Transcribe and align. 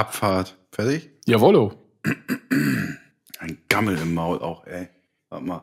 Abfahrt. 0.00 0.56
Fertig? 0.72 1.10
Jawollo. 1.26 1.74
Ein 3.38 3.58
Gammel 3.68 3.98
im 3.98 4.14
Maul 4.14 4.38
auch, 4.38 4.66
ey. 4.66 4.88
Warte 5.28 5.44
mal. 5.44 5.62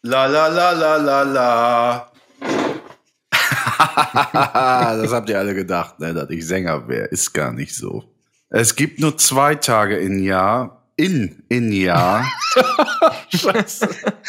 La 0.00 0.24
la 0.24 0.48
la 0.48 0.72
la 0.72 0.96
la 0.96 1.22
la. 1.22 2.12
das 5.02 5.12
habt 5.12 5.28
ihr 5.28 5.38
alle 5.38 5.54
gedacht, 5.54 6.00
ne, 6.00 6.14
dass 6.14 6.30
ich 6.30 6.46
Sänger 6.46 6.88
wäre. 6.88 7.08
Ist 7.08 7.34
gar 7.34 7.52
nicht 7.52 7.74
so. 7.74 8.04
Es 8.48 8.74
gibt 8.74 9.00
nur 9.00 9.18
zwei 9.18 9.56
Tage 9.56 9.98
im 9.98 10.22
Jahr, 10.22 10.86
in, 10.96 11.42
in 11.50 11.72
Jahr, 11.72 12.24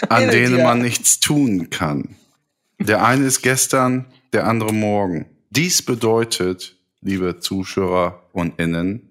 an 0.09 0.29
denen 0.29 0.61
man 0.61 0.81
nichts 0.81 1.21
tun 1.21 1.69
kann. 1.69 2.17
Der 2.77 3.05
eine 3.05 3.25
ist 3.25 3.41
gestern, 3.41 4.05
der 4.33 4.47
andere 4.47 4.73
morgen. 4.73 5.30
Dies 5.53 5.81
bedeutet, 5.81 6.77
liebe 7.01 7.39
Zuschauer 7.39 8.25
und 8.31 8.57
Innen, 8.57 9.09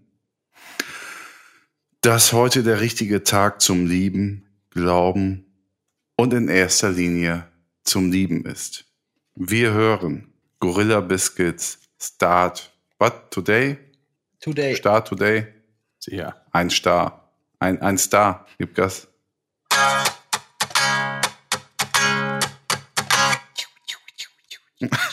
dass 2.00 2.32
heute 2.32 2.62
der 2.62 2.80
richtige 2.80 3.24
Tag 3.24 3.60
zum 3.60 3.84
Lieben, 3.84 4.48
Glauben 4.70 5.44
und 6.16 6.32
in 6.32 6.48
erster 6.48 6.92
Linie 6.92 7.46
zum 7.84 8.10
Lieben 8.10 8.46
ist. 8.46 8.86
Wir 9.34 9.74
hören 9.74 10.32
Gorilla 10.60 11.00
Biscuits 11.00 11.78
Start. 12.00 12.72
What? 12.98 13.30
Today? 13.30 13.76
Today. 14.40 14.74
Start 14.76 15.08
Today? 15.08 15.46
Sicher. 15.98 16.40
Ein 16.52 16.70
Star. 16.70 17.34
Ein, 17.58 17.82
ein 17.82 17.98
Star. 17.98 18.46
Gib 18.56 18.74
Gas. 18.74 19.08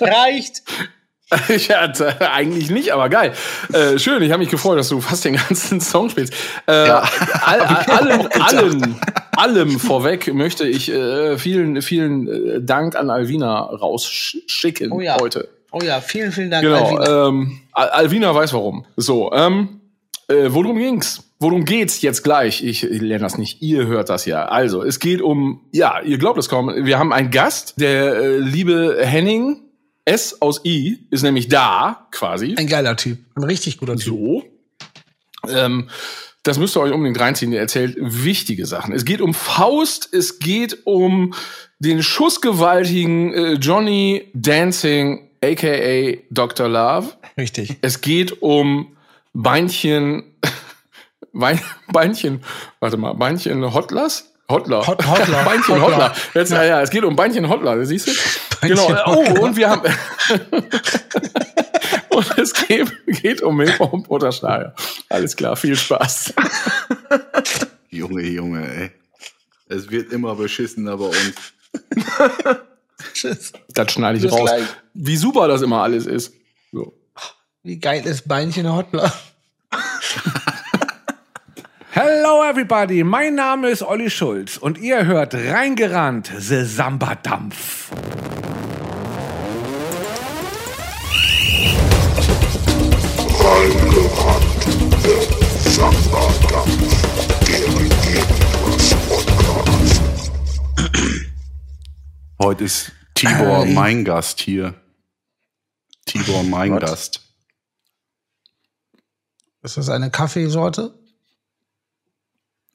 Reicht. 0.00 0.62
ja, 1.68 1.92
eigentlich 2.32 2.70
nicht, 2.70 2.92
aber 2.92 3.08
geil. 3.08 3.32
Äh, 3.72 3.98
schön, 3.98 4.22
ich 4.22 4.30
habe 4.30 4.38
mich 4.38 4.48
gefreut, 4.48 4.78
dass 4.78 4.88
du 4.88 5.00
fast 5.00 5.24
den 5.24 5.34
ganzen 5.34 5.80
Song 5.80 6.08
spielst. 6.08 6.32
Äh, 6.66 6.72
all, 6.72 7.02
all, 7.42 7.60
allem, 7.90 8.28
allem, 8.40 8.96
allem 9.36 9.80
vorweg 9.80 10.32
möchte 10.32 10.68
ich 10.68 10.88
äh, 10.88 11.36
vielen, 11.36 11.82
vielen 11.82 12.28
äh, 12.28 12.62
Dank 12.62 12.94
an 12.94 13.10
Alvina 13.10 13.58
rausschicken 13.60 14.92
Oh 14.92 15.00
ja. 15.00 15.16
heute. 15.20 15.48
Oh 15.72 15.80
ja, 15.82 16.00
vielen, 16.00 16.30
vielen 16.30 16.50
Dank. 16.50 16.62
Genau, 16.62 16.96
Alvina. 16.96 17.28
ähm, 17.28 17.60
Al 17.72 17.88
Alvina 17.88 18.32
weiß 18.32 18.52
warum. 18.52 18.86
So, 18.96 19.32
ähm, 19.32 19.80
äh, 20.28 20.46
worum 20.50 20.78
ging's? 20.78 21.24
Worum 21.40 21.64
geht's 21.64 22.00
jetzt 22.02 22.22
gleich? 22.22 22.62
Ich, 22.62 22.84
ich 22.84 23.00
lerne 23.02 23.24
das 23.24 23.36
nicht. 23.36 23.60
Ihr 23.60 23.86
hört 23.86 24.08
das 24.10 24.26
ja. 24.26 24.46
Also, 24.46 24.82
es 24.82 25.00
geht 25.00 25.20
um, 25.20 25.60
ja, 25.72 26.00
ihr 26.00 26.18
glaubt 26.18 26.38
es 26.38 26.48
kaum. 26.48 26.72
Wir 26.86 26.98
haben 26.98 27.12
einen 27.12 27.30
Gast, 27.30 27.74
der 27.78 28.14
äh, 28.14 28.38
liebe 28.38 28.96
Henning 29.00 29.65
S 30.06 30.40
aus 30.40 30.64
I 30.64 31.06
ist 31.10 31.22
nämlich 31.22 31.48
da, 31.48 32.06
quasi. 32.12 32.54
Ein 32.56 32.68
geiler 32.68 32.96
Typ. 32.96 33.18
Ein 33.34 33.44
richtig 33.44 33.76
guter 33.76 33.96
Typ. 33.96 34.04
So. 34.04 34.44
Ähm, 35.48 35.90
das 36.44 36.58
müsst 36.58 36.76
ihr 36.76 36.80
euch 36.80 36.92
unbedingt 36.92 37.18
reinziehen. 37.18 37.52
Er 37.52 37.60
erzählt 37.60 37.96
wichtige 37.98 38.66
Sachen. 38.66 38.94
Es 38.94 39.04
geht 39.04 39.20
um 39.20 39.34
Faust, 39.34 40.08
es 40.12 40.38
geht 40.38 40.86
um 40.86 41.34
den 41.80 42.04
schussgewaltigen 42.04 43.34
äh, 43.34 43.52
Johnny 43.54 44.30
Dancing, 44.32 45.28
aka 45.42 46.18
Dr. 46.30 46.68
Love. 46.68 47.14
Richtig. 47.36 47.76
Es 47.82 48.00
geht 48.00 48.42
um 48.42 48.96
Beinchen, 49.32 50.22
Bein, 51.32 51.60
Beinchen, 51.92 52.44
warte 52.78 52.96
mal, 52.96 53.12
Beinchen 53.14 53.74
Hotlers? 53.74 54.32
Hotler. 54.50 54.86
Hot- 54.86 55.06
Hotler. 55.06 55.42
Beinchen 55.44 55.80
Hotler. 55.82 56.10
Hotler. 56.10 56.14
Jetzt, 56.34 56.52
ja. 56.52 56.64
ja, 56.64 56.80
es 56.82 56.90
geht 56.90 57.04
um 57.04 57.16
Beinchen 57.16 57.48
Hotler, 57.48 57.84
siehst 57.84 58.06
du? 58.08 58.12
Beinchen 58.60 58.86
genau. 58.86 59.02
Oh, 59.06 59.26
Hotler. 59.26 59.42
und 59.42 59.56
wir 59.56 59.70
haben, 59.70 59.82
und 62.10 62.38
es 62.38 62.52
geht, 62.54 62.92
geht 63.22 63.42
um 63.42 63.56
Milch 63.56 63.80
und 63.80 64.08
Butterschlager. 64.08 64.74
Alles 65.08 65.34
klar, 65.36 65.56
viel 65.56 65.76
Spaß. 65.76 66.32
Junge, 67.90 68.22
Junge, 68.22 68.68
ey. 68.68 68.90
Es 69.68 69.90
wird 69.90 70.12
immer 70.12 70.34
beschissener 70.36 70.96
bei 70.96 71.06
uns. 71.06 71.34
Tschüss. 73.14 73.52
Das 73.74 73.90
schneide 73.92 74.18
ich 74.18 74.22
Bis 74.24 74.32
raus. 74.32 74.42
gleich. 74.42 74.64
Wie 74.94 75.16
super 75.16 75.48
das 75.48 75.62
immer 75.62 75.82
alles 75.82 76.06
ist. 76.06 76.32
So. 76.72 76.94
Wie 77.64 77.78
geil 77.78 78.06
ist 78.06 78.28
Beinchen 78.28 78.72
Hotler? 78.72 79.12
Hello 81.98 82.44
everybody, 82.44 83.02
mein 83.02 83.36
Name 83.36 83.70
ist 83.70 83.82
Olli 83.82 84.10
Schulz 84.10 84.58
und 84.58 84.76
ihr 84.76 85.06
hört 85.06 85.32
reingerannt 85.32 86.30
The 86.38 86.62
Samba 86.62 87.14
Dampf. 87.14 87.90
Heute 102.38 102.64
ist 102.64 102.92
Tibor 103.14 103.64
mein 103.64 104.04
Gast 104.04 104.40
hier. 104.40 104.74
Tibor 106.04 106.42
mein? 106.42 106.78
Gast. 106.78 107.22
Ist 109.62 109.78
das 109.78 109.88
eine 109.88 110.10
Kaffeesorte? 110.10 111.05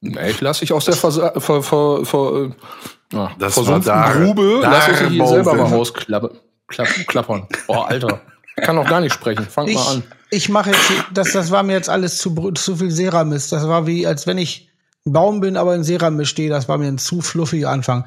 Nee, 0.02 0.32
ich 0.32 0.42
lasse 0.42 0.62
dich 0.62 0.74
aus 0.74 0.86
der 0.86 0.96
Versa 0.96 1.40
ver 1.40 1.62
ver 1.62 2.04
ver 2.06 2.34
äh, 2.34 2.50
ja, 3.16 3.32
Das 3.38 3.54
versumpften 3.54 3.94
war 3.94 4.14
da- 4.14 4.20
Grube, 4.20 4.60
lass 4.64 4.88
ich 4.88 5.08
hier 5.10 5.28
selber 5.28 5.54
mal 5.54 5.68
rausklappen. 5.68 6.32
Klapp, 6.68 6.88
klappern. 7.08 7.48
Oh, 7.68 7.76
Alter. 7.76 8.22
Ich 8.58 8.64
kann 8.64 8.76
noch 8.76 8.88
gar 8.88 9.00
nicht 9.02 9.14
sprechen. 9.14 9.46
Fang 9.50 9.68
Ich, 9.68 9.76
mal 9.76 9.88
an. 9.96 10.04
ich 10.30 10.50
mache 10.50 10.72
jetzt, 10.72 10.88
hier- 10.88 11.06
das, 11.14 11.32
das 11.34 11.52
war 11.52 11.64
mir 11.64 11.74
jetzt 11.74 11.90
alles 11.90 12.18
zu, 12.18 12.34
zu 12.54 12.76
viel 12.78 12.92
Seramis. 12.92 13.50
Das 13.50 13.68
war 13.68 13.86
wie, 13.88 14.08
als 14.08 14.26
wenn 14.28 14.38
ich 14.38 14.70
ein 15.06 15.14
Baum 15.14 15.40
bin, 15.42 15.58
aber 15.58 15.76
in 15.76 15.84
Seramis 15.84 16.30
stehe. 16.30 16.50
Das 16.50 16.68
war 16.70 16.78
mir 16.78 16.88
ein 16.88 16.98
zu 16.98 17.22
fluffiger 17.22 17.70
Anfang. 17.70 18.06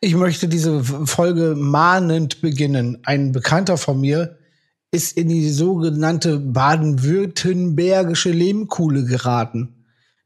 Ich 0.00 0.14
möchte 0.14 0.46
diese 0.48 0.82
Folge 1.06 1.54
mahnend 1.56 2.40
beginnen. 2.40 2.98
Ein 3.04 3.32
Bekannter 3.32 3.76
von 3.78 4.00
mir 4.00 4.36
ist 4.92 5.16
in 5.16 5.28
die 5.28 5.48
sogenannte 5.50 6.38
baden-württembergische 6.38 8.30
Lehmkuhle 8.30 9.04
geraten. 9.04 9.81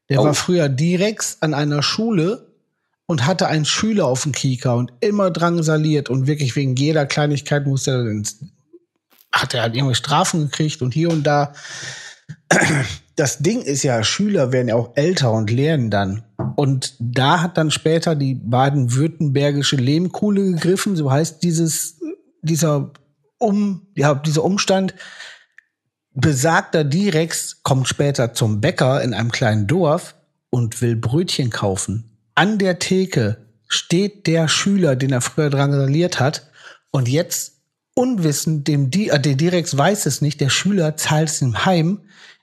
Der 0.09 0.21
Oh. 0.21 0.25
war 0.25 0.35
früher 0.35 0.69
Direx 0.69 1.39
an 1.41 1.55
einer 1.55 1.83
Schule 1.83 2.53
und 3.07 3.27
hatte 3.27 3.47
einen 3.47 3.65
Schüler 3.65 4.07
auf 4.07 4.23
dem 4.23 4.33
Kieker 4.33 4.77
und 4.77 4.93
immer 5.01 5.31
drangsaliert 5.31 6.09
und 6.11 6.27
wirklich 6.27 6.57
wegen 6.57 6.77
jeder 6.77 7.07
Kleinigkeit 7.07 7.67
musste 7.67 7.93
er 7.93 8.07
ins 8.07 8.41
hat 9.33 9.55
er 9.55 9.63
halt 9.63 9.75
irgendwelche 9.75 9.99
Strafen 9.99 10.43
gekriegt 10.45 10.81
und 10.83 10.95
hier 10.95 11.11
und 11.11 11.25
da. 11.25 11.53
Das 13.17 13.39
Ding 13.39 13.63
ist 13.63 13.83
ja, 13.83 14.03
Schüler 14.03 14.53
werden 14.53 14.69
ja 14.69 14.75
auch 14.77 14.93
älter 14.95 15.33
und 15.33 15.51
lernen 15.51 15.91
dann. 15.91 16.25
Und 16.57 16.95
da 16.99 17.41
hat 17.41 17.57
dann 17.57 17.71
später 17.71 18.15
die 18.15 18.35
baden-württembergische 18.35 19.77
Lehmkuhle 19.77 20.53
gegriffen, 20.53 20.97
so 20.97 21.11
heißt 21.11 21.43
dieses, 21.43 21.99
dieser 22.43 22.93
um, 23.39 23.87
ja, 23.95 24.15
dieser 24.15 24.45
Umstand. 24.45 24.95
Besagter 26.19 26.83
Direx 26.83 27.63
kommt 27.63 27.89
später 27.89 28.33
zum 28.33 28.63
Bäcker 28.63 29.03
in 29.03 29.13
einem 29.13 29.31
kleinen 29.31 29.67
Dorf 29.67 30.15
und 30.49 30.81
will 30.81 30.97
Brötchen 30.97 31.51
kaufen. 31.51 32.17
An 32.35 32.57
der 32.59 32.79
Theke 32.79 33.47
steht 33.69 34.27
der 34.27 34.49
Schüler, 34.49 34.97
den 34.97 35.13
er 35.13 35.21
früher 35.21 35.51
drangsaliert 35.51 36.19
hat. 36.19 36.51
Und 36.91 37.07
jetzt 37.09 37.61
unwissend, 37.95 38.67
dem 38.67 38.91
Di 38.91 39.11
äh, 39.11 39.21
der 39.21 39.35
Direx 39.35 39.77
weiß 39.77 40.07
es 40.07 40.23
nicht, 40.23 40.41
der 40.41 40.49
Schüler 40.49 40.97
zahlt 40.97 41.29
es 41.29 41.43
ihm 41.43 41.67
heim, 41.67 42.01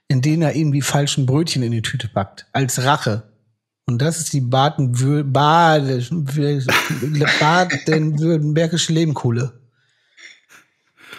indem 0.08 0.44
er 0.44 0.54
ihm 0.54 0.72
die 0.72 0.84
falschen 0.84 1.26
Brötchen 1.26 1.64
in 1.64 1.72
die 1.72 1.82
Tüte 1.82 2.08
packt. 2.08 2.46
Als 2.52 2.84
Rache. 2.84 3.24
Und 3.86 4.04
das 4.04 4.20
ist 4.20 4.34
die 4.34 4.42
Baden-Wür- 4.42 5.24
Baden- 5.24 6.26
Baden-Württembergische 7.40 8.94
Lehmkuhle. 8.94 9.63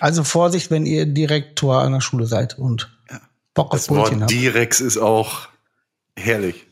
Also 0.01 0.25
Vorsicht, 0.25 0.71
wenn 0.71 0.87
ihr 0.87 1.07
Direktor 1.07 1.83
an 1.83 1.93
der 1.93 2.01
Schule 2.01 2.27
seid 2.27 2.59
und 2.59 2.91
Bock 3.55 3.73
auf 3.73 3.79
Das 3.79 3.87
Brötchen 3.87 4.21
Wort 4.21 4.21
habt. 4.23 4.31
Direx 4.31 4.81
ist 4.81 4.99
auch 4.99 5.49
herrlich. 6.17 6.67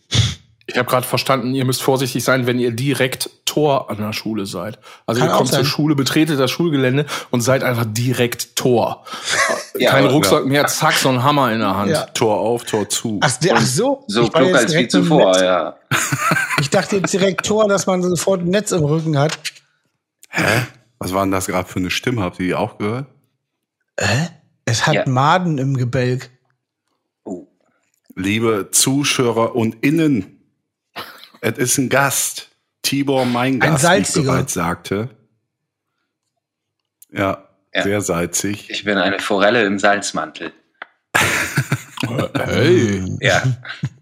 Ich 0.67 0.79
habe 0.79 0.89
gerade 0.89 1.07
verstanden, 1.07 1.55
ihr 1.55 1.65
müsst 1.65 1.83
vorsichtig 1.83 2.23
sein, 2.25 2.47
wenn 2.47 2.59
ihr 2.59 2.71
direkt 2.71 3.31
Tor 3.45 3.91
an 3.91 3.99
der 3.99 4.13
Schule 4.13 4.47
seid. 4.47 4.79
Also 5.07 5.21
Kann 5.21 5.31
ihr 5.31 5.37
kommt 5.37 5.51
zur. 5.51 5.65
Schule, 5.65 5.95
betretet 5.95 6.39
das 6.39 6.51
Schulgelände 6.51 7.05
und 7.31 7.41
seid 7.43 7.65
einfach 7.65 7.85
direkt 7.87 8.57
Tor. 8.57 9.05
Ja, 9.79 9.93
Kein 9.93 10.05
Rucksack 10.05 10.45
mehr, 10.45 10.67
zack, 10.67 10.93
so 10.93 11.09
ein 11.09 11.23
Hammer 11.23 11.51
in 11.51 11.61
der 11.61 11.75
Hand. 11.75 11.91
Ja. 11.91 12.03
Tor 12.13 12.39
auf, 12.39 12.65
Tor 12.65 12.91
zu. 12.91 13.19
Ach, 13.23 13.33
ach 13.55 13.61
so. 13.63 14.05
So 14.07 14.29
klug 14.29 14.55
als 14.55 14.75
wie 14.75 14.87
zuvor, 14.87 15.31
Netz. 15.33 15.41
ja. 15.41 15.77
Ich 16.61 16.69
dachte 16.69 16.97
jetzt 16.97 17.11
direkt 17.11 17.47
Tor, 17.47 17.69
dass 17.69 17.87
man 17.87 18.03
sofort 18.03 18.43
ein 18.43 18.51
Netz 18.51 18.71
im 18.73 18.85
Rücken 18.85 19.19
hat. 19.19 19.39
Hä? 20.29 20.67
Was 21.05 21.13
war 21.13 21.25
denn 21.25 21.31
das 21.33 21.47
gerade 21.47 21.69
für 21.69 21.79
eine 21.79 21.91
Stimme? 21.91 22.23
Habt 22.23 22.39
ihr 22.41 22.47
die 22.47 22.55
auch 22.55 22.79
gehört? 22.79 23.07
Es 24.65 24.87
hat 24.87 24.95
Ja. 24.95 25.07
Maden 25.09 25.59
im 25.59 25.77
Gebälk. 25.77 26.31
Oh. 27.25 27.47
Liebe 28.15 28.69
Zuschauer 28.71 29.55
und 29.55 29.85
Innen, 29.85 30.41
es 31.41 31.59
ist 31.59 31.79
ein 31.79 31.89
Gast. 31.89 32.49
Tibor 32.83 33.25
mein 33.27 33.55
Ein 33.55 33.73
Gast, 33.73 33.73
wie 33.85 33.87
ich 33.87 34.07
salziger. 34.09 34.33
bereits 34.33 34.55
sagte. 34.55 35.11
Ja, 37.13 37.49
Ja. 37.75 37.83
sehr 37.83 38.01
salzig. 38.01 38.71
Ich 38.71 38.85
bin 38.85 38.99
eine 38.99 39.19
Forelle 39.21 39.65
im 39.65 39.79
Salzmantel. 39.79 40.53
Hey. 42.35 43.05
Ja. 43.21 43.43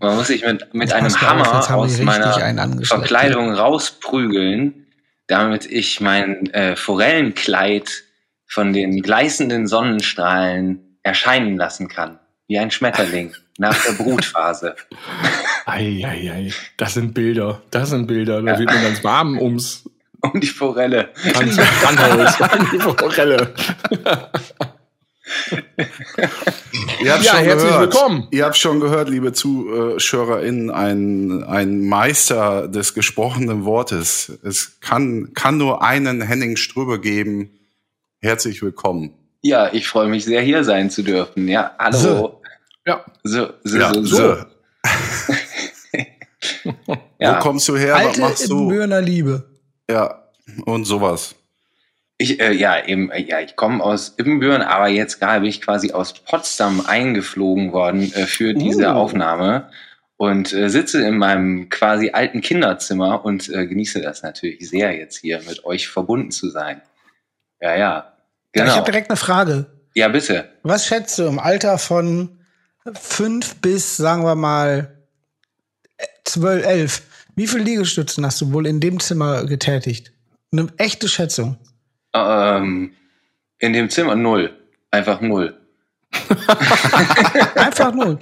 Man 0.00 0.16
muss 0.16 0.28
sich 0.28 0.44
mit, 0.44 0.72
mit 0.72 0.92
einem 0.92 1.14
Hammer 1.20 1.74
aus 1.76 1.90
richtig 1.90 2.04
meiner. 2.06 2.84
Verkleidung 2.84 3.52
rausprügeln, 3.52 4.86
damit 5.30 5.66
ich 5.66 6.00
mein 6.00 6.52
äh, 6.52 6.76
Forellenkleid 6.76 8.04
von 8.46 8.72
den 8.72 9.00
gleißenden 9.00 9.66
Sonnenstrahlen 9.66 10.98
erscheinen 11.02 11.56
lassen 11.56 11.88
kann. 11.88 12.18
Wie 12.48 12.58
ein 12.58 12.70
Schmetterling 12.70 13.34
nach 13.58 13.80
der 13.84 13.92
Brutphase. 13.92 14.74
Ei, 15.66 16.02
ei, 16.04 16.32
ei. 16.32 16.52
Das 16.76 16.94
sind 16.94 17.14
Bilder. 17.14 17.62
Das 17.70 17.90
sind 17.90 18.06
Bilder. 18.06 18.42
Da 18.42 18.58
wird 18.58 18.70
mir 18.70 18.82
ganz 18.82 19.04
warm 19.04 19.38
ums 19.38 19.84
Um 20.22 20.38
die 20.38 20.48
Forelle. 20.48 21.10
ans 21.34 21.56
Brandhaus. 21.56 22.40
An 22.42 22.68
die 22.70 22.78
Forelle. 22.78 23.54
Ihr 27.02 27.12
habt 27.14 27.24
Ja, 27.24 27.34
schon 27.34 27.44
herzlich 27.44 27.70
gehört, 27.70 27.80
willkommen. 27.80 28.28
Ihr 28.30 28.44
habt 28.44 28.56
schon 28.56 28.80
gehört, 28.80 29.08
liebe 29.08 29.32
ZuschauerInnen, 29.32 30.70
ein, 30.70 31.44
ein 31.44 31.86
Meister 31.86 32.68
des 32.68 32.94
gesprochenen 32.94 33.64
Wortes. 33.64 34.32
Es 34.42 34.80
kann, 34.80 35.32
kann 35.34 35.58
nur 35.58 35.82
einen 35.82 36.20
Henning 36.20 36.56
Ströbe 36.56 37.00
geben. 37.00 37.50
Herzlich 38.20 38.62
willkommen. 38.62 39.14
Ja, 39.42 39.72
ich 39.72 39.86
freue 39.88 40.08
mich 40.08 40.24
sehr, 40.24 40.42
hier 40.42 40.64
sein 40.64 40.90
zu 40.90 41.02
dürfen. 41.02 41.48
Ja, 41.48 41.74
hallo. 41.78 41.98
So. 41.98 42.40
Ja. 42.86 43.04
So, 43.22 43.48
so, 43.64 43.78
Ja, 43.78 43.94
so. 43.94 44.04
so. 44.04 44.36
Ja. 47.18 47.36
Wo 47.36 47.40
kommst 47.42 47.68
du 47.68 47.76
her? 47.76 47.94
Was 47.94 48.06
Alte 48.06 48.20
machst 48.20 48.50
du? 48.50 48.70
Liebe. 48.70 49.44
Ja, 49.90 50.24
und 50.64 50.84
sowas. 50.86 51.34
Ich, 52.22 52.38
äh, 52.38 52.52
ja, 52.52 52.84
eben, 52.84 53.10
äh, 53.10 53.22
ja, 53.22 53.40
ich 53.40 53.56
komme 53.56 53.82
aus 53.82 54.14
Ibbenbüren, 54.18 54.60
aber 54.60 54.88
jetzt 54.88 55.20
gerade 55.20 55.40
bin 55.40 55.48
ich 55.48 55.62
quasi 55.62 55.92
aus 55.92 56.12
Potsdam 56.12 56.84
eingeflogen 56.86 57.72
worden 57.72 58.12
äh, 58.12 58.26
für 58.26 58.52
diese 58.52 58.88
Uh. 58.88 58.96
Aufnahme 58.96 59.70
und 60.18 60.52
äh, 60.52 60.68
sitze 60.68 61.02
in 61.02 61.16
meinem 61.16 61.70
quasi 61.70 62.10
alten 62.10 62.42
Kinderzimmer 62.42 63.24
und 63.24 63.48
äh, 63.48 63.66
genieße 63.66 64.02
das 64.02 64.22
natürlich 64.22 64.68
sehr, 64.68 64.94
jetzt 64.94 65.16
hier 65.16 65.40
mit 65.48 65.64
euch 65.64 65.88
verbunden 65.88 66.30
zu 66.30 66.50
sein. 66.50 66.82
Ja, 67.58 67.70
ja. 67.70 67.78
Ja, 67.78 68.12
Genau. 68.52 68.66
ich 68.66 68.76
habe 68.76 68.90
direkt 68.90 69.08
eine 69.08 69.16
Frage. 69.16 69.66
Ja, 69.94 70.08
bitte. 70.08 70.50
Was 70.62 70.84
schätzt 70.86 71.18
du 71.18 71.22
im 71.22 71.38
Alter 71.38 71.78
von 71.78 72.38
fünf 73.00 73.56
bis, 73.62 73.96
sagen 73.96 74.24
wir 74.24 74.34
mal, 74.34 75.04
zwölf, 76.24 76.66
elf? 76.66 77.02
Wie 77.34 77.46
viele 77.46 77.64
Liegestützen 77.64 78.26
hast 78.26 78.42
du 78.42 78.52
wohl 78.52 78.66
in 78.66 78.78
dem 78.80 79.00
Zimmer 79.00 79.46
getätigt? 79.46 80.12
Eine 80.52 80.66
echte 80.76 81.08
Schätzung. 81.08 81.56
Ähm, 82.14 82.92
in 83.58 83.72
dem 83.72 83.90
Zimmer 83.90 84.14
null. 84.14 84.50
Einfach 84.90 85.20
null. 85.20 85.54
Einfach 87.54 87.92
nur. 87.94 88.18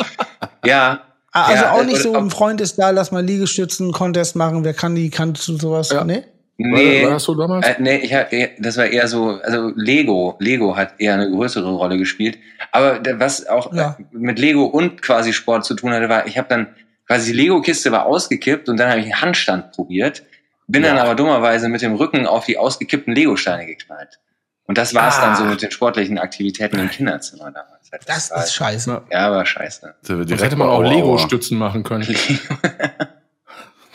Ja. 0.64 1.00
Ah, 1.32 1.44
Also 1.46 1.64
Ja, 1.64 1.72
auch 1.72 1.84
nicht 1.84 2.02
so, 2.02 2.14
ein 2.14 2.30
Freund 2.30 2.60
ist 2.60 2.78
da, 2.78 2.90
lass 2.90 3.12
mal 3.12 3.24
Liegestützen-Contest 3.24 4.36
machen, 4.36 4.64
wer 4.64 4.74
kann 4.74 4.94
die, 4.94 5.10
kannst 5.10 5.46
du 5.48 5.56
sowas? 5.56 5.90
Ja. 5.90 6.04
Nee? 6.04 6.24
Nee. 6.56 7.04
War 7.04 7.12
das 7.12 7.22
so 7.24 7.34
damals? 7.34 7.66
Äh, 7.66 7.76
nee, 7.78 7.96
ich 7.98 8.12
hab, 8.12 8.28
das 8.58 8.76
war 8.76 8.86
eher 8.86 9.06
so, 9.06 9.38
also 9.42 9.70
Lego, 9.76 10.34
Lego 10.40 10.76
hat 10.76 10.94
eher 10.98 11.14
eine 11.14 11.30
größere 11.30 11.70
Rolle 11.70 11.98
gespielt. 11.98 12.38
Aber 12.72 13.00
was 13.18 13.46
auch 13.46 13.72
Ja. 13.72 13.96
äh, 13.98 14.02
mit 14.10 14.38
Lego 14.38 14.64
und 14.64 15.00
quasi 15.00 15.32
Sport 15.32 15.64
zu 15.64 15.74
tun 15.74 15.92
hatte, 15.92 16.08
war, 16.08 16.26
ich 16.26 16.36
habe 16.36 16.48
dann 16.48 16.66
quasi 17.06 17.32
die 17.32 17.38
Lego-Kiste 17.38 17.92
war 17.92 18.06
ausgekippt 18.06 18.68
und 18.68 18.76
dann 18.78 18.90
habe 18.90 19.00
ich 19.00 19.06
einen 19.06 19.22
Handstand 19.22 19.70
probiert, 19.72 20.24
bin 20.68 20.82
dann 20.82 20.96
Ja. 20.96 21.02
aber 21.02 21.14
dummerweise 21.16 21.68
mit 21.68 21.82
dem 21.82 21.94
Rücken 21.96 22.26
auf 22.26 22.44
die 22.46 22.56
ausgekippten 22.58 23.14
Lego-Steine 23.14 23.66
geknallt. 23.66 24.20
Und 24.64 24.76
das 24.78 24.94
war 24.94 25.08
es 25.08 25.16
Ah. 25.16 25.22
dann 25.26 25.36
so 25.36 25.44
mit 25.44 25.62
den 25.62 25.70
sportlichen 25.70 26.18
Aktivitäten 26.18 26.78
im 26.78 26.90
Kinderzimmer 26.90 27.50
damals. 27.50 27.90
Das 28.06 28.30
war, 28.30 28.44
ist 28.44 28.54
scheiße. 28.54 29.02
Ja. 29.10 29.30
war 29.32 29.44
scheiße. 29.46 29.94
Das 30.02 30.42
hätte 30.42 30.56
man 30.56 30.68
auch 30.68 30.82
Lego-Stützen 30.82 31.58
machen 31.58 31.82
können. 31.82 32.06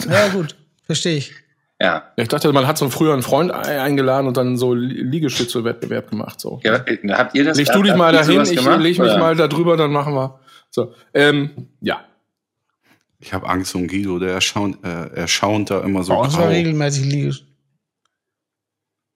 Ja, 0.09 0.27
gut. 0.29 0.55
Verstehe 0.85 1.15
ich. 1.17 1.33
Ja. 1.79 2.11
Ich 2.17 2.27
dachte, 2.27 2.51
man 2.51 2.67
hat 2.67 2.77
so 2.77 2.89
früher 2.89 3.13
einen 3.13 3.23
Freund 3.23 3.51
ein- 3.51 3.79
eingeladen 3.79 4.27
und 4.27 4.37
dann 4.37 4.57
so 4.57 4.73
Li- 4.73 5.01
Liegestütze-Wettbewerb 5.01 6.09
gemacht. 6.09 6.39
So. 6.39 6.59
ja 6.63 6.83
habt 7.17 7.35
ihr 7.35 7.43
das? 7.45 7.57
Leg 7.57 7.71
du 7.71 7.83
dich 7.83 7.95
mal 7.95 8.11
dahin, 8.11 8.41
ich 8.41 8.55
gemacht, 8.55 8.79
leg 8.81 8.99
mich 8.99 9.11
oder? 9.11 9.17
mal 9.19 9.35
da 9.35 9.47
drüber, 9.47 9.77
dann 9.77 9.91
machen 9.91 10.13
wir. 10.13 10.39
So. 10.69 10.93
Ähm, 11.13 11.69
ja. 11.81 12.01
Ich 13.23 13.31
habe 13.33 13.47
Angst 13.47 13.73
um 13.73 13.87
Guido, 13.87 14.19
der 14.19 14.33
erschaunt, 14.33 14.83
äh, 14.83 15.07
erschaunt 15.15 15.69
da 15.69 15.79
immer 15.81 16.03
so 16.03 16.13
Bei 16.13 16.19
uns 16.19 16.33
war 16.33 16.41
grau. 16.41 16.49
regelmäßig 16.49 17.05
Liegestützen. 17.05 17.55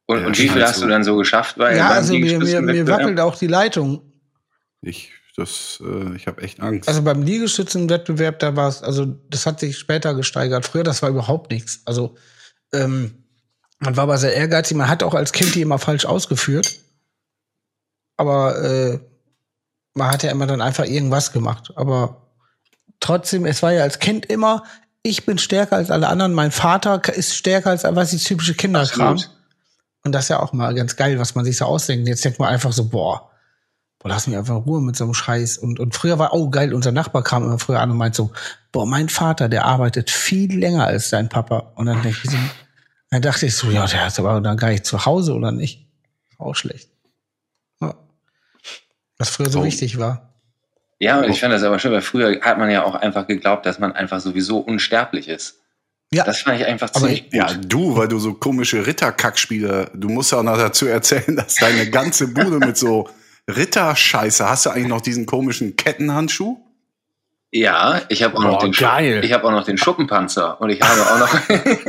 Und, 0.06 0.22
Ja, 0.22 0.28
und 0.28 0.38
wie 0.38 0.48
viel 0.48 0.62
hast 0.64 0.76
scheiße. 0.76 0.82
du 0.82 0.88
dann 0.88 1.04
so 1.04 1.18
geschafft? 1.18 1.58
Bei, 1.58 1.76
Ja, 1.76 1.90
also 1.90 2.14
mir, 2.14 2.40
mir, 2.40 2.62
mir 2.62 2.88
wackelt 2.88 3.20
auch 3.20 3.36
die 3.36 3.48
Leitung. 3.48 4.02
Ich, 4.82 5.12
das, 5.36 5.84
äh, 5.86 6.16
ich 6.16 6.26
habe 6.28 6.42
echt 6.42 6.62
Angst. 6.62 6.88
Also 6.88 7.02
beim 7.04 7.22
Liegestützenwettbewerb, 7.22 8.40
da 8.40 8.56
war 8.56 8.70
es, 8.70 8.82
also 8.82 9.06
das 9.30 9.46
hat 9.46 9.60
sich 9.60 9.78
später 9.78 10.14
gesteigert. 10.14 10.66
Früher, 10.66 10.84
das 10.86 11.02
war 11.02 11.10
überhaupt 11.10 11.52
nichts. 11.52 11.82
Also 11.84 12.16
ähm, 12.74 13.26
man 13.80 13.98
war 13.98 14.04
aber 14.04 14.18
sehr 14.18 14.34
ehrgeizig. 14.34 14.78
Man 14.78 14.88
hat 14.88 15.04
auch 15.04 15.16
als 15.16 15.34
Kind 15.34 15.54
die 15.54 15.62
immer 15.62 15.80
falsch 15.80 16.06
ausgeführt. 16.06 16.80
Aber 18.16 18.64
äh, 18.64 19.00
man 19.96 20.10
hat 20.12 20.24
ja 20.24 20.32
immer 20.32 20.48
dann 20.48 20.62
einfach 20.62 20.86
irgendwas 20.86 21.34
gemacht. 21.34 21.74
Aber 21.76 22.27
trotzdem, 23.00 23.46
es 23.46 23.62
war 23.64 23.74
ja 23.74 23.84
als 23.84 24.00
Kind 24.00 24.26
immer, 24.26 24.64
ich 25.04 25.26
bin 25.26 25.38
stärker 25.38 25.78
als 25.78 25.90
alle 25.92 26.08
anderen. 26.10 26.34
Mein 26.34 26.52
Vater 26.52 27.02
ist 27.14 27.36
stärker 27.36 27.70
als 27.70 27.84
was 27.84 28.12
die 28.12 28.18
typische 28.18 28.56
Kinderkram. 28.56 29.14
Absolut. 29.14 29.38
Und 30.04 30.12
das 30.12 30.26
ist 30.26 30.30
ja 30.30 30.40
auch 30.42 30.54
mal 30.54 30.74
ganz 30.76 30.96
geil, 30.96 31.20
was 31.20 31.36
man 31.36 31.46
sich 31.46 31.58
so 31.58 31.66
ausdenkt. 31.66 32.08
Jetzt 32.08 32.24
denkt 32.26 32.40
man 32.40 32.50
einfach 32.50 32.72
so, 32.72 32.88
boah, 32.90 33.30
boah, 34.00 34.10
lass 34.10 34.28
mich 34.28 34.38
einfach 34.38 34.56
in 34.56 34.62
Ruhe 34.64 34.82
mit 34.82 34.96
so 34.96 35.04
einem 35.06 35.14
Scheiß. 35.14 35.58
Und, 35.58 35.80
und 35.80 35.96
früher 35.96 36.20
war, 36.20 36.34
oh 36.34 36.50
geil, 36.50 36.74
unser 36.74 36.92
Nachbar 36.92 37.24
kam 37.24 37.44
immer 37.44 37.60
früher 37.60 37.80
an 37.80 37.92
und 37.92 37.98
meint 37.98 38.16
so, 38.16 38.32
boah, 38.72 38.86
mein 38.86 39.10
Vater, 39.10 39.50
der 39.50 39.66
arbeitet 39.66 40.10
viel 40.10 40.58
länger 40.58 40.86
als 40.86 41.10
dein 41.10 41.30
Papa. 41.30 41.72
Und 41.76 41.88
dann 41.88 42.02
denke 42.02 42.20
ich 42.24 42.30
so, 42.32 42.38
dann 43.10 43.22
dachte 43.22 43.46
ich 43.46 43.56
so, 43.56 43.70
ja, 43.70 43.86
der 43.86 44.08
ist 44.08 44.20
aber 44.20 44.40
dann 44.42 44.58
gar 44.58 44.70
nicht 44.70 44.86
zu 44.86 45.06
Hause 45.06 45.34
oder 45.34 45.52
nicht. 45.52 45.88
Auch 46.38 46.56
schlecht. 46.56 46.90
Ja. 47.82 47.96
Was 49.18 49.30
früher 49.30 49.50
so 49.50 49.62
Oh. 49.62 49.64
wichtig 49.64 49.98
war. 49.98 50.27
Ja, 51.00 51.20
und 51.20 51.30
ich 51.30 51.40
fand 51.40 51.54
das 51.54 51.64
aber 51.64 51.78
schön, 51.80 51.92
weil 51.92 52.02
früher 52.02 52.42
hat 52.42 52.58
man 52.58 52.72
ja 52.72 52.84
auch 52.84 52.96
einfach 52.96 53.28
geglaubt, 53.28 53.66
dass 53.66 53.78
man 53.80 53.92
einfach 53.94 54.20
sowieso 54.20 54.60
unsterblich 54.60 55.28
ist. 55.28 55.60
Ja. 56.12 56.24
Das 56.24 56.42
fand 56.42 56.60
ich 56.60 56.66
einfach 56.66 56.90
Aber 56.90 57.00
ziemlich 57.02 57.24
gut. 57.26 57.34
ja, 57.34 57.54
du, 57.54 57.96
weil 57.98 58.08
du 58.08 58.18
so 58.18 58.34
komische 58.34 58.86
Ritterkackspiele, 58.88 59.92
du 59.94 60.10
musst 60.10 60.32
ja 60.32 60.40
auch 60.40 60.44
noch 60.44 60.58
dazu 60.58 60.88
erzählen, 60.88 61.36
dass 61.36 61.56
deine 61.56 61.90
ganze 61.90 62.30
Bude 62.30 62.60
mit 62.60 62.78
so 62.78 63.10
Ritterscheiße, 63.50 64.48
hast 64.50 64.66
du 64.66 64.70
eigentlich 64.72 64.88
noch 64.88 65.02
diesen 65.02 65.26
komischen 65.26 65.76
Kettenhandschuh? 65.76 66.58
Ja, 67.52 68.02
ich 68.10 68.24
habe 68.24 68.38
auch 68.38 68.42
Boah, 68.42 68.52
noch 68.54 68.60
den 68.60 68.72
geil. 68.72 69.14
Schuppen, 69.16 69.24
ich 69.24 69.34
habe 69.34 69.44
auch 69.48 69.52
noch 69.52 69.64
den 69.66 69.78
Schuppenpanzer 69.78 70.60
und 70.60 70.70
ich 70.70 70.82
habe 70.82 71.02
auch 71.02 71.20
noch 71.20 71.50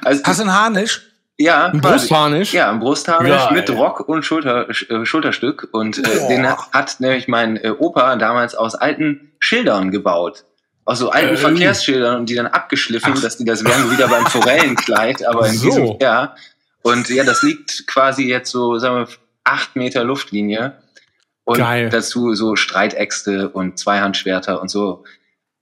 also, 0.04 0.22
Hast 0.24 0.38
du 0.38 0.42
einen 0.42 0.54
Harnisch? 0.54 1.02
Ja, 1.38 1.66
Ein 1.66 1.80
quasi. 1.80 1.98
Brustharnisch? 1.98 2.52
Ja, 2.52 2.70
ein 2.70 2.78
Brustharnisch 2.80 3.30
Geil. 3.30 3.52
mit 3.52 3.70
Rock 3.70 4.08
und 4.08 4.24
Schulter, 4.24 4.68
äh, 4.70 5.04
Schulterstück 5.04 5.68
und 5.72 5.98
äh, 5.98 6.02
Boah. 6.18 6.28
den 6.28 6.48
hat, 6.48 6.58
hat 6.72 7.00
nämlich 7.00 7.28
mein 7.28 7.56
äh, 7.56 7.70
Opa 7.70 8.16
damals 8.16 8.54
aus 8.54 8.74
alten 8.74 9.32
Schildern 9.38 9.90
gebaut. 9.90 10.44
Aus 10.84 10.98
so 11.00 11.10
alten 11.10 11.30
Ähm. 11.30 11.36
Verkehrsschildern 11.36 12.16
und 12.20 12.28
die 12.30 12.34
dann 12.36 12.46
abgeschliffen, 12.46 13.20
dass 13.20 13.36
die 13.36 13.44
das 13.44 13.64
wären 13.64 13.90
wieder 13.90 14.08
beim 14.08 14.24
Forellenkleid, 14.26 15.26
aber 15.26 15.48
in 15.48 15.54
So. 15.54 15.64
diesem, 15.66 15.96
ja. 16.00 16.34
Und 16.82 17.08
ja, 17.08 17.24
das 17.24 17.42
liegt 17.42 17.86
quasi 17.88 18.28
jetzt 18.28 18.50
so, 18.50 18.78
sagen 18.78 18.98
wir, 19.06 19.08
acht 19.44 19.74
Meter 19.76 20.04
Luftlinie. 20.04 20.74
Und 21.44 21.58
Geil. 21.58 21.90
dazu 21.90 22.34
so 22.34 22.56
Streitäxte 22.56 23.48
und 23.48 23.78
Zweihandschwerter 23.78 24.60
und 24.60 24.68
so. 24.68 25.04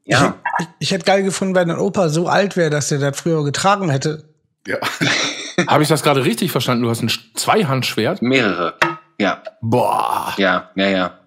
Ja, 0.04 0.34
Ich, 0.60 0.66
ich 0.78 0.90
hätte 0.92 1.04
geil 1.04 1.22
gefunden, 1.22 1.54
wenn 1.54 1.68
dein 1.68 1.78
Opa 1.78 2.08
so 2.10 2.26
alt 2.28 2.56
wäre, 2.56 2.70
dass 2.70 2.88
der 2.88 2.98
das 2.98 3.18
früher 3.18 3.44
getragen 3.44 3.90
hätte. 3.90 4.24
Ja. 4.66 4.76
Habe 5.68 5.82
ich 5.82 5.88
das 5.88 6.02
gerade 6.02 6.24
richtig 6.24 6.50
verstanden? 6.52 6.82
Du 6.84 6.90
hast 6.90 7.02
ein 7.02 7.08
Sch- 7.08 7.34
Zweihandschwert? 7.34 8.22
mehrere. 8.22 8.74
Ja, 9.18 9.42
Boah. 9.60 10.34
ja, 10.38 10.70
ja, 10.74 10.88
ja. 10.88 11.18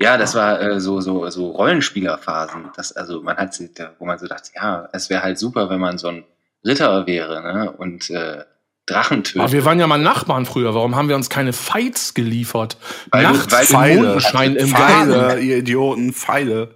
Ja, 0.00 0.16
das 0.16 0.34
war 0.34 0.60
äh, 0.60 0.80
so 0.80 1.00
so 1.00 1.28
so 1.28 1.50
Rollenspielerphasen. 1.50 2.70
Das 2.76 2.92
also 2.92 3.20
man 3.22 3.36
hat 3.36 3.52
sich 3.54 3.74
da, 3.74 3.90
wo 3.98 4.06
man 4.06 4.18
so 4.18 4.26
dachte, 4.26 4.50
ja, 4.54 4.88
es 4.92 5.10
wäre 5.10 5.22
halt 5.22 5.38
super, 5.38 5.68
wenn 5.70 5.80
man 5.80 5.98
so 5.98 6.08
ein 6.08 6.24
Ritter 6.64 7.06
wäre, 7.06 7.42
ne? 7.42 7.70
Und 7.72 8.08
äh, 8.10 8.44
Drachen 8.86 9.24
tötet. 9.24 9.42
Aber 9.42 9.52
wir 9.52 9.64
waren 9.66 9.78
ja 9.78 9.86
mal 9.86 9.98
Nachbarn 9.98 10.46
früher. 10.46 10.74
Warum 10.74 10.96
haben 10.96 11.08
wir 11.10 11.16
uns 11.16 11.28
keine 11.28 11.52
Fights 11.52 12.14
geliefert? 12.14 12.78
Weil 13.10 13.24
Nachts 13.24 13.52
weil 13.52 13.60
im 13.62 13.66
Pfeile. 13.66 14.02
Mondenschein 14.02 14.56
im 14.56 14.72
Garten. 14.72 15.10
Pfeile, 15.12 15.40
ihr 15.40 15.58
Idioten, 15.58 16.12
Pfeile. 16.14 16.74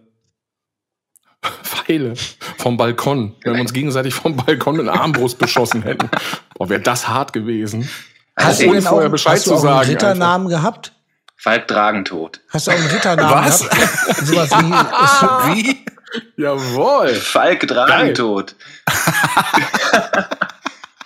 Pfeile 1.62 2.14
vom 2.58 2.76
Balkon. 2.76 3.34
Wenn 3.42 3.54
wir 3.54 3.60
uns 3.60 3.72
gegenseitig 3.72 4.14
vom 4.14 4.36
Balkon 4.36 4.78
in 4.80 4.88
Armbrust 4.88 5.38
beschossen 5.38 5.82
hätten. 5.82 6.08
Boah, 6.54 6.68
wäre 6.68 6.80
das 6.80 7.08
hart 7.08 7.32
gewesen. 7.32 7.88
Hast 8.36 8.60
Ohne 8.60 8.68
du 8.68 8.74
denn 8.74 8.82
vorher 8.82 9.08
auch, 9.08 9.12
Bescheid 9.12 9.32
hast 9.34 9.46
du 9.46 9.50
zu 9.50 9.56
auch 9.56 9.64
einen 9.64 9.74
sagen, 9.78 9.90
Ritternamen 9.90 10.48
gehabt? 10.48 10.92
Falk 11.36 11.66
Dragentod. 11.66 12.40
Hast 12.50 12.66
du 12.68 12.70
auch 12.70 12.76
einen 12.76 12.86
Ritternamen 12.86 13.44
Was? 13.44 13.68
gehabt? 13.68 14.16
Sowas 14.26 14.50
wie 14.52 15.54
Wie? 15.54 15.84
Jawohl. 16.36 17.08
Falk 17.08 17.66
Dragentod. 17.66 18.54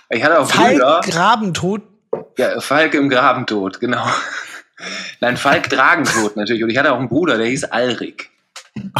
ich 0.09 0.23
hatte 0.23 0.39
auch 0.39 0.49
Falk 0.49 0.73
Brüder. 0.73 1.01
Grabentod. 1.03 1.81
Ja, 2.37 2.59
Falk 2.59 2.93
im 2.93 3.09
Grabentod, 3.09 3.79
genau. 3.79 4.05
Nein, 5.21 5.37
Falk 5.37 5.69
Dragentod 5.69 6.35
natürlich. 6.37 6.63
Und 6.63 6.69
ich 6.69 6.77
hatte 6.77 6.93
auch 6.93 6.99
einen 6.99 7.09
Bruder, 7.09 7.37
der 7.37 7.47
hieß 7.47 7.65
Alrik. 7.65 8.29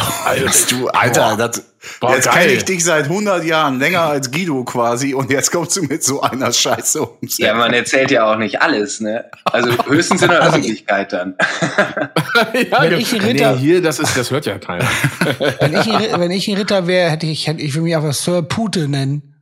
Alter, 0.24 0.50
du, 0.70 0.88
Alter, 0.88 1.36
das, 1.36 1.62
Boah, 2.00 2.14
jetzt 2.14 2.30
kenne 2.30 2.52
ich 2.52 2.64
dich 2.64 2.84
seit 2.84 3.04
100 3.04 3.44
Jahren, 3.44 3.78
länger 3.78 4.02
als 4.02 4.30
Guido 4.30 4.64
quasi, 4.64 5.14
und 5.14 5.30
jetzt 5.30 5.50
kommst 5.52 5.76
du 5.76 5.82
mit 5.82 6.02
so 6.04 6.20
einer 6.20 6.52
Scheiße 6.52 7.00
ums 7.00 7.38
Ja, 7.38 7.54
man 7.54 7.72
erzählt 7.72 8.10
ja 8.10 8.30
auch 8.32 8.36
nicht 8.36 8.60
alles, 8.60 9.00
ne? 9.00 9.24
Also 9.44 9.70
höchstens 9.86 10.22
in 10.22 10.28
der 10.28 10.40
Öffentlichkeit 10.48 11.12
dann. 11.12 11.36
ja, 12.70 12.82
Wenn 12.82 12.90
ge- 12.90 12.98
ich 12.98 13.12
ein 13.14 13.20
Ritter- 13.20 13.52
nee, 13.54 13.58
hier, 13.60 13.82
das 13.82 13.98
ist, 14.00 14.16
das 14.16 14.30
hört 14.30 14.46
ja 14.46 14.58
keiner. 14.58 14.86
Wenn 15.60 15.74
ich, 15.74 15.86
wenn 16.18 16.30
ich 16.30 16.48
ein 16.48 16.56
Ritter 16.56 16.86
wäre, 16.86 17.10
hätte 17.10 17.26
ich, 17.26 17.46
hätte 17.46 17.62
ich 17.62 17.74
will 17.74 17.82
mich 17.82 17.96
einfach 17.96 18.12
Sir 18.14 18.42
Pute 18.42 18.88
nennen. 18.88 19.34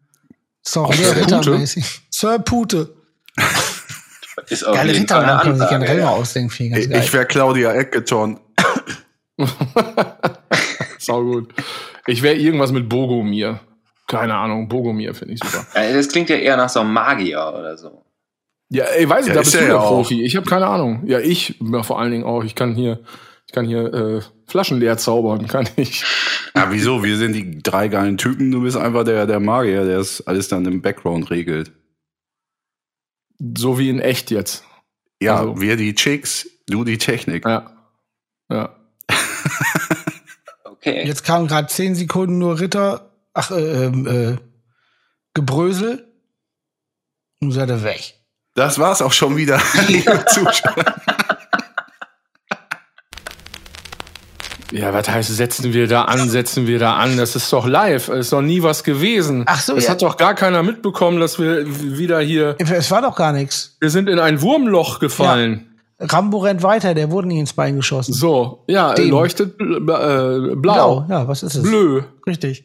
Ist 0.64 0.76
auch 0.76 0.92
sehr 0.92 1.06
Sir 1.06 1.14
Pute? 1.22 1.36
rittermäßig. 1.38 2.00
Sir 2.10 2.38
Pute. 2.40 2.94
Ist 4.48 4.64
auf 4.66 4.74
Geile 4.76 4.92
Ritternamen 4.94 5.42
können 5.42 5.58
sich 5.58 5.68
generell 5.68 6.02
mal 6.02 6.08
ausdenken. 6.10 6.52
ich 6.76 6.90
Ich, 6.90 7.12
wäre 7.12 7.24
Claudia 7.26 7.72
Ecketon. 7.72 8.38
Sau 10.98 11.22
gut. 11.22 11.52
Ich 12.06 12.22
wäre 12.22 12.36
irgendwas 12.36 12.72
mit 12.72 12.88
Bogomir. 12.88 13.60
Keine 14.06 14.34
Ahnung, 14.36 14.68
Bogomir 14.68 15.14
finde 15.14 15.34
ich 15.34 15.40
super. 15.40 15.66
Ja, 15.74 15.92
das 15.92 16.08
klingt 16.08 16.30
ja 16.30 16.36
eher 16.36 16.56
nach 16.56 16.68
so 16.68 16.80
einem 16.80 16.92
Magier 16.92 17.52
oder 17.58 17.76
so. 17.76 18.02
Ja, 18.70 18.84
ey, 18.84 19.08
weiß 19.08 19.24
ich, 19.26 19.28
Ja, 19.28 19.34
da 19.34 19.40
ist 19.40 19.52
bist 19.52 19.62
du 19.62 19.68
ja. 19.68 19.78
Profi. 19.78 20.22
Ich 20.24 20.36
habe 20.36 20.48
keine 20.48 20.66
Ahnung. 20.66 21.02
Ja, 21.06 21.18
ich 21.20 21.56
ja, 21.60 21.82
vor 21.82 22.00
allen 22.00 22.10
Dingen 22.12 22.24
auch. 22.24 22.44
Ich 22.44 22.54
kann 22.54 22.74
hier, 22.74 23.00
ich 23.46 23.52
kann 23.52 23.66
hier 23.66 23.92
äh, 23.92 24.20
Flaschen 24.46 24.78
leer 24.80 24.96
zaubern, 24.98 25.46
kann 25.48 25.68
ich. 25.76 26.04
Ja, 26.54 26.68
wieso? 26.70 27.02
Wir 27.04 27.16
sind 27.16 27.32
die 27.32 27.58
drei 27.62 27.88
geilen 27.88 28.16
Typen, 28.16 28.50
du 28.50 28.62
bist 28.62 28.76
einfach 28.76 29.04
der, 29.04 29.26
der 29.26 29.40
Magier, 29.40 29.84
der 29.84 29.98
das 29.98 30.26
alles 30.26 30.48
dann 30.48 30.64
im 30.64 30.82
Background 30.82 31.30
regelt. 31.30 31.72
So 33.56 33.78
wie 33.78 33.90
in 33.90 33.98
echt 34.00 34.30
jetzt. 34.30 34.64
Ja, 35.20 35.36
Also- 35.40 35.60
wir 35.60 35.76
die 35.76 35.94
Chicks, 35.94 36.48
du 36.68 36.84
die 36.84 36.98
Technik. 36.98 37.44
Ja. 37.44 37.70
Ja. 38.50 38.75
Okay. 40.86 41.04
Jetzt 41.04 41.24
kamen 41.24 41.48
gerade 41.48 41.66
zehn 41.66 41.96
Sekunden 41.96 42.38
nur 42.38 42.60
Ritter, 42.60 43.10
ach, 43.34 43.50
äh, 43.50 43.86
ähm, 43.86 44.06
äh, 44.06 44.36
Gebrösel. 45.34 46.06
Und 47.40 47.50
seid 47.50 47.68
ihr 47.70 47.82
weg. 47.82 48.14
Das 48.54 48.78
war's 48.78 49.02
auch 49.02 49.12
schon 49.12 49.36
wieder, 49.36 49.60
liebe 49.88 50.24
Zuschauer. 50.26 50.84
Ja, 54.70 54.92
was 54.92 55.08
heißt, 55.08 55.34
setzen 55.34 55.72
wir 55.72 55.88
da 55.88 56.02
an, 56.02 56.28
setzen 56.28 56.66
wir 56.66 56.78
da 56.78 56.96
an? 56.96 57.16
Das 57.16 57.34
ist 57.34 57.52
doch 57.52 57.66
live. 57.66 58.08
Es 58.08 58.26
ist 58.26 58.32
noch 58.32 58.42
nie 58.42 58.62
was 58.62 58.84
gewesen. 58.84 59.44
Ach 59.46 59.60
so, 59.60 59.76
Es 59.76 59.84
ja. 59.84 59.90
hat 59.90 60.02
doch 60.02 60.16
gar 60.16 60.34
keiner 60.34 60.62
mitbekommen, 60.62 61.18
dass 61.18 61.38
wir 61.38 61.64
wieder 61.98 62.20
hier, 62.20 62.56
Es 62.58 62.90
war 62.90 63.02
doch 63.02 63.16
gar 63.16 63.32
nichts. 63.32 63.76
wir 63.80 63.90
sind 63.90 64.08
in 64.08 64.18
ein 64.18 64.40
Wurmloch 64.40 64.98
gefallen. 65.00 65.75
Rambo 65.98 66.38
rennt 66.38 66.62
weiter, 66.62 66.94
der 66.94 67.10
wurde 67.10 67.28
nicht 67.28 67.38
ins 67.38 67.52
Bein 67.54 67.76
geschossen. 67.76 68.12
So, 68.12 68.64
ja, 68.68 68.92
Dem. 68.94 69.10
leuchtet 69.10 69.56
bl 69.56 69.76
äh, 69.76 70.54
blau. 70.54 70.56
Blau, 70.56 71.06
ja, 71.08 71.26
was 71.26 71.42
ist 71.42 71.54
es? 71.54 71.62
Bleu. 71.62 72.02
Richtig. 72.26 72.64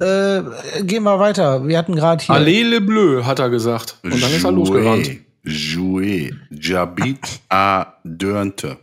Äh, 0.00 0.42
gehen 0.82 1.02
wir 1.02 1.18
weiter. 1.18 1.66
Wir 1.66 1.76
hatten 1.78 1.94
gerade 1.96 2.24
hier. 2.24 2.34
Allele 2.34 2.80
bleu, 2.80 3.24
hat 3.24 3.40
er 3.40 3.50
gesagt. 3.50 3.98
Und 4.02 4.22
dann 4.22 4.32
ist 4.32 4.44
er 4.44 4.52
losgerannt. 4.52 5.10
Jouer. 5.44 6.30
Jabit 6.50 7.40
à 7.50 7.94
Dörnte. 8.04 8.78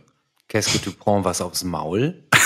Qu'est-ce 0.48 0.72
que 0.72 0.78
tu 0.78 0.92
prends 0.92 1.24
was 1.24 1.40
aufs 1.40 1.64
Maul? 1.64 2.14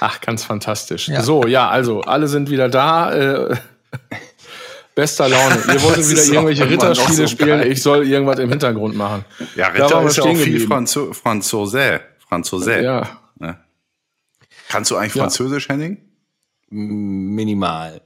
Ach, 0.00 0.20
ganz 0.20 0.44
fantastisch. 0.44 1.08
Ja. 1.08 1.22
So, 1.22 1.46
ja, 1.46 1.68
also, 1.68 2.00
alle 2.02 2.26
sind 2.28 2.50
wieder 2.50 2.68
da. 2.68 3.12
Äh, 3.12 3.56
bester 4.98 5.28
Laune. 5.28 5.54
Ihr 5.72 5.82
wolltet 5.84 6.10
wieder 6.10 6.24
irgendwelche 6.24 6.68
Ritterspiele 6.68 7.14
so 7.14 7.26
spielen. 7.28 7.70
Ich 7.70 7.80
soll 7.84 8.04
irgendwas 8.04 8.40
im 8.40 8.50
Hintergrund 8.50 8.96
machen. 8.96 9.24
Ja, 9.54 9.68
Ritter 9.68 10.02
ist 10.04 10.16
ja 10.16 10.24
auch 10.24 10.26
stehen 10.26 10.36
viel. 10.36 10.66
Franzo 10.66 11.12
Franzose. 11.12 12.00
Franzose. 12.28 12.80
Ja. 12.82 13.08
Ne? 13.38 13.56
Kannst 14.68 14.90
du 14.90 14.96
eigentlich 14.96 15.14
Ja. 15.14 15.22
Französisch, 15.22 15.68
Henning? 15.68 15.98
Minimal. 16.70 18.00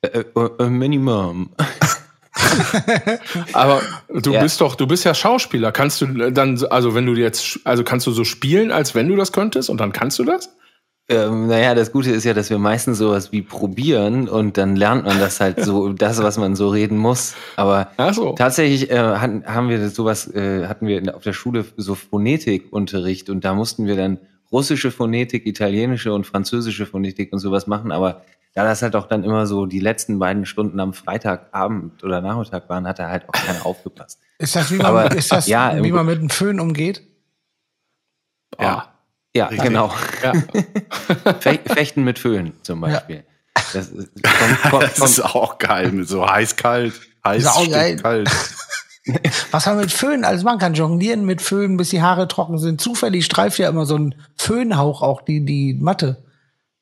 Äh, 0.00 0.08
äh, 0.18 0.24
äh, 0.58 0.68
Minimum. 0.68 1.50
Aber 3.52 3.80
du 4.08 4.32
Ja. 4.32 4.42
bist 4.42 4.60
doch, 4.60 4.74
du 4.74 4.88
bist 4.88 5.04
ja 5.04 5.14
Schauspieler. 5.14 5.70
Kannst 5.70 6.00
du 6.00 6.30
dann, 6.32 6.60
also 6.70 6.96
wenn 6.96 7.06
du 7.06 7.14
jetzt, 7.14 7.60
also 7.62 7.84
kannst 7.84 8.08
du 8.08 8.10
so 8.10 8.24
spielen, 8.24 8.72
als 8.72 8.96
wenn 8.96 9.06
du 9.06 9.14
das 9.14 9.30
könntest 9.30 9.70
und 9.70 9.80
dann 9.80 9.92
kannst 9.92 10.18
du 10.18 10.24
das? 10.24 10.50
Ähm, 11.08 11.48
naja, 11.48 11.74
das 11.74 11.92
Gute 11.92 12.10
ist 12.10 12.24
ja, 12.24 12.32
dass 12.32 12.48
wir 12.48 12.58
meistens 12.58 12.98
sowas 12.98 13.32
wie 13.32 13.42
probieren 13.42 14.28
und 14.28 14.56
dann 14.56 14.76
lernt 14.76 15.04
man 15.04 15.18
das 15.18 15.40
halt 15.40 15.62
so, 15.62 15.92
das, 15.92 16.22
was 16.22 16.38
man 16.38 16.54
so 16.54 16.68
reden 16.68 16.96
muss. 16.96 17.34
Aber 17.56 17.90
so. 18.12 18.32
tatsächlich 18.34 18.90
äh, 18.90 18.98
hatten, 18.98 19.44
haben 19.44 19.68
wir 19.68 19.90
sowas, 19.90 20.32
äh, 20.32 20.66
hatten 20.66 20.86
wir 20.86 20.98
in, 20.98 21.10
auf 21.10 21.22
der 21.22 21.32
Schule 21.32 21.64
so 21.76 21.94
Phonetikunterricht 21.94 23.30
und 23.30 23.44
da 23.44 23.54
mussten 23.54 23.86
wir 23.86 23.96
dann 23.96 24.18
russische 24.52 24.90
Phonetik, 24.90 25.46
italienische 25.46 26.12
und 26.12 26.26
französische 26.26 26.86
Phonetik 26.86 27.32
und 27.32 27.40
sowas 27.40 27.66
machen. 27.66 27.90
Aber 27.90 28.22
da 28.54 28.64
das 28.64 28.82
halt 28.82 28.94
auch 28.94 29.06
dann 29.06 29.24
immer 29.24 29.46
so 29.46 29.66
die 29.66 29.80
letzten 29.80 30.18
beiden 30.18 30.44
Stunden 30.44 30.78
am 30.78 30.92
Freitagabend 30.92 32.04
oder 32.04 32.20
Nachmittag 32.20 32.68
waren, 32.68 32.86
hat 32.86 32.98
da 32.98 33.08
halt 33.08 33.28
auch 33.28 33.32
keiner 33.32 33.64
aufgepasst. 33.64 34.20
ist 34.38 34.54
das, 34.54 34.70
wie 34.70 34.76
man, 34.76 34.86
Aber, 34.86 35.12
ist 35.16 35.32
das, 35.32 35.46
ja, 35.48 35.82
wie 35.82 35.90
man 35.90 36.06
mit 36.06 36.18
einem 36.18 36.30
Föhn 36.30 36.60
umgeht? 36.60 37.02
Ja. 38.60 38.91
Ja, 39.34 39.46
Richtig. 39.46 39.68
genau. 39.68 39.92
Ja. 40.22 40.32
Fe 41.40 41.58
Fechten 41.64 42.04
mit 42.04 42.18
Föhn 42.18 42.52
zum 42.62 42.80
Beispiel. 42.80 43.24
Das, 43.72 43.88
ist- 43.88 44.10
kommt, 44.22 44.62
kommt, 44.70 44.82
Das 44.82 44.98
ist 44.98 45.20
auch 45.24 45.58
geil, 45.58 45.92
mit 45.92 46.08
so 46.08 46.28
heiß-kalt. 46.28 47.00
Heiß, 47.24 47.44
Saugeil. 47.44 47.92
Stück 47.92 48.02
kalt. 48.02 48.30
Was 49.50 49.66
man 49.66 49.78
mit 49.78 49.90
Föhn, 49.90 50.24
also 50.24 50.44
man 50.44 50.58
kann 50.58 50.74
jonglieren 50.74 51.24
mit 51.24 51.42
Föhn, 51.42 51.76
bis 51.76 51.88
die 51.90 52.02
Haare 52.02 52.28
trocken 52.28 52.58
sind. 52.58 52.80
Zufällig 52.80 53.24
streift 53.24 53.58
ja 53.58 53.68
immer 53.68 53.84
so 53.86 53.96
ein 53.96 54.14
Föhnhauch 54.36 55.02
auch 55.02 55.22
die, 55.22 55.44
die 55.44 55.74
Matte. 55.74 56.24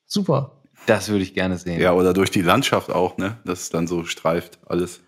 Super. 0.05 0.61
das 0.85 1.09
würde 1.09 1.23
ich 1.23 1.33
gerne 1.33 1.57
sehen. 1.57 1.79
Ja, 1.79 1.93
oder 1.93 2.13
durch 2.13 2.29
die 2.31 2.41
Landschaft 2.41 2.91
auch, 2.91 3.17
ne? 3.17 3.37
Das 3.45 3.69
dann 3.69 3.87
so 3.87 4.03
streift 4.03 4.59
alles. 4.67 4.99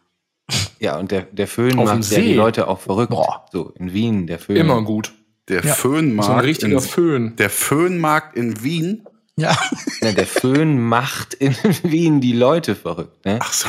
Ja, 0.80 0.98
und 0.98 1.12
der, 1.12 1.24
der 1.24 1.48
Föhn 1.48 1.78
Auf 1.78 1.86
macht 1.86 2.10
ja 2.10 2.20
die. 2.20 2.34
Leute 2.34 2.68
auch 2.68 2.80
verrückt. 2.80 3.12
Boah. 3.12 3.46
So 3.52 3.70
in 3.78 3.94
Wien, 3.94 4.26
der 4.28 4.40
Föhn. 4.40 4.56
Immer 4.58 4.82
gut. 4.82 5.14
Der 5.50 5.64
Ja. 5.64 5.74
Föhnmarkt. 5.74 6.28
So 6.28 6.34
ein 6.34 6.40
richtiger 6.40 6.74
in, 6.78 6.82
Föhn. 6.82 7.36
Der 7.36 7.50
Föhnmarkt 7.50 8.36
in 8.38 8.64
Wien. 8.64 9.06
Ja. 9.36 9.58
Ja, 10.02 10.12
der 10.12 10.28
Föhn 10.28 10.80
macht 10.82 11.34
in 11.34 11.56
Wien 11.84 12.22
die 12.22 12.34
Leute 12.34 12.76
verrückt. 12.76 13.26
Ne? 13.26 13.40
Ach 13.42 13.52
so. 13.54 13.68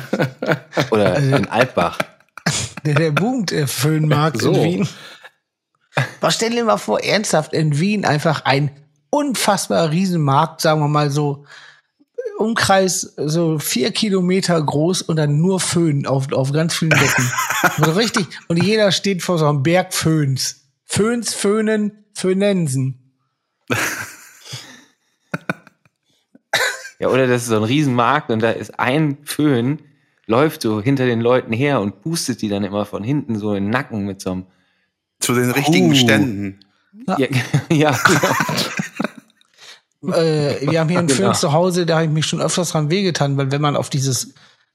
Oder 0.90 1.16
in 1.16 1.48
Altbach. 1.48 1.98
Der, 2.84 2.94
der 2.94 3.10
boomt, 3.10 3.50
der 3.50 3.66
Föhnmarkt 3.68 4.40
So. 4.40 4.52
in 4.52 4.62
Wien. 4.62 4.88
Was 6.20 6.34
stell 6.36 6.50
dir 6.50 6.64
mal 6.64 6.76
vor, 6.78 7.00
ernsthaft 7.00 7.52
in 7.52 7.78
Wien 7.78 8.04
einfach 8.04 8.44
ein 8.44 8.70
unfassbar 9.10 9.90
Riesenmarkt, 9.90 10.60
sagen 10.60 10.80
wir 10.80 10.88
mal 10.88 11.10
so, 11.10 11.44
Umkreis 12.38 13.14
so 13.16 13.58
vier 13.60 13.92
Kilometer 13.92 14.60
groß 14.60 15.02
und 15.02 15.16
dann 15.16 15.40
nur 15.40 15.60
Föhn 15.60 16.04
auf, 16.06 16.32
auf 16.32 16.50
ganz 16.52 16.74
vielen 16.74 16.90
Decken. 16.90 17.30
so 17.78 17.92
richtig. 17.92 18.26
Und 18.48 18.62
jeder 18.62 18.90
steht 18.90 19.22
vor 19.22 19.38
so 19.38 19.46
einem 19.46 19.62
Berg 19.62 19.94
Föhns. 19.94 20.63
Föhns, 20.94 21.34
Föhnen, 21.34 22.04
Föhnensen. 22.12 23.00
Ja, 27.00 27.08
oder 27.08 27.26
das 27.26 27.42
ist 27.42 27.48
so 27.48 27.56
ein 27.56 27.64
Riesenmarkt 27.64 28.30
und 28.30 28.40
da 28.40 28.50
ist 28.52 28.78
ein 28.78 29.18
Föhn, 29.24 29.80
läuft 30.26 30.62
so 30.62 30.80
hinter 30.80 31.04
den 31.06 31.20
Leuten 31.20 31.52
her 31.52 31.80
und 31.80 32.00
pustet 32.00 32.40
die 32.42 32.48
dann 32.48 32.62
immer 32.62 32.86
von 32.86 33.02
hinten 33.02 33.36
so 33.36 33.54
in 33.54 33.64
den 33.64 33.70
Nacken 33.70 34.06
mit 34.06 34.20
so 34.20 34.30
einem. 34.30 34.46
Zu 35.18 35.34
den 35.34 35.50
richtigen 35.50 35.90
Oh. 35.90 35.94
Ständen. 35.94 36.60
Ja, 37.18 37.26
ja, 37.72 37.90
äh, 40.02 40.70
wir 40.70 40.78
haben 40.78 40.88
hier 40.88 41.00
einen 41.00 41.08
Genau. 41.08 41.20
Föhn 41.20 41.34
zu 41.34 41.52
Hause, 41.52 41.86
da 41.86 41.96
habe 41.96 42.04
ich 42.04 42.10
mich 42.12 42.26
schon 42.26 42.40
öfters 42.40 42.70
dran 42.70 42.88
wehgetan, 42.90 43.36
weil 43.36 43.50
wenn 43.50 43.60
man 43.60 43.74
auf 43.74 43.90
dieses 43.90 44.32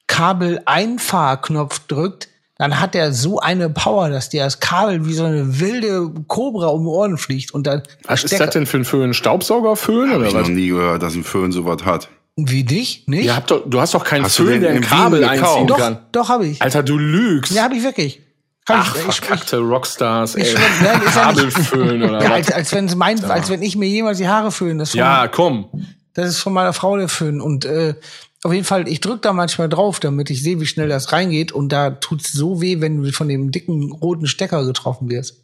Kabel-Einfahrknopf 0.07 1.79
drückt, 1.88 2.27
dann 2.59 2.81
hat 2.81 2.93
er 2.93 3.13
so 3.13 3.39
eine 3.39 3.69
Power, 3.69 4.09
dass 4.09 4.27
dir 4.27 4.43
das 4.43 4.59
Kabel 4.59 5.05
wie 5.05 5.13
so 5.13 5.23
eine 5.23 5.61
wilde 5.61 6.11
Kobra 6.27 6.67
um 6.67 6.83
die 6.83 6.89
Ohren 6.89 7.17
fliegt 7.17 7.53
und 7.53 7.65
dann 7.65 7.83
Was 8.03 8.25
ist 8.25 8.37
das 8.37 8.49
denn 8.49 8.65
für 8.65 8.77
ein 8.77 8.85
Föhn? 8.85 9.13
Staubsaugerföhn 9.13 10.09
Hab 10.09 10.17
oder 10.17 10.27
ich 10.27 10.33
noch 10.33 10.41
was? 10.41 10.49
nie 10.49 10.67
gehört, 10.67 11.01
dass 11.01 11.15
ein 11.15 11.23
Föhn 11.23 11.53
sowas 11.53 11.85
hat. 11.85 12.09
Wie 12.35 12.65
dich? 12.65 13.05
Nicht? 13.07 13.25
Ihr 13.25 13.35
habt 13.35 13.49
doch, 13.49 13.63
du 13.65 13.79
hast 13.79 13.93
doch 13.93 14.03
keinen 14.03 14.25
Hast 14.25 14.35
Föhn, 14.35 14.59
der 14.59 14.71
ein 14.71 14.77
in 14.77 14.83
Kabel 14.83 15.23
einziehen 15.23 15.67
doch, 15.67 15.77
kann. 15.77 15.99
doch 16.11 16.27
habe 16.27 16.47
ich. 16.47 16.61
Alter, 16.61 16.83
du 16.83 16.97
lügst. 16.97 17.53
Ja, 17.53 17.63
habe 17.63 17.75
ich 17.75 17.83
wirklich. 17.83 18.21
Kann 18.65 18.81
Ach, 18.81 18.93
ich, 18.93 19.01
ich, 19.03 19.07
ich, 19.07 19.15
verkackte 19.15 19.57
Rockstars, 19.59 20.35
ey. 20.35 20.43
ich 20.43 20.51
schwör, 20.51 20.61
ja 20.83 20.99
Kabelföhn 20.99 22.03
oder 22.03 22.13
ja, 22.21 22.29
was? 22.29 22.31
als, 22.31 22.51
als, 22.51 22.73
wenn's 22.73 22.95
mein, 22.95 23.23
als 23.23 23.49
wenn 23.49 23.61
ich 23.61 23.77
mir 23.77 23.87
jemals 23.87 24.17
die 24.17 24.27
Haare 24.27 24.51
föhne. 24.51 24.83
Ja, 24.91 25.29
komm. 25.29 25.69
Das 26.13 26.27
ist 26.27 26.39
von 26.39 26.51
meiner 26.51 26.73
Frau 26.73 26.97
der 26.97 27.07
Föhn. 27.07 27.39
Und 27.39 27.63
äh, 27.63 27.95
auf 28.43 28.53
jeden 28.53 28.65
Fall, 28.65 28.88
ich 28.88 29.01
drück 29.01 29.22
da 29.22 29.34
manchmal 29.34 29.67
drauf, 29.67 30.00
damit 30.00 30.29
ich 30.29 30.41
sehe, 30.41 30.62
wie 30.62 30.65
schnell 30.65 30.88
das 30.88 31.12
reingeht. 31.12 31.51
Und 31.51 31.69
da 31.69 31.89
tut's 31.91 32.31
so 32.31 32.62
weh, 32.62 32.79
wenn 32.79 33.03
du 33.03 33.12
von 33.12 33.27
dem 33.27 33.51
dicken 33.51 33.91
roten 33.91 34.27
Stecker 34.27 34.65
getroffen 34.65 35.10
wirst. 35.10 35.43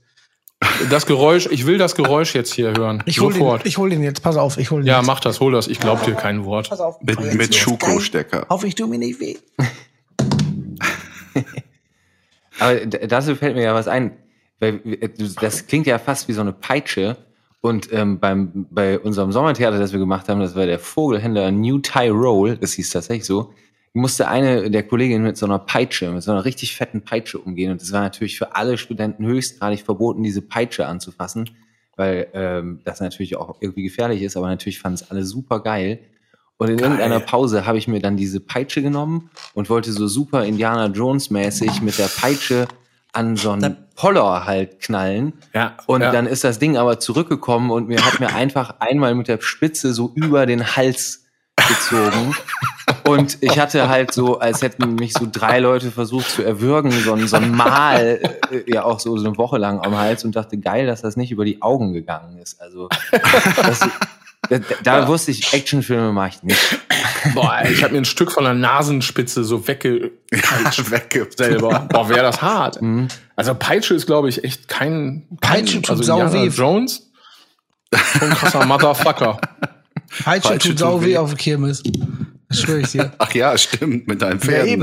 Das 0.89 1.05
Geräusch, 1.05 1.47
ich 1.51 1.65
will 1.65 1.77
das 1.77 1.95
Geräusch 1.95 2.33
jetzt 2.33 2.53
hier 2.53 2.73
hören. 2.75 3.03
Ich 3.05 3.19
hol, 3.19 3.33
den, 3.33 3.39
Sofort. 3.39 3.65
ich 3.65 3.77
hol 3.77 3.89
den 3.89 4.01
jetzt, 4.01 4.23
pass 4.23 4.37
auf, 4.37 4.57
ich 4.57 4.71
hol 4.71 4.81
den 4.81 4.87
ja, 4.87 4.99
jetzt. 4.99 5.07
mach 5.07 5.19
das, 5.19 5.41
hol 5.41 5.51
das. 5.51 5.67
Ich 5.67 5.79
glaub 5.79 6.03
dir 6.03 6.15
kein 6.15 6.45
Wort. 6.45 6.69
Pass 6.69 6.79
auf. 6.79 7.01
Mit, 7.01 7.33
mit 7.33 7.53
Schuko-Stecker. 7.53 8.45
Auf, 8.49 8.63
ich 8.63 8.75
tu 8.75 8.87
mir 8.87 8.97
nicht 8.97 9.19
weh. 9.19 9.35
Aber 12.59 12.85
dazu 12.85 13.35
fällt 13.35 13.55
mir 13.55 13.63
ja 13.63 13.73
was 13.73 13.89
ein. 13.89 14.11
Weil 14.59 14.79
äh, 14.85 15.09
das 15.41 15.67
klingt 15.67 15.87
ja 15.87 15.99
fast 15.99 16.29
wie 16.29 16.33
so 16.33 16.41
eine 16.41 16.53
Peitsche. 16.53 17.17
Und 17.65 17.91
ähm, 17.91 18.19
beim, 18.19 18.67
bei 18.69 18.99
unserem 18.99 19.31
Sommertheater, 19.31 19.79
das 19.79 19.91
wir 19.91 19.99
gemacht 19.99 20.29
haben, 20.29 20.39
das 20.39 20.55
war 20.55 20.67
der 20.67 20.77
Vogelhändler 20.77 21.51
New 21.51 21.79
Tyrol, 21.79 22.57
das 22.57 22.73
hieß 22.73 22.91
tatsächlich 22.91 23.25
so, 23.25 23.53
musste 23.93 24.27
eine 24.27 24.69
der 24.69 24.83
Kolleginnen 24.83 25.23
mit 25.23 25.35
so 25.35 25.47
einer 25.47 25.57
Peitsche, 25.57 26.11
mit 26.11 26.21
so 26.21 26.31
einer 26.31 26.45
richtig 26.45 26.75
fetten 26.75 27.01
Peitsche 27.01 27.39
umgehen. 27.39 27.71
Und 27.71 27.81
das 27.81 27.91
war 27.91 28.01
natürlich 28.01 28.37
für 28.37 28.55
alle 28.55 28.77
Studenten 28.77 29.25
höchstgradig 29.25 29.81
verboten, 29.81 30.21
diese 30.21 30.43
Peitsche 30.43 30.85
anzufassen, 30.85 31.49
weil 31.95 32.27
ähm, 32.33 32.81
das 32.83 32.99
natürlich 32.99 33.35
auch 33.35 33.55
irgendwie 33.61 33.83
gefährlich 33.83 34.21
ist, 34.21 34.37
aber 34.37 34.47
natürlich 34.47 34.79
fanden 34.79 35.01
es 35.01 35.09
alle 35.09 35.23
super 35.23 35.59
geil. 35.61 35.99
Und 36.57 36.69
in 36.69 36.77
irgendeiner 36.77 37.19
Pause 37.19 37.65
habe 37.65 37.79
ich 37.79 37.87
mir 37.87 37.99
dann 37.99 38.15
diese 38.15 38.41
Peitsche 38.41 38.83
genommen 38.83 39.31
und 39.55 39.71
wollte 39.71 39.91
so 39.91 40.05
super 40.07 40.45
Indiana 40.45 40.85
Jones 40.85 41.31
mäßig 41.31 41.81
mit 41.81 41.97
der 41.97 42.09
Peitsche 42.09 42.67
an 43.15 43.37
so 43.37 43.51
einen 43.51 43.77
Poller 43.95 44.45
halt 44.45 44.79
knallen. 44.81 45.33
Ja, 45.53 45.77
Und 45.85 46.01
ja. 46.01 46.11
dann 46.11 46.27
ist 46.27 46.43
das 46.43 46.59
Ding 46.59 46.77
aber 46.77 46.99
zurückgekommen 46.99 47.71
und 47.71 47.87
mir 47.87 48.05
hat 48.05 48.19
mir 48.19 48.33
einfach 48.35 48.75
einmal 48.79 49.15
mit 49.15 49.27
der 49.27 49.39
Spitze 49.41 49.93
so 49.93 50.11
über 50.15 50.45
den 50.45 50.75
Hals 50.75 51.25
gezogen. 51.55 52.35
Und 53.07 53.37
ich 53.41 53.59
hatte 53.59 53.87
halt 53.89 54.13
so, 54.13 54.39
als 54.39 54.61
hätten 54.61 54.95
mich 54.95 55.13
so 55.13 55.27
drei 55.31 55.59
Leute 55.59 55.91
versucht 55.91 56.29
zu 56.29 56.43
erwürgen, 56.43 56.91
so 56.91 57.13
ein, 57.13 57.27
so 57.27 57.37
ein 57.37 57.51
Mal, 57.51 58.19
äh, 58.51 58.71
ja 58.71 58.83
auch 58.83 58.99
so, 58.99 59.17
so 59.17 59.27
eine 59.27 59.37
Woche 59.37 59.57
lang 59.57 59.79
am 59.79 59.97
Hals 59.97 60.25
und 60.25 60.35
dachte, 60.35 60.57
geil, 60.57 60.85
dass 60.85 61.01
das 61.01 61.15
nicht 61.15 61.31
über 61.31 61.45
die 61.45 61.61
Augen 61.61 61.93
gegangen 61.93 62.37
ist. 62.37 62.61
Also 62.61 62.89
das, 63.57 63.79
da, 64.49 64.59
da 64.83 65.07
wusste 65.07 65.31
ich, 65.31 65.53
Actionfilme 65.53 66.11
mache 66.11 66.29
ich 66.29 66.43
nicht. 66.43 66.79
Boah, 67.33 67.61
ich 67.69 67.83
habe 67.83 67.93
mir 67.93 67.99
ein 68.01 68.05
Stück 68.05 68.31
von 68.31 68.43
der 68.43 68.53
Nasenspitze 68.53 69.43
so 69.43 69.67
weggepeitscht 69.67 70.89
Weggibt. 70.91 71.37
selber. 71.37 71.87
Boah, 71.91 72.09
wäre 72.09 72.21
das 72.23 72.41
hart. 72.41 72.79
Also 73.35 73.55
Peitsche 73.55 73.93
ist, 73.95 74.05
glaube 74.05 74.29
ich, 74.29 74.43
echt 74.43 74.67
kein... 74.67 75.27
kein 75.41 75.59
Peitsche 75.65 75.81
tut 75.81 75.89
also 76.09 76.33
weh. 76.33 76.47
Jones, 76.47 77.11
schon 77.93 78.29
ein 78.29 78.35
krasser 78.35 78.65
Motherfucker. 78.65 79.39
Peitsche 80.23 80.49
Peitsche 80.49 80.69
tut 80.69 80.79
sau 80.79 80.97
tut 80.97 81.05
weh 81.07 81.17
auf 81.17 81.29
der 81.29 81.37
Kirmes. 81.37 81.83
Das 82.49 82.61
schwöre 82.61 82.81
ich 82.81 82.91
dir. 82.91 83.11
Ach 83.17 83.33
ja, 83.33 83.57
stimmt, 83.57 84.07
mit 84.07 84.21
deinen 84.21 84.39
Ja, 84.39 84.45
Pferden 84.45 84.69
eben. 84.69 84.81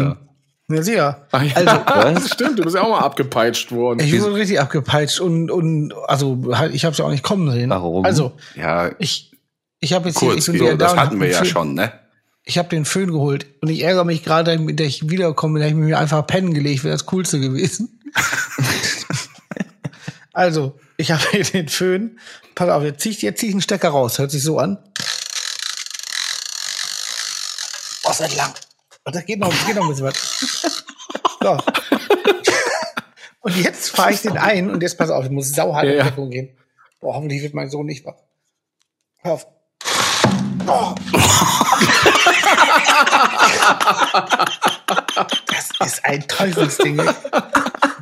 da. 0.68 0.74
Ja, 0.74 0.82
sicher. 0.82 1.26
Ach 1.32 1.42
ja, 1.42 1.54
Also, 1.84 2.14
das 2.14 2.30
stimmt, 2.32 2.58
du 2.58 2.62
bist 2.62 2.74
ja 2.76 2.82
auch 2.82 2.88
mal 2.90 3.00
abgepeitscht 3.00 3.72
worden. 3.72 4.00
ich 4.00 4.20
wurde 4.20 4.34
richtig 4.34 4.60
abgepeitscht 4.60 5.20
und, 5.20 5.50
und 5.50 5.92
also 6.06 6.38
halt, 6.52 6.74
ich 6.74 6.84
habe 6.84 6.92
es 6.92 6.98
ja 6.98 7.04
auch 7.04 7.10
nicht 7.10 7.22
kommen 7.22 7.50
sehen. 7.50 7.70
Warum? 7.70 8.04
Also, 8.04 8.32
Ja, 8.54 8.90
ich, 8.98 9.31
ich 9.82 9.92
habe 9.92 10.08
jetzt 10.08 10.20
hier, 10.20 10.28
ich 10.30 10.34
kurz, 10.36 10.46
bin 10.46 10.58
so, 10.58 10.66
da 10.68 10.74
das 10.76 10.92
und 10.92 11.00
hatten 11.00 11.20
wir 11.20 11.26
den 11.26 11.32
ja 11.34 11.40
Föhn- 11.42 11.46
schon, 11.46 11.74
ne? 11.74 11.92
Ich 12.44 12.58
habe 12.58 12.68
den 12.70 12.84
Föhn 12.84 13.10
geholt 13.10 13.46
und 13.60 13.68
ich 13.68 13.82
ärgere 13.82 14.04
mich 14.04 14.22
gerade, 14.24 14.58
dass 14.74 14.86
ich 14.86 15.10
wiederkomme, 15.10 15.60
da 15.60 15.66
ich 15.66 15.74
mir 15.74 15.98
einfach 15.98 16.26
pennen 16.26 16.54
gelegt, 16.54 16.84
wäre 16.84 16.94
das 16.94 17.06
coolste 17.06 17.38
gewesen. 17.40 18.00
also, 20.32 20.78
ich 20.96 21.10
habe 21.12 21.22
hier 21.30 21.44
den 21.44 21.68
Föhn. 21.68 22.18
Pass 22.54 22.68
auf, 22.68 22.82
jetzt 22.82 23.00
zieh 23.02 23.10
ich, 23.10 23.22
jetzt 23.22 23.40
zieh 23.40 23.46
ich 23.48 23.52
einen 23.52 23.62
Stecker 23.62 23.90
raus. 23.90 24.18
Hört 24.18 24.30
sich 24.30 24.42
so 24.42 24.58
an. 24.58 24.78
Oh, 28.04 28.10
ist 28.10 28.20
das 28.20 28.36
lang. 28.36 28.52
Oh, 29.04 29.10
das 29.10 29.24
geht 29.24 29.38
noch, 29.38 29.48
das 29.48 29.66
geht 29.66 29.76
noch 29.76 29.84
ein 29.84 29.88
bisschen 29.90 30.06
was. 30.06 30.84
So. 31.40 31.58
Und 33.40 33.56
jetzt 33.56 33.90
fahre 33.90 34.12
ich 34.12 34.20
den 34.22 34.38
ein 34.38 34.70
und 34.70 34.80
jetzt 34.84 34.96
pass 34.96 35.10
auf, 35.10 35.24
ich 35.24 35.30
muss 35.32 35.50
sauhart 35.50 35.84
Ja, 35.86 35.90
in 35.90 35.98
ja. 35.98 36.04
Deckung 36.04 36.30
gehen. 36.30 36.56
Boah, 37.00 37.14
hoffentlich 37.16 37.42
wird 37.42 37.54
mein 37.54 37.68
Sohn 37.70 37.86
nicht 37.86 38.04
wach. 38.04 38.14
Hör 39.18 39.32
auf. 39.32 39.48
Oh. 40.66 40.94
Das 45.48 45.68
ist 45.92 46.04
ein 46.04 46.26
Teufelsding. 46.28 47.00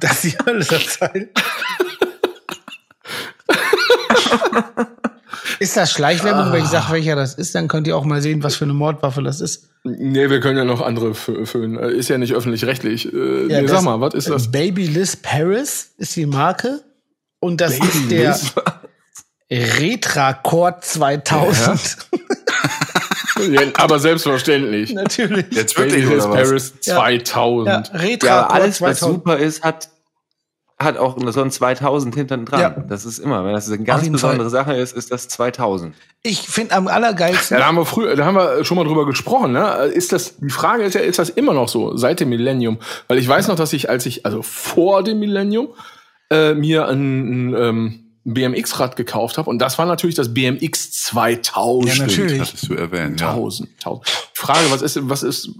Das 0.01 0.25
ist 0.25 0.35
die 0.39 0.45
Hölle 0.47 0.65
das 0.65 0.99
Teil. 0.99 1.29
Ist 5.59 5.77
das 5.77 5.93
Schleichwerbung, 5.93 6.53
wenn 6.53 6.63
ich 6.65 6.71
sage, 6.71 6.93
welcher 6.93 7.17
das 7.17 7.35
ist, 7.35 7.55
dann 7.55 7.69
könnt 7.69 7.87
ihr 7.87 7.97
auch 7.97 8.05
mal 8.05 8.23
sehen, 8.23 8.43
was 8.43 8.57
für 8.57 8.65
eine 8.65 8.73
Mordwaffe 8.73 9.23
das 9.23 9.41
ist. 9.41 9.69
Nee, 9.85 10.31
wir 10.31 10.41
können 10.41 10.57
ja 10.59 10.65
noch 10.65 10.81
andere 10.81 11.15
föhnen. 11.15 11.79
Äh, 11.79 11.91
Ist 11.93 12.09
ja 12.09 12.19
nicht 12.19 12.35
öffentlich-rechtlich. 12.35 13.13
Äh, 13.13 13.47
Ja, 13.47 13.61
nee, 13.63 13.67
sag 13.67 13.83
mal, 13.83 14.01
was 14.01 14.15
ist 14.15 14.29
das? 14.31 14.51
Baby 14.51 14.87
Liz 14.87 15.17
Paris 15.17 15.93
ist 15.99 16.17
die 16.17 16.27
Marke. 16.27 16.83
Und 17.41 17.61
das 17.61 17.79
ist 17.79 18.11
der 18.11 18.39
Retracord 19.51 20.85
2000. 20.85 21.97
Ja, 22.13 22.19
aber 23.75 23.99
selbstverständlich. 23.99 24.93
Natürlich. 24.95 25.47
Jetzt 25.51 25.77
Baby 25.77 25.91
wirklich, 25.93 26.09
Hills 26.09 26.25
oder 26.27 26.35
was? 26.35 26.49
Paris 26.49 26.75
Ja. 26.85 26.95
2000. 26.97 27.69
Ja, 27.69 27.83
Ja, 27.93 28.01
Retracord 28.01 28.45
aber 28.45 28.55
alles, 28.55 28.81
was 28.81 28.99
2000. 29.01 29.15
super 29.15 29.39
ist, 29.39 29.63
hat, 29.63 29.89
hat 30.79 30.97
auch 30.97 31.17
so 31.29 31.43
ein 31.43 31.51
2000 31.51 32.15
hinten 32.15 32.47
dran. 32.47 32.61
Ja. 32.61 32.71
Das 32.71 33.05
ist 33.05 33.19
immer, 33.19 33.45
wenn 33.45 33.53
das 33.53 33.69
eine 33.69 33.85
ganz 33.85 34.11
besondere 34.11 34.49
Sache 34.49 34.75
ist, 34.75 34.97
ist 34.97 35.13
das 35.13 35.29
2000. 35.29 35.95
Ich 36.23 36.41
finde 36.41 36.75
am 36.75 36.89
allergeilsten. 36.89 37.57
Ja, 37.57 37.61
da 37.61 37.67
haben 37.67 37.77
wir 37.77 37.85
früher, 37.85 38.17
da 38.17 38.25
haben 38.25 38.37
wir 38.37 38.65
schon 38.65 38.77
mal 38.77 38.85
drüber 38.85 39.07
gesprochen, 39.07 39.53
ne? 39.53 39.85
Ist 39.93 40.13
das, 40.13 40.37
die 40.39 40.51
Frage 40.51 40.85
ist 40.85 40.95
ja, 40.95 41.01
ist 41.01 41.19
das 41.19 41.29
immer 41.31 41.53
noch 41.55 41.69
so, 41.69 41.97
seit 41.97 42.21
dem 42.21 42.31
Millennium? 42.31 42.79
Weil 43.09 43.19
ich 43.19 43.29
weiß 43.29 43.49
noch, 43.49 43.57
dass 43.57 43.73
ich, 43.73 43.91
als 43.91 44.07
ich, 44.07 44.25
also 44.25 44.43
vor 44.43 45.03
dem 45.03 45.19
Millennium, 45.19 45.69
äh, 46.31 46.55
mir 46.55 46.89
ein, 46.89 47.51
ein 47.51 47.55
ähm, 47.57 48.10
BMX-Rad 48.25 48.97
gekauft 48.97 49.39
habe. 49.39 49.49
Und 49.49 49.59
das 49.61 49.79
war 49.79 49.87
natürlich 49.87 50.17
das 50.17 50.35
BMX 50.35 50.93
2000. 50.93 51.97
Ja, 51.97 52.07
natürlich. 52.07 52.41
Hattest 52.41 52.69
du 52.69 52.75
erwähnt, 52.75 53.21
ja. 53.21 53.31
1000, 53.31 53.71
1000. 53.79 54.07
Frage, 54.35 54.71
was 54.71 54.83
ist, 54.83 55.09
was 55.09 55.23
ist, 55.23 55.51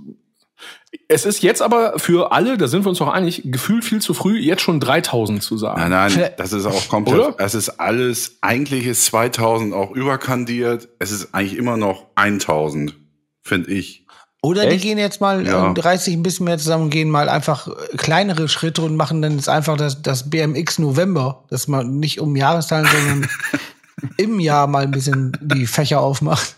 es 1.09 1.25
ist 1.25 1.43
jetzt 1.43 1.63
aber 1.63 1.99
für 1.99 2.33
alle, 2.33 2.57
da 2.59 2.67
sind 2.69 2.85
wir 2.85 2.89
uns 2.89 2.99
doch 2.99 3.09
einig, 3.09 3.43
gefühlt 3.45 3.85
viel 3.85 4.01
zu 4.01 4.13
früh, 4.13 4.39
jetzt 4.39 4.63
schon 4.63 4.81
3000 4.81 5.43
zu 5.43 5.57
sagen. 5.57 5.81
Nein, 5.89 6.13
nein, 6.15 6.31
das 6.37 6.53
ist 6.53 6.67
auch 6.67 6.89
komplett, 6.89 7.19
Oder? 7.19 7.35
es 7.39 7.55
ist 7.55 7.69
alles, 7.81 8.39
eigentlich 8.41 8.87
ist 8.87 9.05
2000 9.07 9.73
auch 9.73 9.93
überkandiert. 9.93 10.89
Es 10.99 11.13
ist 11.13 11.33
eigentlich 11.33 11.57
immer 11.57 11.77
noch 11.77 12.07
1000, 12.17 12.97
finde 13.43 13.71
ich. 13.71 14.00
Oder 14.43 14.63
die 14.67 14.77
Echt? 14.77 14.83
gehen 14.85 14.97
jetzt 14.99 15.21
mal 15.21 15.47
Ja. 15.47 15.67
ähm, 15.67 15.75
30 15.75 16.15
ein 16.15 16.23
bisschen 16.23 16.45
mehr 16.45 16.57
zusammen 16.57 16.85
und 16.85 16.91
gehen 16.91 17.11
mal 17.11 17.29
einfach 17.29 17.69
äh, 17.69 17.97
kleinere 17.99 18.49
Schritte 18.49 18.81
und 18.83 18.97
machen 18.97 19.21
dann 19.21 19.37
jetzt 19.37 19.49
einfach 19.51 19.77
das, 19.77 20.01
das 20.01 20.31
BMX 20.31 20.79
November, 20.79 21.45
dass 21.51 21.69
man 21.69 21.99
nicht 21.99 22.21
um 22.21 22.35
Jahreszahlen, 22.37 22.87
sondern 22.87 23.29
im 24.17 24.41
Jahr 24.41 24.67
mal 24.67 24.85
ein 24.85 24.91
bisschen 24.93 25.37
die 25.43 25.67
Fächer 25.67 26.01
aufmacht. 26.01 26.55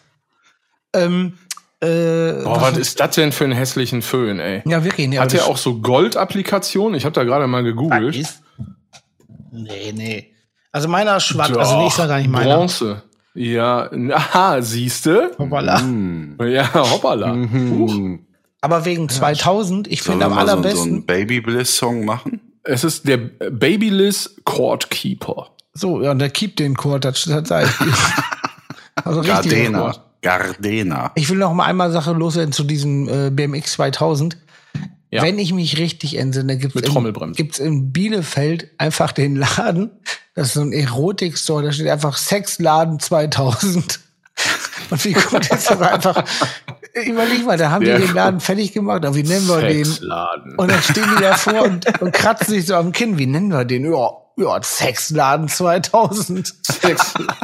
Ähm, 0.95 1.39
äh, 1.81 2.45
Boah, 2.45 2.61
was 2.61 2.77
ist 2.79 3.01
das 3.01 3.17
denn 3.17 3.33
für 3.33 3.45
einen 3.45 3.55
hässlichen 3.55 4.03
Föhn, 4.03 4.39
ey? 4.39 4.63
ja, 4.65 4.85
wirklich. 4.85 5.09
Nee, 5.09 5.19
Hat 5.19 5.31
aber 5.33 5.39
der 5.39 5.47
auch 5.47 5.57
so 5.57 5.81
Gold-Applikationen? 5.81 6.95
Ich 6.95 7.05
habe 7.05 7.15
da 7.15 7.25
gerade 7.25 7.49
mal 7.49 7.65
gegoogelt. 7.65 8.29
Nee, 9.51 9.93
nee. 9.93 10.33
Also 10.71 10.89
meiner 10.89 11.19
schwarz, 11.19 11.55
also 11.57 11.79
nee, 11.79 11.87
ich 11.89 11.95
sag 11.95 12.09
gar 12.09 12.19
nicht 12.19 12.31
meiner. 12.31 12.57
Bronze. 12.57 13.03
Ja, 13.35 13.91
aha, 14.13 14.61
siehste. 14.61 15.33
Hoppala. 15.39 15.81
Hm. 15.81 16.37
Ja, 16.45 16.73
hoppala. 16.75 17.33
Mhm. 17.35 18.27
Aber 18.61 18.85
wegen 18.85 19.09
2000, 19.09 19.89
ich 19.89 20.03
finde 20.03 20.27
am 20.27 20.35
mal 20.35 20.41
so, 20.43 20.47
so 20.47 20.53
allerbesten. 20.53 20.93
einen 20.93 21.07
Baby 21.07 21.41
Bliss 21.41 21.77
Song 21.77 22.05
machen? 22.05 22.41
Es 22.63 22.85
ist 22.85 23.09
der 23.09 23.17
Babyliss 23.17 24.37
Court 24.45 24.89
Keeper. 24.91 25.51
So, 25.75 26.03
ja, 26.03 26.13
und 26.13 26.19
der 26.19 26.31
keept 26.31 26.59
den 26.59 26.77
Chord, 26.77 27.05
das 27.05 27.25
das 27.25 27.49
sei. 27.49 27.67
also 29.05 29.21
richtig. 29.21 29.51
Gardena. 29.51 29.95
Gardena. 30.21 31.11
Ich 31.17 31.29
will 31.29 31.39
noch 31.39 31.53
mal 31.55 31.65
einmal 31.65 31.91
Sache 31.91 32.13
loswerden 32.13 32.53
zu 32.53 32.63
diesem 32.63 33.09
äh, 33.09 33.31
BMX 33.31 33.73
2000. 33.73 34.37
Ja. 35.13 35.23
Wenn 35.23 35.39
ich 35.39 35.53
mich 35.53 35.77
richtig 35.77 36.17
entsinne, 36.17 36.57
gibt's 36.57 36.75
Mit 36.75 37.59
in, 37.59 37.93
Bielefeld 37.93 38.71
einfach 38.79 39.13
den 39.13 39.37
Laden, 39.37 39.91
das 40.35 40.49
ist 40.49 40.55
so 40.55 40.63
ein 40.63 40.73
Erotik-Store, 40.73 41.63
da 41.63 41.71
steht 41.71 41.89
einfach 41.89 42.17
Sexladen 42.17 42.99
2000. 42.99 44.01
Und 44.91 45.05
wie 45.05 45.13
gut 45.13 45.51
ist 45.51 45.71
das 45.71 45.81
einfach? 45.83 46.25
Überleg 46.95 47.45
mal, 47.45 47.59
da 47.59 47.71
haben 47.71 47.85
Sehr 47.85 47.99
die 47.99 48.07
den. 48.07 48.15
Laden 48.15 48.41
fertig 48.41 48.73
gemacht, 48.73 49.05
aber 49.05 49.15
wie 49.15 49.23
nennen 49.23 49.47
wir 49.49 49.61
den? 49.61 49.85
Sexladen. 49.85 50.57
Und 50.57 50.71
dann 50.71 50.83
stehen 50.83 51.07
die 51.15 51.23
davor 51.23 51.63
und, 51.65 52.01
und 52.01 52.13
kratzen 52.13 52.55
sich 52.55 52.65
so 52.65 52.75
am 52.75 52.93
Kinn. 52.93 53.19
Wie 53.19 53.27
nennen 53.27 53.51
wir 53.51 53.67
den? 53.67 53.85
Ja, 53.85 54.13
ja 54.39 54.63
Sexladen 54.63 55.49
2000. 55.49 56.55
Sexladen. 56.63 57.27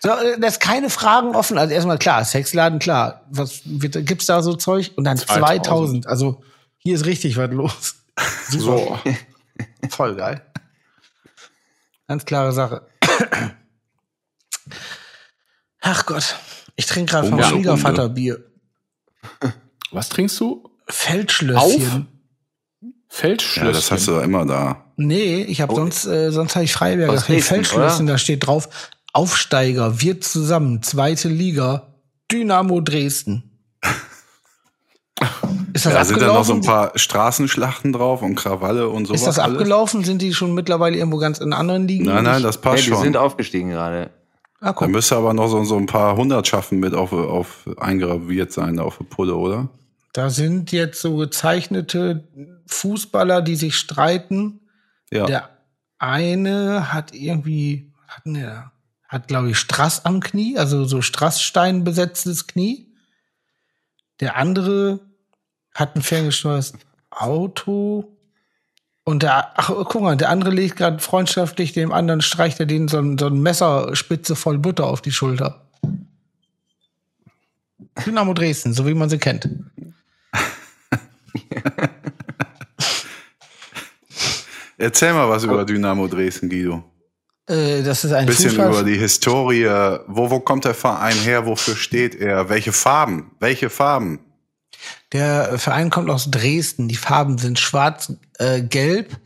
So, 0.00 0.10
äh, 0.10 0.38
da 0.38 0.48
ist 0.48 0.60
keine 0.60 0.90
Fragen 0.90 1.34
offen. 1.34 1.56
Also 1.56 1.72
erstmal 1.72 1.98
klar, 1.98 2.24
Sexladen, 2.24 2.78
klar. 2.78 3.22
Was 3.30 3.62
gibt's 3.64 4.26
da 4.26 4.42
so 4.42 4.54
Zeug? 4.54 4.92
Und 4.96 5.04
dann 5.04 5.16
2000. 5.16 5.64
2000. 5.64 6.06
Also 6.06 6.42
hier 6.84 6.94
ist 6.94 7.06
richtig 7.06 7.36
was 7.36 7.50
los. 7.50 7.94
So. 8.48 8.96
Voll 9.88 10.14
geil. 10.14 10.40
Ganz 12.06 12.24
klare 12.24 12.52
Sache. 12.52 12.86
Ach 15.80 16.06
Gott, 16.06 16.36
ich 16.76 16.86
trinke 16.86 17.12
gerade 17.12 17.28
vom 17.28 17.42
Schwiegervater 17.42 18.08
Bier. 18.08 18.44
Was 19.90 20.10
trinkst 20.10 20.38
du? 20.38 20.70
Feldschlösschen. 20.86 22.06
Feldschlösschen. 23.08 23.66
Ja, 23.66 23.72
das 23.72 23.90
hast 23.90 24.06
du 24.06 24.12
doch 24.12 24.22
immer 24.22 24.44
da. 24.44 24.92
Nee, 24.96 25.42
ich 25.42 25.60
habe 25.60 25.74
sonst, 25.74 26.04
äh, 26.06 26.30
sonst 26.30 26.54
habe 26.54 26.64
ich 26.64 26.72
Freiberger. 26.72 27.18
Feldschlösschen, 27.20 28.06
da 28.06 28.18
steht 28.18 28.46
drauf, 28.46 28.68
Aufsteiger, 29.12 30.00
wir 30.00 30.20
zusammen, 30.20 30.82
zweite 30.82 31.28
Liga, 31.28 31.94
Dynamo 32.30 32.80
Dresden. 32.80 33.53
Ist 35.86 35.94
das 35.94 35.94
Da 35.94 36.04
sind 36.04 36.20
dann 36.22 36.34
noch 36.34 36.44
so 36.44 36.54
ein 36.54 36.60
paar 36.62 36.92
Straßenschlachten 36.96 37.92
drauf 37.92 38.22
und 38.22 38.34
Krawalle 38.34 38.88
und 38.88 39.06
sowas. 39.06 39.20
ist 39.20 39.26
das 39.26 39.38
alles. 39.38 39.56
abgelaufen? 39.58 40.04
Sind 40.04 40.22
die 40.22 40.32
schon 40.34 40.54
mittlerweile 40.54 40.96
irgendwo 40.96 41.18
ganz 41.18 41.38
in 41.38 41.52
anderen 41.52 41.86
Ligen? 41.88 42.04
Nein, 42.04 42.24
nein, 42.24 42.42
das 42.42 42.56
Hey, 42.56 42.62
passt 42.62 42.84
die 42.86 42.90
schon. 42.90 43.02
sind 43.02 43.16
aufgestiegen 43.16 43.70
gerade. 43.70 44.10
Ah, 44.60 44.72
Da 44.72 44.86
müsste 44.86 45.16
aber 45.16 45.34
noch 45.34 45.48
so, 45.48 45.62
so 45.64 45.76
ein 45.76 45.86
paar 45.86 46.16
Hundertschaften 46.16 46.78
mit 46.80 46.94
auf, 46.94 47.12
auf 47.12 47.68
eingraviert 47.78 48.50
sein, 48.52 48.78
auf 48.78 48.96
der 48.98 49.04
Pulle, 49.04 49.34
oder? 49.36 49.68
Da 50.14 50.30
sind 50.30 50.72
jetzt 50.72 51.00
so 51.02 51.16
gezeichnete 51.16 52.28
Fußballer, 52.66 53.42
die 53.42 53.56
sich 53.56 53.76
streiten. 53.76 54.60
Ja. 55.10 55.26
Der 55.26 55.50
eine 55.98 56.92
hat 56.92 57.14
irgendwie, 57.14 57.92
was 58.06 58.16
hat 58.16 58.24
denn 58.26 58.34
der? 58.34 58.70
Hat, 59.08 59.28
glaube 59.28 59.50
ich, 59.50 59.58
Strass 59.58 60.04
am 60.06 60.20
Knie, 60.20 60.56
also 60.56 60.84
so 60.86 61.02
Strassstein 61.02 61.84
besetztes 61.84 62.46
Knie. 62.46 62.88
Der 64.20 64.36
andere 64.36 65.00
hat 65.74 65.96
ein 65.96 66.02
ferngesteuertes 66.02 66.74
Auto. 67.10 68.16
Und 69.04 69.22
der, 69.22 69.52
ach, 69.58 69.70
guck 69.84 70.00
mal, 70.00 70.16
der 70.16 70.30
andere 70.30 70.50
legt 70.50 70.76
gerade 70.76 70.98
freundschaftlich 70.98 71.72
dem 71.72 71.92
anderen, 71.92 72.22
streicht 72.22 72.58
er 72.60 72.66
den 72.66 72.88
so 72.88 72.98
ein, 72.98 73.18
so 73.18 73.26
ein 73.26 73.42
Messerspitze 73.42 74.34
voll 74.34 74.58
Butter 74.58 74.86
auf 74.86 75.02
die 75.02 75.12
Schulter. 75.12 75.60
Dynamo 78.06 78.32
Dresden, 78.32 78.72
so 78.72 78.86
wie 78.86 78.94
man 78.94 79.10
sie 79.10 79.18
kennt. 79.18 79.48
Erzähl 84.78 85.12
mal 85.12 85.28
was 85.28 85.44
über 85.44 85.64
Dynamo 85.64 86.08
Dresden, 86.08 86.48
Guido. 86.48 86.82
Äh, 87.46 87.82
das 87.82 88.04
ist 88.04 88.12
ein 88.12 88.20
Ein 88.20 88.26
bisschen 88.26 88.50
Fußball 88.50 88.70
über 88.70 88.82
die 88.82 88.96
Historie. 88.96 89.66
Wo, 90.06 90.30
wo 90.30 90.40
kommt 90.40 90.64
der 90.64 90.74
Verein 90.74 91.16
her? 91.16 91.46
Wofür 91.46 91.76
steht 91.76 92.14
er? 92.14 92.48
Welche 92.48 92.72
Farben? 92.72 93.30
Welche 93.38 93.70
Farben? 93.70 94.18
Der 95.12 95.58
Verein 95.58 95.90
kommt 95.90 96.10
aus 96.10 96.30
Dresden. 96.30 96.88
Die 96.88 96.96
Farben 96.96 97.38
sind 97.38 97.58
schwarz-gelb. 97.58 99.16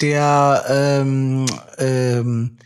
der 0.00 0.64
ähm, 0.68 1.46
ähm, 1.78 2.58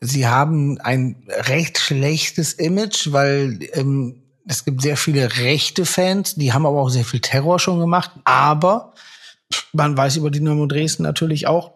sie 0.00 0.26
haben 0.26 0.80
ein 0.80 1.24
recht 1.28 1.78
schlechtes 1.78 2.52
Image, 2.52 3.12
weil 3.12 3.58
ähm, 3.72 4.22
es 4.48 4.64
gibt 4.64 4.82
sehr 4.82 4.96
viele 4.96 5.38
rechte 5.38 5.84
Fans, 5.84 6.36
die 6.36 6.52
haben 6.52 6.66
aber 6.66 6.80
auch 6.80 6.88
sehr 6.88 7.04
viel 7.04 7.20
Terror 7.20 7.58
schon 7.58 7.80
gemacht. 7.80 8.12
Aber 8.24 8.94
man 9.72 9.96
weiß 9.96 10.16
über 10.16 10.30
Dynamo 10.30 10.66
Dresden 10.66 11.02
natürlich 11.02 11.46
auch, 11.46 11.72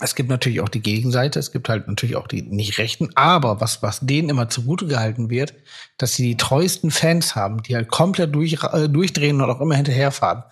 es 0.00 0.14
gibt 0.14 0.28
natürlich 0.28 0.60
auch 0.60 0.68
die 0.68 0.82
Gegenseite, 0.82 1.38
es 1.40 1.50
gibt 1.50 1.68
halt 1.68 1.88
natürlich 1.88 2.14
auch 2.14 2.28
die 2.28 2.42
nicht 2.42 2.78
Rechten, 2.78 3.10
aber 3.16 3.60
was, 3.60 3.82
was 3.82 4.00
denen 4.00 4.28
immer 4.28 4.48
zugute 4.48 4.86
gehalten 4.86 5.30
wird, 5.30 5.54
dass 5.98 6.14
sie 6.14 6.22
die 6.22 6.36
treuesten 6.36 6.92
Fans 6.92 7.34
haben, 7.34 7.62
die 7.64 7.74
halt 7.74 7.88
komplett 7.88 8.34
durch, 8.34 8.56
äh, 8.62 8.88
durchdrehen 8.88 9.40
und 9.40 9.50
auch 9.50 9.60
immer 9.60 9.74
hinterherfahren. 9.74 10.44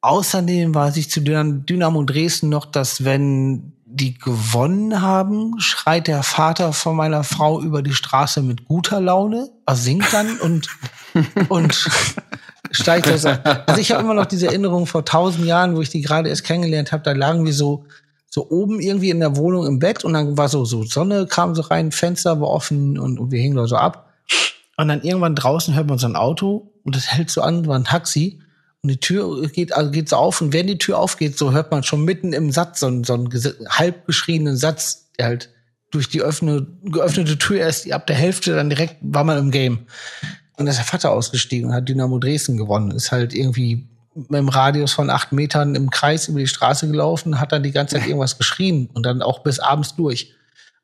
Außerdem 0.00 0.74
weiß 0.74 0.96
ich 0.96 1.10
zu 1.10 1.20
Dyn- 1.20 1.64
Dynamo 1.64 2.02
Dresden 2.02 2.48
noch, 2.48 2.66
dass 2.66 3.04
wenn 3.04 3.72
die 3.84 4.18
gewonnen 4.18 5.00
haben, 5.00 5.58
schreit 5.60 6.08
der 6.08 6.24
Vater 6.24 6.72
von 6.72 6.96
meiner 6.96 7.22
Frau 7.22 7.62
über 7.62 7.82
die 7.82 7.94
Straße 7.94 8.42
mit 8.42 8.64
guter 8.64 9.00
Laune, 9.00 9.48
er 9.64 9.76
singt 9.76 10.12
dann 10.12 10.38
und, 10.40 10.68
und 11.48 11.88
steigt 12.72 13.06
das 13.06 13.24
an. 13.24 13.38
Also 13.66 13.80
ich 13.80 13.92
habe 13.92 14.02
immer 14.02 14.14
noch 14.14 14.26
diese 14.26 14.48
Erinnerung 14.48 14.86
vor 14.86 15.04
tausend 15.04 15.46
Jahren, 15.46 15.76
wo 15.76 15.82
ich 15.82 15.88
die 15.88 16.02
gerade 16.02 16.28
erst 16.28 16.44
kennengelernt 16.44 16.90
habe, 16.90 17.04
da 17.04 17.12
lagen 17.12 17.44
wir 17.46 17.52
so 17.52 17.86
so 18.36 18.50
oben 18.50 18.80
irgendwie 18.80 19.08
in 19.08 19.20
der 19.20 19.34
Wohnung 19.38 19.66
im 19.66 19.78
Bett 19.78 20.04
und 20.04 20.12
dann 20.12 20.36
war 20.36 20.50
so 20.50 20.66
so 20.66 20.84
Sonne 20.84 21.26
kam 21.26 21.54
so 21.54 21.62
rein, 21.62 21.90
Fenster 21.90 22.38
war 22.38 22.48
offen 22.48 22.98
und, 22.98 23.18
und 23.18 23.30
wir 23.32 23.40
hingen 23.40 23.56
da 23.56 23.66
so 23.66 23.76
ab. 23.76 24.12
Und 24.76 24.88
dann 24.88 25.00
irgendwann 25.02 25.34
draußen 25.34 25.74
hört 25.74 25.88
man 25.88 25.96
so 25.96 26.06
ein 26.06 26.16
Auto 26.16 26.70
und 26.84 26.94
das 26.94 27.06
hält 27.14 27.30
so 27.30 27.40
an, 27.40 27.66
war 27.66 27.78
ein 27.78 27.84
Taxi 27.84 28.40
und 28.82 28.90
die 28.90 29.00
Tür 29.00 29.48
geht 29.48 29.72
also 29.72 29.90
geht 29.90 30.10
so 30.10 30.16
auf 30.16 30.42
und 30.42 30.52
wenn 30.52 30.66
die 30.66 30.76
Tür 30.76 30.98
aufgeht, 30.98 31.38
so 31.38 31.52
hört 31.52 31.70
man 31.70 31.82
schon 31.82 32.04
mitten 32.04 32.34
im 32.34 32.52
Satz 32.52 32.80
so, 32.80 32.88
einen- 32.88 33.04
so 33.04 33.14
einen 33.14 33.30
halb 33.70 34.04
geschriebenen 34.06 34.58
Satz, 34.58 35.10
der 35.18 35.24
halt 35.28 35.48
durch 35.90 36.10
die 36.10 36.20
öffne, 36.20 36.66
geöffnete 36.82 37.38
Tür 37.38 37.60
erst 37.60 37.90
ab 37.90 38.06
der 38.06 38.16
Hälfte 38.16 38.54
dann 38.54 38.68
direkt 38.68 38.96
war 39.00 39.24
man 39.24 39.38
im 39.38 39.50
Game. 39.50 39.86
Und 40.58 40.66
da 40.66 40.70
ist 40.72 40.76
der 40.78 40.84
Vater 40.84 41.10
ausgestiegen 41.10 41.70
und 41.70 41.74
hat 41.74 41.88
Dynamo 41.88 42.18
Dresden 42.18 42.58
gewonnen. 42.58 42.90
Ist 42.90 43.12
halt 43.12 43.32
irgendwie 43.32 43.88
mit 44.16 44.34
einem 44.34 44.48
Radius 44.48 44.92
von 44.92 45.10
acht 45.10 45.32
Metern 45.32 45.74
im 45.74 45.90
Kreis 45.90 46.28
über 46.28 46.38
die 46.38 46.46
Straße 46.46 46.88
gelaufen, 46.88 47.38
hat 47.38 47.52
dann 47.52 47.62
die 47.62 47.72
ganze 47.72 47.96
Zeit 47.96 48.06
irgendwas 48.06 48.38
geschrien 48.38 48.88
und 48.94 49.04
dann 49.04 49.22
auch 49.22 49.40
bis 49.40 49.58
abends 49.58 49.94
durch. 49.94 50.34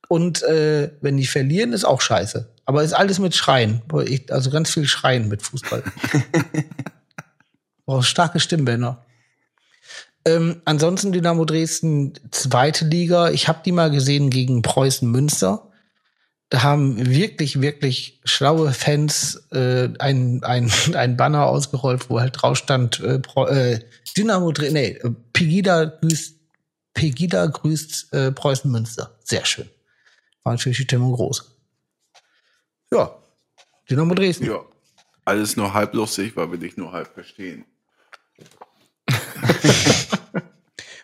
Und 0.09 0.43
äh, 0.43 0.91
wenn 1.01 1.17
die 1.17 1.27
verlieren, 1.27 1.73
ist 1.73 1.85
auch 1.85 2.03
scheiße. 2.03 2.51
Aber 2.67 2.83
ist 2.83 2.93
alles 2.93 3.19
mit 3.19 3.35
Schreien. 3.35 3.83
Also 4.29 4.51
ganz 4.51 4.71
viel 4.71 4.87
Schreien 4.87 5.29
mit 5.29 5.43
Fußball. 5.43 5.83
Brauchst 7.87 8.11
starke 8.11 8.39
Stimmbänder. 8.39 9.05
Ähm, 10.25 10.63
ansonsten 10.65 11.13
Dynamo 11.13 11.45
Dresden, 11.45 12.13
zweite 12.31 12.85
Liga. 12.85 13.31
Ich 13.31 13.49
habe 13.49 13.61
die 13.65 13.73
mal 13.73 13.91
gesehen 13.91 14.31
gegen 14.31 14.63
Preußen 14.63 15.11
Münster. 15.11 15.72
Da 16.53 16.63
haben 16.63 17.09
wirklich, 17.09 17.63
wirklich 17.63 18.21
schlaue 18.25 18.75
Fans 18.75 19.43
äh, 19.53 19.89
ein, 19.99 20.45
ein, 20.45 20.71
ein 20.95 21.17
Banner 21.17 21.47
ausgerollt, 21.47 22.11
wo 22.11 22.21
halt 22.21 22.43
drauf 22.43 22.59
stand, 22.59 23.01
äh, 23.01 23.21
Pro, 23.21 23.47
äh, 23.47 23.81
Dynamo 24.15 24.53
Dresden, 24.53 24.75
nee, 24.75 25.01
Pegida 25.33 25.87
grüßt, 25.87 26.37
Pegida 26.93 27.47
grüßt 27.47 28.13
äh, 28.13 28.33
Preußen 28.33 28.71
Münster. 28.71 29.19
Sehr 29.25 29.47
schön. 29.47 29.67
War 30.43 30.53
natürlich 30.53 30.77
die 30.77 30.85
Stimmung 30.85 31.15
groß. 31.15 31.57
Ja, 32.93 33.17
Dynamo 33.89 34.13
Dresden. 34.15 34.45
Ja. 34.45 34.61
Alles 35.25 35.57
nur 35.57 35.73
halb 35.73 35.95
lustig, 35.95 36.37
weil 36.37 36.51
wir 36.51 36.59
dich 36.59 36.77
nur 36.77 36.93
halb 36.93 37.15
verstehen. 37.15 37.65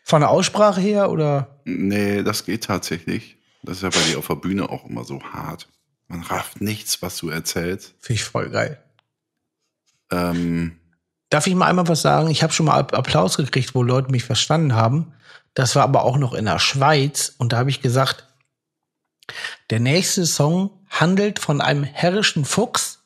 Von 0.04 0.20
der 0.20 0.28
Aussprache 0.28 0.82
her 0.82 1.10
oder? 1.10 1.58
Nee, 1.64 2.22
das 2.22 2.44
geht 2.44 2.64
tatsächlich. 2.64 3.37
Das 3.62 3.78
ist 3.78 3.82
ja 3.82 3.90
bei 3.90 4.00
dir 4.08 4.18
auf 4.18 4.26
der 4.28 4.36
Bühne 4.36 4.68
auch 4.68 4.84
immer 4.86 5.04
so 5.04 5.22
hart. 5.22 5.68
Man 6.06 6.22
rafft 6.22 6.60
nichts, 6.60 7.02
was 7.02 7.16
du 7.18 7.28
erzählst. 7.28 7.94
Finde 7.98 8.20
ich 8.20 8.24
voll 8.24 8.50
geil. 8.50 8.82
Ähm, 10.10 10.78
Darf 11.30 11.46
ich 11.46 11.54
mal 11.54 11.66
einmal 11.66 11.88
was 11.88 12.00
sagen? 12.00 12.30
Ich 12.30 12.42
habe 12.42 12.52
schon 12.52 12.66
mal 12.66 12.80
App- 12.80 12.94
Applaus 12.94 13.36
gekriegt, 13.36 13.74
wo 13.74 13.82
Leute 13.82 14.10
mich 14.10 14.24
verstanden 14.24 14.74
haben. 14.74 15.12
Das 15.52 15.76
war 15.76 15.82
aber 15.82 16.04
auch 16.04 16.16
noch 16.16 16.32
in 16.32 16.46
der 16.46 16.58
Schweiz. 16.58 17.34
Und 17.36 17.52
da 17.52 17.58
habe 17.58 17.70
ich 17.70 17.82
gesagt, 17.82 18.24
der 19.68 19.80
nächste 19.80 20.24
Song 20.24 20.70
handelt 20.88 21.38
von 21.38 21.60
einem 21.60 21.84
herrischen 21.84 22.46
Fuchs, 22.46 23.00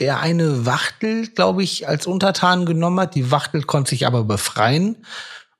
der 0.00 0.18
eine 0.18 0.66
Wachtel, 0.66 1.28
glaube 1.28 1.62
ich, 1.62 1.86
als 1.86 2.08
Untertan 2.08 2.66
genommen 2.66 2.98
hat. 2.98 3.14
Die 3.14 3.30
Wachtel 3.30 3.62
konnte 3.62 3.90
sich 3.90 4.06
aber 4.06 4.24
befreien. 4.24 5.04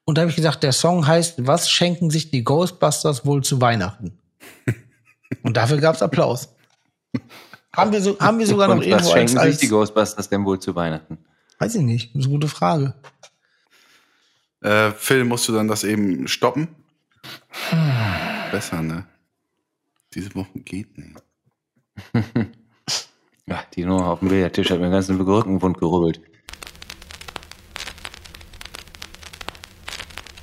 Und 0.05 0.17
da 0.19 0.23
habe 0.23 0.31
ich 0.31 0.37
gesagt, 0.37 0.65
der 0.65 0.73
Song 0.73 1.07
heißt, 1.07 1.47
was 1.47 1.71
schenken 1.71 2.11
sich 2.11 2.33
die 2.33 2.43
Ghostbusters 2.43 3.25
wohl 3.25 3.45
zu 3.45 3.61
Weihnachten? 3.61 4.19
Und 5.43 5.57
dafür 5.57 5.79
gab 5.79 5.95
es 5.95 6.03
Applaus. 6.03 6.55
Haben 7.75 7.93
wir, 7.93 8.03
so, 8.03 8.19
haben 8.21 8.39
wir 8.39 8.47
sogar 8.47 8.69
noch 8.69 8.75
Und 8.75 8.81
was 8.81 8.87
irgendwo 8.87 9.07
als, 9.07 9.13
schenken 9.13 9.29
sich 9.29 9.39
als 9.41 9.59
die 9.59 9.69
Ghostbusters 9.69 10.29
denn 10.29 10.45
wohl 10.45 10.59
zu 10.59 10.75
Weihnachten? 10.75 11.19
Weiß 11.59 11.75
ich 11.75 11.83
nicht, 11.83 12.15
das 12.15 12.21
ist 12.21 12.27
eine 12.27 12.35
gute 12.35 12.49
Frage. 12.49 12.95
äh, 14.63 14.91
Phil, 14.93 15.25
musst 15.25 15.49
du 15.49 15.53
dann 15.53 15.69
das 15.69 15.85
eben 15.85 16.29
stoppen? 16.29 16.69
Besser, 18.51 18.83
ne? 18.83 19.07
Diese 20.15 20.35
Woche 20.35 20.59
geht 20.61 20.99
nicht. 20.99 21.23
Ja, 23.47 23.65
die 23.75 23.85
Nummer 23.85 24.07
auf 24.07 24.21
dem 24.21 24.29
Billardtisch 24.29 24.71
hat 24.71 24.79
mir 24.79 24.85
den 24.85 24.93
ganzen 24.93 25.21
Rückenwund 25.21 25.77
gerübbelt. 25.77 26.21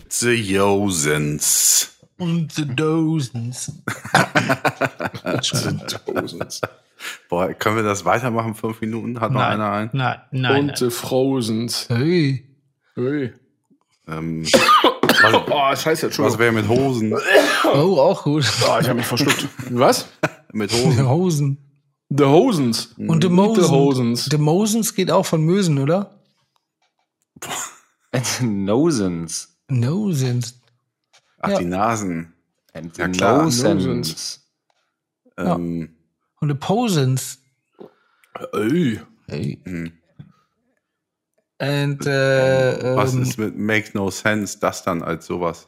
The 0.09 0.33
Josens. 0.33 1.98
Und 2.19 2.51
the 2.51 2.65
Dozens. 2.65 3.71
The 5.23 5.39
Josens. 5.41 6.61
Boah, 7.29 7.53
können 7.53 7.77
wir 7.77 7.83
das 7.83 8.03
weitermachen? 8.05 8.55
Fünf 8.55 8.81
Minuten? 8.81 9.19
Hat 9.21 9.31
noch 9.31 9.39
Nein. 9.39 9.51
einer 9.53 9.71
ein? 9.71 9.89
Nein, 9.93 10.19
nein. 10.31 10.69
Und 10.69 10.81
äh, 10.81 10.89
Frosens. 10.91 11.87
Hey. 11.89 12.45
Hey. 12.95 13.33
Ähm, 14.07 14.43
was 15.01 15.33
Oh, 15.33 15.67
das 15.71 15.85
heißt 15.85 16.03
jetzt 16.03 16.15
schon. 16.15 16.25
was 16.25 16.37
wäre 16.37 16.51
mit 16.51 16.67
Hosen? 16.67 17.13
Oh, 17.73 17.99
auch 17.99 18.23
gut. 18.23 18.45
Oh, 18.63 18.77
ich 18.81 18.87
habe 18.87 18.95
mich 18.95 19.05
verschluckt. 19.05 19.47
Was? 19.69 20.07
Mit 20.53 20.71
Die 20.71 20.75
Hosen. 20.83 21.07
Hosen. 21.09 21.57
The 22.09 22.23
Hosens. 22.25 22.95
Und 22.97 23.21
The 23.23 23.29
Meet 23.29 23.35
Mosens. 23.37 23.67
The 23.67 23.71
Hosens. 23.71 24.25
The 24.31 24.37
Mosens 24.39 24.95
geht 24.95 25.11
auch 25.11 25.25
von 25.25 25.43
Mösen, 25.43 25.77
oder? 25.77 26.19
Nosens. 28.41 29.55
Nosens. 29.69 30.59
Ach, 31.39 31.49
Ja. 31.49 31.59
die 31.59 31.65
Nasen. 31.65 32.33
And 32.73 32.97
Ja, 32.97 33.07
klar, 33.07 33.43
Nosens. 33.43 34.41
Ja. 35.37 35.55
Ähm, 35.55 35.95
Und 36.41 36.49
The 36.49 36.55
Posens. 36.55 37.39
Ey. 38.53 38.99
Hey. 39.27 39.59
hm. 39.63 39.91
And, 41.61 42.05
äh, 42.05 42.95
Was 42.95 43.13
ähm, 43.13 43.21
ist 43.23 43.37
mit 43.37 43.57
Make 43.57 43.91
No 43.93 44.09
Sense 44.11 44.59
das 44.59 44.83
dann 44.83 45.01
als 45.03 45.25
sowas? 45.25 45.67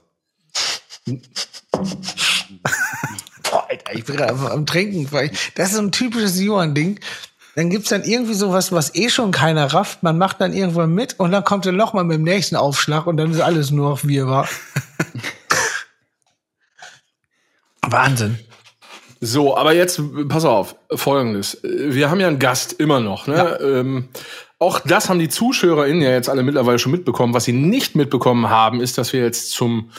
Boah, 3.43 3.67
Alter, 3.69 3.93
ich 3.93 4.05
bin 4.05 4.15
gerade 4.15 4.31
einfach 4.31 4.51
am 4.51 4.65
Trinken. 4.65 5.11
weil 5.11 5.31
Das 5.55 5.69
ist 5.69 5.75
so 5.75 5.81
ein 5.81 5.91
typisches 5.91 6.39
Johann-Ding. 6.39 6.99
Dann 7.55 7.69
gibt's 7.69 7.89
dann 7.89 8.03
irgendwie 8.03 8.33
sowas, 8.35 8.71
was 8.71 8.95
eh 8.95 9.09
schon 9.09 9.31
keiner 9.31 9.73
rafft. 9.73 10.03
Man 10.03 10.17
macht 10.17 10.39
dann 10.39 10.53
irgendwann 10.53 10.93
mit 10.95 11.19
und 11.19 11.31
dann 11.31 11.43
kommt 11.43 11.65
er 11.65 11.73
noch 11.73 11.91
mal 11.93 12.05
mit 12.05 12.15
dem 12.15 12.23
nächsten 12.23 12.55
Aufschlag 12.55 13.07
und 13.07 13.17
dann 13.17 13.31
ist 13.31 13.41
alles 13.41 13.71
nur 13.71 13.89
noch 13.89 14.05
wie 14.05 14.17
er 14.17 14.27
war. 14.27 14.47
Wahnsinn. 17.91 18.39
So, 19.19 19.55
aber 19.55 19.73
jetzt, 19.73 20.01
pass 20.29 20.45
auf, 20.45 20.75
folgendes. 20.93 21.59
Wir 21.63 22.09
haben 22.09 22.19
ja 22.19 22.27
einen 22.27 22.39
Gast 22.39 22.73
immer 22.73 22.99
noch. 22.99 23.27
Ne? 23.27 23.59
Ähm, 23.61 24.09
auch 24.57 24.79
das 24.79 25.09
haben 25.09 25.19
die 25.19 25.29
ZuschauerInnen 25.29 26.01
ja 26.01 26.09
jetzt 26.09 26.27
alle 26.29 26.41
mittlerweile 26.43 26.79
schon 26.79 26.91
mitbekommen. 26.91 27.33
Was 27.33 27.43
sie 27.45 27.53
nicht 27.53 27.95
mitbekommen 27.95 28.49
haben, 28.49 28.81
ist, 28.81 28.97
dass 28.97 29.13
wir 29.13 29.21
jetzt 29.21 29.51
zum 29.51 29.91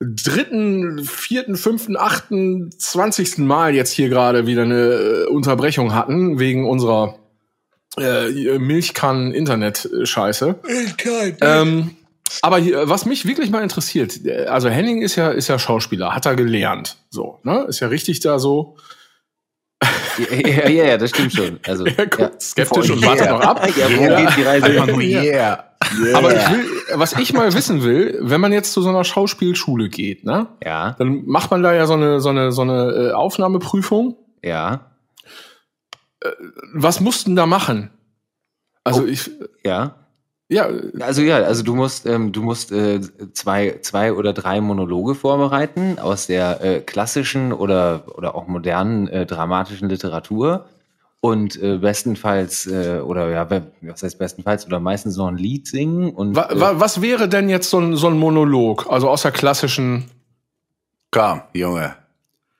dritten, 0.00 1.04
vierten, 1.04 1.56
fünften, 1.56 1.96
achten, 1.96 2.70
zwanzigsten 2.76 3.46
Mal 3.46 3.74
jetzt 3.74 3.92
hier 3.92 4.08
gerade 4.08 4.46
wieder 4.46 4.62
eine 4.62 4.74
äh, 4.74 5.26
Unterbrechung 5.26 5.94
hatten 5.94 6.38
wegen 6.38 6.68
unserer 6.68 7.14
äh, 7.98 8.58
Milchkannen-Internet-Scheiße. 8.58 10.56
Ähm, 11.40 11.96
aber 12.42 12.58
hier, 12.58 12.88
was 12.88 13.06
mich 13.06 13.26
wirklich 13.26 13.50
mal 13.50 13.62
interessiert, 13.62 14.24
äh, 14.24 14.46
also 14.46 14.68
Henning 14.68 15.02
ist 15.02 15.16
ja, 15.16 15.30
ist 15.30 15.48
ja 15.48 15.58
Schauspieler, 15.58 16.14
hat 16.14 16.26
er 16.26 16.36
gelernt. 16.36 16.96
So, 17.10 17.40
ne? 17.44 17.64
Ist 17.68 17.80
ja 17.80 17.88
richtig 17.88 18.20
da 18.20 18.38
so. 18.38 18.76
Ja, 20.18 20.68
ja, 20.68 20.84
ja, 20.84 20.96
das 20.96 21.10
stimmt 21.10 21.32
schon. 21.34 21.60
Also, 21.66 21.84
Er 21.96 22.06
guckt 22.06 22.18
ja. 22.18 22.30
skeptisch 22.40 22.90
und 22.90 23.00
Yeah. 23.02 23.10
wartet 23.10 23.30
noch 23.30 23.40
ab. 23.40 23.68
Ja, 23.76 23.86
wo 23.98 24.02
Ja. 24.02 24.20
geht 24.24 24.36
die 24.38 24.42
Reise 24.42 24.66
hin? 24.68 24.86
nur 24.86 25.00
yeah. 25.02 25.64
Aber 26.14 26.34
ich 26.34 26.50
will, 26.50 26.66
was 26.94 27.12
ich 27.18 27.34
mal 27.34 27.52
wissen 27.52 27.82
will, 27.84 28.18
wenn 28.22 28.40
man 28.40 28.52
jetzt 28.52 28.72
zu 28.72 28.80
so 28.80 28.88
einer 28.88 29.04
Schauspielschule 29.04 29.88
geht, 29.90 30.24
ne? 30.24 30.46
Ja, 30.64 30.96
Dann 30.98 31.26
macht 31.26 31.50
man 31.50 31.62
da 31.62 31.74
ja 31.74 31.86
so 31.86 31.92
eine, 31.92 32.20
so 32.20 32.30
eine, 32.30 32.50
so 32.50 32.62
eine 32.62 33.10
äh, 33.10 33.12
Aufnahmeprüfung. 33.12 34.16
ja, 34.42 34.90
Was 36.72 37.00
mussten 37.00 37.36
da 37.36 37.44
machen? 37.46 37.90
Also 38.84 39.04
ich, 39.06 39.30
ja. 39.64 40.05
Ja, 40.48 40.68
Also 41.00 41.22
ja, 41.22 41.36
also 41.38 41.62
du 41.62 41.74
musst, 41.74 42.06
ähm, 42.06 42.32
du 42.32 42.42
musst 42.42 42.70
äh, 42.72 43.00
zwei, 43.32 43.78
zwei 43.82 44.12
oder 44.12 44.32
drei 44.32 44.60
Monologe 44.60 45.14
vorbereiten 45.14 45.98
aus 45.98 46.26
der 46.26 46.62
äh, 46.62 46.80
klassischen 46.80 47.52
oder 47.52 48.04
oder 48.16 48.34
auch 48.34 48.46
modernen 48.46 49.08
äh, 49.08 49.26
dramatischen 49.26 49.88
Literatur 49.88 50.66
und 51.20 51.60
äh, 51.60 51.78
bestenfalls 51.78 52.66
äh, 52.66 53.00
oder 53.00 53.30
ja, 53.30 53.48
was 53.82 54.02
heißt 54.02 54.18
bestenfalls 54.18 54.66
oder 54.66 54.78
meistens 54.78 55.16
noch 55.16 55.26
ein 55.28 55.36
Lied 55.38 55.66
singen 55.66 56.10
und 56.10 56.36
wa, 56.36 56.48
äh, 56.50 56.60
wa, 56.60 56.72
was 56.76 57.02
wäre 57.02 57.28
denn 57.28 57.48
jetzt 57.48 57.70
so 57.70 57.78
ein, 57.80 57.96
so 57.96 58.06
ein 58.06 58.16
Monolog? 58.18 58.86
Also 58.88 59.08
aus 59.08 59.22
der 59.22 59.32
klassischen, 59.32 60.04
Komm, 61.10 61.40
Junge. 61.54 61.96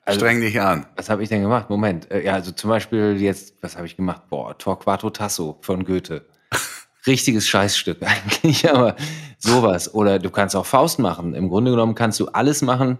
Also- 0.05 0.21
Streng 0.21 0.41
dich 0.41 0.61
an. 0.61 0.87
was 0.97 1.11
habe 1.11 1.23
ich 1.23 1.29
denn 1.29 1.43
gemacht? 1.43 1.69
Moment, 1.69 2.11
äh, 2.11 2.25
ja, 2.25 2.35
also 2.35 2.53
zum 2.53 2.71
Beispiel 2.71 3.17
jetzt, 3.21 3.55
was 3.61 3.77
habe 3.77 3.87
ich 3.87 3.97
gemacht? 3.97 4.23
Boah, 4.31 4.57
Torquato 4.57 5.11
Tasso 5.11 5.59
von 5.61 5.85
Goethe. 5.85 6.25
Richtiges 7.07 7.47
Scheißstück 7.47 7.99
eigentlich, 8.03 8.71
aber 8.71 8.97
sowas. 9.39 9.93
Oder 9.95 10.19
du 10.19 10.31
kannst 10.31 10.57
auch 10.57 10.67
Faust 10.67 10.99
machen. 10.99 11.35
Im 11.35 11.49
Grunde 11.49 11.71
genommen 11.71 11.95
kannst 11.95 12.21
du 12.21 12.27
alles 12.27 12.63
machen, 12.63 12.99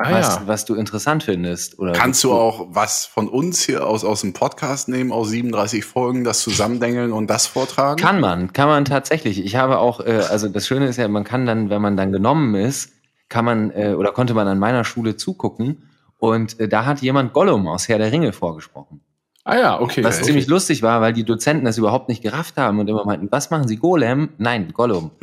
Ah, 0.00 0.12
was, 0.12 0.36
ja. 0.36 0.42
was 0.46 0.64
du 0.64 0.76
interessant 0.76 1.24
findest. 1.24 1.80
Oder 1.80 1.90
Kannst 1.90 2.22
du 2.22 2.32
auch 2.32 2.68
was 2.70 3.04
von 3.04 3.28
uns 3.28 3.62
hier 3.62 3.84
aus, 3.84 4.04
aus 4.04 4.20
dem 4.20 4.32
Podcast 4.32 4.88
nehmen, 4.88 5.10
aus 5.10 5.30
37 5.30 5.84
Folgen, 5.84 6.22
das 6.22 6.40
zusammendengeln 6.40 7.12
und 7.12 7.28
das 7.28 7.48
vortragen? 7.48 8.00
Kann 8.00 8.20
man, 8.20 8.52
kann 8.52 8.68
man 8.68 8.84
tatsächlich. 8.84 9.44
Ich 9.44 9.56
habe 9.56 9.78
auch, 9.78 9.98
äh, 9.98 10.22
also 10.30 10.48
das 10.48 10.68
Schöne 10.68 10.86
ist 10.86 10.98
ja, 10.98 11.08
man 11.08 11.24
kann 11.24 11.46
dann, 11.46 11.68
wenn 11.68 11.82
man 11.82 11.96
dann 11.96 12.12
genommen 12.12 12.54
ist, 12.54 12.92
kann 13.28 13.44
man 13.44 13.72
äh, 13.72 13.94
oder 13.98 14.12
konnte 14.12 14.34
man 14.34 14.46
an 14.46 14.60
meiner 14.60 14.84
Schule 14.84 15.16
zugucken 15.16 15.88
und 16.18 16.60
äh, 16.60 16.68
da 16.68 16.86
hat 16.86 17.00
jemand 17.02 17.32
Gollum 17.32 17.66
aus 17.66 17.88
Herr 17.88 17.98
der 17.98 18.12
Ringe 18.12 18.32
vorgesprochen. 18.32 19.00
Ah 19.48 19.58
ja, 19.58 19.80
okay. 19.80 20.04
Was 20.04 20.16
okay. 20.16 20.26
ziemlich 20.26 20.46
lustig 20.46 20.82
war, 20.82 21.00
weil 21.00 21.12
die 21.12 21.24
Dozenten 21.24 21.64
das 21.64 21.78
überhaupt 21.78 22.08
nicht 22.08 22.22
gerafft 22.22 22.56
haben 22.56 22.78
und 22.78 22.88
immer 22.88 23.04
meinten, 23.04 23.28
was 23.30 23.50
machen 23.50 23.66
Sie, 23.66 23.76
Golem? 23.76 24.30
Nein, 24.38 24.72
Gollum. 24.72 25.10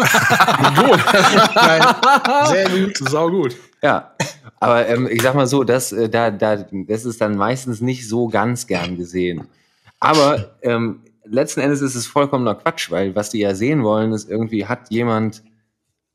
Geil. 1.55 1.81
Sehr 2.45 2.69
gut. 2.69 2.97
Sau 2.97 3.29
gut. 3.29 3.55
Ja, 3.81 4.15
aber 4.59 4.87
ähm, 4.87 5.07
ich 5.11 5.21
sag 5.21 5.35
mal 5.35 5.47
so, 5.47 5.63
das, 5.63 5.91
äh, 5.91 6.09
da, 6.09 6.31
da, 6.31 6.57
das 6.57 7.05
ist 7.05 7.21
dann 7.21 7.37
meistens 7.37 7.81
nicht 7.81 8.09
so 8.09 8.27
ganz 8.27 8.65
gern 8.65 8.97
gesehen. 8.97 9.47
Aber 9.99 10.55
ähm, 10.63 11.01
letzten 11.23 11.59
Endes 11.59 11.81
ist 11.81 11.95
es 11.95 12.07
vollkommener 12.07 12.55
Quatsch, 12.55 12.89
weil 12.91 13.15
was 13.15 13.29
die 13.29 13.39
ja 13.39 13.53
sehen 13.53 13.83
wollen, 13.83 14.11
ist 14.11 14.29
irgendwie, 14.29 14.65
hat 14.65 14.89
jemand 14.89 15.43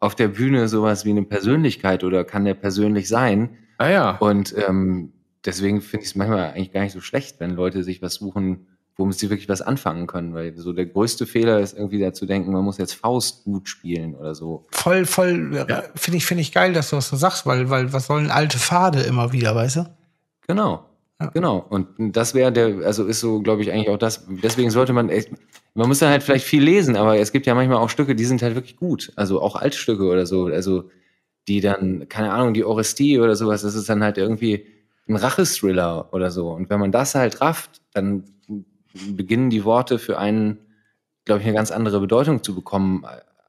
auf 0.00 0.14
der 0.14 0.28
Bühne 0.28 0.66
sowas 0.68 1.04
wie 1.04 1.10
eine 1.10 1.22
Persönlichkeit 1.22 2.02
oder 2.04 2.24
kann 2.24 2.44
der 2.44 2.54
persönlich 2.54 3.08
sein? 3.08 3.56
Ah 3.78 3.88
ja. 3.88 4.16
Und 4.18 4.54
ähm, 4.56 5.12
deswegen 5.44 5.80
finde 5.80 6.04
ich 6.04 6.10
es 6.10 6.16
manchmal 6.16 6.50
eigentlich 6.50 6.72
gar 6.72 6.82
nicht 6.82 6.92
so 6.92 7.00
schlecht, 7.00 7.40
wenn 7.40 7.50
Leute 7.50 7.84
sich 7.84 8.02
was 8.02 8.14
suchen, 8.14 8.66
womit 8.96 9.18
sie 9.18 9.30
wirklich 9.30 9.48
was 9.48 9.62
anfangen 9.62 10.06
können. 10.06 10.34
Weil 10.34 10.56
so 10.56 10.72
der 10.72 10.86
größte 10.86 11.26
Fehler 11.26 11.60
ist 11.60 11.76
irgendwie 11.76 12.00
da 12.00 12.12
zu 12.12 12.26
denken, 12.26 12.52
man 12.52 12.64
muss 12.64 12.78
jetzt 12.78 12.94
Faust 12.94 13.44
gut 13.44 13.68
spielen 13.68 14.14
oder 14.14 14.34
so. 14.34 14.66
Voll, 14.70 15.06
voll, 15.06 15.56
äh, 15.56 15.82
finde 15.94 16.18
ich, 16.18 16.26
finde 16.26 16.42
ich 16.42 16.52
geil, 16.52 16.72
dass 16.72 16.90
du 16.90 16.96
das 16.96 17.08
so 17.08 17.16
sagst, 17.16 17.46
weil, 17.46 17.70
weil, 17.70 17.92
was 17.92 18.06
sollen 18.06 18.30
alte 18.30 18.58
Pfade 18.58 19.00
immer 19.00 19.32
wieder, 19.32 19.54
weißt 19.54 19.76
du? 19.76 19.96
Genau. 20.46 20.84
Genau. 21.34 21.66
Und 21.68 22.16
das 22.16 22.32
wäre 22.32 22.50
der, 22.50 22.86
also 22.86 23.04
ist 23.04 23.20
so, 23.20 23.42
glaube 23.42 23.60
ich, 23.62 23.70
eigentlich 23.70 23.90
auch 23.90 23.98
das. 23.98 24.26
Deswegen 24.42 24.70
sollte 24.70 24.94
man 24.94 25.10
echt, 25.10 25.30
man 25.74 25.86
muss 25.86 25.98
dann 25.98 26.08
halt 26.08 26.22
vielleicht 26.22 26.46
viel 26.46 26.62
lesen, 26.62 26.96
aber 26.96 27.18
es 27.18 27.32
gibt 27.32 27.46
ja 27.46 27.54
manchmal 27.54 27.76
auch 27.76 27.90
Stücke, 27.90 28.14
die 28.14 28.24
sind 28.24 28.40
halt 28.40 28.54
wirklich 28.54 28.76
gut. 28.76 29.12
Also 29.16 29.42
auch 29.42 29.56
Altstücke 29.56 30.04
oder 30.04 30.24
so. 30.24 30.46
Also 30.46 30.90
die 31.46 31.60
dann, 31.60 32.08
keine 32.08 32.32
Ahnung, 32.32 32.54
die 32.54 32.64
Orestie 32.64 33.18
oder 33.18 33.36
sowas, 33.36 33.62
das 33.62 33.74
ist 33.74 33.88
dann 33.88 34.02
halt 34.02 34.16
irgendwie 34.16 34.66
ein 35.10 35.16
Rachethriller 35.16 36.12
oder 36.12 36.30
so. 36.30 36.50
Und 36.50 36.70
wenn 36.70 36.80
man 36.80 36.92
das 36.92 37.14
halt 37.14 37.40
rafft, 37.40 37.82
dann 37.92 38.24
beginnen 39.10 39.50
die 39.50 39.64
Worte 39.64 39.98
für 39.98 40.18
einen, 40.18 40.58
glaube 41.24 41.40
ich, 41.40 41.46
eine 41.46 41.56
ganz 41.56 41.70
andere 41.70 42.00
Bedeutung 42.00 42.42
zu 42.42 42.54
bekommen. 42.54 43.04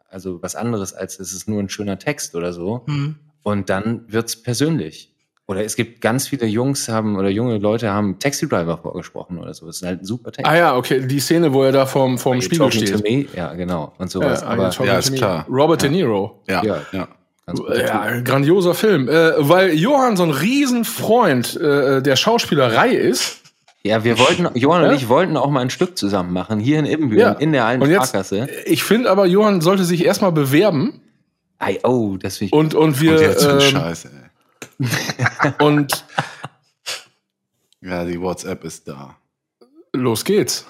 Also 0.10 0.42
was 0.42 0.56
anderes, 0.56 0.94
als 0.94 1.20
es 1.20 1.34
ist 1.34 1.48
nur 1.48 1.60
ein 1.60 1.70
schöner 1.70 1.98
Text 2.00 2.36
oder 2.36 2.52
so. 2.54 2.84
Mhm. 2.88 3.16
Und 3.44 3.70
dann 3.70 4.06
wird's 4.12 4.42
persönlich. 4.42 5.08
Oder 5.48 5.66
es 5.66 5.76
gibt 5.76 6.00
ganz 6.00 6.28
viele 6.28 6.46
Jungs 6.46 6.88
haben 6.88 7.18
oder 7.18 7.30
junge 7.30 7.58
Leute 7.58 7.92
haben 7.92 8.20
Taxi 8.20 8.48
Driver 8.48 8.78
vorgesprochen 8.78 9.38
oder 9.38 9.54
so. 9.54 9.66
Das 9.66 9.78
ist 9.78 9.86
halt 9.86 10.02
ein 10.02 10.06
super 10.06 10.32
Text. 10.32 10.50
Ah 10.50 10.56
ja, 10.56 10.76
okay. 10.78 11.06
Die 11.06 11.20
Szene, 11.20 11.52
wo 11.54 11.64
er 11.64 11.72
da 11.72 11.86
vorm, 11.86 12.18
vorm 12.18 12.42
Spiegel 12.42 12.72
steht. 12.72 13.04
me? 13.04 13.26
Ja, 13.36 13.54
genau. 13.54 13.92
Und 13.98 14.14
Ja, 14.14 14.20
sowas. 14.22 14.42
You 14.42 14.48
Aber 14.48 14.86
ja, 14.86 14.98
ist 15.00 15.14
klar. 15.16 15.46
Robert 15.50 15.82
De 15.82 15.90
Niro. 15.90 16.42
Ja, 16.48 16.64
Ja. 16.64 16.82
ja. 16.94 17.08
Ganz 17.52 17.60
guter 17.60 17.86
Ja, 17.86 18.22
grandioser 18.22 18.74
Film. 18.74 19.08
Äh, 19.10 19.34
weil 19.48 19.74
Johann 19.74 20.18
so 20.18 20.24
ein 20.24 20.32
Riesenfreund 20.32 21.56
äh, 21.56 22.02
der 22.02 22.16
Schauspielerei 22.16 22.90
ist. 22.92 23.42
ja, 23.84 24.04
wir 24.04 24.18
wollten, 24.20 24.48
Johann 24.58 24.84
Ja? 24.84 24.90
und 24.90 24.96
ich 24.96 25.08
wollten 25.10 25.38
auch 25.38 25.50
mal 25.50 25.62
ein 25.62 25.70
Stück 25.70 25.98
zusammen 25.98 26.34
machen, 26.34 26.60
hier 26.60 26.80
in 26.80 26.86
Ibbenbüren, 26.86 27.34
Ja. 27.34 27.40
in 27.40 27.52
der 27.52 27.66
alten 27.66 27.86
jetzt- 27.90 28.10
Sparkasse. 28.10 28.48
Ich 28.66 28.84
finde 28.84 29.10
aber, 29.10 29.26
Johann 29.26 29.62
sollte 29.62 29.84
sich 29.86 30.04
erstmal 30.06 30.32
bewerben 30.32 31.02
Ei, 31.60 31.80
oh, 31.84 32.18
das 32.18 32.38
finde 32.38 32.48
ich. 32.48 32.54
und, 32.54 32.74
und 32.74 33.00
wir 33.02 33.12
Und 33.14 33.22
jetzt 33.22 33.44
ähm, 33.44 33.62
Scheiße, 33.62 34.10
ey. 34.80 34.88
und 35.66 36.06
Ja, 37.82 38.04
die 38.06 38.20
WhatsApp 38.20 38.64
ist 38.64 38.88
da. 38.88 39.16
los 39.94 40.24
geht's. 40.26 40.66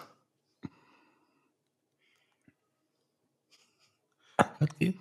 Okay. 4.59 4.97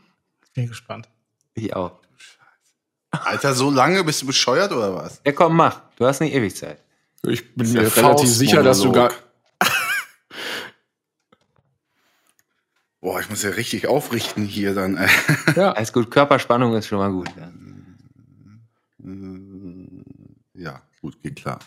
Bin 0.54 0.66
gespannt. 0.68 1.08
Ich 1.54 1.74
auch. 1.74 1.98
Alter, 3.10 3.54
so 3.54 3.70
lange 3.70 4.04
bist 4.04 4.22
du 4.22 4.26
bescheuert 4.26 4.72
oder 4.72 4.94
was? 4.94 5.20
Ja, 5.24 5.32
komm, 5.32 5.56
mach. 5.56 5.80
Du 5.96 6.06
hast 6.06 6.20
nicht 6.20 6.32
ewig 6.32 6.54
Zeit. 6.54 6.82
Ich 7.22 7.54
bin 7.54 7.72
mir 7.72 7.94
relativ 7.96 8.28
sicher, 8.28 8.62
dass 8.62 8.80
du 8.80 8.92
gar. 8.92 9.12
Boah, 13.00 13.20
ich 13.20 13.28
muss 13.28 13.42
ja 13.42 13.50
richtig 13.50 13.86
aufrichten 13.88 14.44
hier 14.44 14.74
dann. 14.74 14.96
Ey. 14.96 15.08
Ja, 15.56 15.72
Alles 15.72 15.92
gut, 15.92 16.10
Körperspannung 16.10 16.74
ist 16.74 16.86
schon 16.86 16.98
mal 16.98 17.10
gut. 17.10 17.28
Ja. 17.36 17.50
Ja, 20.54 20.82
gut, 21.00 21.20
geht 21.22 21.36
klar. 21.36 21.58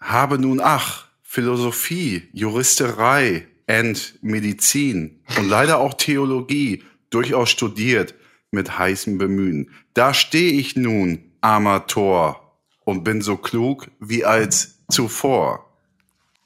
Habe 0.00 0.38
nun 0.38 0.60
ach, 0.62 1.06
Philosophie, 1.22 2.28
Juristerei 2.32 3.48
and 3.66 4.18
Medizin 4.22 5.22
und 5.38 5.48
leider 5.48 5.78
auch 5.78 5.94
Theologie 5.94 6.84
durchaus 7.14 7.50
studiert 7.50 8.14
mit 8.50 8.78
heißem 8.78 9.18
Bemühen. 9.18 9.70
Da 9.94 10.14
stehe 10.14 10.52
ich 10.52 10.76
nun, 10.76 11.32
armer 11.40 11.86
Tor, 11.86 12.58
und 12.84 13.04
bin 13.04 13.22
so 13.22 13.36
klug 13.36 13.90
wie 14.00 14.24
als 14.24 14.84
zuvor. 14.90 15.70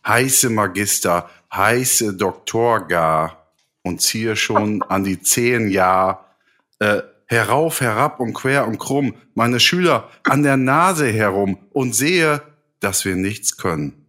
Heiße 0.07 0.51
Magister, 0.51 1.29
heiße 1.53 2.15
Doktor 2.15 2.87
gar 2.87 3.53
und 3.83 4.01
ziehe 4.01 4.37
schon 4.37 4.83
an 4.83 5.05
die 5.05 5.21
zehn 5.21 5.69
Jahr 5.69 6.37
äh, 6.79 7.03
herauf, 7.27 7.81
herab 7.81 8.21
und 8.21 8.33
quer 8.33 8.67
und 8.67 8.79
krumm 8.79 9.15
meine 9.35 9.61
Schüler 9.61 10.11
an 10.25 10.43
der 10.43 10.57
Nase 10.57 11.09
herum 11.09 11.59
und 11.71 11.95
sehe, 11.95 12.43
dass 12.81 13.05
wir 13.05 13.17
nichts 13.17 13.57
können. 13.57 14.07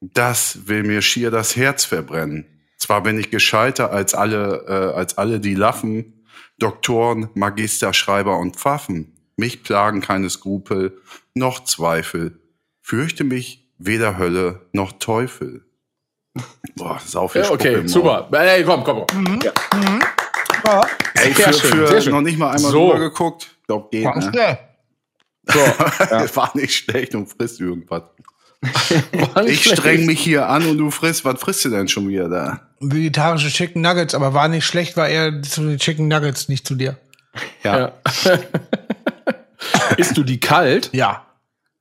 Das 0.00 0.66
will 0.66 0.82
mir 0.82 1.02
schier 1.02 1.30
das 1.30 1.54
Herz 1.54 1.84
verbrennen. 1.84 2.46
Zwar 2.82 3.04
bin 3.04 3.16
ich 3.16 3.30
gescheiter 3.30 3.92
als 3.92 4.12
alle, 4.12 4.64
äh, 4.66 4.96
als 4.98 5.16
alle 5.16 5.38
die 5.38 5.54
Laffen, 5.54 6.24
Doktoren, 6.58 7.28
Magister, 7.34 7.92
Schreiber 7.92 8.38
und 8.38 8.56
Pfaffen. 8.56 9.16
Mich 9.36 9.62
plagen 9.62 10.00
keine 10.00 10.28
Skrupel, 10.28 11.00
noch 11.32 11.62
Zweifel. 11.62 12.40
Fürchte 12.80 13.22
mich 13.22 13.70
weder 13.78 14.18
Hölle 14.18 14.66
noch 14.72 14.90
Teufel. 14.98 15.64
Boah, 16.74 17.00
sau 17.04 17.28
viel 17.28 17.42
Ja, 17.42 17.52
okay, 17.52 17.86
super. 17.86 18.28
Ey, 18.32 18.64
komm, 18.64 18.82
komm, 18.82 19.04
komm. 19.08 19.38
Ja. 19.44 19.52
Ja, 20.64 20.80
Ey, 21.14 21.34
Sehr 21.34 21.52
für, 21.52 21.68
schön, 21.68 21.86
sehr 21.86 22.00
schön. 22.00 22.12
noch 22.14 22.20
nicht 22.20 22.36
mal 22.36 22.50
einmal 22.50 22.72
So. 22.72 22.90
drüber 22.90 22.98
geguckt. 23.10 23.56
Glaub, 23.68 23.92
geht, 23.92 24.04
war 24.04 24.16
ne? 24.16 24.58
So, 25.44 25.58
War 26.36 26.50
nicht 26.56 26.74
schlecht 26.74 27.14
und 27.14 27.28
frisst 27.28 27.60
irgendwas. 27.60 28.02
Ich 29.46 29.64
streng 29.64 30.06
mich 30.06 30.20
hier 30.20 30.48
an 30.48 30.66
und 30.66 30.78
du 30.78 30.90
frisst. 30.90 31.24
Was 31.24 31.40
frisst 31.40 31.64
du 31.64 31.68
denn 31.70 31.88
schon 31.88 32.08
wieder 32.08 32.28
da? 32.28 32.60
Vegetarische 32.80 33.48
Chicken 33.48 33.82
Nuggets, 33.82 34.14
aber 34.14 34.34
war 34.34 34.48
nicht 34.48 34.64
schlecht, 34.64 34.96
war 34.96 35.08
eher 35.08 35.42
zu 35.42 35.62
den 35.62 35.78
Chicken 35.78 36.08
Nuggets, 36.08 36.48
nicht 36.48 36.66
zu 36.66 36.74
dir. 36.74 36.96
Ja. 37.62 37.92
Isst 39.96 40.16
du 40.16 40.22
die 40.22 40.40
kalt? 40.40 40.90
Ja, 40.92 41.26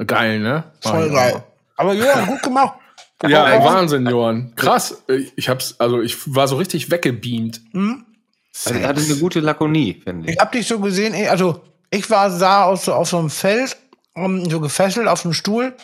Geil, 0.06 0.40
ne? 0.40 0.64
voll 0.82 1.10
Ah, 1.12 1.14
geil. 1.14 1.44
Aber 1.78 1.94
ja, 1.94 2.26
gut 2.26 2.42
gemacht. 2.44 2.74
Ja, 3.28 3.46
Aber- 3.46 3.64
Wahnsinn, 3.66 4.08
Johann. 4.08 4.52
Krass. 4.56 5.04
Ich 5.36 5.48
hab's, 5.48 5.76
also 5.78 6.02
ich 6.02 6.18
war 6.34 6.48
so 6.48 6.56
richtig 6.56 6.90
weggebeamt. 6.90 7.62
Also 7.76 8.80
er 8.80 8.88
hatte 8.88 9.02
eine 9.02 9.16
gute 9.18 9.42
Lakonie, 9.42 10.02
finde 10.04 10.26
ich. 10.28 10.34
Ich 10.34 10.40
hab 10.42 10.52
dich 10.52 10.66
so 10.68 10.80
gesehen, 10.80 11.14
ey, 11.14 11.28
also 11.28 11.62
ich 11.92 12.10
war 12.10 12.36
da 12.40 12.64
aus, 12.64 12.86
so, 12.86 12.96
auf 12.96 13.08
so 13.10 13.20
einem 13.20 13.30
Feld, 13.30 13.78
um, 14.16 14.50
so 14.50 14.60
gefesselt 14.60 15.08
auf 15.08 15.22
dem 15.22 15.34
Stuhl 15.34 15.76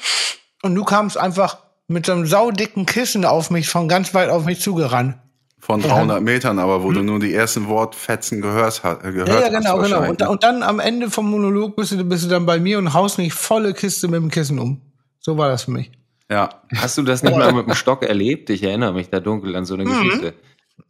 und 0.64 0.76
du 0.76 0.84
kamst 0.84 1.18
einfach 1.18 1.58
mit 1.88 2.06
so 2.06 2.12
einem 2.14 2.26
saudicken 2.26 2.86
Kissen 2.86 3.26
auf 3.26 3.50
mich, 3.50 3.70
von 3.70 3.88
ganz 3.88 4.14
weit 4.14 4.30
auf 4.30 4.46
mich 4.46 4.60
zugerannt. 4.62 5.16
Von 5.60 5.82
300 5.82 6.22
Metern, 6.22 6.60
aber 6.60 6.84
wo 6.84 6.92
du 6.92 7.02
nur 7.02 7.20
die 7.20 7.34
ersten 7.34 7.68
Wortfetzen 7.68 8.42
gehört, 8.42 8.84
ha- 8.84 8.94
gehört 8.96 9.28
Ja, 9.28 9.40
ja, 9.40 9.46
hast. 9.46 9.52
genau, 9.54 9.78
genau. 9.80 10.08
Und, 10.10 10.20
ne? 10.20 10.30
und 10.30 10.44
dann 10.44 10.62
am 10.64 10.80
Ende 10.80 11.10
vom 11.10 11.30
Monolog 11.32 11.76
bist 11.76 11.92
du, 11.94 12.04
bist 12.04 12.26
du 12.26 12.30
dann 12.30 12.46
bei 12.46 12.60
mir 12.60 12.78
und 12.78 12.94
haust 12.94 13.18
mich 13.18 13.34
volle 13.34 13.74
Kiste 13.74 14.08
mit 14.08 14.22
dem 14.22 14.30
Kissen 14.30 14.60
um. 14.60 14.82
So 15.20 15.38
war 15.38 15.50
das 15.50 15.64
für 15.64 15.72
mich. 15.72 15.92
Ja. 16.30 16.50
Hast 16.76 16.98
du 16.98 17.04
das 17.04 17.24
nicht 17.24 17.36
mal 17.36 17.52
mit 17.54 17.66
dem 17.68 17.74
Stock 17.76 18.04
erlebt? 18.04 18.50
Ich 18.50 18.62
erinnere 18.64 18.94
mich 18.94 19.10
da 19.10 19.20
dunkel 19.20 19.56
an 19.56 19.66
so 19.66 19.74
eine 19.74 19.86
Geschichte. 19.86 20.34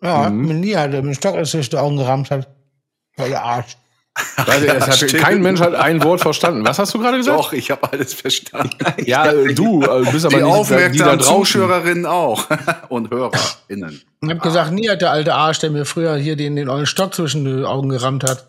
Ja, 0.03 0.30
mhm. 0.30 0.47
mir 0.47 0.53
nie 0.56 0.75
hat 0.75 0.91
er 0.93 1.01
mit 1.01 1.13
dem 1.13 1.13
Stock 1.13 1.36
als 1.36 1.51
durch 1.51 1.69
die 1.69 1.77
Augen 1.77 1.97
gerammt 1.97 2.30
hat. 2.30 2.49
Voll 3.15 3.30
der 3.30 3.43
Arsch. 3.43 3.77
Hat, 4.36 4.95
stimmt. 4.95 5.13
kein 5.17 5.41
Mensch 5.41 5.60
hat 5.60 5.75
ein 5.75 6.03
Wort 6.03 6.21
verstanden. 6.21 6.65
Was 6.65 6.80
hast 6.80 6.93
du 6.93 6.99
gerade 6.99 7.17
gesagt? 7.17 7.38
Doch, 7.38 7.53
ich 7.53 7.69
habe 7.69 7.91
alles 7.91 8.13
verstanden. 8.13 8.75
Ja, 9.06 9.32
äh, 9.32 9.53
du 9.53 9.80
bist 10.12 10.25
aber 10.25 10.38
die 10.38 10.43
nicht 10.43 10.53
aufmerksamen. 10.53 11.19
Zuschauerinnen 11.19 12.06
auch. 12.06 12.45
und 12.89 13.12
HörerInnen. 13.12 14.01
Ich 14.21 14.30
hab 14.30 14.41
gesagt, 14.41 14.71
nie 14.71 14.89
hat 14.89 15.01
der 15.01 15.12
alte 15.12 15.36
Arsch, 15.36 15.60
der 15.60 15.69
mir 15.69 15.86
früher 15.86 16.15
hier 16.17 16.36
den, 16.36 16.56
den 16.56 16.67
ollen 16.69 16.86
Stock 16.88 17.13
zwischen 17.13 17.45
die 17.45 17.65
Augen 17.65 17.89
gerammt 17.89 18.23
hat. 18.23 18.47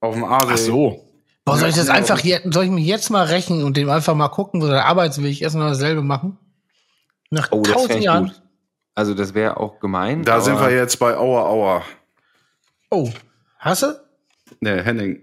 Auf 0.00 0.14
dem 0.14 0.24
Aasee. 0.24 0.52
Ach 0.52 0.56
so. 0.58 1.02
Boah, 1.44 1.56
soll 1.58 1.68
ich 1.68 1.76
das 1.76 1.88
einfach 1.88 2.18
hier, 2.20 2.40
soll 2.44 2.64
ich 2.64 2.70
mich 2.70 2.86
jetzt 2.86 3.10
mal 3.10 3.24
rächen 3.24 3.64
und 3.64 3.76
dem 3.76 3.88
einfach 3.90 4.14
mal 4.14 4.28
gucken, 4.28 4.62
wo 4.62 4.66
der 4.66 4.84
Arbeitsweg 4.84 5.40
ist 5.40 5.54
und 5.54 5.60
noch 5.60 5.68
dasselbe 5.70 6.02
machen? 6.02 6.38
Nach 7.30 7.48
Oh, 7.50 7.62
das 7.62 7.72
tausend 7.72 8.02
Jahren. 8.02 8.26
gut. 8.26 8.42
Also 8.94 9.14
das 9.14 9.34
wäre 9.34 9.56
auch 9.58 9.78
gemein. 9.80 10.22
Da 10.22 10.40
sind 10.40 10.58
wir 10.60 10.70
jetzt 10.70 10.98
bei 10.98 11.16
Aua 11.16 11.42
Aua. 11.48 11.82
Oh, 12.90 13.10
hast 13.58 13.82
du? 13.82 14.05
Ne, 14.60 14.82
Henning. 14.82 15.20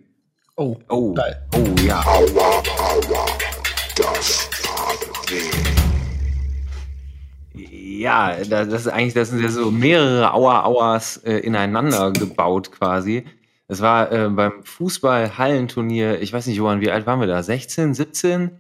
Oh, 0.56 0.78
Oh, 0.90 1.14
geil. 1.14 1.42
oh 1.56 1.76
ja. 1.86 2.04
Ja, 7.56 8.36
da- 8.50 8.66
das 8.66 8.82
ist 8.82 8.88
eigentlich, 8.88 9.14
das 9.14 9.30
sind 9.30 9.42
ja 9.42 9.50
so 9.50 9.70
mehrere 9.70 10.34
Auer-Auers 10.34 11.18
äh, 11.18 11.38
ineinander 11.38 12.12
gebaut 12.12 12.72
quasi. 12.72 13.26
Das 13.68 13.82
war 13.82 14.12
äh, 14.12 14.30
beim 14.30 14.64
Fußball-Hallenturnier, 14.64 16.20
ich 16.22 16.34
weiß 16.34 16.48
nicht, 16.48 16.58
Johann, 16.58 16.82
wie 16.82 16.92
alt 16.92 17.06
waren 17.06 17.20
wir 17.20 17.28
da? 17.28 17.42
16, 17.44 17.94
17? 17.94 18.52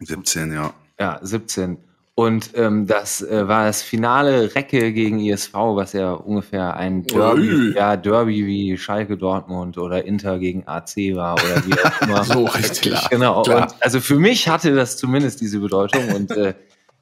17, 0.00 0.52
ja. 0.52 0.72
Ja, 1.00 1.18
17. 1.22 1.78
Und 2.18 2.50
ähm, 2.56 2.88
das 2.88 3.22
äh, 3.22 3.46
war 3.46 3.66
das 3.66 3.80
Finale 3.80 4.52
Recke 4.56 4.92
gegen 4.92 5.20
ISV, 5.20 5.54
was 5.54 5.92
ja 5.92 6.14
ungefähr 6.14 6.76
ein 6.76 7.04
Derby, 7.04 7.54
Ui. 7.54 7.74
ja, 7.76 7.96
Derby 7.96 8.44
wie 8.44 8.76
Schalke 8.76 9.16
Dortmund 9.16 9.78
oder 9.78 10.04
Inter 10.04 10.40
gegen 10.40 10.66
AC 10.66 10.96
war 11.14 11.34
oder 11.34 11.64
wie 11.64 11.74
auch 11.74 12.02
immer. 12.02 12.24
So, 12.24 12.44
richtig. 12.46 13.08
Genau. 13.10 13.42
Klar. 13.42 13.72
Also 13.78 14.00
für 14.00 14.16
mich 14.16 14.48
hatte 14.48 14.74
das 14.74 14.96
zumindest 14.96 15.40
diese 15.40 15.60
Bedeutung. 15.60 16.08
Und 16.12 16.32
äh, 16.32 16.54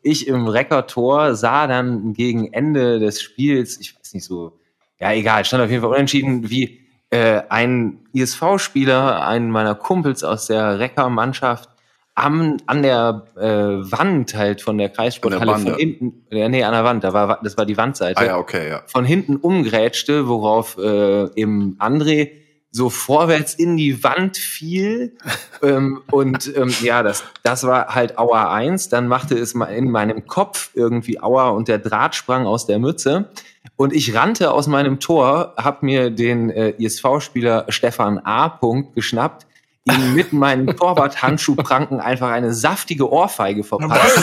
ich 0.02 0.28
im 0.28 0.48
Reckertor 0.48 1.34
sah 1.34 1.66
dann 1.66 2.12
gegen 2.12 2.52
Ende 2.52 2.98
des 2.98 3.22
Spiels, 3.22 3.80
ich 3.80 3.96
weiß 3.98 4.12
nicht 4.12 4.24
so, 4.24 4.58
ja 5.00 5.14
egal, 5.14 5.46
stand 5.46 5.64
auf 5.64 5.70
jeden 5.70 5.80
Fall 5.80 5.92
unentschieden, 5.92 6.50
wie 6.50 6.80
äh, 7.08 7.40
ein 7.48 8.00
ISV-Spieler, 8.12 9.26
einen 9.26 9.50
meiner 9.50 9.76
Kumpels 9.76 10.24
aus 10.24 10.48
der 10.48 10.78
Recker-Mannschaft, 10.78 11.70
am, 12.16 12.56
an 12.66 12.82
der 12.82 13.26
äh, 13.36 13.42
Wand 13.44 14.34
halt 14.34 14.62
von 14.62 14.78
der 14.78 14.88
Kreissporthalle 14.88 15.46
der 15.46 15.72
von 15.72 15.76
hinten, 15.76 16.26
äh, 16.30 16.48
nee, 16.48 16.64
an 16.64 16.72
der 16.72 16.82
Wand, 16.82 17.04
da 17.04 17.12
war, 17.12 17.40
das 17.42 17.56
war 17.56 17.66
die 17.66 17.76
Wandseite 17.76 18.18
Ah 18.18 18.24
ja, 18.24 18.38
okay, 18.38 18.68
ja. 18.68 18.82
von 18.86 19.04
hinten 19.04 19.36
umgrätschte, 19.36 20.26
worauf 20.26 20.78
äh, 20.78 21.28
eben 21.38 21.76
André 21.78 22.30
so 22.72 22.90
vorwärts 22.90 23.54
in 23.54 23.76
die 23.76 24.02
Wand 24.02 24.38
fiel. 24.38 25.16
ähm, 25.62 26.02
und 26.10 26.54
ähm, 26.56 26.72
ja, 26.82 27.02
das, 27.02 27.22
das 27.42 27.64
war 27.64 27.94
halt 27.94 28.18
Auer 28.18 28.50
1. 28.50 28.88
Dann 28.88 29.08
machte 29.08 29.34
es 29.34 29.54
mal 29.54 29.66
in 29.66 29.90
meinem 29.90 30.26
Kopf 30.26 30.70
irgendwie 30.74 31.20
Auer 31.20 31.54
und 31.54 31.68
der 31.68 31.78
Draht 31.78 32.14
sprang 32.14 32.46
aus 32.46 32.66
der 32.66 32.78
Mütze. 32.78 33.30
Und 33.76 33.92
ich 33.92 34.14
rannte 34.14 34.52
aus 34.52 34.68
meinem 34.68 35.00
Tor, 35.00 35.54
hab 35.56 35.82
mir 35.82 36.10
den 36.10 36.50
äh, 36.50 36.70
ISV-Spieler 36.78 37.66
Stefan 37.68 38.18
A. 38.18 38.48
Punkt 38.48 38.94
geschnappt, 38.94 39.46
ihm 39.90 40.14
mit 40.14 40.32
meinen 40.32 40.66
Torwart-Handschuhpranken 40.76 42.00
einfach 42.00 42.30
eine 42.30 42.52
saftige 42.52 43.10
Ohrfeige 43.10 43.64
verpasst. 43.64 44.18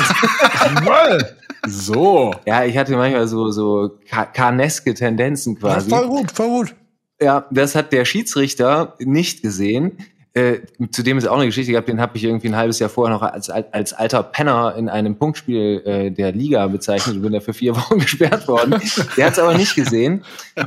So. 1.67 2.33
Ja, 2.45 2.65
ich 2.65 2.77
hatte 2.77 2.95
manchmal 2.95 3.27
so, 3.27 3.51
so 3.51 3.91
ka- 4.09 4.25
karneske 4.25 4.93
Tendenzen 4.93 5.53
Ja, 5.55 5.59
quasi. 5.59 5.89
voll 5.89 6.07
gut, 6.07 6.31
voll 6.31 6.47
gut. 6.47 6.75
Ja, 7.21 7.45
das 7.51 7.75
hat 7.75 7.93
der 7.93 8.03
Schiedsrichter 8.05 8.95
nicht 8.99 9.41
gesehen. 9.41 9.97
Äh, 10.35 10.61
zudem 10.89 11.19
ist 11.19 11.27
auch 11.27 11.37
eine 11.37 11.45
Geschichte 11.45 11.71
gehabt, 11.71 11.87
den 11.87 12.01
habe 12.01 12.17
ich 12.17 12.23
irgendwie 12.23 12.47
ein 12.47 12.55
halbes 12.55 12.79
Jahr 12.79 12.89
vorher 12.89 13.13
noch 13.13 13.21
als, 13.21 13.51
als 13.51 13.93
alter 13.93 14.23
Penner 14.23 14.73
in 14.75 14.89
einem 14.89 15.15
Punktspiel 15.15 15.83
äh, 15.85 16.09
der 16.09 16.31
Liga 16.31 16.65
bezeichnet 16.67 17.17
und 17.17 17.21
bin 17.21 17.33
dafür 17.33 17.53
vier 17.53 17.75
Wochen 17.75 17.99
gesperrt 17.99 18.47
worden. 18.47 18.81
Der 19.15 19.27
hat 19.27 19.33
es 19.33 19.39
aber 19.39 19.53
nicht 19.53 19.75
gesehen. 19.75 20.23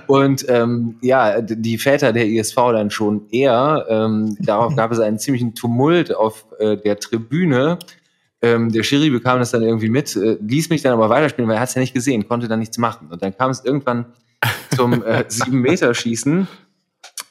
Und 0.07 0.47
ähm, 0.49 0.99
ja, 1.03 1.41
die 1.41 1.79
Väter 1.79 2.13
der 2.13 2.27
ISV 2.29 2.55
dann 2.55 2.93
schon 2.93 3.29
eher. 3.31 3.87
Ähm, 3.89 4.37
darauf 4.39 4.77
gab 4.77 4.93
es 4.93 5.01
einen 5.01 5.19
ziemlichen 5.19 5.57
Tumult 5.57 6.15
auf 6.15 6.47
äh, 6.61 6.77
der 6.77 7.01
Tribüne. 7.01 7.81
Ähm, 8.43 8.71
der 8.71 8.85
Schiri 8.85 9.11
bekam 9.11 9.41
das 9.41 9.51
dann 9.51 9.63
irgendwie 9.63 9.89
mit, 9.89 10.15
äh, 10.15 10.39
ließ 10.41 10.71
mich 10.71 10.83
dann 10.83 10.93
aber 10.93 11.09
weiterspielen, 11.09 11.49
weil 11.49 11.57
er 11.57 11.63
hat 11.63 11.71
es 11.71 11.75
ja 11.75 11.81
nicht 11.81 11.95
gesehen, 11.95 12.29
konnte 12.29 12.47
dann 12.47 12.61
nichts 12.61 12.79
machen. 12.79 13.09
Und 13.11 13.21
dann 13.21 13.37
kam 13.37 13.51
es 13.51 13.65
irgendwann 13.65 14.07
zum 14.77 15.03
äh, 15.03 15.25
sieben 15.27 15.61
Meter 15.61 15.93
Schießen 15.93 16.47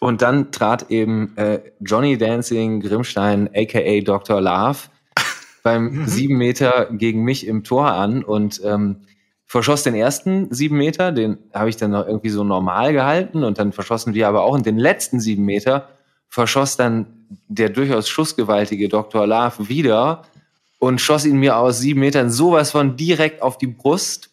und 0.06 0.22
dann 0.22 0.52
trat 0.52 0.92
eben 0.92 1.36
äh, 1.36 1.62
Johnny 1.80 2.16
Dancing 2.16 2.80
Grimmstein 2.80 3.50
aka 3.56 4.02
Dr. 4.02 4.40
Love 4.40 4.78
beim 5.64 6.06
sieben 6.06 6.38
Meter 6.38 6.90
gegen 6.92 7.24
mich 7.24 7.48
im 7.48 7.64
Tor 7.64 7.88
an 7.88 8.24
und 8.24 8.62
ähm, 8.64 8.98
verschoss 9.48 9.82
den 9.82 9.96
ersten 9.96 10.54
sieben 10.54 10.78
Meter, 10.78 11.12
den 11.12 11.40
habe 11.56 11.70
ich 11.70 11.78
dann 11.78 11.90
noch 11.90 12.06
irgendwie 12.06 12.30
so 12.30 12.44
normal 12.44 12.94
gehalten 12.94 13.44
und 13.44 13.58
dann 13.58 13.72
verschossen 13.72 14.14
wir 14.14 14.28
aber 14.28 14.44
auch 14.44 14.54
und 14.54 14.68
den 14.68 14.78
letzten 14.78 15.20
sieben 15.20 15.44
Meter 15.44 15.90
verschoss 16.30 16.78
dann 16.78 17.08
der 17.48 17.70
durchaus 17.70 18.08
schussgewaltige 18.08 18.90
Dr. 18.90 19.26
Love 19.26 19.70
wieder 19.70 20.22
und 20.78 21.02
schoss 21.02 21.26
ihn 21.26 21.38
mir 21.38 21.58
aus 21.58 21.80
sieben 21.80 22.02
Metern 22.02 22.30
sowas 22.30 22.70
von 22.70 22.96
direkt 22.96 23.42
auf 23.42 23.58
die 23.58 23.66
Brust. 23.66 24.30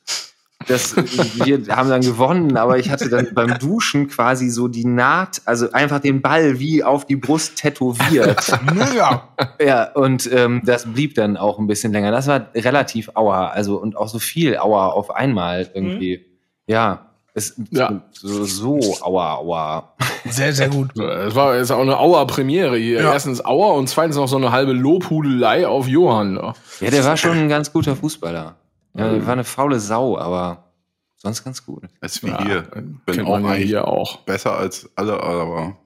Das, 0.69 0.97
wir 0.97 1.77
haben 1.77 1.89
dann 1.89 2.01
gewonnen, 2.01 2.57
aber 2.57 2.79
ich 2.79 2.91
hatte 2.91 3.09
dann 3.09 3.29
beim 3.35 3.59
Duschen 3.59 4.09
quasi 4.09 4.49
so 4.49 4.69
die 4.69 4.85
Naht, 4.85 5.43
also 5.45 5.71
einfach 5.73 6.01
den 6.01 6.23
Ball 6.23 6.59
wie 6.59 6.85
auf 6.85 7.05
die 7.07 7.17
Brust 7.17 7.57
tätowiert. 7.57 8.59
Mega. 8.75 9.29
ja, 9.61 9.93
und 9.93 10.31
ähm, 10.33 10.63
das 10.65 10.93
blieb 10.93 11.15
dann 11.15 11.37
auch 11.37 11.59
ein 11.59 11.67
bisschen 11.67 11.93
länger. 11.93 12.11
Das 12.11 12.27
war 12.27 12.49
relativ 12.55 13.11
Auer, 13.15 13.53
also 13.53 13.77
und 13.77 13.97
auch 13.97 14.09
so 14.09 14.19
viel 14.19 14.57
Auer 14.59 14.95
auf 14.95 15.11
einmal 15.11 15.71
irgendwie. 15.75 16.27
Ja, 16.67 17.13
es, 17.35 17.55
Ja. 17.71 18.03
So, 18.13 18.45
so 18.45 18.79
Auer, 19.01 19.39
Auer. 19.39 19.95
Sehr, 20.29 20.53
sehr 20.53 20.69
gut. 20.69 20.97
Es 20.99 21.35
war 21.35 21.57
jetzt 21.57 21.73
auch 21.73 21.81
eine 21.81 21.99
Auer-Premiere 21.99 22.77
hier. 22.77 23.03
Ja. 23.03 23.13
Erstens 23.13 23.45
Auer 23.45 23.75
und 23.75 23.89
zweitens 23.89 24.17
noch 24.17 24.29
so 24.29 24.37
eine 24.37 24.53
halbe 24.53 24.73
Lobhudelei 24.73 25.67
auf 25.67 25.89
Johann. 25.89 26.37
Ja, 26.81 26.91
der 26.91 27.05
war 27.05 27.17
schon 27.17 27.39
ein 27.39 27.49
ganz 27.49 27.73
guter 27.73 27.97
Fußballer. 27.97 28.57
Ja, 28.95 29.11
der 29.11 29.25
war 29.27 29.33
eine 29.33 29.45
faule 29.45 29.81
Sau, 29.81 30.19
aber 30.19 30.73
sonst 31.17 31.45
ganz 31.45 31.65
gut. 31.65 31.85
Das 32.01 32.17
ist 32.17 32.23
wie 32.25 32.29
Ja, 32.29 32.45
hier. 32.45 32.63
kennt 32.63 33.05
Bin 33.07 33.25
man 33.25 33.45
auch 33.45 33.49
ja 33.51 33.55
hier 33.55 33.89
auch. 33.89 34.19
besser 34.19 34.57
als 34.57 34.91
alle, 34.97 35.21
aber 35.23 35.77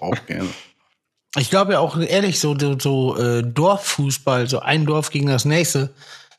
auch 0.00 0.16
gerne. 0.26 0.48
Ich 1.38 1.48
glaube 1.50 1.72
ja 1.72 1.78
auch 1.78 1.96
ehrlich, 1.98 2.40
so, 2.40 2.58
so, 2.58 2.78
so 2.78 3.16
äh, 3.16 3.42
Dorffußball, 3.42 4.48
so 4.48 4.60
ein 4.60 4.84
Dorf 4.84 5.10
gegen 5.10 5.26
das 5.28 5.44
nächste, 5.44 5.94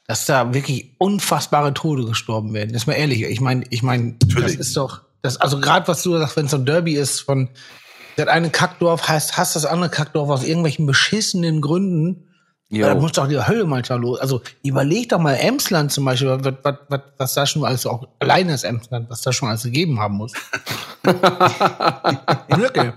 dass 0.06 0.26
da 0.26 0.54
wirklich 0.54 0.92
unfassbare 1.00 1.74
Tode 1.74 2.06
gestorben 2.06 2.54
werden. 2.54 2.76
Ist 2.76 2.86
mal 2.86 2.94
ehrlich. 2.94 3.24
Ich 3.24 3.42
meine, 3.42 3.64
ich 3.70 3.82
meine, 3.82 4.16
das 4.20 4.30
Natürlich. 4.30 4.60
ist 4.60 4.78
doch, 4.78 5.02
das, 5.22 5.38
also 5.38 5.60
gerade 5.60 5.88
was 5.88 6.04
du 6.04 6.18
sagst, 6.18 6.36
wenn 6.36 6.46
es 6.46 6.52
so 6.52 6.58
ein 6.58 6.66
Derby 6.66 6.94
ist 6.96 7.22
von 7.22 7.50
das 8.18 8.28
eine 8.28 8.52
Kackdorf 8.52 9.08
heißt, 9.08 9.38
hast 9.38 9.56
das 9.56 9.66
andere 9.66 9.90
Kackdorf 9.90 10.30
aus 10.30 10.44
irgendwelchen 10.44 10.86
beschissenen 10.86 11.62
Gründen. 11.62 12.28
Jo. 12.74 12.88
Da 12.88 12.96
muss 12.96 13.12
doch 13.12 13.28
die 13.28 13.38
Hölle 13.40 13.66
manchmal 13.66 14.00
los. 14.00 14.20
Also 14.20 14.42
überleg 14.64 15.08
doch 15.10 15.20
mal 15.20 15.36
Emsland 15.36 15.92
zum 15.92 16.06
Beispiel, 16.06 16.30
was, 16.30 16.54
was, 16.64 16.76
was, 16.90 17.00
was 17.18 17.34
da 17.36 17.46
schon 17.46 17.64
alles 17.66 17.86
auch 17.86 18.08
alleine 18.18 18.52
das 18.52 18.64
Emsland, 18.64 19.08
was 19.12 19.22
da 19.22 19.32
schon 19.32 19.50
alles 19.50 19.62
gegeben 19.62 20.00
haben 20.00 20.16
muss. 20.16 20.34
Wirklich. 21.04 22.94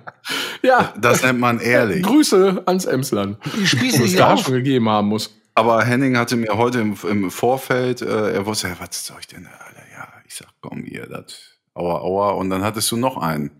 Ja, 0.62 0.94
Das 0.98 1.22
nennt 1.22 1.40
man 1.40 1.60
ehrlich. 1.60 2.02
Grüße 2.02 2.62
ans 2.64 2.86
Emsland. 2.86 3.36
Die 3.54 3.66
spießen 3.66 4.00
Wo 4.00 4.04
es 4.04 4.16
da 4.16 4.34
schon 4.38 4.54
gegeben 4.54 4.88
haben 4.88 5.08
muss. 5.08 5.30
Aber 5.54 5.84
Henning 5.84 6.16
hatte 6.16 6.36
mir 6.36 6.56
heute 6.56 6.80
im, 6.80 6.96
im 7.06 7.30
Vorfeld, 7.30 8.00
äh, 8.00 8.32
er 8.32 8.46
wusste, 8.46 8.68
ja, 8.68 8.76
was 8.78 9.04
soll 9.04 9.18
ich 9.20 9.26
denn, 9.26 9.46
Alter? 9.46 9.82
Ja, 9.94 10.08
ich 10.26 10.34
sag, 10.34 10.48
komm 10.62 10.84
hier, 10.84 11.06
das, 11.06 11.34
aua, 11.74 11.98
aua. 12.00 12.30
Und 12.30 12.48
dann 12.48 12.62
hattest 12.62 12.90
du 12.92 12.96
noch 12.96 13.18
einen. 13.18 13.50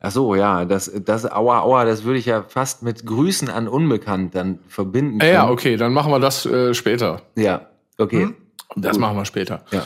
Ach 0.00 0.10
so, 0.10 0.34
ja, 0.34 0.64
das, 0.64 0.90
das 1.04 1.30
Aua 1.30 1.60
Aua, 1.60 1.84
das 1.84 2.04
würde 2.04 2.18
ich 2.18 2.26
ja 2.26 2.44
fast 2.46 2.82
mit 2.82 3.06
Grüßen 3.06 3.48
an 3.48 3.66
Unbekannt 3.66 4.34
dann 4.34 4.58
verbinden. 4.68 5.20
Ja, 5.20 5.26
ja, 5.26 5.40
können. 5.40 5.52
okay, 5.52 5.76
dann 5.76 5.92
machen 5.92 6.12
wir 6.12 6.20
das 6.20 6.44
äh, 6.44 6.74
später. 6.74 7.22
Ja, 7.34 7.66
okay. 7.98 8.24
Hm? 8.24 8.34
Das 8.76 8.98
machen 8.98 9.16
wir 9.16 9.24
später. 9.24 9.64
Ja. 9.70 9.82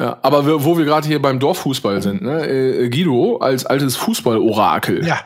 Ja, 0.00 0.18
aber 0.22 0.46
wir, 0.46 0.64
wo 0.64 0.78
wir 0.78 0.84
gerade 0.84 1.08
hier 1.08 1.20
beim 1.20 1.40
Dorffußball 1.40 2.00
sind, 2.02 2.22
ne? 2.22 2.46
äh, 2.46 2.88
Guido 2.88 3.38
als 3.38 3.66
altes 3.66 3.96
Fußballorakel. 3.96 5.04
Ja. 5.04 5.20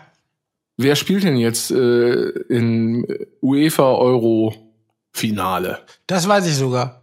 Wer 0.78 0.96
spielt 0.96 1.24
denn 1.24 1.36
jetzt 1.36 1.70
äh, 1.70 2.28
in 2.48 3.06
UEFA 3.42 3.92
Euro 3.92 4.54
Finale? 5.12 5.80
Das 6.06 6.26
weiß 6.26 6.46
ich 6.46 6.56
sogar. 6.56 7.01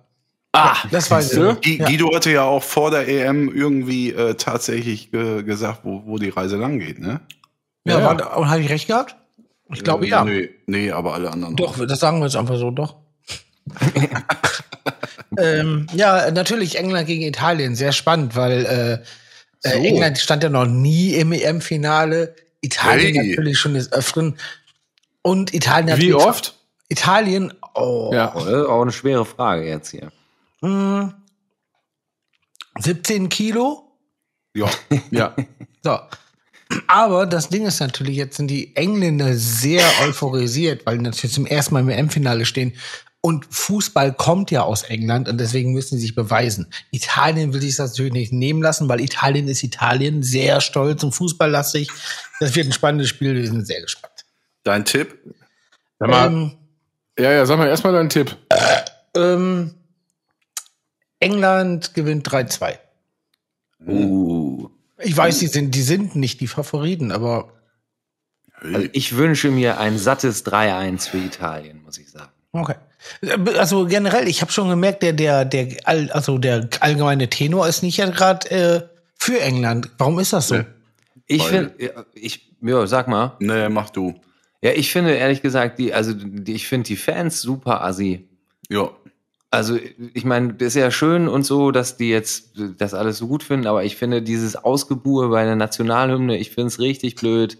Ah, 0.52 0.76
Das 0.92 1.12
weiß 1.12 1.26
ich. 1.26 1.30
siehste? 1.32 1.42
sogar. 1.46 1.56
Gu- 1.62 1.70
Ja. 1.70 1.86
Guido 1.86 2.16
hatte 2.16 2.32
ja 2.32 2.44
auch 2.44 2.64
vor 2.64 2.90
der 2.92 3.08
EM 3.08 3.50
irgendwie 3.56 4.12
äh, 4.12 4.34
tatsächlich 4.36 5.12
ge 5.12 5.44
gesagt, 5.44 5.82
wo, 5.84 6.04
wo 6.06 6.18
die 6.18 6.30
Reise 6.30 6.58
lang 6.58 6.80
geht, 6.80 7.00
ne? 7.00 7.20
Ja, 7.86 8.00
Ja, 8.00 8.06
war, 8.20 8.38
und 8.38 8.50
habe 8.50 8.62
ich 8.62 8.70
recht 8.70 8.88
gehabt? 8.88 9.16
Ich 9.72 9.84
glaube 9.84 10.06
Äh, 10.06 10.10
ja. 10.10 10.24
Nee, 10.26 10.50
nee, 10.66 10.92
aber 10.92 11.14
alle 11.14 11.30
anderen. 11.32 11.56
Doch, 11.56 11.78
das 11.86 12.00
sagen 12.00 12.20
wir 12.20 12.26
jetzt 12.26 12.36
einfach 12.36 12.58
so, 12.58 12.72
doch. 12.72 12.96
ähm, 15.38 15.88
ja, 15.94 16.32
natürlich 16.32 16.78
England 16.78 17.08
gegen 17.08 17.22
Italien, 17.24 17.76
sehr 17.76 17.92
spannend, 17.92 18.36
weil 18.36 18.66
äh, 18.66 18.94
äh, 18.94 19.00
So. 19.62 19.70
England 19.84 20.18
stand 20.18 20.44
ja 20.44 20.50
noch 20.50 20.66
nie 20.66 21.14
im 21.14 21.32
EM-Finale. 21.32 22.36
Italien 22.62 23.16
Hey. 23.16 23.30
natürlich 23.30 23.60
schon 23.60 23.76
des 23.76 23.92
Öfteren. 23.94 24.38
Und 25.22 25.54
Italien 25.54 25.98
Wie 26.00 26.10
natürlich- 26.10 26.16
oft? 26.16 26.56
Italien, 26.90 27.54
oh, 27.76 28.10
Ja. 28.12 28.34
Äh, 28.36 28.66
Auch 28.66 28.82
eine 28.82 28.92
schwere 28.92 29.24
Frage 29.26 29.68
jetzt 29.68 29.92
hier. 29.92 30.12
Mh, 30.62 31.14
17 32.80 33.30
Kilo. 33.30 33.84
Ja, 34.56 34.70
Ja. 35.12 35.36
So. 35.84 36.00
Aber 36.88 37.26
das 37.26 37.50
Ding 37.50 37.66
ist 37.66 37.80
natürlich, 37.80 38.16
jetzt 38.16 38.38
sind 38.38 38.48
die 38.48 38.76
Engländer 38.76 39.34
sehr 39.36 39.84
euphorisiert, 40.04 40.86
weil 40.86 40.98
die 41.00 41.04
natürlich 41.04 41.34
zum 41.34 41.48
ersten 41.48 41.74
Mal 41.74 41.80
im 41.80 41.90
EM-Finale 41.90 42.46
stehen. 42.46 42.74
Und 43.22 43.48
Fußball 43.50 44.14
kommt 44.14 44.50
ja 44.52 44.62
aus 44.62 44.84
England 44.84 45.28
und 45.28 45.40
deswegen 45.40 45.74
müssen 45.74 45.96
sie 45.98 46.04
sich 46.04 46.16
beweisen. 46.16 46.72
Italien 46.92 47.54
will 47.54 47.60
sich 47.62 47.76
das 47.76 47.92
natürlich 47.92 48.14
nicht 48.14 48.32
nehmen 48.32 48.62
lassen, 48.62 48.88
weil 48.88 49.02
Italien 49.02 49.48
ist 49.50 49.64
Italien, 49.64 50.22
sehr 50.24 50.62
stolz 50.62 51.04
und 51.04 51.12
fußballlastig. 51.12 51.90
Das 52.40 52.56
wird 52.56 52.68
ein 52.68 52.72
spannendes 52.72 53.10
Spiel, 53.10 53.36
wir 53.36 53.46
sind 53.48 53.66
sehr 53.66 53.82
gespannt. 53.82 54.14
dein 54.64 54.86
Tipp? 54.86 55.18
Sag 55.98 56.10
mal, 56.10 56.28
Ähm, 56.28 56.52
ja, 57.18 57.32
ja, 57.32 57.46
sag 57.46 57.58
mal 57.58 57.68
erstmal 57.68 57.92
deinen 57.94 58.10
Tipp. 58.10 58.38
ähm, 59.18 59.74
England 61.20 61.94
gewinnt 61.94 62.28
3-2. 62.28 62.78
Uh. 63.88 64.70
Ich 65.02 65.16
weiß, 65.16 65.40
die 65.40 65.48
sind, 65.48 65.76
die 65.76 65.82
sind 65.82 66.16
nicht 66.16 66.42
die 66.42 66.48
Favoriten, 66.48 67.12
aber 67.12 67.54
Also 68.62 68.88
ich 68.92 69.16
wünsche 69.16 69.52
mir 69.52 69.80
ein 69.80 69.98
sattes 69.98 70.46
3-1 70.46 71.10
für 71.10 71.18
Italien, 71.18 71.82
muss 71.84 71.98
ich 71.98 72.10
sagen. 72.10 72.32
Okay. 72.52 72.76
Also 73.58 73.86
generell, 73.86 74.28
ich 74.28 74.42
habe 74.42 74.52
schon 74.52 74.70
gemerkt, 74.70 75.04
der, 75.04 75.14
der, 75.14 75.46
der, 75.46 75.78
also 75.86 76.38
der 76.38 76.68
allgemeine 76.82 77.30
Tenor 77.30 77.68
ist 77.68 77.82
nicht 77.82 77.98
ja 77.98 78.10
gerade 78.10 78.52
äh, 78.52 78.82
für 79.16 79.40
England. 79.40 79.90
Warum 79.98 80.20
ist 80.20 80.34
das 80.34 80.50
so? 80.50 80.58
Nee. 80.58 80.66
Ich 81.28 81.44
finde, 81.44 81.74
ja, 81.78 82.06
ich, 82.14 82.52
ja, 82.62 82.88
sag 82.88 83.08
mal. 83.08 83.38
Nee, 83.40 83.70
mach 83.70 83.92
du. 83.92 84.20
Ja, 84.62 84.72
ich 84.72 84.92
finde 84.92 85.14
ehrlich 85.14 85.42
gesagt, 85.42 85.80
die, 85.80 85.94
also 85.94 86.14
die, 86.14 86.54
ich 86.54 86.68
finde 86.68 86.88
die 86.88 86.98
Fans 86.98 87.42
super 87.42 87.84
assi. 87.84 88.28
Ja. 88.68 88.90
Also, 89.52 89.80
ich 90.14 90.26
meine, 90.26 90.54
das 90.54 90.70
ist 90.70 90.76
ja 90.76 90.92
schön 90.92 91.28
und 91.28 91.44
so, 91.44 91.72
dass 91.72 91.98
die 91.98 92.10
jetzt 92.10 92.52
das 92.78 92.94
alles 92.94 93.18
so 93.18 93.28
gut 93.28 93.42
finden, 93.42 93.66
aber 93.66 93.84
ich 93.84 93.96
finde 93.96 94.22
dieses 94.22 94.56
Ausgebuhe 94.56 95.30
bei 95.30 95.44
der 95.44 95.56
Nationalhymne, 95.56 96.38
ich 96.38 96.52
finde 96.52 96.68
es 96.68 96.80
richtig 96.80 97.16
blöd. 97.16 97.58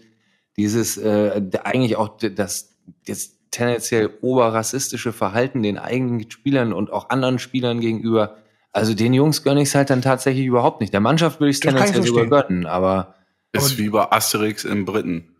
Dieses 0.56 0.98
äh, 0.98 1.42
eigentlich 1.64 1.96
auch 1.96 2.16
das, 2.18 2.78
das 3.06 3.40
tendenziell 3.50 4.10
oberrassistische 4.20 5.12
Verhalten 5.12 5.62
den 5.62 5.78
eigenen 5.78 6.30
Spielern 6.30 6.72
und 6.72 6.92
auch 6.92 7.10
anderen 7.10 7.38
Spielern 7.38 7.80
gegenüber. 7.80 8.36
Also 8.72 8.94
den 8.94 9.12
Jungs 9.12 9.42
gönne 9.42 9.62
ich 9.62 9.68
es 9.68 9.74
halt 9.74 9.90
dann 9.90 10.02
tatsächlich 10.02 10.46
überhaupt 10.46 10.80
nicht. 10.80 10.92
Der 10.92 11.00
Mannschaft 11.00 11.40
würde 11.40 11.50
ich 11.50 11.56
es 11.56 11.60
tendenziell 11.60 12.04
sogar 12.04 12.26
gönnen, 12.26 12.66
aber 12.66 13.16
Ist 13.52 13.78
wie 13.78 13.88
bei 13.88 14.10
Asterix 14.12 14.64
in 14.64 14.84
Briten. 14.84 15.34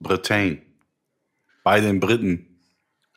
Britain. 0.00 0.62
Bei 1.62 1.80
den 1.80 2.00
Briten. 2.00 2.47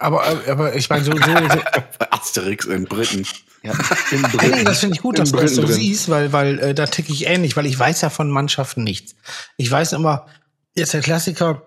Aber, 0.02 0.24
aber 0.48 0.76
ich 0.76 0.90
meine, 0.90 1.04
so, 1.04 1.12
so, 1.12 1.18
so 1.20 1.60
Asterix 2.10 2.66
in 2.66 2.86
Briten. 2.86 3.26
ja, 3.64 3.74
nee, 4.42 4.64
das 4.64 4.80
finde 4.80 4.96
ich 4.96 5.02
gut, 5.02 5.18
In 5.18 5.22
dass 5.24 5.32
du 5.32 5.38
das 5.38 5.56
so 5.56 5.62
Briten 5.62 5.74
drin. 5.74 5.82
siehst, 5.82 6.10
weil, 6.10 6.34
weil 6.34 6.60
äh, 6.60 6.74
da 6.74 6.88
ticke 6.88 7.12
ich 7.14 7.28
ähnlich, 7.28 7.56
weil 7.56 7.66
ich 7.68 7.78
weiß 7.78 8.02
ja 8.02 8.10
von 8.10 8.30
Mannschaften 8.30 8.84
nichts. 8.84 9.16
Ich 9.58 9.70
weiß 9.70 9.94
immer, 9.94 10.26
jetzt 10.76 10.94
der 10.94 11.02
Klassiker 11.02 11.62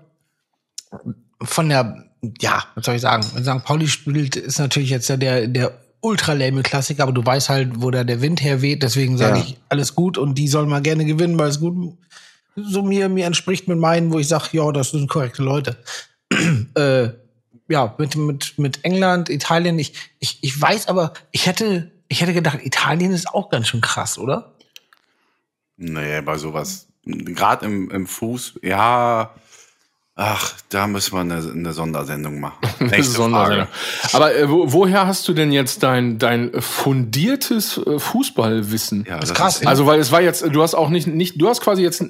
von 1.43 1.69
der, 1.69 2.05
ja, 2.41 2.65
was 2.75 2.87
soll 2.87 2.97
ich 2.97 3.03
sagen, 3.03 3.25
wenn 3.35 3.45
St. 3.45 3.65
Pauli 3.65 3.89
spielt, 3.89 4.37
ist 4.37 4.59
natürlich 4.59 4.91
jetzt 4.91 5.09
ja 5.09 5.17
der, 5.17 5.47
der 5.47 5.79
ultra 6.01 6.35
Klassiker, 6.63 7.05
aber 7.05 7.13
du 7.13 7.25
weißt 7.25 7.49
halt, 7.49 7.71
wo 7.83 7.91
da 7.91 8.05
der 8.05 8.21
Wind 8.21 8.43
herweht, 8.43 8.83
deswegen 8.83 9.17
sage 9.17 9.39
Ja. 9.39 9.45
ich 9.45 9.57
alles 9.69 9.95
gut 9.95 10.19
und 10.19 10.35
die 10.37 10.49
sollen 10.49 10.69
mal 10.69 10.83
gerne 10.83 11.05
gewinnen, 11.05 11.39
weil 11.39 11.49
es 11.49 11.61
gut 11.61 11.97
so 12.57 12.83
mir, 12.83 13.09
mir 13.09 13.27
entspricht 13.27 13.69
mit 13.69 13.79
meinen, 13.79 14.13
wo 14.13 14.19
ich 14.19 14.29
sage, 14.29 14.49
ja, 14.53 14.71
das 14.71 14.91
sind 14.91 15.09
korrekte 15.09 15.43
Leute. 15.43 15.77
äh, 16.75 17.09
ja, 17.69 17.95
mit, 17.99 18.17
mit, 18.17 18.59
mit 18.59 18.85
England, 18.85 19.31
Italien, 19.31 19.79
ich, 19.79 19.95
ich, 20.19 20.39
ich 20.43 20.61
weiß 20.61 20.89
aber, 20.89 21.13
ich 21.33 21.47
hätte, 21.47 21.91
ich 22.09 22.21
hätte 22.21 22.35
gedacht, 22.35 22.59
Italien 22.63 23.13
ist 23.13 23.29
auch 23.29 23.51
ganz 23.51 23.69
schön 23.69 23.81
krass, 23.81 24.19
oder? 24.19 24.55
Nee, 25.77 26.21
bei 26.21 26.37
sowas. 26.39 26.89
Gerade 27.05 27.67
im, 27.67 27.91
im 27.91 28.07
Fuß, 28.07 28.61
ja. 28.63 29.35
Ach, 30.17 30.53
da 30.69 30.87
müssen 30.87 31.13
wir 31.13 31.23
eine, 31.23 31.35
eine 31.39 31.73
Sondersendung 31.73 32.39
machen. 32.39 32.59
Nächste 32.79 33.15
Sondersendung. 33.17 33.67
Frage. 33.67 34.15
Aber 34.17 34.35
äh, 34.37 34.49
wo, 34.49 34.73
woher 34.73 35.09
hast 35.09 35.27
du 35.27 35.33
denn 35.33 35.51
jetzt 35.51 35.83
dein, 35.83 36.21
dein 36.21 36.53
fundiertes 36.61 37.79
äh, 37.85 37.99
Fußballwissen? 37.99 39.07
Ja, 39.09 39.15
Das 39.19 39.21
das 39.21 39.31
ist 39.31 39.37
krass, 39.37 39.61
ist? 39.63 39.67
Also, 39.67 39.87
weil 39.87 39.99
es 39.99 40.13
war 40.13 40.21
jetzt, 40.21 40.47
du 40.53 40.63
hast 40.63 40.75
auch 40.77 40.89
nicht, 40.89 41.09
nicht 41.09 41.41
du 41.43 41.49
hast 41.49 41.63
quasi 41.63 41.83
jetzt 41.83 42.05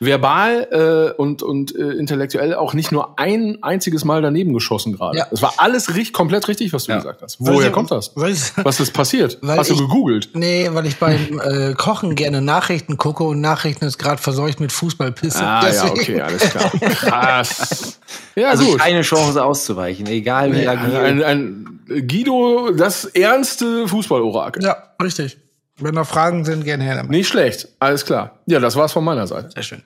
verbal 0.00 0.68
äh, 1.16 1.20
und, 1.20 1.42
und 1.42 1.74
äh, 1.74 1.92
intellektuell 1.92 2.54
auch 2.54 2.74
nicht 2.74 2.92
nur 2.92 3.18
ein 3.18 3.56
einziges 3.62 4.04
Mal 4.04 4.20
daneben 4.20 4.52
geschossen 4.52 4.92
gerade. 4.94 5.16
Ja. 5.16 5.26
Es 5.30 5.40
war 5.40 5.54
alles 5.56 5.88
richtig, 5.94 6.12
komplett 6.12 6.48
richtig, 6.48 6.74
was 6.74 6.84
du 6.84 6.92
Ja. 6.92 6.98
gesagt 6.98 7.22
hast. 7.22 7.36
Woher 7.38 7.68
ich- 7.68 7.72
kommt 7.72 7.90
das? 7.90 8.12
Was 8.16 8.80
ist 8.80 8.92
passiert? 8.92 9.38
Weil 9.42 9.56
hast 9.58 9.70
du 9.70 9.74
ich- 9.74 9.80
gegoogelt? 9.80 10.28
nee, 10.34 10.68
weil 10.72 10.84
ich 10.84 10.98
beim 10.98 11.40
äh, 11.42 11.72
Kochen 11.72 12.16
gerne 12.16 12.42
Nachrichten 12.42 12.98
gucke 12.98 13.24
und 13.24 13.40
Nachrichten 13.40 13.86
ist 13.86 13.96
gerade 13.96 14.20
verseucht 14.20 14.60
mit 14.60 14.72
Fußballpisse. 14.72 15.42
Ah, 15.42 15.62
ja, 15.62 15.68
Deswegen- 15.70 15.90
okay, 15.92 16.20
alles 16.20 16.50
klar. 16.50 16.70
Krass. 16.80 17.45
Ja, 18.38 18.50
also 18.50 18.66
gut. 18.66 18.80
keine 18.80 19.00
Chance 19.00 19.42
auszuweichen, 19.42 20.06
egal 20.08 20.52
wie 20.52 20.68
Ein, 20.68 20.78
agil. 20.78 20.96
ein, 20.96 21.22
ein 21.22 22.06
Guido, 22.06 22.70
das 22.70 23.06
ernste 23.06 23.88
Fußballorakel. 23.88 24.62
Ja, 24.62 24.94
richtig. 25.02 25.38
Wenn 25.78 25.94
noch 25.94 26.06
Fragen 26.06 26.44
sind, 26.44 26.62
gerne 26.64 26.84
her 26.84 26.96
damit. 26.96 27.10
Nicht 27.10 27.28
schlecht, 27.28 27.68
alles 27.78 28.04
klar. 28.04 28.40
Ja, 28.44 28.60
das 28.60 28.76
war's 28.76 28.92
von 28.92 29.04
meiner 29.04 29.26
Seite. 29.26 29.50
Sehr 29.52 29.62
schön. 29.62 29.82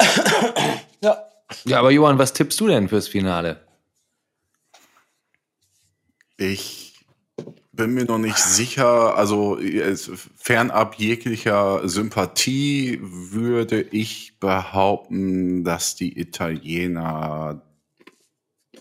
Ja, 1.66 1.78
aber 1.78 1.90
Johann, 1.90 2.18
was 2.18 2.32
tippst 2.32 2.58
du 2.60 2.66
denn 2.66 2.88
fürs 2.88 3.06
Finale? 3.06 3.60
ich 6.36 6.83
bin 7.76 7.94
mir 7.94 8.04
noch 8.04 8.18
nicht 8.18 8.38
sicher. 8.38 9.16
Also 9.16 9.58
fernab 10.36 10.96
jeglicher 10.96 11.88
Sympathie 11.88 12.98
würde 13.02 13.80
ich 13.82 14.38
behaupten, 14.38 15.64
dass 15.64 15.94
die 15.94 16.18
Italiener 16.18 17.62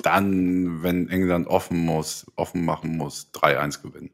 dann, 0.02 0.84
wenn 0.84 1.10
England 1.10 1.48
offen 1.48 1.80
muss, 1.80 2.26
offen 2.36 2.66
machen 2.66 2.98
muss, 2.98 3.30
3-1 3.34 3.82
gewinnen. 3.82 4.12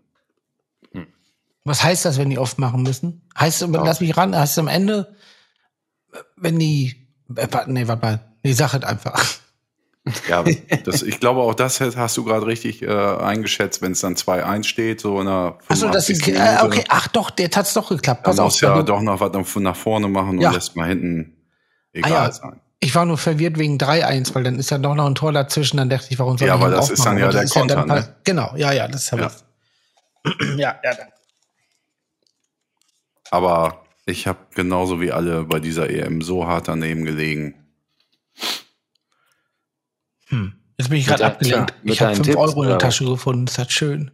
Was 1.63 1.83
heißt 1.83 2.05
das, 2.05 2.17
wenn 2.17 2.29
die 2.29 2.39
oft 2.39 2.57
machen 2.57 2.83
müssen? 2.83 3.21
Heißt, 3.37 3.61
lass 3.61 4.01
mich 4.01 4.15
ran, 4.17 4.35
heißt 4.35 4.57
am 4.59 4.67
Ende, 4.67 5.15
wenn 6.35 6.57
die, 6.57 7.07
äh, 7.35 7.47
warte, 7.51 7.71
nee, 7.71 7.87
warte 7.87 8.05
mal, 8.05 8.35
nee, 8.43 8.53
sag 8.53 8.73
es 8.73 8.83
einfach. 8.83 9.23
Ja, 10.27 10.43
das, 10.85 11.03
ich 11.03 11.19
glaube 11.19 11.41
auch 11.41 11.53
das 11.53 11.81
hast 11.81 12.17
du 12.17 12.23
gerade 12.23 12.45
richtig 12.47 12.81
äh, 12.81 12.87
eingeschätzt, 12.87 13.81
wenn 13.81 13.91
es 13.91 13.99
dann 14.01 14.15
2-1 14.15 14.63
steht, 14.63 15.01
so 15.01 15.19
in 15.19 15.27
der 15.27 15.59
Achso, 15.67 15.87
das 15.89 16.09
ist, 16.09 16.23
85. 16.23 16.35
äh, 16.35 16.65
okay, 16.65 16.83
ach 16.89 17.07
doch, 17.09 17.29
der 17.29 17.49
hat's 17.49 17.73
doch 17.73 17.89
geklappt. 17.89 18.25
Dann 18.25 18.31
Pass 18.31 18.39
auf. 18.39 18.45
muss 18.45 18.61
ja 18.61 18.81
doch 18.81 19.01
noch 19.01 19.19
was 19.19 19.55
nach- 19.57 19.75
vorne 19.75 20.07
machen 20.07 20.37
und 20.37 20.41
Ja. 20.41 20.51
lässt 20.51 20.75
mal 20.75 20.87
hinten 20.87 21.37
egal 21.93 22.11
Ah 22.11 22.23
ja. 22.25 22.31
sein. 22.31 22.61
Ich 22.79 22.95
war 22.95 23.05
nur 23.05 23.17
verwirrt 23.17 23.59
wegen 23.59 23.77
3-1, 23.77 24.33
weil 24.33 24.43
dann 24.43 24.57
ist 24.57 24.71
ja 24.71 24.77
doch 24.77 24.95
noch 24.95 25.05
ein 25.05 25.15
Tor 25.15 25.33
dazwischen, 25.33 25.77
dann 25.77 25.89
dachte 25.89 26.07
ich, 26.09 26.17
warum 26.17 26.37
soll 26.37 26.47
Ja, 26.47 26.55
ich 26.55 26.61
aber 26.61 26.71
ihn 26.71 26.75
das 26.77 26.89
ist 26.89 27.05
dann 27.05 27.17
ja 27.17 27.25
Aber 27.25 27.33
der 27.33 27.41
dann 27.41 27.49
Konter, 27.49 27.83
pas- 27.85 28.07
ne? 28.07 28.15
Genau, 28.23 28.53
ja, 28.55 28.71
ja, 28.71 28.87
das 28.87 29.11
habe 29.11 29.23
Ja. 29.23 29.27
ich. 29.27 30.33
Ja, 30.57 30.75
ja, 30.83 30.93
danke. 30.95 31.13
Aber 33.31 33.83
ich 34.05 34.27
habe 34.27 34.39
genauso 34.55 35.01
wie 35.01 35.11
alle 35.11 35.43
bei 35.43 35.59
dieser 35.59 35.89
EM 35.89 36.21
so 36.21 36.47
hart 36.47 36.67
daneben 36.67 37.05
gelegen. 37.05 37.53
Jetzt 40.77 40.89
bin 40.89 40.99
ich 40.99 41.07
gerade 41.07 41.25
abgelenkt. 41.25 41.73
mit 41.83 41.93
Ich 41.93 42.01
habe 42.01 42.11
deinen 42.13 42.23
5 42.23 42.27
Tipps, 42.27 42.37
Euro 42.37 42.63
in 42.63 42.69
der? 42.69 42.77
Tasche 42.79 43.05
gefunden, 43.05 43.47
ist 43.47 43.57
das 43.57 43.71
schön. 43.71 44.11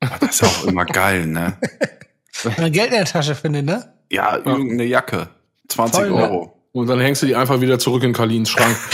Aber 0.00 0.18
das 0.18 0.36
ist 0.36 0.44
auch 0.44 0.64
immer 0.64 0.84
geil, 0.84 1.26
ne? 1.26 1.56
Wenn 2.42 2.54
man 2.58 2.72
Geld 2.72 2.88
in 2.90 2.96
der 2.96 3.04
Tasche 3.06 3.34
findet, 3.34 3.64
ne? 3.64 3.92
Ja, 4.10 4.36
irgendeine 4.36 4.84
Jacke. 4.84 5.28
20 5.68 5.94
Voll, 5.96 6.10
ne? 6.10 6.16
Euro. 6.16 6.62
Und 6.72 6.86
dann 6.88 7.00
hängst 7.00 7.22
du 7.22 7.26
die 7.26 7.34
einfach 7.34 7.60
wieder 7.60 7.78
zurück 7.78 8.02
in 8.02 8.12
Karlins 8.12 8.50
Schrank. 8.50 8.76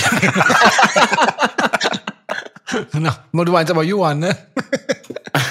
Genau. 2.93 3.13
Du 3.33 3.53
meinst 3.53 3.71
aber 3.71 3.83
Johann, 3.83 4.21
ne? 4.21 4.37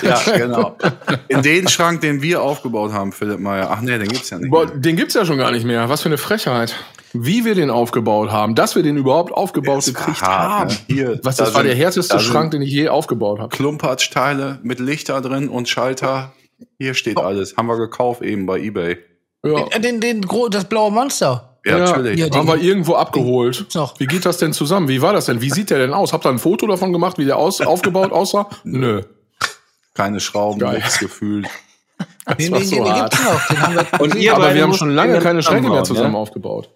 Ja, 0.01 0.19
genau. 0.37 0.77
In 1.27 1.41
den 1.41 1.67
Schrank, 1.67 2.01
den 2.01 2.21
wir 2.21 2.41
aufgebaut 2.41 2.91
haben, 2.93 3.11
Philipp 3.11 3.39
Meyer. 3.39 3.69
Ach 3.71 3.81
nee, 3.81 3.97
den 3.97 4.07
gibt's 4.07 4.29
ja 4.29 4.37
nicht. 4.37 4.51
Boah, 4.51 4.65
mehr. 4.65 4.75
den 4.77 4.95
gibt's 4.95 5.13
ja 5.15 5.25
schon 5.25 5.37
gar 5.37 5.51
nicht 5.51 5.65
mehr. 5.65 5.89
Was 5.89 6.01
für 6.01 6.09
eine 6.09 6.17
Frechheit. 6.17 6.75
Wie 7.13 7.43
wir 7.43 7.55
den 7.55 7.69
aufgebaut 7.69 8.31
haben, 8.31 8.55
dass 8.55 8.75
wir 8.75 8.83
den 8.83 8.95
überhaupt 8.95 9.33
aufgebaut 9.33 9.85
war 9.85 9.93
gekriegt 9.93 10.21
hart, 10.21 10.49
haben. 10.49 10.69
ne? 10.69 10.77
Hier, 10.87 11.19
Was, 11.23 11.35
da 11.35 11.45
das 11.45 11.53
war 11.53 11.61
sind- 11.61 11.67
der 11.69 11.75
härteste 11.75 12.13
da 12.15 12.19
Schrank, 12.21 12.51
den 12.51 12.61
ich 12.61 12.71
je 12.71 12.87
aufgebaut 12.89 13.39
habe. 13.39 13.49
Klumpatschteile 13.55 14.59
mit 14.63 14.79
Lichter 14.79 15.19
drin 15.21 15.49
und 15.49 15.67
Schalter. 15.67 16.31
Hier 16.77 16.93
steht 16.93 17.17
alles. 17.17 17.57
Haben 17.57 17.67
wir 17.67 17.77
gekauft 17.77 18.21
eben 18.21 18.45
bei 18.45 18.59
Ebay. 18.59 18.97
Ja. 19.43 19.65
Den, 19.79 19.99
den, 19.99 20.21
gro- 20.21 20.47
das 20.49 20.65
blaue 20.65 20.91
Monster. 20.91 21.57
Ja, 21.65 21.79
natürlich. 21.79 22.19
Ja, 22.19 22.27
haben 22.33 22.47
wir 22.47 22.57
irgendwo 22.57 22.93
abgeholt. 22.95 23.65
Wie 23.97 24.05
geht 24.07 24.25
das 24.25 24.37
denn 24.37 24.53
zusammen? 24.53 24.87
Wie 24.87 25.01
war 25.01 25.13
das 25.13 25.25
denn? 25.25 25.41
Wie 25.41 25.49
sieht 25.49 25.69
der 25.69 25.79
denn 25.79 25.93
aus? 25.93 26.13
Habt 26.13 26.25
ihr 26.25 26.29
ein 26.29 26.39
Foto 26.39 26.65
davon 26.65 26.91
gemacht, 26.93 27.17
wie 27.17 27.25
der 27.25 27.37
aus, 27.37 27.61
aufgebaut 27.61 28.11
aussah? 28.11 28.47
Nö. 28.63 29.01
Keine 29.93 30.19
Schrauben, 30.19 30.59
Geil. 30.59 30.75
nichts 30.75 30.99
gefühlt. 30.99 31.47
Den, 32.39 32.51
war 32.51 32.59
den, 32.59 32.67
so 32.67 32.75
den 32.83 32.93
hart. 32.93 33.15
noch. 33.23 33.99
Und 33.99 34.15
ihr 34.15 34.33
Aber 34.33 34.45
beide 34.45 34.55
wir 34.55 34.63
haben 34.63 34.73
schon 34.73 34.89
lange 34.89 35.19
keine 35.19 35.43
Schränke 35.43 35.69
mehr 35.69 35.83
zusammen 35.83 36.13
ja? 36.13 36.19
aufgebaut. 36.19 36.69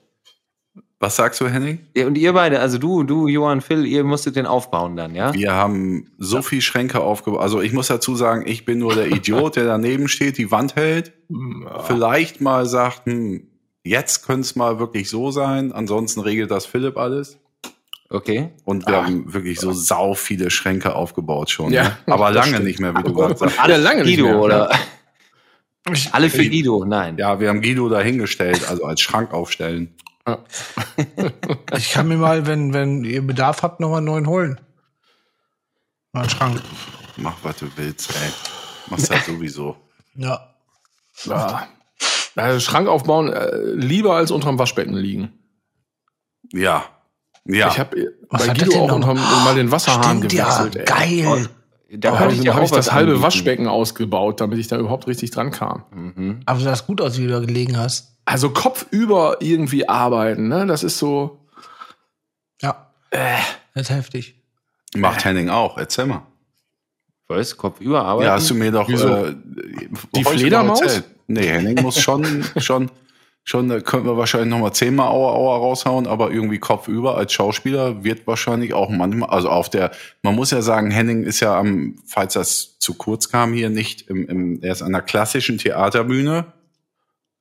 Was 1.00 1.16
sagst 1.18 1.42
du, 1.42 1.48
Henning? 1.48 1.80
Ja, 1.96 2.08
und 2.08 2.18
ihr 2.18 2.34
beide, 2.34 2.60
also 2.62 2.78
du, 2.78 3.04
du, 3.04 3.28
Johann, 3.28 3.62
Phil, 3.62 3.86
ihr 3.86 4.04
musstet 4.04 4.38
den 4.38 4.46
aufbauen 4.46 4.96
dann, 4.96 5.14
ja? 5.14 5.34
Wir 5.34 5.54
haben 5.54 6.12
so 6.18 6.42
viel 6.42 6.62
Schränke 6.62 7.02
aufgebaut. 7.02 7.42
Also 7.42 7.62
ich 7.62 7.74
muss 7.74 7.88
dazu 7.88 8.16
sagen, 8.16 8.44
ich 8.48 8.66
bin 8.66 8.80
nur 8.80 8.96
der 8.96 9.08
Idiot, 9.08 9.58
der 9.58 9.66
daneben 9.66 10.08
steht, 10.08 10.38
die 10.38 10.52
Wand 10.52 10.76
hält. 10.76 11.12
Vielleicht 11.86 12.40
mal 12.40 12.66
sagt, 12.66 13.06
hm, 13.06 13.48
jetzt 13.84 14.26
könnte 14.26 14.42
es 14.42 14.56
mal 14.56 14.80
wirklich 14.80 15.10
so 15.10 15.32
sein. 15.32 15.74
Ansonsten 15.74 16.22
regelt 16.22 16.50
das 16.50 16.66
Philipp 16.66 16.98
alles. 16.98 17.40
Okay. 18.10 18.52
Und 18.64 18.88
wir 18.88 19.04
haben 19.04 19.34
wirklich 19.34 19.60
so 19.60 19.74
sau 19.74 20.14
viele 20.14 20.52
Schränke 20.52 20.96
aufgebaut 20.96 21.50
schon. 21.50 21.72
Ja, 21.72 21.84
ne? 21.84 21.98
Aber 22.08 22.32
lange 22.32 22.50
stimmt. 22.50 22.66
nicht 22.66 22.80
mehr, 22.80 22.96
wie 22.96 23.04
du 23.04 23.14
gerade 23.14 23.36
sagst. 23.36 23.60
Alle 23.60 23.78
lange 23.78 24.04
nicht 24.04 24.18
Guido, 24.18 24.28
mehr. 24.28 24.40
oder? 24.40 24.72
Alle 26.12 26.30
für 26.30 26.48
Guido, 26.48 26.86
nein. 26.86 27.18
Ja, 27.18 27.40
wir 27.40 27.50
haben 27.50 27.62
Guido 27.62 27.90
dahingestellt, 27.90 28.68
also 28.70 28.86
als 28.86 29.02
Schrank 29.02 29.34
aufstellen. 29.34 29.96
Ich 31.78 31.92
kann 31.92 32.08
mir 32.08 32.18
mal, 32.18 32.48
wenn, 32.48 32.74
wenn 32.74 33.04
ihr 33.04 33.22
Bedarf 33.22 33.62
habt, 33.62 33.80
noch 33.80 33.90
mal 33.90 33.98
einen 33.98 34.06
neuen 34.08 34.28
holen. 34.28 34.60
Mal 36.14 36.22
einen 36.22 36.30
Schrank. 36.30 36.62
Mach, 37.18 37.36
was 37.44 37.58
du 37.58 37.68
willst, 37.76 38.10
ey. 38.12 38.32
Machst 38.90 39.10
halt 39.12 39.26
sowieso. 39.26 39.76
Ja. 40.16 40.56
Ja. 41.26 41.68
Also 42.36 42.60
Schrank 42.60 42.88
aufbauen, 42.88 43.32
äh, 43.32 43.56
lieber 43.74 44.16
als 44.16 44.32
unterm 44.32 44.58
Waschbecken 44.58 44.96
liegen. 44.96 45.34
Ja. 46.54 46.86
Ja. 47.48 47.68
Ich 47.70 47.80
habe 47.80 48.12
Was 48.30 48.48
bei 48.48 48.54
Guido 48.54 48.80
auch 48.82 48.88
noch? 48.88 48.96
unterm, 48.96 49.18
mal 49.44 49.56
den 49.56 49.72
Wasserhahn 49.72 50.18
Stimmt, 50.18 50.34
ja, 50.34 50.64
gewechselt. 50.64 50.90
ey. 50.90 51.26
geil. 51.26 51.50
Da 51.92 51.98
Da 51.98 52.10
kann 52.12 52.20
habe 52.20 52.34
ich 52.34 52.48
hab 52.50 52.64
ich 52.64 52.72
das 52.72 52.92
halbe 52.92 53.12
anbieten. 53.12 53.24
Waschbecken 53.24 53.68
ausgebaut, 53.68 54.42
damit 54.42 54.58
ich 54.60 54.68
da 54.68 54.78
überhaupt 54.78 55.08
richtig 55.08 55.32
dran 55.32 55.52
kam. 55.52 55.84
Mhm. 55.94 56.40
Aber 56.46 56.60
sah 56.60 56.72
das 56.72 56.88
gut 56.88 57.00
aus, 57.02 57.18
wie 57.20 57.24
du 57.28 57.30
da 57.30 57.40
gelegen 57.40 57.78
hast. 57.78 58.16
Also 58.26 58.50
kopfüber 58.50 59.38
irgendwie 59.40 59.88
arbeiten, 59.88 60.48
ne? 60.48 60.66
Das 60.66 60.84
ist 60.84 60.98
so. 60.98 61.40
Ja. 62.62 62.88
Das 63.12 63.84
ist 63.84 63.90
heftig. 63.92 64.36
Macht 64.96 65.24
Henning 65.26 65.50
auch. 65.50 65.78
Erzähl 65.78 66.08
mal. 66.08 66.24
Was? 67.28 67.56
Kopf 67.58 67.80
überarbeiten? 67.82 68.28
Ja, 68.28 68.34
hast 68.34 68.50
du 68.50 68.56
mir 68.56 68.72
doch 68.72 68.88
Wieso? 68.90 69.08
äh, 69.26 69.36
Die 70.16 70.26
heute 70.26 70.40
Fledermaus? 70.40 71.02
Nee, 71.28 71.48
Henning 71.48 71.82
muss 71.82 72.00
schon, 72.00 72.44
schon, 72.58 72.90
schon, 73.46 73.70
da 73.70 73.80
könnten 73.80 74.08
wir 74.08 74.18
wahrscheinlich 74.18 74.50
noch 74.50 74.60
mal 74.60 74.74
zehnmal 74.74 75.08
Aua 75.08 75.34
Aua 75.34 75.58
raushauen, 75.58 76.08
aber 76.08 76.32
irgendwie 76.32 76.58
kopfüber 76.58 77.16
als 77.16 77.32
Schauspieler 77.32 78.04
wird 78.04 78.26
wahrscheinlich 78.28 78.74
auch 78.74 78.90
manchmal, 78.90 79.30
also 79.30 79.50
auf 79.50 79.70
der, 79.70 79.92
man 80.24 80.36
muss 80.36 80.52
ja 80.52 80.62
sagen, 80.64 80.92
Henning 80.92 81.24
ist 81.24 81.40
ja 81.40 81.58
am, 81.58 81.96
falls 82.08 82.34
das 82.34 82.80
zu 82.80 82.96
kurz 82.96 83.30
kam 83.30 83.54
hier 83.54 83.70
nicht, 83.70 84.10
im, 84.10 84.28
im, 84.28 84.64
er 84.64 84.74
ist 84.74 84.82
an 84.82 84.92
der 84.92 85.04
klassischen 85.04 85.60
Theaterbühne 85.60 86.48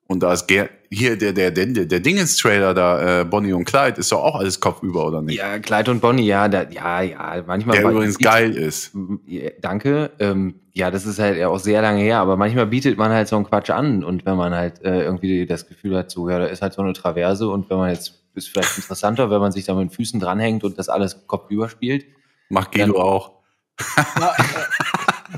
und 0.06 0.22
da 0.22 0.34
ist 0.34 0.46
Ger 0.46 0.68
hier 0.90 1.16
der, 1.16 1.32
der, 1.32 1.50
der, 1.50 1.66
der 1.86 2.00
Dingens-Trailer 2.00 2.74
da, 2.74 3.22
äh, 3.22 3.24
Bonnie 3.24 3.54
und 3.54 3.64
Clyde, 3.64 3.98
ist 3.98 4.12
doch 4.12 4.22
auch 4.22 4.36
alles 4.36 4.60
kopfüber, 4.60 5.06
oder 5.06 5.22
nicht? 5.22 5.38
Ja, 5.38 5.58
Clyde 5.58 5.90
und 5.90 6.00
Bonnie, 6.00 6.26
ja, 6.26 6.48
da, 6.48 6.68
ja, 6.70 7.00
ja, 7.00 7.42
manchmal. 7.46 7.78
der 7.78 7.90
übrigens 7.90 8.18
geil 8.18 8.52
ist. 8.52 8.92
Ja, 9.26 9.50
Danke. 9.60 10.12
Ähm, 10.20 10.60
ja, 10.76 10.90
das 10.90 11.06
ist 11.06 11.20
halt 11.20 11.38
ja 11.38 11.48
auch 11.48 11.60
sehr 11.60 11.80
lange 11.82 12.02
her, 12.02 12.18
aber 12.18 12.36
manchmal 12.36 12.66
bietet 12.66 12.98
man 12.98 13.12
halt 13.12 13.28
so 13.28 13.36
einen 13.36 13.44
Quatsch 13.44 13.70
an 13.70 14.02
und 14.02 14.26
wenn 14.26 14.36
man 14.36 14.52
halt 14.54 14.82
äh, 14.84 15.02
irgendwie 15.02 15.46
das 15.46 15.68
Gefühl 15.68 15.96
hat, 15.96 16.10
so, 16.10 16.28
ja, 16.28 16.40
da 16.40 16.46
ist 16.46 16.62
halt 16.62 16.72
so 16.72 16.82
eine 16.82 16.92
Traverse 16.92 17.48
und 17.48 17.70
wenn 17.70 17.78
man 17.78 17.90
jetzt, 17.90 18.14
ist 18.34 18.48
vielleicht 18.48 18.76
interessanter, 18.76 19.30
wenn 19.30 19.40
man 19.40 19.52
sich 19.52 19.64
da 19.64 19.74
mit 19.74 19.88
den 19.88 19.90
Füßen 19.90 20.18
dranhängt 20.18 20.64
und 20.64 20.76
das 20.76 20.88
alles 20.88 21.28
kopfüber 21.28 21.68
spielt. 21.68 22.06
Macht 22.48 22.72
Guido 22.72 22.94
Dann- 22.94 23.02
auch. 23.02 23.32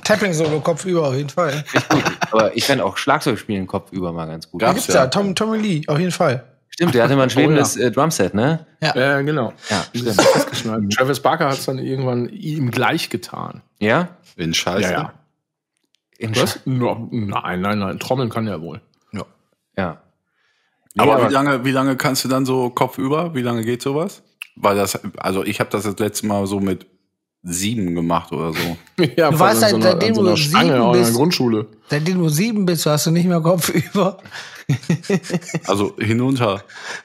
Tapping-Solo, 0.04 0.60
Kopf 0.60 0.84
über, 0.86 1.08
auf 1.08 1.14
jeden 1.14 1.28
Fall. 1.28 1.64
Aber 2.30 2.56
ich 2.56 2.64
fände 2.64 2.84
auch 2.84 2.96
Schlagzeug 2.96 3.38
spielen 3.38 3.66
kopfüber 3.66 4.12
mal 4.12 4.26
ganz 4.26 4.50
gut. 4.50 4.60
Gab's 4.60 4.74
Gibt's 4.86 4.94
ja. 4.94 5.02
da, 5.04 5.06
Tom, 5.08 5.34
Tommy 5.34 5.58
Lee, 5.58 5.82
auf 5.86 5.98
jeden 5.98 6.12
Fall. 6.12 6.44
Stimmt, 6.68 6.94
der 6.94 7.04
hatte 7.04 7.16
mal 7.16 7.24
ein 7.24 7.30
schwebendes 7.36 7.76
äh, 7.76 7.90
Drumset, 7.90 8.34
ne? 8.34 8.66
Ja, 8.82 9.20
genau. 9.22 9.52
Ja, 9.70 9.84
stimmt. 9.94 10.94
Travis 10.94 11.20
Barker 11.20 11.48
hat 11.48 11.58
es 11.58 11.64
dann 11.66 11.78
irgendwann 11.78 12.28
ihm 12.28 12.70
gleich 12.70 13.10
getan. 13.10 13.62
Ja? 13.78 14.08
In 14.36 14.52
Scheiße. 14.52 14.82
Ja, 14.82 14.90
ja. 14.90 15.12
In 16.18 16.34
Was? 16.36 16.60
No, 16.64 17.08
nein, 17.10 17.60
nein, 17.60 17.78
nein. 17.78 17.98
Trommeln 17.98 18.30
kann 18.30 18.46
er 18.46 18.60
wohl. 18.60 18.80
Ja. 19.76 20.02
Aber, 20.96 21.18
Nee, 21.18 21.28
wie 21.28 21.32
lange, 21.32 21.64
wie 21.64 21.70
lange 21.70 21.96
kannst 21.96 22.24
du 22.24 22.28
dann 22.28 22.46
so 22.46 22.70
kopfüber? 22.70 23.34
Wie 23.34 23.42
lange 23.42 23.62
geht 23.64 23.82
sowas? 23.82 24.22
Weil 24.56 24.76
das, 24.76 24.98
also 25.18 25.44
ich 25.44 25.60
habe 25.60 25.68
das 25.70 25.84
das 25.84 25.98
letzte 25.98 26.26
Mal 26.26 26.46
so 26.46 26.60
mit 26.60 26.86
sieben 27.48 27.94
gemacht 27.94 28.32
oder 28.32 28.52
so. 28.52 28.76
Ja, 29.16 29.30
Du 29.30 29.38
warst 29.38 29.62
halt, 29.62 29.74
an 29.74 29.82
seitdem 29.82 30.14
so 30.14 30.22
du 30.24 30.36
sieben 30.36 30.60
in 30.62 30.68
der 30.68 30.92
bist- 30.92 31.14
Grundschule. 31.14 31.66
Seitdem 31.88 32.18
du 32.18 32.28
sieben 32.28 32.66
bist, 32.66 32.86
hast 32.86 33.06
du 33.06 33.10
nicht 33.12 33.26
mehr 33.26 33.40
Kopf 33.40 33.68
über. 33.68 34.18
Also 35.66 35.94
hinunter. 35.98 36.62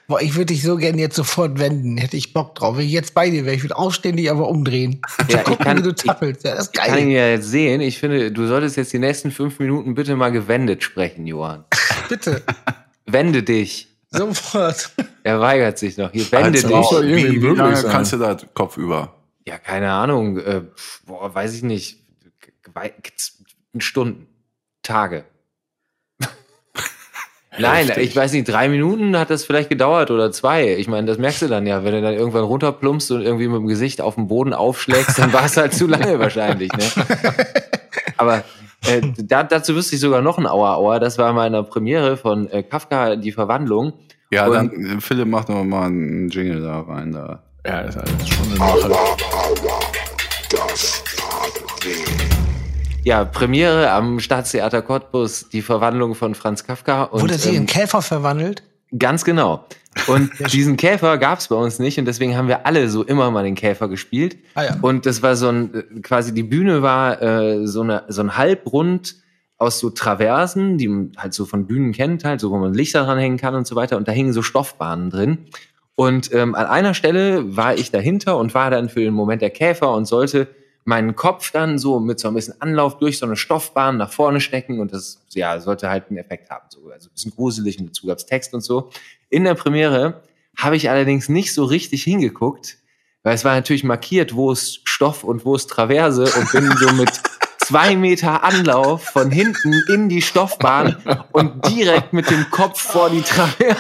Boah, 0.08 0.20
ich 0.20 0.34
würde 0.34 0.48
dich 0.48 0.64
so 0.64 0.78
gerne 0.78 1.00
jetzt 1.00 1.16
sofort 1.16 1.60
wenden. 1.60 1.98
Hätte 1.98 2.18
ich 2.18 2.34
Bock 2.34 2.56
drauf. 2.56 2.78
Wenn 2.78 2.86
ich 2.86 2.92
jetzt 2.92 3.14
bei 3.14 3.30
dir 3.30 3.46
wäre, 3.46 3.56
ich 3.56 3.62
würde 3.64 3.78
aufstehen, 3.78 4.18
dich 4.18 4.32
aber 4.32 4.48
umdrehen. 4.50 5.02
Ja, 5.30 5.40
ich 5.40 5.44
Gucken, 5.46 5.64
kann- 5.66 5.78
wie 5.78 5.82
du 5.84 5.90
ich- 5.90 5.96
tappelst. 5.96 6.44
Ja, 6.44 6.56
das 6.56 6.66
ist 6.68 6.72
Ich 6.74 6.80
kann 6.82 6.98
ihn 6.98 7.06
geil. 7.06 7.14
ja 7.16 7.28
jetzt 7.30 7.48
sehen. 7.50 7.82
Ich 7.82 8.00
finde, 8.00 8.32
du 8.32 8.48
solltest 8.48 8.78
jetzt 8.78 8.92
die 8.94 9.00
nächsten 9.00 9.30
fünf 9.32 9.60
Minuten 9.60 9.94
bitte 9.94 10.16
mal 10.16 10.32
gewendet 10.32 10.82
sprechen, 10.82 11.28
Johann. 11.28 11.64
Bitte. 12.10 12.42
Wende 13.06 13.44
dich. 13.44 13.90
Sofort. 14.10 14.90
Er 15.24 15.40
weigert 15.40 15.78
sich 15.78 15.98
noch. 15.98 16.12
Hier, 16.12 16.30
wende 16.32 16.60
Als 16.60 16.62
dich. 16.64 16.72
wie, 17.16 17.32
wie 17.34 17.40
möglich 17.40 17.58
lange 17.58 17.76
sein. 17.78 17.92
kannst 17.92 18.14
du 18.14 18.18
da 18.18 18.36
kopfüber? 18.56 19.14
Ja, 19.48 19.58
keine 19.58 19.92
Ahnung. 19.92 20.38
Äh, 20.38 20.62
boah, 21.06 21.34
weiß 21.34 21.54
ich 21.56 21.64
nicht. 21.64 22.00
Stunden. 23.80 24.28
Tage. 24.84 25.26
Nein, 27.60 27.88
Heftig. 27.88 28.10
ich 28.10 28.16
weiß 28.16 28.32
nicht, 28.34 28.48
drei 28.48 28.70
Minuten 28.70 29.18
hat 29.18 29.30
das 29.30 29.44
vielleicht 29.44 29.70
gedauert 29.70 30.10
oder 30.10 30.32
zwei. 30.32 30.76
Ich 30.76 30.88
meine, 30.88 31.06
das 31.08 31.18
merkst 31.18 31.42
du 31.42 31.48
dann 31.48 31.68
ja, 31.68 31.84
wenn 31.84 31.94
du 31.94 32.02
dann 32.02 32.14
irgendwann 32.14 32.44
runterplumpst 32.46 33.12
und 33.12 33.22
irgendwie 33.22 33.48
mit 33.48 33.58
dem 33.58 33.68
Gesicht 33.68 34.00
auf 34.00 34.16
den 34.16 34.28
Boden 34.28 34.54
aufschlägst, 34.54 35.20
dann 35.20 35.34
war 35.34 35.46
es 35.46 35.58
halt 35.58 35.74
zu 35.74 35.86
lange 35.88 36.18
wahrscheinlich. 36.20 36.72
Ne? 36.72 36.84
Aber 38.18 38.44
Äh, 38.88 39.02
da, 39.18 39.44
dazu 39.44 39.76
wüsste 39.76 39.94
ich 39.94 40.02
sogar 40.02 40.24
noch 40.24 40.40
ein 40.40 40.48
Auer 40.48 40.76
Auer. 40.78 41.00
Das 41.00 41.20
war 41.20 41.34
meiner 41.34 41.62
Premiere 41.62 42.18
von 42.18 42.48
äh, 42.50 42.64
Kafka, 42.64 43.16
die 43.16 43.32
Verwandlung. 43.32 43.94
Ja, 44.32 44.48
Und- 44.48 44.54
dann, 44.74 45.02
Philipp, 45.02 45.28
mach 45.28 45.46
doch 45.46 45.64
mal 45.64 45.86
einen 45.86 46.30
Jingle 46.30 46.62
da 46.62 46.80
rein. 46.82 47.12
Da. 47.12 47.44
Ja, 47.66 47.84
das 47.84 47.96
ist 47.96 48.34
schon 48.34 48.48
eine 48.48 48.56
Mache. 48.56 48.92
Ja, 53.04 53.24
Premiere 53.24 53.92
am 53.92 54.20
Staatstheater 54.20 54.82
Cottbus, 54.82 55.50
die 55.50 55.62
Verwandlung 55.62 56.16
von 56.16 56.34
Franz 56.34 56.64
Kafka. 56.64 57.04
Und, 57.04 57.22
Wurde 57.22 57.36
sie 57.36 57.50
in 57.50 57.56
ähm, 57.58 57.66
Käfer 57.68 58.02
verwandelt? 58.02 58.64
Ganz 58.98 59.24
genau. 59.24 59.66
Und 60.08 60.32
diesen 60.52 60.76
Käfer 60.76 61.20
gab 61.20 61.40
es 61.40 61.50
bei 61.50 61.56
uns 61.56 61.78
nicht 61.78 62.00
und 62.00 62.06
deswegen 62.06 62.36
haben 62.36 62.48
wir 62.48 62.66
alle 62.66 62.90
so 62.90 63.04
immer 63.04 63.30
mal 63.30 63.44
den 63.44 63.56
Käfer 63.56 63.88
gespielt. 63.90 64.38
Ah 64.56 64.64
ja. 64.64 64.78
Und 64.82 65.06
das 65.06 65.22
war 65.22 65.36
so 65.36 65.50
ein, 65.50 65.74
äh, 65.74 66.02
quasi 66.02 66.34
die 66.34 66.44
Bühne 66.44 66.82
war 66.82 67.22
äh, 67.22 67.68
so, 67.68 67.82
eine, 67.82 68.06
so 68.08 68.22
ein 68.22 68.38
Halbrund 68.38 69.18
aus 69.58 69.78
so 69.78 69.92
Traversen, 69.92 70.80
die 70.80 70.88
man 70.88 71.12
halt 71.16 71.36
so 71.36 71.46
von 71.46 71.68
Bühnen 71.68 71.94
kennt, 71.94 72.26
halt, 72.26 72.40
so 72.40 72.50
wo 72.50 72.58
man 72.58 72.74
Lichter 72.74 73.04
dranhängen 73.04 73.38
kann 73.38 73.54
und 73.54 73.68
so 73.68 73.76
weiter. 73.76 73.98
Und 73.98 74.08
da 74.08 74.12
hingen 74.12 74.34
so 74.34 74.42
Stoffbahnen 74.42 75.12
drin. 75.12 75.46
Und 76.02 76.34
ähm, 76.34 76.56
an 76.56 76.66
einer 76.66 76.96
Stelle 76.96 77.56
war 77.56 77.76
ich 77.76 77.92
dahinter 77.92 78.36
und 78.38 78.56
war 78.56 78.72
dann 78.72 78.90
für 78.90 79.02
den 79.02 79.14
Moment 79.14 79.44
der 79.44 79.52
Käfer 79.52 79.94
und 79.94 80.06
sollte 80.06 80.48
meinen 80.84 81.16
Kopf 81.16 81.52
dann 81.52 81.78
so 81.78 82.00
mit 82.00 82.20
so 82.20 82.28
ein 82.28 82.34
bisschen 82.34 82.60
Anlauf 82.60 82.98
durch 82.98 83.20
so 83.20 83.28
eine 83.28 83.36
Stoffbahn 83.36 83.98
nach 83.98 84.12
vorne 84.12 84.42
stecken 84.42 84.80
und 84.80 84.94
das 84.94 85.24
ja 85.30 85.60
sollte 85.60 85.92
halt 85.92 86.06
einen 86.10 86.18
Effekt 86.18 86.50
haben. 86.50 86.66
So. 86.70 86.90
Also 86.92 87.08
ein 87.08 87.14
bisschen 87.14 87.36
gruselig 87.36 87.80
und 87.80 87.90
dazu 87.90 88.08
gab's 88.08 88.26
Text 88.26 88.56
und 88.56 88.62
so. 88.62 88.90
In 89.30 89.44
der 89.44 89.54
Premiere 89.54 90.24
habe 90.58 90.76
ich 90.76 90.90
allerdings 90.90 91.30
nicht 91.30 91.54
so 91.54 91.66
richtig 91.66 92.02
hingeguckt, 92.04 92.80
weil 93.22 93.36
es 93.36 93.46
war 93.46 93.54
natürlich 93.54 93.84
markiert, 93.84 94.34
wo 94.34 94.52
ist 94.52 94.82
Stoff 94.86 95.24
und 95.24 95.46
wo 95.46 95.54
ist 95.54 95.70
Traverse 95.70 96.24
und 96.24 96.52
bin 96.52 96.68
so 96.78 96.92
mit 96.94 97.12
zwei 97.66 97.96
Meter 97.96 98.44
Anlauf 98.44 99.04
von 99.04 99.32
hinten 99.32 99.74
in 99.94 100.10
die 100.10 100.22
Stoffbahn 100.22 100.98
und 101.32 101.68
direkt 101.70 102.14
mit 102.14 102.30
dem 102.30 102.50
Kopf 102.50 102.82
vor 102.82 103.10
die 103.10 103.22
Traverse. 103.22 103.78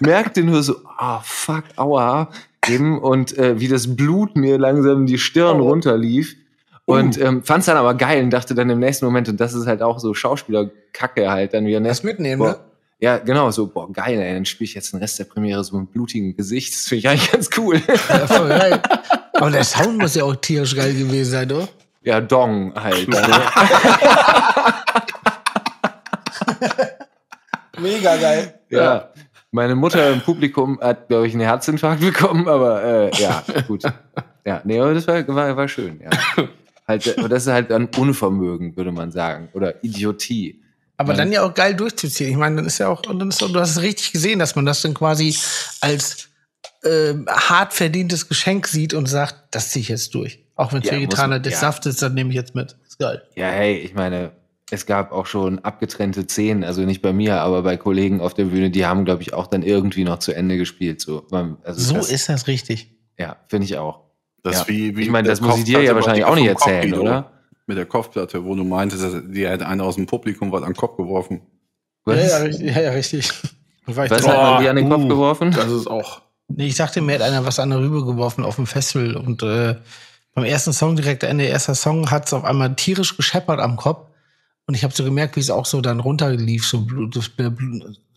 Merkte 0.00 0.42
nur 0.44 0.62
so, 0.62 0.76
ah 0.98 1.20
fuck, 1.24 1.64
aua, 1.76 2.28
eben 2.68 2.98
und 2.98 3.36
äh, 3.38 3.58
wie 3.60 3.68
das 3.68 3.96
Blut 3.96 4.36
mir 4.36 4.58
langsam 4.58 5.06
die 5.06 5.18
Stirn 5.18 5.60
runterlief. 5.60 6.36
Und 6.84 7.18
ähm, 7.20 7.44
fand's 7.44 7.66
dann 7.66 7.76
aber 7.76 7.94
geil 7.94 8.24
und 8.24 8.30
dachte 8.30 8.54
dann 8.54 8.68
im 8.68 8.80
nächsten 8.80 9.06
Moment, 9.06 9.28
und 9.28 9.40
das 9.40 9.54
ist 9.54 9.66
halt 9.66 9.82
auch 9.82 10.00
so 10.00 10.14
Schauspielerkacke 10.14 11.30
halt 11.30 11.54
dann 11.54 11.64
wieder. 11.64 11.80
Ne? 11.80 11.88
Das 11.88 12.02
mitnehmen, 12.02 12.40
Boah, 12.40 12.50
ne? 12.50 12.58
Ja, 12.98 13.18
genau, 13.18 13.50
so, 13.50 13.66
boah, 13.66 13.90
geil, 13.92 14.20
ey, 14.20 14.34
dann 14.34 14.44
spiele 14.44 14.66
ich 14.66 14.74
jetzt 14.74 14.92
den 14.92 15.00
Rest 15.00 15.18
der 15.18 15.24
Premiere 15.24 15.64
so 15.64 15.76
mit 15.76 15.92
blutigem 15.92 16.36
Gesicht. 16.36 16.74
Das 16.74 16.86
finde 16.86 16.98
ich 16.98 17.08
eigentlich 17.08 17.32
ganz 17.32 17.50
cool. 17.56 17.80
Ja, 18.08 18.26
voll 18.26 18.48
geil. 18.48 18.82
Aber 19.42 19.50
der 19.50 19.64
Sound 19.64 19.98
muss 19.98 20.14
ja 20.14 20.24
auch 20.24 20.36
tierisch 20.36 20.76
geil 20.76 20.94
gewesen 20.94 21.30
sein, 21.30 21.52
oder? 21.52 21.68
ja, 22.04 22.20
Dong 22.20 22.72
halt. 22.74 23.08
Ne? 23.08 23.22
Mega 27.78 28.16
geil. 28.16 28.58
Ja. 28.70 29.08
Meine 29.50 29.74
Mutter 29.74 30.10
im 30.10 30.20
Publikum 30.20 30.80
hat, 30.80 31.08
glaube 31.08 31.26
ich, 31.26 31.34
einen 31.34 31.42
Herzinfarkt 31.42 32.00
bekommen, 32.00 32.48
aber 32.48 32.82
äh, 32.82 33.10
ja, 33.20 33.42
gut. 33.68 33.82
Ja, 34.44 34.60
nee, 34.64 34.80
aber 34.80 34.94
das 34.94 35.06
war, 35.06 35.26
war, 35.28 35.56
war 35.56 35.68
schön, 35.68 36.00
ja. 36.00 36.10
Halt, 36.88 37.18
aber 37.18 37.28
das 37.28 37.46
ist 37.46 37.52
halt 37.52 37.70
dann 37.70 37.88
Unvermögen, 37.96 38.76
würde 38.76 38.92
man 38.92 39.12
sagen. 39.12 39.48
Oder 39.52 39.84
Idiotie. 39.84 40.60
Aber 40.96 41.14
dann 41.14 41.32
ja 41.32 41.42
auch 41.42 41.54
geil 41.54 41.74
durchzuziehen. 41.74 42.30
Ich 42.30 42.36
meine, 42.36 42.56
dann 42.56 42.66
ist 42.66 42.78
ja 42.78 42.88
auch, 42.88 43.06
und 43.06 43.18
dann 43.18 43.28
ist, 43.28 43.40
du 43.40 43.54
hast 43.54 43.70
es 43.70 43.82
richtig 43.82 44.12
gesehen, 44.12 44.38
dass 44.38 44.56
man 44.56 44.66
das 44.66 44.82
dann 44.82 44.94
quasi 44.94 45.34
als 45.80 46.28
ähm, 46.84 47.26
hart 47.28 47.72
verdientes 47.72 48.28
Geschenk 48.28 48.66
sieht 48.66 48.94
und 48.94 49.06
sagt, 49.06 49.36
das 49.54 49.70
ziehe 49.70 49.82
ich 49.82 49.88
jetzt 49.88 50.14
durch. 50.14 50.40
Auch 50.56 50.72
wenn 50.72 50.82
es 50.82 50.90
Ja, 50.90 51.26
man- 51.26 51.42
des 51.42 51.52
ja. 51.54 51.58
Saft 51.58 51.86
ist, 51.86 52.02
dann 52.02 52.14
nehme 52.14 52.30
ich 52.30 52.36
jetzt 52.36 52.54
mit. 52.54 52.76
Ist 52.86 52.98
geil. 52.98 53.22
Ja, 53.36 53.48
hey, 53.48 53.76
ich 53.78 53.94
meine, 53.94 54.32
es 54.70 54.86
gab 54.86 55.12
auch 55.12 55.26
schon 55.26 55.58
abgetrennte 55.60 56.22
Szenen, 56.24 56.64
also 56.64 56.82
nicht 56.82 57.02
bei 57.02 57.12
mir, 57.12 57.40
aber 57.40 57.62
bei 57.62 57.76
Kollegen 57.76 58.20
auf 58.20 58.34
der 58.34 58.44
Bühne, 58.46 58.70
die 58.70 58.86
haben, 58.86 59.04
glaube 59.04 59.22
ich, 59.22 59.32
auch 59.34 59.46
dann 59.46 59.62
irgendwie 59.62 60.04
noch 60.04 60.18
zu 60.18 60.32
Ende 60.34 60.56
gespielt. 60.56 61.00
So, 61.00 61.26
Man- 61.30 61.58
also 61.64 61.80
So 61.80 61.94
das, 61.94 62.10
ist 62.10 62.28
das 62.28 62.46
richtig. 62.46 62.90
Ja, 63.18 63.36
finde 63.48 63.64
ich 63.66 63.76
auch. 63.78 64.00
Das 64.42 64.60
Ja. 64.60 64.68
wie, 64.68 64.96
wie 64.96 65.02
Ich 65.02 65.10
meine, 65.10 65.28
das 65.28 65.40
muss 65.40 65.58
ich 65.58 65.64
dir 65.64 65.80
ja 65.82 65.94
wahrscheinlich 65.94 66.24
auch 66.24 66.34
nicht 66.34 66.48
Kopf, 66.52 66.66
erzählen, 66.66 66.90
Guido. 66.90 67.02
oder? 67.02 67.32
Mit 67.66 67.76
der 67.78 67.86
Kopfplatte, 67.86 68.44
wo 68.44 68.54
du 68.56 68.64
meintest, 68.64 69.04
dass 69.04 69.14
die 69.28 69.46
hat 69.48 69.62
einer 69.62 69.84
aus 69.84 69.94
dem 69.94 70.06
Publikum 70.06 70.50
was 70.50 70.62
an 70.62 70.70
den 70.70 70.76
Kopf 70.76 70.96
geworfen. 70.96 71.42
Was, 72.04 72.16
Ja, 72.18 72.24
ja, 72.28 72.36
richtig. 72.38 72.74
Ja, 72.76 72.90
richtig. 72.90 73.30
War 73.86 74.10
was 74.10 74.26
hat 74.26 74.36
man 74.36 74.62
dir 74.62 74.70
an 74.70 74.76
den 74.76 74.88
Kopf 74.88 75.04
uh. 75.04 75.08
geworfen? 75.08 75.50
Das 75.52 75.70
ist 75.70 75.86
auch. 75.86 76.22
Nee, 76.48 76.66
ich 76.66 76.76
dachte, 76.76 77.00
mir 77.00 77.14
hat 77.14 77.22
einer 77.22 77.44
was 77.46 77.58
an 77.58 77.70
der 77.70 77.78
Rübe 77.78 78.04
geworfen 78.04 78.44
auf 78.44 78.56
dem 78.56 78.66
Festival 78.66 79.16
und 79.16 79.42
äh, 79.42 79.76
beim 80.34 80.44
ersten 80.44 80.72
Song, 80.72 80.96
direkt 80.96 81.22
Ende 81.22 81.44
erster 81.44 81.74
Song, 81.74 82.10
hat 82.10 82.26
es 82.26 82.32
auf 82.32 82.44
einmal 82.44 82.74
tierisch 82.74 83.16
gescheppert 83.16 83.60
am 83.60 83.76
Kopf 83.76 84.08
und 84.66 84.74
ich 84.74 84.84
habe 84.84 84.94
so 84.94 85.04
gemerkt, 85.04 85.36
wie 85.36 85.40
es 85.40 85.50
auch 85.50 85.66
so 85.66 85.80
dann 85.80 86.00
runterlief, 86.00 86.66
so 86.66 86.82
Blut, 86.82 87.20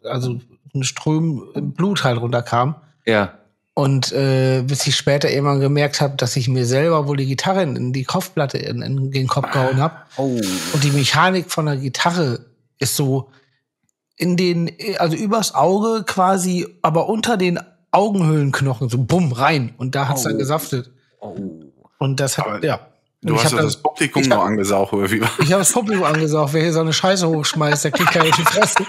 also 0.04 0.40
ein 0.74 0.84
Ström 0.84 1.44
Blut 1.76 2.04
halt 2.04 2.20
runterkam. 2.20 2.76
Ja. 3.06 3.40
Und 3.74 4.14
äh, 4.14 4.64
bis 4.66 4.88
ich 4.88 4.96
später 4.96 5.30
irgendwann 5.30 5.60
gemerkt 5.60 6.00
habe, 6.00 6.16
dass 6.16 6.38
ich 6.38 6.48
mir 6.48 6.66
selber 6.66 7.08
wohl 7.08 7.18
die 7.18 7.26
Gitarre 7.26 7.62
in, 7.64 7.76
in 7.76 7.94
die 7.94 8.06
Kopfplatte 8.06 8.58
in, 8.58 8.82
in 8.82 9.12
den 9.12 9.28
Kopf 9.28 9.52
gehauen 9.52 9.78
habe. 9.78 9.96
Oh. 10.16 10.40
Und 10.74 10.84
die 10.84 10.92
Mechanik 10.92 11.52
von 11.52 11.66
der 11.66 11.76
Gitarre 11.76 12.46
ist 12.80 12.96
so 12.96 13.30
in 14.16 14.38
den, 14.38 14.72
also 14.98 15.18
übers 15.18 15.54
Auge 15.56 16.04
quasi, 16.06 16.66
aber 16.82 17.10
unter 17.10 17.36
den 17.36 17.60
Augenhöhlenknochen, 17.96 18.90
so 18.90 18.98
bumm, 19.00 19.32
rein. 19.32 19.74
Und 19.78 19.96
da 19.96 20.08
hat's 20.08 20.24
dann 20.24 20.38
gesaftet. 20.38 20.92
Oh. 21.20 21.36
Und 21.98 22.20
das 22.20 22.38
hat, 22.38 22.46
Aber 22.48 22.64
ja. 22.66 22.76
Und 23.24 23.30
Du 23.30 23.36
ich 23.36 23.44
hast 23.44 23.54
hab 23.54 23.60
doch 23.60 23.66
das 23.66 23.78
Publikum 23.78 24.22
ich 24.22 24.28
noch 24.30 24.38
hab- 24.38 24.46
angesaugt, 24.46 24.94
oder 24.94 25.10
wie? 25.10 25.16
Ich 25.40 25.52
habe 25.52 25.60
das 25.62 25.72
Publikum 25.72 26.04
angesagt, 26.04 26.54
wer 26.54 26.62
hier 26.62 26.74
so 26.74 26.82
eine 26.82 26.94
Scheiße 26.94 27.28
hochschmeißt, 27.28 27.86
der 27.86 27.92
kriegt 27.92 28.12
keine 28.12 28.30
die 28.32 28.44
Fresse. 28.44 28.86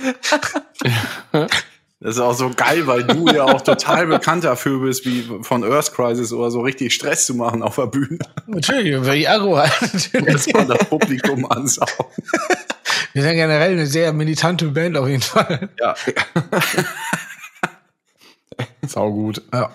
Das 1.98 2.16
ist 2.16 2.20
auch 2.20 2.34
so 2.34 2.50
geil, 2.54 2.86
weil 2.86 3.04
du 3.04 3.26
ja 3.28 3.44
auch 3.44 3.62
total 3.62 4.06
bekannt 4.06 4.44
dafür 4.44 4.80
bist, 4.80 5.06
wie 5.06 5.26
von 5.42 5.64
Earth 5.64 5.94
Crisis 5.94 6.30
oder 6.30 6.50
so 6.50 6.60
richtig 6.60 6.92
Stress 6.94 7.24
zu 7.24 7.34
machen 7.34 7.62
auf 7.62 7.76
der 7.76 7.86
Bühne. 7.86 8.18
Natürlich, 8.46 9.02
weil 9.04 9.16
ich 9.16 9.28
Agro 9.28 9.56
halt. 9.56 10.10
Dass 10.12 10.46
man 10.52 10.68
das 10.68 10.84
Publikum 10.84 11.50
ansaugt. 11.50 11.96
Wir 13.14 13.22
sind 13.22 13.32
generell 13.36 13.72
eine 13.72 13.86
sehr 13.86 14.12
militante 14.12 14.66
Band 14.66 14.98
auf 14.98 15.08
jeden 15.08 15.22
Fall. 15.22 15.70
Ja. 15.80 15.94
Sau 18.86 19.12
gut. 19.12 19.42
Ja. 19.52 19.70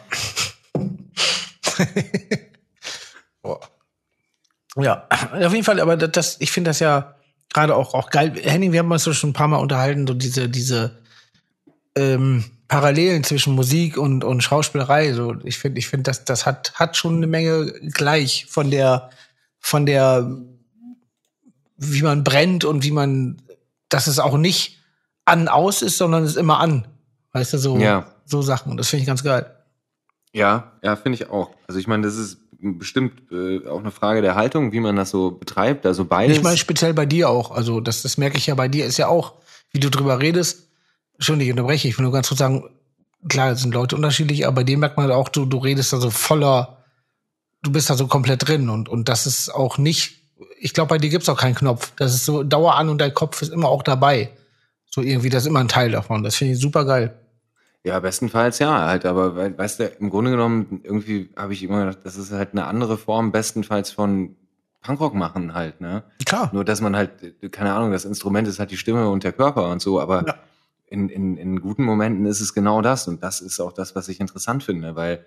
Ja, 4.77 5.07
auf 5.33 5.51
jeden 5.51 5.65
Fall, 5.65 5.79
aber 5.79 5.97
das, 5.97 6.37
ich 6.39 6.51
finde 6.51 6.69
das 6.69 6.79
ja 6.79 7.15
gerade 7.53 7.75
auch, 7.75 7.93
auch 7.93 8.09
geil. 8.09 8.33
Henning, 8.41 8.71
wir 8.71 8.79
haben 8.79 8.91
uns 8.91 9.03
so 9.03 9.13
schon 9.13 9.31
ein 9.31 9.33
paar 9.33 9.47
Mal 9.47 9.57
unterhalten, 9.57 10.07
so 10.07 10.13
diese, 10.13 10.47
diese 10.47 10.99
ähm, 11.95 12.45
Parallelen 12.67 13.23
zwischen 13.23 13.53
Musik 13.53 13.97
und, 13.97 14.23
und 14.23 14.41
Schauspielerei. 14.41 15.11
So, 15.13 15.35
ich 15.43 15.57
finde, 15.57 15.79
ich 15.79 15.89
finde, 15.89 16.03
das, 16.03 16.23
das 16.23 16.45
hat, 16.45 16.73
hat 16.75 16.95
schon 16.95 17.17
eine 17.17 17.27
Menge 17.27 17.65
gleich 17.93 18.45
von 18.49 18.71
der, 18.71 19.09
von 19.59 19.85
der, 19.85 20.37
wie 21.75 22.01
man 22.01 22.23
brennt 22.23 22.63
und 22.63 22.83
wie 22.83 22.91
man, 22.91 23.41
dass 23.89 24.07
es 24.07 24.19
auch 24.19 24.37
nicht 24.37 24.79
an 25.25 25.49
aus 25.49 25.81
ist, 25.81 25.97
sondern 25.97 26.23
es 26.23 26.31
ist 26.31 26.37
immer 26.37 26.59
an. 26.59 26.87
Weißt 27.33 27.53
du, 27.53 27.57
so, 27.57 27.77
Ja. 27.77 28.07
So 28.25 28.41
Sachen. 28.41 28.71
Und 28.71 28.77
das 28.77 28.89
finde 28.89 29.01
ich 29.01 29.07
ganz 29.07 29.23
geil. 29.23 29.49
Ja, 30.33 30.71
ja, 30.81 30.95
finde 30.95 31.17
ich 31.17 31.29
auch. 31.29 31.51
Also 31.67 31.79
ich 31.79 31.87
meine, 31.87 32.03
das 32.03 32.15
ist 32.15 32.37
bestimmt 32.61 33.31
äh, 33.31 33.67
auch 33.67 33.79
eine 33.79 33.91
Frage 33.91 34.21
der 34.21 34.35
Haltung, 34.35 34.71
wie 34.71 34.79
man 34.79 34.95
das 34.95 35.09
so 35.09 35.31
betreibt. 35.31 35.85
Also 35.85 36.05
beides. 36.05 36.37
Ich 36.37 36.43
meine 36.43 36.57
speziell 36.57 36.93
bei 36.93 37.05
dir 37.05 37.29
auch. 37.29 37.51
Also 37.51 37.81
das, 37.81 38.01
das 38.01 38.17
merke 38.17 38.37
ich 38.37 38.47
ja 38.47 38.55
bei 38.55 38.67
dir 38.67 38.85
ist 38.85 38.97
ja 38.97 39.07
auch, 39.07 39.33
wie 39.71 39.79
du 39.79 39.89
drüber 39.89 40.19
redest. 40.19 40.67
Schon 41.19 41.39
ich 41.41 41.49
unterbreche. 41.49 41.87
Ich 41.87 41.97
will 41.97 42.03
nur 42.03 42.13
ganz 42.13 42.29
kurz 42.29 42.39
sagen, 42.39 42.69
klar, 43.27 43.51
es 43.51 43.61
sind 43.61 43.73
Leute 43.73 43.95
unterschiedlich, 43.95 44.45
aber 44.45 44.55
bei 44.55 44.63
dir 44.63 44.77
merkt 44.77 44.97
man 44.97 45.07
halt 45.07 45.15
auch, 45.15 45.29
du, 45.29 45.45
du 45.45 45.57
redest 45.57 45.93
da 45.93 45.97
so 45.97 46.09
voller, 46.09 46.83
du 47.61 47.71
bist 47.71 47.89
da 47.89 47.95
so 47.95 48.07
komplett 48.07 48.47
drin 48.47 48.69
und, 48.69 48.89
und 48.89 49.09
das 49.09 49.27
ist 49.27 49.53
auch 49.53 49.77
nicht, 49.77 50.23
ich 50.59 50.73
glaube, 50.73 50.89
bei 50.89 50.97
dir 50.97 51.09
gibt's 51.09 51.29
auch 51.29 51.37
keinen 51.37 51.55
Knopf. 51.55 51.93
Das 51.97 52.13
ist 52.13 52.25
so 52.25 52.43
Dauer 52.43 52.75
an 52.75 52.89
und 52.89 52.99
dein 52.99 53.13
Kopf 53.13 53.41
ist 53.41 53.51
immer 53.51 53.69
auch 53.69 53.83
dabei. 53.83 54.31
So 54.89 55.01
irgendwie, 55.01 55.29
das 55.29 55.43
ist 55.43 55.47
immer 55.47 55.59
ein 55.59 55.67
Teil 55.67 55.91
davon. 55.91 56.23
Das 56.23 56.35
finde 56.35 56.53
ich 56.53 56.59
super 56.59 56.85
geil. 56.85 57.20
Ja, 57.83 57.99
bestenfalls 57.99 58.59
ja, 58.59 58.85
halt, 58.87 59.05
aber 59.05 59.35
we- 59.35 59.57
weißt 59.57 59.79
du, 59.79 59.85
im 59.99 60.09
Grunde 60.11 60.29
genommen, 60.31 60.81
irgendwie 60.83 61.29
habe 61.35 61.53
ich 61.53 61.63
immer 61.63 61.79
gedacht, 61.85 61.99
das 62.03 62.15
ist 62.15 62.31
halt 62.31 62.51
eine 62.51 62.65
andere 62.65 62.97
Form, 62.97 63.31
bestenfalls 63.31 63.89
von 63.91 64.35
Punkrock 64.83 65.15
machen 65.15 65.53
halt, 65.55 65.81
ne? 65.81 66.03
Klar. 66.25 66.49
Nur, 66.53 66.63
dass 66.63 66.79
man 66.81 66.95
halt, 66.95 67.11
äh, 67.41 67.49
keine 67.49 67.73
Ahnung, 67.73 67.91
das 67.91 68.05
Instrument 68.05 68.47
ist 68.47 68.59
halt 68.59 68.69
die 68.71 68.77
Stimme 68.77 69.09
und 69.09 69.23
der 69.23 69.33
Körper 69.33 69.69
und 69.71 69.81
so, 69.81 69.99
aber 69.99 70.27
Ja. 70.27 70.35
in, 70.87 71.09
in, 71.09 71.37
in 71.37 71.59
guten 71.61 71.83
Momenten 71.83 72.25
ist 72.25 72.39
es 72.41 72.53
genau 72.53 72.81
das 72.81 73.07
und 73.07 73.23
das 73.23 73.41
ist 73.41 73.59
auch 73.59 73.71
das, 73.73 73.95
was 73.95 74.09
ich 74.09 74.19
interessant 74.19 74.63
finde, 74.63 74.95
weil 74.95 75.25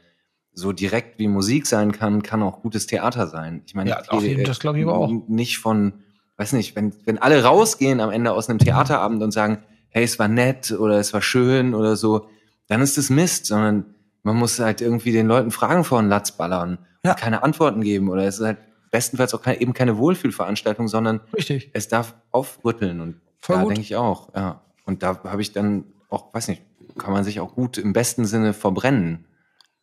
so 0.52 0.72
direkt 0.72 1.18
wie 1.18 1.26
Musik 1.26 1.66
sein 1.66 1.90
kann, 1.90 2.22
kann 2.22 2.40
auch 2.42 2.62
gutes 2.62 2.86
Theater 2.86 3.26
sein. 3.26 3.62
Ich 3.66 3.74
meine, 3.74 3.90
Ja, 3.90 4.00
ich 4.12 4.22
rede, 4.22 4.44
das 4.44 4.60
glaub 4.60 4.76
ich 4.76 4.82
aber 4.84 4.94
auch. 4.96 5.10
Nicht 5.26 5.58
von, 5.58 5.94
weiß 6.36 6.52
nicht, 6.52 6.76
wenn, 6.76 6.94
wenn 7.04 7.18
alle 7.18 7.42
rausgehen 7.42 8.00
am 8.00 8.10
Ende 8.10 8.30
aus 8.30 8.48
einem 8.48 8.60
Theaterabend 8.60 9.20
und 9.24 9.32
sagen, 9.32 9.58
hey, 9.88 10.04
es 10.04 10.18
war 10.20 10.28
nett 10.28 10.70
oder 10.70 10.98
es 11.00 11.12
war 11.12 11.22
schön 11.22 11.74
oder 11.74 11.96
so, 11.96 12.28
dann 12.68 12.80
ist 12.80 12.98
es 12.98 13.10
Mist, 13.10 13.46
sondern 13.46 13.94
man 14.22 14.36
muss 14.36 14.58
halt 14.58 14.80
irgendwie 14.80 15.12
den 15.12 15.26
Leuten 15.26 15.50
Fragen 15.50 15.84
vor 15.84 16.00
den 16.00 16.08
Latz 16.08 16.32
ballern 16.32 16.78
Ja. 17.04 17.12
und 17.12 17.18
keine 17.18 17.42
Antworten 17.42 17.80
geben 17.82 18.08
oder 18.08 18.24
es 18.24 18.38
ist 18.38 18.46
halt, 18.46 18.58
bestenfalls 18.90 19.34
auch 19.34 19.42
keine, 19.42 19.60
eben 19.60 19.72
keine 19.74 19.98
Wohlfühlveranstaltung, 19.98 20.86
sondern 20.88 21.20
Richtig. 21.36 21.70
es 21.72 21.88
darf 21.88 22.14
aufrütteln 22.30 23.00
und 23.00 23.20
Voll 23.40 23.56
da 23.56 23.62
gut. 23.62 23.70
denke 23.72 23.80
ich 23.82 23.96
auch, 23.96 24.32
ja. 24.34 24.60
Und 24.84 25.02
da 25.02 25.18
habe 25.24 25.42
ich 25.42 25.52
dann 25.52 25.84
auch, 26.10 26.32
weiß 26.32 26.46
nicht, 26.48 26.62
kann 26.96 27.12
man 27.12 27.24
sich 27.24 27.40
auch 27.40 27.54
gut 27.54 27.76
im 27.76 27.92
besten 27.92 28.24
Sinne 28.24 28.52
verbrennen. 28.54 29.26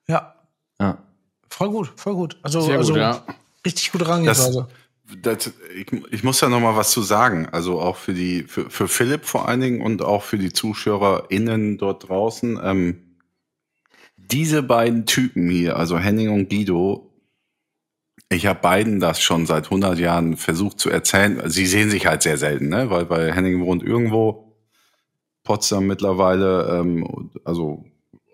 Ja, 0.08 0.36
Ja. 0.80 0.98
voll 1.50 1.70
gut, 1.72 1.92
voll 1.98 2.14
gut. 2.16 2.38
Also, 2.42 2.62
Sehr 2.62 2.78
gut, 2.78 2.86
also 2.88 2.98
ja. 2.98 3.22
richtig 3.66 3.92
gute 3.92 4.06
Herangehensweise. 4.08 4.68
Das, 4.70 4.81
ich, 5.76 5.88
ich 6.12 6.24
muss 6.24 6.40
da 6.40 6.50
noch 6.50 6.60
mal 6.60 6.76
was 6.76 6.92
zu 6.92 7.02
sagen. 7.02 7.48
Also 7.52 7.80
auch 7.80 7.98
für 7.98 8.14
die, 8.14 8.44
für, 8.44 8.70
für 8.70 8.88
Philipp 8.88 9.26
vor 9.26 9.48
allen 9.48 9.62
Dingen 9.62 9.82
und 9.82 10.02
auch 10.02 10.24
für 10.24 10.38
die 10.38 10.54
ZuschauerInnen 10.54 11.78
dort 11.78 12.10
draußen. 12.10 12.60
Ähm, 12.64 13.18
diese 14.18 14.64
beiden 14.64 15.06
Typen 15.06 15.50
hier, 15.50 15.76
also 15.78 15.98
Henning 15.98 16.30
und 16.30 16.50
Guido, 16.50 17.08
ich 18.30 18.46
habe 18.46 18.62
beiden 18.62 19.00
das 19.02 19.22
schon 19.22 19.46
seit 19.46 19.66
100 19.66 20.00
Jahren 20.00 20.38
versucht 20.38 20.80
zu 20.80 20.90
erzählen. 20.90 21.42
Sie 21.50 21.66
sehen 21.66 21.90
sich 21.90 22.06
halt 22.06 22.22
sehr 22.22 22.38
selten, 22.38 22.70
ne? 22.70 22.90
weil, 22.90 23.10
weil 23.10 23.34
Henning 23.34 23.60
wohnt 23.62 23.84
irgendwo, 23.84 24.56
Potsdam 25.44 25.88
mittlerweile, 25.88 26.80
ähm, 26.80 27.30
also 27.44 27.84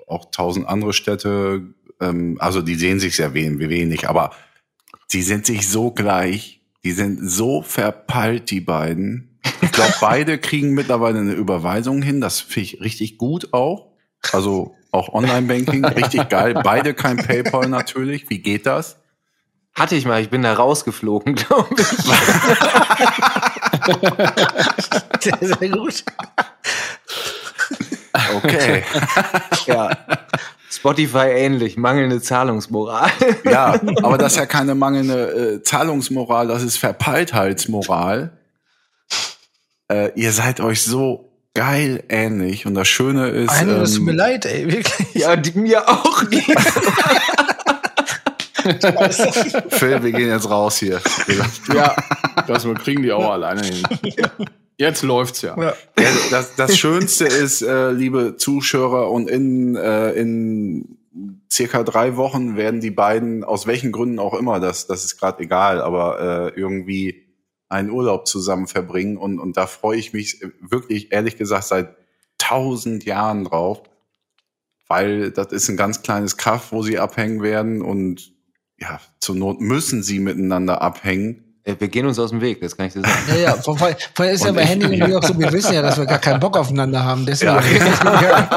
auch 0.07 0.29
tausend 0.29 0.67
andere 0.67 0.93
Städte. 0.93 1.73
Ähm, 1.99 2.37
also 2.39 2.61
die 2.61 2.75
sehen 2.75 2.99
sich 2.99 3.15
sehr 3.15 3.33
wen- 3.33 3.59
wenig, 3.59 4.07
aber 4.07 4.31
die 5.11 5.21
sind 5.23 5.45
sich 5.45 5.67
so 5.69 5.91
gleich. 5.91 6.61
Die 6.83 6.91
sind 6.91 7.19
so 7.29 7.61
verpeilt, 7.61 8.49
die 8.51 8.61
beiden. 8.61 9.39
Ich 9.61 9.71
glaube, 9.71 9.93
beide 10.01 10.37
kriegen 10.37 10.73
mittlerweile 10.73 11.19
eine 11.19 11.33
Überweisung 11.33 12.01
hin. 12.01 12.21
Das 12.21 12.39
finde 12.39 12.61
ich 12.61 12.81
richtig 12.81 13.17
gut 13.17 13.53
auch. 13.53 13.91
Also 14.31 14.75
auch 14.91 15.13
Online-Banking, 15.13 15.85
richtig 15.95 16.29
geil. 16.29 16.53
Beide 16.63 16.93
kein 16.93 17.17
PayPal 17.17 17.67
natürlich. 17.69 18.29
Wie 18.29 18.39
geht 18.39 18.65
das? 18.65 18.97
Hatte 19.73 19.95
ich 19.95 20.05
mal, 20.05 20.21
ich 20.21 20.29
bin 20.29 20.41
da 20.41 20.53
rausgeflogen, 20.53 21.35
glaube 21.35 21.75
ich. 21.77 21.87
Sehr, 25.19 25.37
sehr 25.41 25.69
gut. 25.69 26.03
Okay. 28.35 28.83
ja. 29.67 29.89
Spotify 30.69 31.29
ähnlich, 31.29 31.77
mangelnde 31.77 32.21
Zahlungsmoral. 32.21 33.09
Ja, 33.45 33.79
aber 34.03 34.17
das 34.17 34.33
ist 34.33 34.39
ja 34.39 34.45
keine 34.45 34.75
mangelnde 34.75 35.59
äh, 35.59 35.63
Zahlungsmoral, 35.63 36.47
das 36.47 36.63
ist 36.63 36.77
Verpeiltheitsmoral. 36.77 38.31
Äh, 39.89 40.11
ihr 40.15 40.33
seid 40.33 40.59
euch 40.59 40.83
so 40.83 41.31
geil 41.53 42.03
ähnlich 42.09 42.65
und 42.65 42.73
das 42.75 42.87
Schöne 42.87 43.29
ist, 43.29 43.49
Eine, 43.49 43.79
das 43.79 43.93
tut 43.93 44.03
mir 44.03 44.11
ähm, 44.11 44.17
leid, 44.17 44.45
ey, 44.45 44.71
wirklich. 44.71 45.15
ja, 45.15 45.35
die, 45.35 45.57
mir 45.57 45.87
auch 45.87 46.23
nicht. 46.23 46.45
Phil, 49.69 50.03
wir 50.03 50.11
gehen 50.11 50.29
jetzt 50.29 50.49
raus 50.49 50.77
hier. 50.77 51.01
Ja, 51.73 51.95
das 52.45 52.67
kriegen 52.83 53.01
die 53.01 53.11
auch 53.11 53.31
alleine 53.31 53.61
hin. 53.63 53.83
Jetzt 54.77 55.01
läuft's 55.01 55.41
ja. 55.41 55.59
Ja, 55.59 55.73
das, 56.29 56.55
das 56.55 56.77
Schönste 56.77 57.25
ist, 57.25 57.61
äh, 57.63 57.91
liebe 57.91 58.37
Zuschauer, 58.37 59.11
und 59.11 59.29
in, 59.29 59.75
äh, 59.75 60.11
in 60.11 60.97
circa 61.51 61.83
drei 61.83 62.15
Wochen 62.15 62.55
werden 62.55 62.79
die 62.79 62.91
beiden, 62.91 63.43
aus 63.43 63.65
welchen 63.65 63.91
Gründen 63.91 64.19
auch 64.19 64.35
immer, 64.35 64.59
das, 64.59 64.85
das 64.85 65.03
ist 65.03 65.17
gerade 65.17 65.43
egal, 65.43 65.81
aber 65.81 66.53
äh, 66.55 66.59
irgendwie 66.59 67.27
einen 67.69 67.89
Urlaub 67.89 68.27
zusammen 68.27 68.67
verbringen. 68.67 69.17
Und, 69.17 69.39
und 69.39 69.57
da 69.57 69.67
freue 69.67 69.97
ich 69.97 70.13
mich 70.13 70.41
wirklich, 70.61 71.11
ehrlich 71.11 71.37
gesagt, 71.37 71.65
seit 71.65 71.95
tausend 72.37 73.03
Jahren 73.03 73.43
drauf, 73.43 73.81
weil 74.87 75.31
das 75.31 75.47
ist 75.47 75.69
ein 75.69 75.77
ganz 75.77 76.01
kleines 76.01 76.37
Kaff, 76.37 76.71
wo 76.71 76.83
sie 76.83 76.99
abhängen 76.99 77.41
werden 77.41 77.81
und 77.81 78.31
ja, 78.79 79.01
zur 79.19 79.35
Not 79.35 79.59
müssen 79.59 80.03
sie 80.03 80.19
miteinander 80.19 80.81
abhängen. 80.81 81.46
Äh, 81.67 81.75
Wir 81.79 81.87
gehen 81.89 82.05
uns 82.05 82.17
aus 82.17 82.29
dem 82.29 82.39
Weg, 82.41 82.61
das 82.61 82.77
kann 82.77 82.87
ich 82.87 82.93
dir 82.93 83.01
sagen. 83.01 83.13
Ja, 83.27 83.35
ja, 83.35 83.53
vor, 83.55 83.77
vor 83.77 83.89
vor 84.15 84.25
allem 84.25 84.35
ist 84.35 84.45
ja 84.45 84.51
bei 84.53 84.63
ich- 84.63 84.69
Handy 84.69 84.85
und 84.85 84.97
mir 84.97 85.17
auch 85.17 85.23
so, 85.23 85.37
wir 85.37 85.51
wissen 85.51 85.73
ja, 85.73 85.81
dass 85.81 85.97
wir 85.97 86.05
gar 86.05 86.19
keinen 86.19 86.39
Bock 86.39 86.55
aufeinander 86.57 87.03
haben. 87.03 87.25
Deswegen. 87.25 87.51
Ja, 87.51 87.61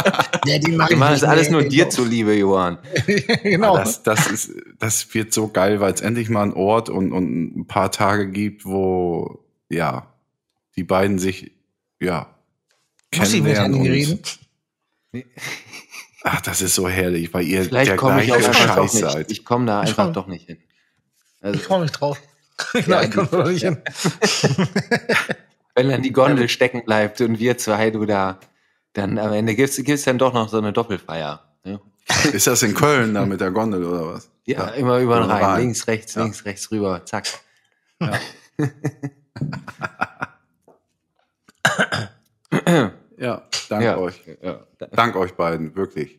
ja 0.47 0.59
die 0.59 0.73
machen 0.73 0.99
machen 0.99 1.13
das 1.15 1.25
alles 1.25 1.51
nur 1.51 1.63
dir 1.65 1.91
zuliebe, 1.91 2.35
Johann. 2.37 2.79
genau. 3.43 3.77
Das, 3.77 4.03
das, 4.05 4.27
ist, 4.29 4.53
das 4.79 5.13
wird 5.13 5.35
so 5.35 5.49
geil, 5.49 5.81
weil 5.81 5.93
es 5.93 6.01
endlich 6.01 6.29
mal 6.31 6.43
einen 6.45 6.53
Ort 6.53 6.89
und, 6.89 7.13
und 7.13 7.57
ein 7.59 7.67
paar 7.67 7.91
Tage 7.91 8.29
gibt, 8.31 8.65
wo 8.65 9.45
ja 9.69 10.07
die 10.77 10.85
beiden 10.85 11.19
sich 11.19 11.51
ja 12.01 12.29
Muss 13.17 13.33
ich 13.33 13.43
mit 13.43 13.55
kennenlernen. 13.57 14.21
Ach, 16.23 16.41
das 16.43 16.61
ist 16.63 16.75
so 16.75 16.89
herrlich, 16.89 17.33
weil 17.33 17.45
ihr 17.45 17.65
Vielleicht 17.65 17.91
der 17.91 17.97
komme 17.97 18.23
ich 18.23 18.33
auch 18.33 18.39
gleiche 18.39 18.51
einfach 18.63 18.77
doch 18.77 18.83
Scheiß 18.85 18.95
nicht. 18.95 19.11
seid. 19.13 19.31
Ich 19.33 19.45
komme 19.45 19.67
da 19.67 19.81
einfach 19.81 20.05
komm. 20.05 20.13
doch 20.13 20.27
nicht 20.27 20.47
hin. 20.47 20.59
Ich 21.39 21.45
Also, 21.45 21.59
freue 21.61 21.81
mich 21.81 21.91
drauf. 21.93 22.21
Genau, 22.73 23.01
ich 23.01 23.11
komme 23.11 23.29
doch 23.31 23.49
nicht 23.49 23.63
hin. 23.63 23.79
wenn 25.75 25.89
dann 25.89 26.03
die 26.03 26.13
Gondel 26.13 26.49
stecken 26.49 26.85
bleibt 26.85 27.21
und 27.21 27.39
wir 27.39 27.57
zwei, 27.59 27.91
du 27.91 28.05
da, 28.07 28.39
dann 28.93 29.19
am 29.19 29.33
Ende 29.33 29.55
gibt's 29.55 29.77
gibt's 29.83 30.05
dann 30.05 30.19
doch 30.19 30.33
noch 30.33 30.49
so 30.49 30.59
eine 30.59 30.73
Doppelfeier. 30.73 31.43
Ne? 31.65 31.81
Ist 32.33 32.47
das 32.47 32.63
in 32.63 32.75
Köln 32.75 33.15
da 33.15 33.25
mit 33.25 33.41
der 33.41 33.51
Gondel 33.51 33.85
oder 33.85 34.15
was? 34.15 34.31
Ja, 34.45 34.69
immer 34.69 34.99
über 34.99 35.21
den 35.21 35.31
Rhein. 35.31 35.45
Rhein. 35.45 35.61
Links, 35.61 35.87
rechts, 35.87 36.15
Ja. 36.15 36.23
links, 36.23 36.45
rechts 36.45 36.71
rüber. 36.71 37.03
Zack. 37.05 37.27
Ja, 43.19 43.43
danke 43.69 43.85
Ja. 43.85 43.97
euch. 43.99 44.21
Ja, 44.43 44.61
Dank 44.93 45.15
euch 45.17 45.33
beiden, 45.35 45.77
wirklich. 45.77 46.19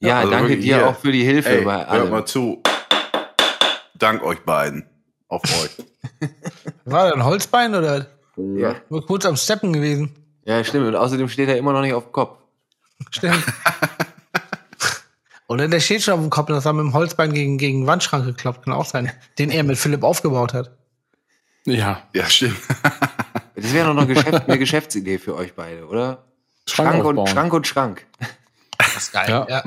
ja 0.00 0.18
also 0.18 0.30
danke 0.30 0.50
wirklich 0.50 0.66
dir 0.66 0.76
hier. 0.76 0.88
auch 0.88 0.96
für 0.98 1.12
die 1.12 1.24
Hilfe 1.24 1.48
Ey, 1.50 1.64
bei 1.64 1.76
hört 1.78 1.88
allem. 1.88 2.10
mal 2.10 2.24
zu. 2.26 2.62
Dank 3.94 4.22
euch 4.22 4.40
beiden. 4.40 4.84
Auf 5.32 5.42
euch. 5.64 5.70
War 6.84 7.06
das 7.06 7.14
ein 7.14 7.24
Holzbein 7.24 7.74
oder 7.74 8.06
Ja. 8.36 8.76
nur 8.90 9.06
kurz 9.06 9.24
am 9.24 9.36
Steppen 9.36 9.72
gewesen? 9.72 10.14
ja, 10.44 10.62
stimmt. 10.62 10.86
Und 10.88 10.96
außerdem 10.96 11.28
steht 11.28 11.48
er 11.48 11.56
immer 11.56 11.72
noch 11.72 11.80
nicht 11.80 11.94
auf 11.94 12.04
dem 12.04 12.12
Kopf. 12.12 12.38
Stimmt. 13.10 13.42
Oder 15.48 15.68
der 15.68 15.80
steht 15.80 16.02
schon 16.02 16.14
auf 16.14 16.20
dem 16.20 16.30
Kopf 16.30 16.48
und 16.48 16.54
das 16.54 16.64
hat 16.64 16.74
mit 16.74 16.84
dem 16.84 16.94
Holzbein 16.94 17.32
gegen, 17.34 17.58
gegen 17.58 17.82
den 17.82 17.86
Wandschrank 17.86 18.24
gekloppt. 18.24 18.64
Kann 18.64 18.72
auch 18.72 18.86
sein. 18.86 19.12
Den 19.38 19.50
er 19.50 19.64
mit 19.64 19.76
Philipp 19.76 20.02
aufgebaut 20.02 20.54
hat. 20.54 20.70
Ja. 21.66 22.02
Ja, 22.14 22.26
stimmt. 22.26 22.56
Das 23.54 23.72
wäre 23.74 23.86
doch 23.88 23.94
noch 23.94 24.08
Geschäft, 24.08 24.48
eine 24.48 24.58
Geschäftsidee 24.58 25.18
für 25.18 25.36
euch 25.36 25.54
beide, 25.54 25.86
oder? 25.86 26.24
Schrank 26.66 27.04
und 27.04 27.18
aufbauen. 27.18 27.26
Schrank 27.28 27.52
und 27.52 27.66
Schrank. 27.66 28.06
Das 28.78 28.96
ist 28.96 29.12
geil. 29.12 29.28
Ja. 29.28 29.46
Ja. 29.48 29.62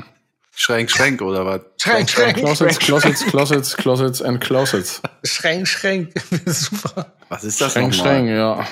Schränk, 0.58 0.90
Schränk 0.90 1.20
oder 1.20 1.44
was? 1.44 1.60
Schränk, 1.76 2.08
Schränk, 2.08 2.38
Closets, 2.38 2.78
Closets, 2.78 3.26
Closets, 3.26 3.76
Closets 3.76 4.22
and 4.22 4.40
Closets. 4.40 5.02
Schränk, 5.22 5.68
Schränk. 5.68 6.14
Super. 6.46 7.12
Was 7.28 7.44
ist 7.44 7.60
das 7.60 7.72
Schränk, 7.72 7.94
nochmal? 7.94 8.14
Schränk, 8.14 8.28
ja. 8.30 8.66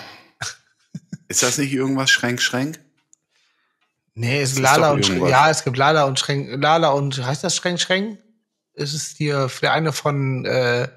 Ist 1.29 1.43
das 1.43 1.59
nicht 1.59 1.75
irgendwas 1.75 2.11
Schränk, 2.11 2.41
Schränk? 2.41 2.81
Nee, 4.15 4.41
es 4.41 4.53
ist 4.53 4.61
Lala 4.61 4.93
und 4.93 5.05
Schränk. 5.05 5.29
Ja, 5.29 5.51
es 5.51 5.63
gibt 5.63 5.77
Lala 5.77 6.05
und 6.05 6.19
Schränk. 6.19 6.63
Lala 6.63 6.89
und, 6.89 7.23
heißt 7.23 7.45
das 7.45 7.55
Schränk, 7.55 7.79
Schränk? 7.79 8.19
Es 8.73 8.95
ist 8.95 9.19
hier 9.19 9.51
der 9.61 9.73
eine 9.73 9.93
von, 9.93 10.47
äh, 10.47 10.89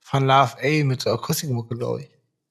von 0.00 0.24
Love 0.24 0.56
A 0.62 0.84
mit 0.84 1.04
der 1.04 1.14
Akustikmucke, 1.14 1.74
glaube 1.74 2.02
ich. 2.02 2.10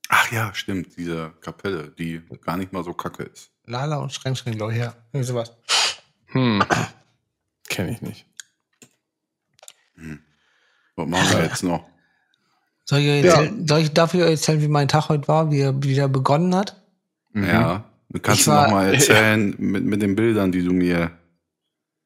Ach 0.10 0.30
ja, 0.34 0.54
stimmt, 0.54 0.98
diese 0.98 1.32
Kapelle, 1.40 1.94
die 1.98 2.22
gar 2.42 2.58
nicht 2.58 2.74
mal 2.74 2.84
so 2.84 2.94
kacke 2.94 3.24
ist. 3.24 3.50
Lala 3.66 3.96
und 3.96 4.12
Schränk, 4.12 4.38
Schränk, 4.38 4.58
glaube 4.58 4.74
ich, 4.74 4.80
ja. 4.80 4.94
Irgendwie 5.14 5.28
sowas. 5.28 5.54
Hm. 6.28 6.62
Kenne 7.78 7.92
ich 7.92 8.02
nicht. 8.02 8.26
Was 10.96 11.08
machen 11.08 11.38
wir 11.38 11.44
jetzt 11.44 11.62
noch? 11.64 11.86
Soll 12.86 13.00
ich, 13.02 13.08
euch 13.10 13.24
erzählen, 13.26 13.68
soll 13.68 13.80
ich 13.82 13.92
dafür 13.92 14.26
erzählen, 14.26 14.62
wie 14.64 14.68
mein 14.68 14.88
Tag 14.88 15.10
heute 15.10 15.28
war, 15.28 15.52
wie 15.52 15.60
er 15.60 15.84
wieder 15.84 16.08
begonnen 16.08 16.56
hat? 16.56 16.82
Ja, 17.36 17.84
du 18.10 18.20
kannst 18.20 18.40
Ich 18.40 18.46
du 18.46 18.52
war- 18.52 18.64
noch 18.66 18.72
mal 18.74 18.92
erzählen 18.96 19.54
mit, 19.60 19.84
mit 19.84 20.02
den 20.02 20.16
Bildern, 20.16 20.52
die 20.52 20.64
du 20.64 20.74
mir. 20.74 21.12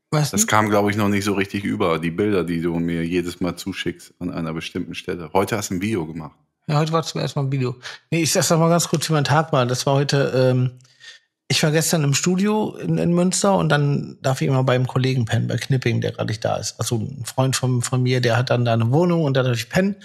Weißt 0.09 0.33
Das 0.33 0.45
kam, 0.45 0.69
glaube 0.69 0.91
ich, 0.91 0.97
noch 0.97 1.07
nicht 1.07 1.23
so 1.23 1.35
richtig 1.35 1.63
über. 1.63 1.99
Die 1.99 2.11
Bilder, 2.11 2.43
die 2.43 2.59
du 2.61 2.77
mir 2.77 3.05
jedes 3.05 3.39
Mal 3.39 3.55
zuschickst 3.55 4.13
an 4.19 4.29
einer 4.29 4.51
bestimmten 4.53 4.93
Stelle. 4.93 5.29
Heute 5.31 5.55
hast 5.55 5.69
du 5.69 5.75
ein 5.75 5.81
Video 5.81 6.05
gemacht. 6.05 6.35
Ja, 6.67 6.79
heute 6.79 6.91
war 6.91 7.03
zum 7.03 7.21
ersten 7.21 7.39
Mal 7.39 7.45
ein 7.45 7.51
Video. 7.53 7.77
Nee, 8.09 8.23
ich 8.23 8.31
sag 8.33 8.49
noch 8.49 8.59
mal 8.59 8.67
ganz 8.67 8.89
kurz, 8.89 9.07
wie 9.07 9.13
mein 9.13 9.23
Tag 9.23 9.53
war. 9.53 9.65
Das 9.65 9.85
war 9.85 9.93
heute, 9.93 10.33
ähm, 10.35 10.71
ich 11.51 11.61
war 11.63 11.71
gestern 11.71 12.05
im 12.05 12.13
Studio 12.13 12.75
in, 12.77 12.97
in 12.97 13.13
Münster 13.13 13.57
und 13.57 13.67
dann 13.69 14.17
darf 14.21 14.41
ich 14.41 14.47
immer 14.47 14.63
beim 14.63 14.87
Kollegen 14.87 15.25
pennen, 15.25 15.47
bei 15.47 15.57
Knipping, 15.57 15.99
der 15.99 16.13
gerade 16.13 16.29
nicht 16.29 16.43
da 16.45 16.55
ist. 16.55 16.79
Also 16.79 16.95
ein 16.95 17.25
Freund 17.25 17.57
von, 17.57 17.81
von 17.81 18.01
mir, 18.01 18.21
der 18.21 18.37
hat 18.37 18.49
dann 18.49 18.63
da 18.63 18.71
eine 18.73 18.89
Wohnung 18.91 19.25
und 19.25 19.35
da 19.35 19.43
darf 19.43 19.57
ich 19.57 19.69
pennen. 19.69 19.97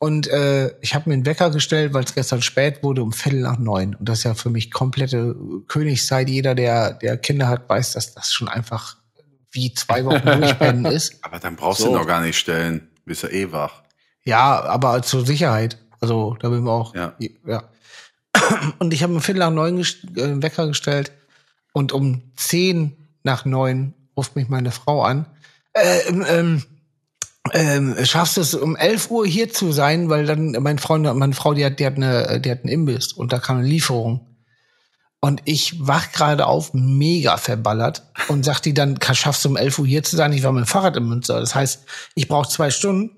Und 0.00 0.26
äh, 0.26 0.72
ich 0.80 0.96
habe 0.96 1.08
mir 1.08 1.14
einen 1.14 1.26
Wecker 1.26 1.50
gestellt, 1.50 1.94
weil 1.94 2.02
es 2.02 2.14
gestern 2.14 2.42
spät 2.42 2.82
wurde, 2.82 3.02
um 3.04 3.12
Viertel 3.12 3.40
nach 3.40 3.58
neun. 3.58 3.94
Und 3.94 4.08
das 4.08 4.18
ist 4.18 4.24
ja 4.24 4.34
für 4.34 4.50
mich 4.50 4.72
komplette 4.72 5.36
Königszeit. 5.68 6.28
Jeder, 6.28 6.56
der, 6.56 6.94
der 6.94 7.16
Kinder 7.18 7.48
hat, 7.48 7.68
weiß, 7.68 7.92
dass 7.92 8.14
das 8.14 8.32
schon 8.32 8.48
einfach 8.48 8.96
wie 9.52 9.72
zwei 9.74 10.04
Wochen 10.04 10.24
durchpennen 10.24 10.84
ist. 10.92 11.18
Aber 11.22 11.38
dann 11.38 11.54
brauchst 11.54 11.82
So. 11.82 11.86
du 11.88 11.98
noch 11.98 12.06
gar 12.06 12.20
nicht 12.20 12.36
stellen. 12.38 12.88
Bist 13.04 13.22
ja 13.22 13.28
eh 13.28 13.52
wach. 13.52 13.82
Ja, 14.24 14.64
aber 14.64 15.02
zur 15.02 15.24
Sicherheit. 15.24 15.78
Also 16.00 16.36
da 16.40 16.48
bin 16.48 16.64
wir 16.64 16.72
auch. 16.72 16.94
Ja. 16.94 17.14
ja. 17.46 17.62
Und 18.78 18.92
ich 18.94 19.02
habe 19.02 19.14
um 19.14 19.20
Viertel 19.20 19.40
nach 19.40 19.50
neun 19.50 19.78
gest- 19.78 20.16
äh, 20.16 20.42
Wecker 20.42 20.66
gestellt 20.68 21.12
und 21.72 21.92
um 21.92 22.22
zehn 22.36 22.96
nach 23.22 23.44
neun 23.44 23.94
ruft 24.16 24.36
mich 24.36 24.48
meine 24.48 24.70
Frau 24.70 25.02
an. 25.02 25.26
Äh, 25.74 26.00
ähm, 26.08 26.24
ähm, 26.28 26.62
ähm, 27.52 27.96
schaffst 28.04 28.36
du 28.36 28.40
es 28.40 28.54
um 28.54 28.76
11 28.76 29.10
Uhr 29.10 29.26
hier 29.26 29.50
zu 29.52 29.72
sein, 29.72 30.08
weil 30.10 30.26
dann 30.26 30.52
mein 30.60 30.78
Freund, 30.78 31.04
meine 31.16 31.32
Frau, 31.34 31.54
die 31.54 31.64
hat, 31.64 31.78
die 31.80 31.86
hat 31.86 31.96
eine, 31.96 32.40
die 32.40 32.50
hat 32.50 32.60
einen 32.64 32.68
Imbiss 32.72 33.12
und 33.12 33.32
da 33.32 33.38
kam 33.38 33.58
eine 33.58 33.66
Lieferung. 33.68 34.26
Und 35.20 35.42
ich 35.46 35.74
wach 35.86 36.12
gerade 36.12 36.46
auf, 36.46 36.74
mega 36.74 37.36
verballert 37.38 38.04
und 38.28 38.44
sagt 38.44 38.66
die 38.66 38.74
dann, 38.74 38.98
"Ka- 39.00 39.14
schaffst 39.14 39.44
du 39.44 39.48
um 39.48 39.56
11 39.56 39.78
Uhr 39.80 39.86
hier 39.86 40.02
zu 40.04 40.14
sein? 40.14 40.32
Ich 40.32 40.42
war 40.44 40.52
mit 40.52 40.64
dem 40.64 40.68
Fahrrad 40.68 40.96
in 40.96 41.08
Münster. 41.08 41.40
Das 41.40 41.54
heißt, 41.56 41.84
ich 42.14 42.28
brauche 42.28 42.48
zwei 42.48 42.70
Stunden. 42.70 43.17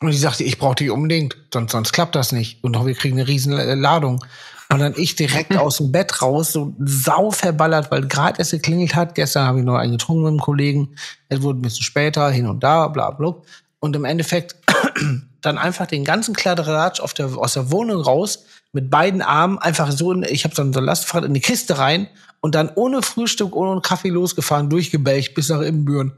Und 0.00 0.10
die 0.10 0.18
sagte, 0.18 0.44
ich 0.44 0.58
brauche 0.58 0.76
dich 0.76 0.90
unbedingt, 0.90 1.36
sonst, 1.52 1.72
sonst 1.72 1.92
klappt 1.92 2.14
das 2.14 2.32
nicht. 2.32 2.62
Und 2.62 2.72
noch, 2.72 2.86
wir 2.86 2.94
kriegen 2.94 3.18
eine 3.18 3.28
riesen 3.28 3.52
äh, 3.52 3.74
Ladung. 3.74 4.22
Und 4.68 4.80
dann 4.80 4.94
ich 4.96 5.16
direkt 5.16 5.56
aus 5.56 5.78
dem 5.78 5.92
Bett 5.92 6.20
raus, 6.20 6.52
so 6.52 6.74
sau 6.78 7.30
verballert, 7.30 7.90
weil 7.90 8.06
gerade 8.06 8.38
erst 8.38 8.50
geklingelt 8.50 8.94
hat. 8.94 9.14
Gestern 9.14 9.46
habe 9.46 9.60
ich 9.60 9.64
noch 9.64 9.76
einen 9.76 9.92
getrunken 9.92 10.24
mit 10.24 10.30
einem 10.30 10.40
Kollegen. 10.40 10.96
Es 11.28 11.42
wurde 11.42 11.60
ein 11.60 11.62
bisschen 11.62 11.84
später, 11.84 12.30
hin 12.30 12.46
und 12.46 12.62
da, 12.62 12.88
bla 12.88 13.10
bla. 13.10 13.36
Und 13.80 13.96
im 13.96 14.04
Endeffekt 14.04 14.56
dann 15.40 15.58
einfach 15.58 15.86
den 15.86 16.04
ganzen 16.04 16.34
Kladderadatsch 16.34 17.00
auf 17.00 17.14
der, 17.14 17.36
aus 17.36 17.54
der 17.54 17.70
Wohnung 17.70 18.02
raus, 18.02 18.44
mit 18.72 18.90
beiden 18.90 19.22
Armen 19.22 19.58
einfach 19.58 19.90
so, 19.92 20.12
in, 20.12 20.24
ich 20.24 20.44
habe 20.44 20.54
so 20.54 20.62
ein 20.62 20.72
Lastfahrrad 20.72 21.26
in 21.26 21.34
die 21.34 21.40
Kiste 21.40 21.78
rein 21.78 22.08
und 22.40 22.54
dann 22.54 22.70
ohne 22.74 23.00
Frühstück, 23.00 23.56
ohne 23.56 23.80
Kaffee 23.80 24.10
losgefahren, 24.10 24.68
durchgebelcht 24.68 25.34
bis 25.34 25.48
nach 25.48 25.62
Ibbenbüren. 25.62 26.12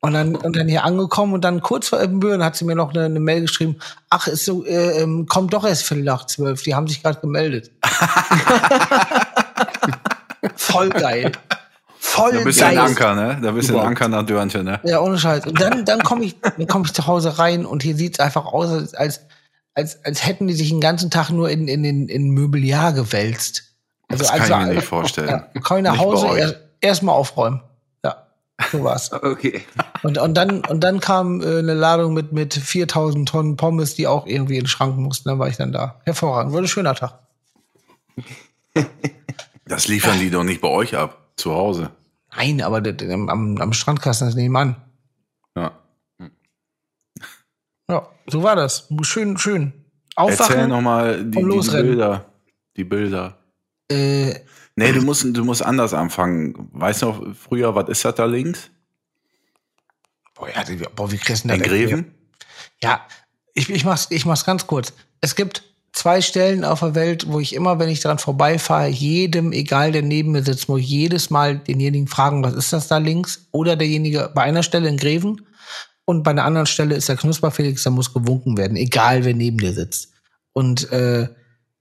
Und 0.00 0.12
dann, 0.12 0.36
und 0.36 0.54
dann 0.56 0.68
hier 0.68 0.84
angekommen 0.84 1.32
und 1.32 1.42
dann 1.42 1.62
kurz 1.62 1.88
vor 1.88 2.00
Ibbenbüren 2.02 2.44
hat 2.44 2.54
sie 2.54 2.64
mir 2.64 2.76
noch 2.76 2.94
eine, 2.94 3.06
eine 3.06 3.18
Mail 3.18 3.40
geschrieben, 3.42 3.76
ach, 4.10 4.28
ist 4.28 4.44
so, 4.44 4.64
äh, 4.64 5.02
ähm, 5.02 5.26
kommt 5.26 5.52
doch 5.52 5.64
erst 5.64 5.82
Viertel 5.84 6.04
nach 6.04 6.26
zwölf, 6.26 6.62
die 6.62 6.74
haben 6.74 6.86
sich 6.86 7.02
gerade 7.02 7.20
gemeldet. 7.20 7.72
Voll 10.56 10.88
geil. 10.90 11.32
Voll 11.98 12.32
Da 12.32 12.40
bist 12.44 12.60
du 12.60 12.66
ein 12.66 12.74
geil. 12.76 12.86
Anker, 12.86 13.14
ne? 13.14 13.38
Da 13.42 13.50
bist 13.50 13.68
du 13.68 13.78
ein. 13.78 13.86
Anker 13.86 14.08
nach 14.08 14.24
Dörnchen, 14.24 14.64
ne? 14.64 14.80
Ja, 14.84 15.00
ohne 15.00 15.18
Scheiß. 15.18 15.46
Und 15.46 15.60
dann, 15.60 15.84
dann 15.84 16.02
komme 16.02 16.24
ich, 16.24 16.36
dann 16.40 16.66
komme 16.66 16.86
ich 16.86 16.94
zu 16.94 17.06
Hause 17.06 17.38
rein 17.38 17.66
und 17.66 17.82
hier 17.82 17.96
sieht's 17.96 18.20
einfach 18.20 18.46
aus, 18.46 18.70
als, 18.70 18.94
als, 18.94 19.20
als, 19.74 20.04
als 20.04 20.26
hätten 20.26 20.46
die 20.46 20.54
sich 20.54 20.68
den 20.68 20.80
ganzen 20.80 21.10
Tag 21.10 21.30
nur 21.30 21.50
in, 21.50 21.68
in, 21.68 21.84
in, 21.84 22.08
in 22.08 22.34
Mobiliar 22.34 22.92
gewälzt. 22.92 23.64
Also, 24.08 24.24
Das 24.24 24.32
kann 24.32 24.60
ich 24.62 24.68
mir 24.68 24.74
nicht 24.74 24.86
vorstellen. 24.86 25.28
Ja, 25.28 25.46
komm 25.62 25.78
ich 25.78 25.82
nach 25.82 25.92
Nicht 25.92 26.00
Hause, 26.02 26.26
euch. 26.28 26.38
erst 26.40 26.56
erstmal 26.80 27.14
aufräumen. 27.16 27.60
So 28.72 28.82
war's. 28.84 29.10
Okay. 29.22 29.62
Und, 30.02 30.18
und 30.18 30.34
dann, 30.34 30.64
und 30.64 30.80
dann 30.82 31.00
kam 31.00 31.40
äh, 31.42 31.58
eine 31.58 31.74
Ladung 31.74 32.14
mit, 32.14 32.32
mit 32.32 32.54
4000 32.54 33.28
Tonnen 33.28 33.56
Pommes, 33.56 33.94
die 33.94 34.06
auch 34.06 34.26
irgendwie 34.26 34.54
in 34.56 34.62
den 34.62 34.66
Schrank 34.68 34.96
mussten. 34.96 35.28
Dann 35.28 35.38
war 35.38 35.48
ich 35.48 35.56
dann 35.56 35.72
da. 35.72 36.00
Hervorragend. 36.04 36.52
Wurde 36.52 36.64
ein 36.66 36.68
schöner 36.68 36.94
Tag. 36.94 37.18
Das 39.68 39.88
liefern 39.88 40.20
die 40.20 40.30
doch 40.30 40.44
nicht 40.44 40.60
bei 40.60 40.68
euch 40.68 40.96
ab, 40.96 41.18
zu 41.34 41.52
Hause. 41.52 41.90
Nein, 42.36 42.62
aber 42.62 42.80
das- 42.80 43.08
am, 43.10 43.28
am, 43.28 43.56
am 43.60 43.72
Strandkasten 43.72 44.28
ist 44.28 44.36
nebenan. 44.36 44.76
Ja. 45.56 45.72
Ja, 47.88 48.08
so 48.28 48.42
war 48.44 48.54
das. 48.54 48.86
Schön, 49.02 49.36
schön. 49.38 49.72
Erzähl 50.16 50.32
Aufwachen. 50.34 50.68
nochmal 50.68 51.24
die, 51.24 51.30
die. 51.42 51.70
Bilder. 51.70 52.26
Die 52.76 52.84
Bilder. 52.84 53.38
Äh, 53.90 54.34
Nee, 54.76 54.92
du 54.92 55.00
musst, 55.02 55.24
du 55.24 55.44
musst 55.44 55.62
anders 55.62 55.94
anfangen. 55.94 56.68
Weißt 56.72 57.02
du 57.02 57.06
noch, 57.06 57.34
früher, 57.34 57.74
was 57.74 57.88
ist 57.88 58.04
das 58.04 58.14
da 58.14 58.24
links? 58.26 58.70
boah, 60.34 60.48
ja, 60.54 60.64
die- 60.64 60.76
boah, 60.94 61.10
wie 61.10 61.16
kriegst 61.16 61.44
du 61.44 61.48
denn 61.48 61.62
In? 61.62 61.66
Greven? 61.66 62.14
Ja, 62.82 63.00
ich, 63.54 63.70
ich, 63.70 63.84
mach's, 63.86 64.08
ich 64.10 64.26
mach's 64.26 64.44
ganz 64.44 64.66
kurz. 64.66 64.92
Es 65.22 65.34
gibt 65.34 65.62
zwei 65.92 66.20
Stellen 66.20 66.62
auf 66.62 66.80
der 66.80 66.94
Welt, 66.94 67.26
wo 67.28 67.40
ich 67.40 67.54
immer, 67.54 67.78
wenn 67.78 67.88
ich 67.88 68.00
dran 68.00 68.18
vorbeifahre, 68.18 68.88
jedem, 68.88 69.52
egal 69.52 69.92
der 69.92 70.02
neben 70.02 70.32
mir 70.32 70.42
sitzt, 70.42 70.68
muss 70.68 70.80
ich 70.80 70.88
jedes 70.88 71.30
Mal 71.30 71.58
denjenigen 71.58 72.06
fragen, 72.06 72.44
was 72.44 72.52
ist 72.52 72.72
das 72.74 72.86
da 72.88 72.98
links? 72.98 73.46
Oder 73.52 73.76
derjenige 73.76 74.30
bei 74.34 74.42
einer 74.42 74.62
Stelle 74.62 74.88
in 74.90 74.98
Greven 74.98 75.46
und 76.04 76.22
bei 76.22 76.32
einer 76.32 76.44
anderen 76.44 76.66
Stelle 76.66 76.94
ist 76.96 77.08
der 77.08 77.16
Knusperfelix, 77.16 77.82
da 77.84 77.88
muss 77.90 78.12
gewunken 78.12 78.58
werden, 78.58 78.76
egal 78.76 79.24
wer 79.24 79.32
neben 79.34 79.56
dir 79.56 79.72
sitzt. 79.72 80.12
Und 80.52 80.92
äh, 80.92 81.28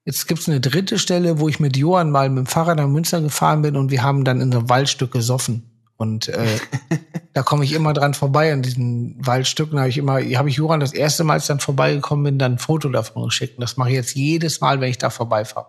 jetzt 0.05 0.27
gibt's 0.27 0.47
eine 0.47 0.61
dritte 0.61 0.97
Stelle, 0.99 1.39
wo 1.39 1.49
ich 1.49 1.59
mit 1.59 1.75
Johann 1.75 2.11
mal 2.11 2.29
mit 2.29 2.45
dem 2.45 2.47
Fahrrad 2.47 2.77
nach 2.77 2.87
Münster 2.87 3.21
gefahren 3.21 3.63
bin 3.63 3.75
und 3.75 3.91
wir 3.91 4.03
haben 4.03 4.23
dann 4.23 4.39
in 4.39 4.51
so 4.51 4.59
einem 4.59 4.69
Waldstück 4.69 5.11
gesoffen. 5.11 5.71
Und 5.97 6.27
äh, 6.27 6.59
da 7.33 7.41
komme 7.41 7.63
ich 7.63 7.73
immer 7.73 7.93
dran 7.93 8.13
vorbei 8.13 8.53
an 8.53 8.61
diesen 8.61 9.15
Waldstücken. 9.25 9.79
Habe 9.79 9.89
ich 9.89 9.97
immer, 9.97 10.21
habe 10.21 10.49
ich 10.49 10.55
Johann 10.55 10.79
das 10.79 10.93
erste 10.93 11.23
Mal, 11.23 11.33
als 11.33 11.43
ich 11.43 11.47
dann 11.47 11.59
vorbeigekommen 11.59 12.23
bin, 12.23 12.39
dann 12.39 12.53
ein 12.53 12.59
Foto 12.59 12.89
davon 12.89 13.23
geschickt. 13.25 13.57
Und 13.57 13.61
das 13.61 13.77
mache 13.77 13.89
ich 13.89 13.95
jetzt 13.95 14.15
jedes 14.15 14.61
Mal, 14.61 14.79
wenn 14.79 14.89
ich 14.89 14.97
da 14.97 15.09
vorbeifahre. 15.09 15.67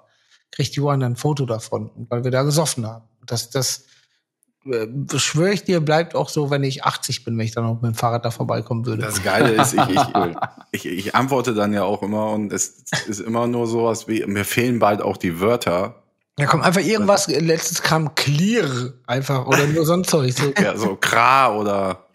Kriegt 0.51 0.74
Johann 0.74 1.01
dann 1.01 1.12
ein 1.12 1.16
Foto 1.16 1.47
davon, 1.47 1.91
weil 2.09 2.24
wir 2.24 2.30
da 2.30 2.43
gesoffen 2.43 2.87
haben. 2.87 3.05
Das, 3.24 3.51
das 3.51 3.87
schwöre 5.16 5.52
ich 5.52 5.64
dir, 5.64 5.80
bleibt 5.80 6.14
auch 6.14 6.28
so, 6.28 6.50
wenn 6.50 6.64
ich 6.64 6.84
80 6.84 7.24
bin, 7.24 7.36
wenn 7.38 7.44
ich 7.44 7.52
dann 7.52 7.64
noch 7.64 7.74
mit 7.80 7.92
dem 7.92 7.94
Fahrrad 7.94 8.24
da 8.24 8.30
vorbeikommen 8.30 8.84
würde. 8.86 9.02
Das 9.02 9.22
Geile 9.22 9.50
ist, 9.50 9.74
ich, 9.74 9.80
ich, 10.72 10.86
ich, 10.86 10.98
ich 11.06 11.14
antworte 11.14 11.54
dann 11.54 11.72
ja 11.72 11.84
auch 11.84 12.02
immer 12.02 12.30
und 12.32 12.52
es 12.52 12.84
ist 13.06 13.20
immer 13.20 13.46
nur 13.46 13.66
sowas 13.66 14.08
wie, 14.08 14.24
mir 14.26 14.44
fehlen 14.44 14.78
bald 14.78 15.02
auch 15.02 15.16
die 15.16 15.40
Wörter. 15.40 16.02
Da 16.36 16.44
kommt 16.46 16.64
einfach 16.64 16.82
irgendwas, 16.82 17.28
letztens 17.28 17.82
kam 17.82 18.14
Clear 18.14 18.92
einfach 19.06 19.46
oder 19.46 19.66
nur 19.66 19.86
sonst 19.86 20.10
Zeug. 20.10 20.32
So. 20.34 20.52
Ja, 20.62 20.76
so 20.76 20.96
Kra 20.96 21.54
oder 21.56 22.06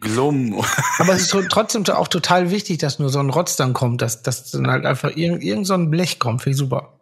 Glum. 0.00 0.64
Aber 0.98 1.12
es 1.12 1.22
ist 1.22 1.30
tro- 1.34 1.46
trotzdem 1.48 1.84
auch 1.88 2.08
total 2.08 2.50
wichtig, 2.50 2.78
dass 2.78 2.98
nur 2.98 3.10
so 3.10 3.18
ein 3.18 3.28
Rotz 3.28 3.56
dann 3.56 3.74
kommt, 3.74 4.00
dass, 4.00 4.22
dass 4.22 4.50
dann 4.50 4.70
halt 4.70 4.86
einfach 4.86 5.14
irgend, 5.14 5.42
irgend 5.42 5.66
so 5.66 5.74
ein 5.74 5.90
Blech 5.90 6.18
kommt. 6.18 6.40
Finde 6.42 6.54
ich 6.54 6.58
super. 6.58 6.98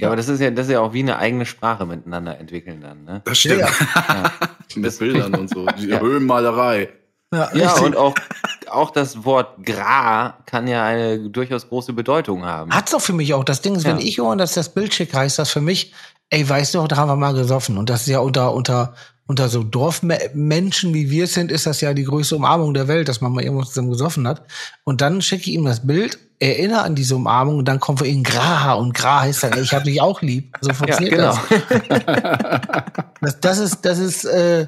Ja, 0.00 0.08
aber 0.08 0.16
das 0.16 0.28
ist 0.28 0.40
ja, 0.40 0.50
das 0.50 0.66
ist 0.66 0.72
ja 0.72 0.80
auch 0.80 0.92
wie 0.92 1.00
eine 1.00 1.18
eigene 1.18 1.46
Sprache 1.46 1.86
miteinander 1.86 2.38
entwickeln 2.38 2.80
dann, 2.80 3.04
ne? 3.04 3.22
Das 3.24 3.38
stimmt. 3.38 3.60
Ja, 3.60 4.32
Mit 4.76 4.98
Bildern 4.98 5.34
und 5.34 5.50
so. 5.50 5.66
Die 5.78 5.86
Ja. 5.88 6.00
Höhenmalerei. 6.00 6.88
Ja, 7.32 7.48
Ja, 7.54 7.74
und 7.80 7.96
auch, 7.96 8.14
auch 8.70 8.90
das 8.90 9.24
Wort 9.24 9.64
gra 9.64 10.34
kann 10.46 10.66
ja 10.66 10.84
eine 10.84 11.28
durchaus 11.30 11.68
große 11.68 11.92
Bedeutung 11.92 12.44
haben. 12.44 12.72
Hat's 12.74 12.90
doch 12.92 13.00
für 13.00 13.12
mich 13.12 13.34
auch. 13.34 13.44
Das 13.44 13.62
Ding 13.62 13.74
ist, 13.76 13.84
wenn 13.84 13.98
Ja. 13.98 14.04
ich 14.04 14.16
Johann 14.16 14.38
das, 14.38 14.54
das 14.54 14.68
Bild 14.74 14.92
schicke, 14.94 15.16
heißt 15.16 15.38
das 15.38 15.50
für 15.50 15.60
mich, 15.60 15.92
ey, 16.30 16.48
weißt 16.48 16.74
du, 16.74 16.86
da 16.86 16.96
haben 16.96 17.08
wir 17.08 17.16
mal 17.16 17.34
gesoffen. 17.34 17.78
Und 17.78 17.90
das 17.90 18.02
ist 18.02 18.08
ja 18.08 18.18
unter, 18.20 18.52
unter, 18.54 18.94
unter 19.30 19.48
so 19.48 19.62
Dorfmenschen, 19.62 20.92
wie 20.92 21.08
wir 21.08 21.28
sind, 21.28 21.52
ist 21.52 21.64
das 21.64 21.80
ja 21.80 21.94
die 21.94 22.02
größte 22.02 22.34
Umarmung 22.34 22.74
der 22.74 22.88
Welt, 22.88 23.08
dass 23.08 23.20
man 23.20 23.30
mal 23.30 23.44
irgendwo 23.44 23.62
zusammen 23.62 23.90
gesoffen 23.92 24.26
hat. 24.26 24.42
Und 24.82 25.00
dann 25.02 25.22
schicke 25.22 25.42
ich 25.42 25.52
ihm 25.54 25.64
das 25.64 25.86
Bild, 25.86 26.18
erinnere 26.40 26.82
an 26.82 26.96
diese 26.96 27.14
Umarmung 27.14 27.58
und 27.58 27.68
dann 27.68 27.78
kommt 27.78 28.00
für 28.00 28.08
ihn 28.08 28.24
Gra 28.24 28.72
und 28.72 28.92
Gra 28.92 29.20
heißt 29.20 29.44
dann, 29.44 29.62
ich 29.62 29.72
hab 29.72 29.84
dich 29.84 30.00
auch 30.00 30.20
lieb. 30.20 30.56
So 30.60 30.70
Ja, 30.70 30.74
funktioniert 30.74 31.14
genau. 31.14 31.38
das. 31.48 32.40
das. 33.20 33.40
Das 33.40 33.58
ist, 33.58 33.84
das 33.86 33.98
ist, 34.00 34.24
äh, 34.24 34.66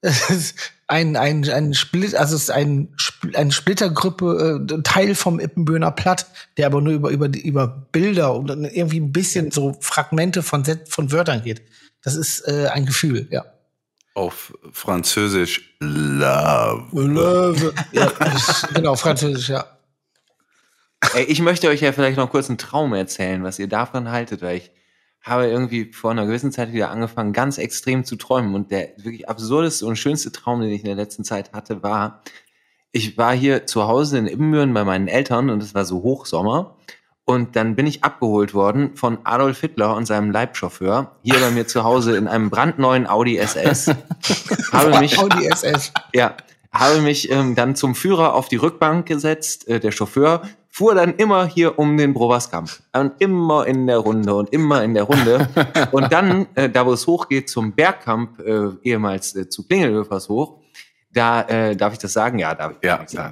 das 0.00 0.30
ist 0.30 0.54
ein, 0.86 1.16
ein, 1.16 1.46
ein 1.50 1.74
Split, 1.74 2.14
also 2.14 2.34
es 2.34 2.44
ist 2.44 2.50
ein, 2.50 2.88
eine 3.34 3.52
Splittergruppe, 3.52 4.64
äh, 4.70 4.82
Teil 4.84 5.14
vom 5.16 5.38
Ippenböhner 5.38 5.90
Platt, 5.90 6.28
der 6.56 6.64
aber 6.64 6.80
nur 6.80 6.94
über, 6.94 7.10
über, 7.10 7.26
über 7.26 7.68
Bilder 7.92 8.34
und 8.34 8.48
irgendwie 8.48 9.00
ein 9.00 9.12
bisschen 9.12 9.50
so 9.50 9.76
Fragmente 9.82 10.42
von, 10.42 10.64
Set- 10.64 10.88
von 10.88 11.12
Wörtern 11.12 11.42
geht. 11.42 11.60
Das 12.02 12.14
ist 12.16 12.48
äh, 12.48 12.68
ein 12.72 12.86
Gefühl, 12.86 13.28
ja. 13.30 13.44
Auf 14.18 14.52
Französisch 14.72 15.76
Love. 15.78 16.88
Löwe. 16.92 17.72
ja 17.92 18.12
genau, 18.74 18.96
Französisch, 18.96 19.48
ja. 19.48 19.64
Ey, 21.14 21.22
ich 21.22 21.40
möchte 21.40 21.68
euch 21.68 21.82
ja 21.82 21.92
vielleicht 21.92 22.16
noch 22.16 22.28
kurz 22.28 22.48
einen 22.48 22.58
Traum 22.58 22.94
erzählen, 22.94 23.44
was 23.44 23.60
ihr 23.60 23.68
davon 23.68 24.10
haltet, 24.10 24.42
weil 24.42 24.56
ich 24.56 24.72
habe 25.22 25.46
irgendwie 25.46 25.92
vor 25.92 26.10
einer 26.10 26.26
gewissen 26.26 26.50
Zeit 26.50 26.72
wieder 26.72 26.90
angefangen, 26.90 27.32
ganz 27.32 27.58
extrem 27.58 28.04
zu 28.04 28.16
träumen. 28.16 28.56
Und 28.56 28.72
der 28.72 28.88
wirklich 28.96 29.28
absurdeste 29.28 29.86
und 29.86 29.94
schönste 29.94 30.32
Traum, 30.32 30.62
den 30.62 30.70
ich 30.70 30.80
in 30.80 30.86
der 30.86 30.96
letzten 30.96 31.22
Zeit 31.22 31.52
hatte, 31.52 31.84
war, 31.84 32.24
ich 32.90 33.18
war 33.18 33.36
hier 33.36 33.68
zu 33.68 33.86
Hause 33.86 34.18
in 34.18 34.26
Ibbenbüren 34.26 34.74
bei 34.74 34.82
meinen 34.82 35.06
Eltern 35.06 35.48
und 35.48 35.62
es 35.62 35.76
war 35.76 35.84
so 35.84 36.02
Hochsommer. 36.02 36.76
Und 37.28 37.56
dann 37.56 37.76
bin 37.76 37.86
ich 37.86 38.04
abgeholt 38.04 38.54
worden 38.54 38.96
von 38.96 39.18
Adolf 39.24 39.60
Hitler 39.60 39.94
und 39.94 40.06
seinem 40.06 40.30
Leibchauffeur 40.30 41.12
hier 41.22 41.38
bei 41.38 41.50
mir 41.50 41.66
zu 41.66 41.84
Hause 41.84 42.16
in 42.16 42.26
einem 42.26 42.48
brandneuen 42.48 43.06
Audi 43.06 43.36
SS. 43.36 43.88
habe 44.72 44.98
mich 44.98 45.18
Audi 45.18 45.46
SS. 45.46 45.92
ja, 46.14 46.34
habe 46.72 47.02
mich 47.02 47.30
ähm, 47.30 47.54
dann 47.54 47.76
zum 47.76 47.94
Führer 47.94 48.32
auf 48.32 48.48
die 48.48 48.56
Rückbank 48.56 49.04
gesetzt. 49.04 49.68
Äh, 49.68 49.78
der 49.78 49.92
Chauffeur 49.92 50.40
fuhr 50.70 50.94
dann 50.94 51.16
immer 51.16 51.44
hier 51.44 51.78
um 51.78 51.98
den 51.98 52.14
Broberskampf. 52.14 52.80
Und 52.94 53.12
immer 53.18 53.66
in 53.66 53.86
der 53.86 53.98
Runde 53.98 54.34
und 54.34 54.50
immer 54.54 54.82
in 54.82 54.94
der 54.94 55.02
Runde. 55.02 55.50
und 55.92 56.10
dann, 56.10 56.46
äh, 56.54 56.70
da 56.70 56.86
wo 56.86 56.94
es 56.94 57.06
hochgeht 57.06 57.50
zum 57.50 57.72
Bergkamp, 57.72 58.40
äh, 58.40 58.70
ehemals 58.82 59.36
äh, 59.36 59.50
zu 59.50 59.66
Klingelhöfers 59.66 60.30
hoch, 60.30 60.62
da 61.12 61.42
äh, 61.42 61.76
darf 61.76 61.92
ich 61.92 61.98
das 61.98 62.14
sagen? 62.14 62.38
Ja, 62.38 62.54
darf 62.54 62.72
ich 62.72 62.86
Ja, 62.86 62.96
das 62.96 63.10
klar. 63.10 63.30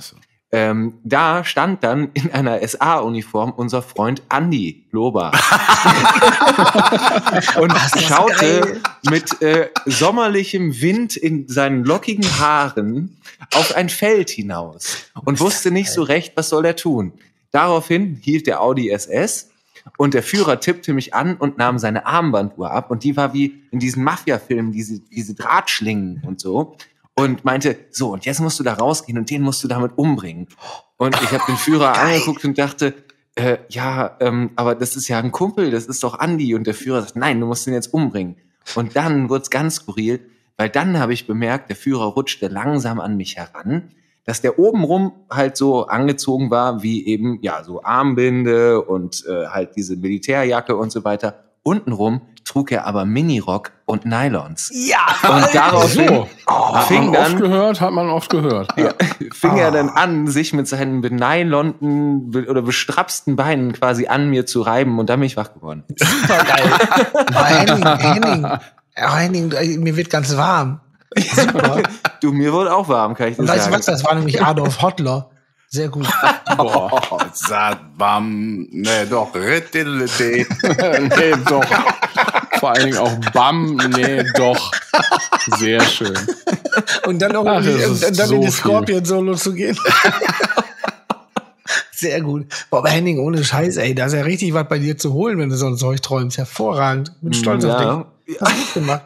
Ähm, 0.52 1.00
da 1.02 1.44
stand 1.44 1.82
dann 1.82 2.10
in 2.14 2.30
einer 2.30 2.66
SA-Uniform 2.66 3.52
unser 3.56 3.82
Freund 3.82 4.22
Andi 4.28 4.86
Lober 4.92 5.32
und 7.60 7.72
schaute 8.00 8.80
mit 9.10 9.42
äh, 9.42 9.70
sommerlichem 9.86 10.80
Wind 10.80 11.16
in 11.16 11.48
seinen 11.48 11.84
lockigen 11.84 12.24
Haaren 12.38 13.20
auf 13.54 13.74
ein 13.74 13.88
Feld 13.88 14.30
hinaus 14.30 15.10
und 15.24 15.40
wusste 15.40 15.72
nicht 15.72 15.90
so 15.90 16.04
recht, 16.04 16.34
was 16.36 16.48
soll 16.48 16.64
er 16.64 16.76
tun. 16.76 17.14
Daraufhin 17.50 18.20
hielt 18.22 18.46
der 18.46 18.62
Audi 18.62 18.88
SS 18.88 19.50
und 19.96 20.14
der 20.14 20.22
Führer 20.22 20.60
tippte 20.60 20.92
mich 20.92 21.12
an 21.12 21.36
und 21.36 21.58
nahm 21.58 21.78
seine 21.78 22.06
Armbanduhr 22.06 22.70
ab 22.70 22.92
und 22.92 23.02
die 23.02 23.16
war 23.16 23.34
wie 23.34 23.62
in 23.72 23.78
diesen 23.78 24.04
Mafia-Filmen, 24.04 24.72
diese, 24.72 25.00
diese 25.00 25.34
Drahtschlingen 25.34 26.22
und 26.24 26.40
so. 26.40 26.76
Und 27.18 27.44
meinte, 27.44 27.78
so, 27.90 28.12
und 28.12 28.26
jetzt 28.26 28.40
musst 28.40 28.60
du 28.60 28.64
da 28.64 28.74
rausgehen 28.74 29.18
und 29.18 29.30
den 29.30 29.42
musst 29.42 29.64
du 29.64 29.68
damit 29.68 29.92
umbringen. 29.96 30.48
Und 30.98 31.16
ich 31.22 31.32
habe 31.32 31.44
den 31.48 31.56
Führer 31.56 31.96
angeguckt 31.98 32.44
und 32.44 32.58
dachte, 32.58 32.94
äh, 33.34 33.58
ja, 33.68 34.16
ähm, 34.20 34.50
aber 34.56 34.74
das 34.74 34.96
ist 34.96 35.08
ja 35.08 35.18
ein 35.18 35.32
Kumpel, 35.32 35.70
das 35.70 35.86
ist 35.86 36.02
doch 36.02 36.18
Andi. 36.18 36.54
Und 36.54 36.66
der 36.66 36.74
Führer 36.74 37.02
sagt, 37.02 37.16
nein, 37.16 37.40
du 37.40 37.46
musst 37.46 37.66
ihn 37.66 37.72
jetzt 37.72 37.92
umbringen. 37.92 38.36
Und 38.74 38.96
dann 38.96 39.30
wird's 39.30 39.50
ganz 39.50 39.76
skurril, 39.76 40.20
weil 40.56 40.68
dann 40.68 40.98
habe 40.98 41.14
ich 41.14 41.26
bemerkt, 41.26 41.70
der 41.70 41.76
Führer 41.76 42.04
rutschte 42.04 42.48
langsam 42.48 43.00
an 43.00 43.16
mich 43.16 43.36
heran, 43.36 43.90
dass 44.24 44.40
der 44.40 44.58
obenrum 44.58 45.12
halt 45.30 45.56
so 45.56 45.86
angezogen 45.86 46.50
war, 46.50 46.82
wie 46.82 47.06
eben, 47.06 47.38
ja, 47.42 47.62
so 47.62 47.82
Armbinde 47.82 48.82
und 48.82 49.24
äh, 49.26 49.46
halt 49.46 49.76
diese 49.76 49.96
Militärjacke 49.96 50.76
und 50.76 50.90
so 50.90 51.04
weiter. 51.04 51.44
Untenrum 51.62 52.22
trug 52.46 52.72
er 52.72 52.86
aber 52.86 53.04
Minirock 53.04 53.72
und 53.84 54.06
Nylons. 54.06 54.70
Ja, 54.72 54.98
Und 55.28 55.54
daraufhin 55.54 56.08
So. 56.08 56.28
Hat 56.48 56.86
fing 56.86 57.06
man 57.10 57.16
oft 57.16 57.32
dann 57.32 57.40
gehört, 57.40 57.80
hat 57.80 57.92
man 57.92 58.08
oft 58.08 58.30
gehört. 58.30 58.68
Ja. 58.78 58.92
fing 59.32 59.56
er 59.58 59.70
dann 59.70 59.88
an, 59.90 60.26
sich 60.28 60.52
mit 60.52 60.66
seinen 60.68 61.00
benylonten 61.00 62.30
be- 62.30 62.46
oder 62.48 62.62
bestrapsten 62.62 63.36
Beinen 63.36 63.72
quasi 63.72 64.06
an 64.06 64.30
mir 64.30 64.46
zu 64.46 64.62
reiben 64.62 64.98
und 64.98 65.10
dann 65.10 65.20
bin 65.20 65.26
ich 65.26 65.36
wach 65.36 65.52
geworden. 65.52 65.84
super 65.98 66.44
geil. 66.44 66.72
Henning, 67.34 67.86
Henning, 67.98 68.44
oh, 68.46 68.58
Henning, 69.16 69.52
äh, 69.52 69.76
mir 69.78 69.96
wird 69.96 70.10
ganz 70.10 70.36
warm. 70.36 70.80
Super. 71.16 71.82
Du, 72.20 72.32
mir 72.32 72.52
wurde 72.52 72.74
auch 72.74 72.88
warm, 72.88 73.14
kann 73.14 73.28
ich 73.28 73.36
dir 73.36 73.42
Und 73.42 73.48
weißt 73.48 73.58
du 73.66 73.70
sagen. 73.70 73.78
was, 73.78 73.86
das 73.86 74.04
war 74.04 74.14
nämlich 74.14 74.42
Adolf 74.42 74.82
Hottler. 74.82 75.30
Sehr 75.68 75.88
gut. 75.88 76.06
Oh, 76.58 76.88
Sadbam, 77.34 78.66
ne, 78.70 79.06
doch, 79.10 79.28
nee, 79.34 80.46
doch. 81.44 81.64
Vor 82.58 82.70
allen 82.72 82.84
Dingen 82.86 82.98
auch 82.98 83.12
Bam, 83.32 83.76
nee, 83.96 84.22
doch. 84.36 84.72
Sehr 85.58 85.80
schön. 85.82 86.16
Und 87.06 87.20
dann 87.20 87.32
noch 87.32 87.46
Ach, 87.46 87.58
in 87.58 87.64
die, 87.64 87.72
das 87.82 87.90
ist 87.90 88.04
und 88.08 88.18
dann 88.18 88.28
so 88.28 88.34
in 88.36 88.40
die. 88.42 88.50
Scorpion-Solo 88.50 89.34
zu 89.34 89.52
gehen. 89.54 89.76
Sehr 91.92 92.20
gut. 92.20 92.46
Boah, 92.70 92.78
aber 92.78 92.90
Henning, 92.90 93.18
ohne 93.20 93.42
Scheiß, 93.42 93.76
ey, 93.78 93.94
da 93.94 94.06
ist 94.06 94.12
ja 94.12 94.22
richtig 94.22 94.52
was 94.54 94.68
bei 94.68 94.78
dir 94.78 94.98
zu 94.98 95.12
holen, 95.14 95.38
wenn 95.38 95.48
du 95.48 95.56
so 95.56 95.66
ein 95.66 95.76
Zeug 95.78 96.02
träumst. 96.02 96.36
Hervorragend. 96.38 97.12
Bin 97.22 97.32
stolz 97.32 97.64
auf 97.64 98.04
dich. 98.26 98.36
ja, 98.36 98.40
Hast 98.46 98.56
gut 98.56 98.74
gemacht. 98.74 99.02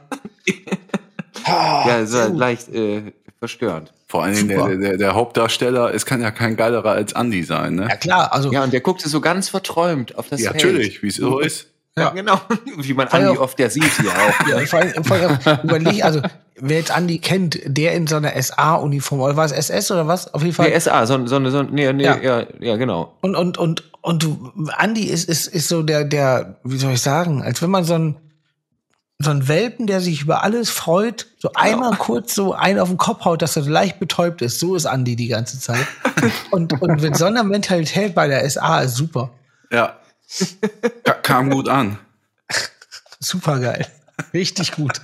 ja, 1.46 2.00
es 2.00 2.12
war 2.12 2.28
leicht 2.30 2.68
äh, 2.74 3.12
verstörend. 3.38 3.92
Vor 4.08 4.24
allen 4.24 4.34
Dingen 4.34 4.48
der, 4.48 4.76
der, 4.76 4.96
der 4.96 5.14
Hauptdarsteller, 5.14 5.94
es 5.94 6.04
kann 6.04 6.20
ja 6.20 6.32
kein 6.32 6.56
geilerer 6.56 6.90
als 6.90 7.12
Andy 7.12 7.44
sein, 7.44 7.76
ne? 7.76 7.86
Ja 7.88 7.96
klar, 7.96 8.32
also 8.32 8.50
Ja, 8.52 8.64
und 8.64 8.72
der 8.72 8.80
guckte 8.80 9.08
so 9.08 9.20
ganz 9.20 9.48
verträumt 9.48 10.18
auf 10.18 10.28
das 10.28 10.40
Ja, 10.40 10.50
Feld. 10.50 10.64
natürlich, 10.64 11.00
wie 11.04 11.08
es 11.08 11.14
so 11.16 11.38
ist. 11.38 11.68
Ja, 11.96 12.04
Ja. 12.04 12.10
genau. 12.10 12.40
Wie 12.76 12.94
man 12.94 13.08
Andi 13.08 13.36
oft 13.38 13.58
ja 13.58 13.68
sieht 13.68 13.84
hier 14.00 14.10
auch. 14.10 14.48
Ja, 14.48 14.58
vor 14.66 14.78
allem, 14.80 15.04
vor 15.04 15.16
allem 15.16 15.38
überleg, 15.64 16.04
also 16.04 16.22
wer 16.56 16.78
jetzt 16.78 16.90
Andi 16.90 17.18
kennt, 17.18 17.58
der 17.64 17.92
in 17.94 18.06
so 18.06 18.16
einer 18.16 18.40
SA-Uniform, 18.40 19.20
oder 19.20 19.36
war 19.36 19.44
es 19.44 19.52
SS 19.52 19.90
oder 19.90 20.06
was? 20.06 20.32
Auf 20.32 20.42
jeden 20.42 20.54
Fall. 20.54 20.70
Nee, 20.70 20.78
SA, 20.78 21.06
so, 21.06 21.26
so, 21.26 21.44
so, 21.50 21.62
nee, 21.62 21.92
nee, 21.92 22.04
Ja. 22.04 22.16
ja. 22.18 22.46
ja, 22.60 22.76
genau. 22.76 23.14
Und, 23.22 23.34
und, 23.34 23.58
und, 23.58 23.84
und 24.02 24.22
du, 24.22 24.52
Andi 24.76 25.04
ist, 25.04 25.28
ist, 25.28 25.46
ist 25.48 25.68
so 25.68 25.82
der, 25.82 26.04
der, 26.04 26.56
wie 26.64 26.78
soll 26.78 26.92
ich 26.92 27.02
sagen, 27.02 27.42
als 27.42 27.60
wenn 27.60 27.70
man 27.70 27.84
so 27.84 27.94
ein, 27.94 28.16
so 29.22 29.30
ein 29.30 29.48
Welpen, 29.48 29.86
der 29.86 30.00
sich 30.00 30.22
über 30.22 30.42
alles 30.44 30.70
freut, 30.70 31.26
so 31.38 31.50
einmal 31.54 31.94
kurz 31.96 32.34
so 32.34 32.54
einen 32.54 32.78
auf 32.78 32.88
den 32.88 32.96
Kopf 32.96 33.24
haut, 33.26 33.42
dass 33.42 33.54
er 33.56 33.62
so 33.64 33.70
leicht 33.70 33.98
betäubt 34.00 34.40
ist. 34.40 34.58
So 34.60 34.76
ist 34.76 34.86
Andi 34.86 35.14
die 35.16 35.28
ganze 35.28 35.58
Zeit. 35.60 35.86
Und, 36.50 36.80
und 36.80 37.02
mit 37.02 37.16
so 37.16 37.26
einer 37.26 37.44
Mentalität 37.44 38.14
bei 38.14 38.28
der 38.28 38.48
SA 38.48 38.80
ist 38.80 38.94
super. 38.96 39.30
Ja. 39.72 39.96
Ka- 41.04 41.14
Kam 41.14 41.50
gut 41.50 41.68
an. 41.68 41.98
Super 43.18 43.58
geil. 43.60 43.86
Richtig 44.32 44.72
gut. 44.72 45.00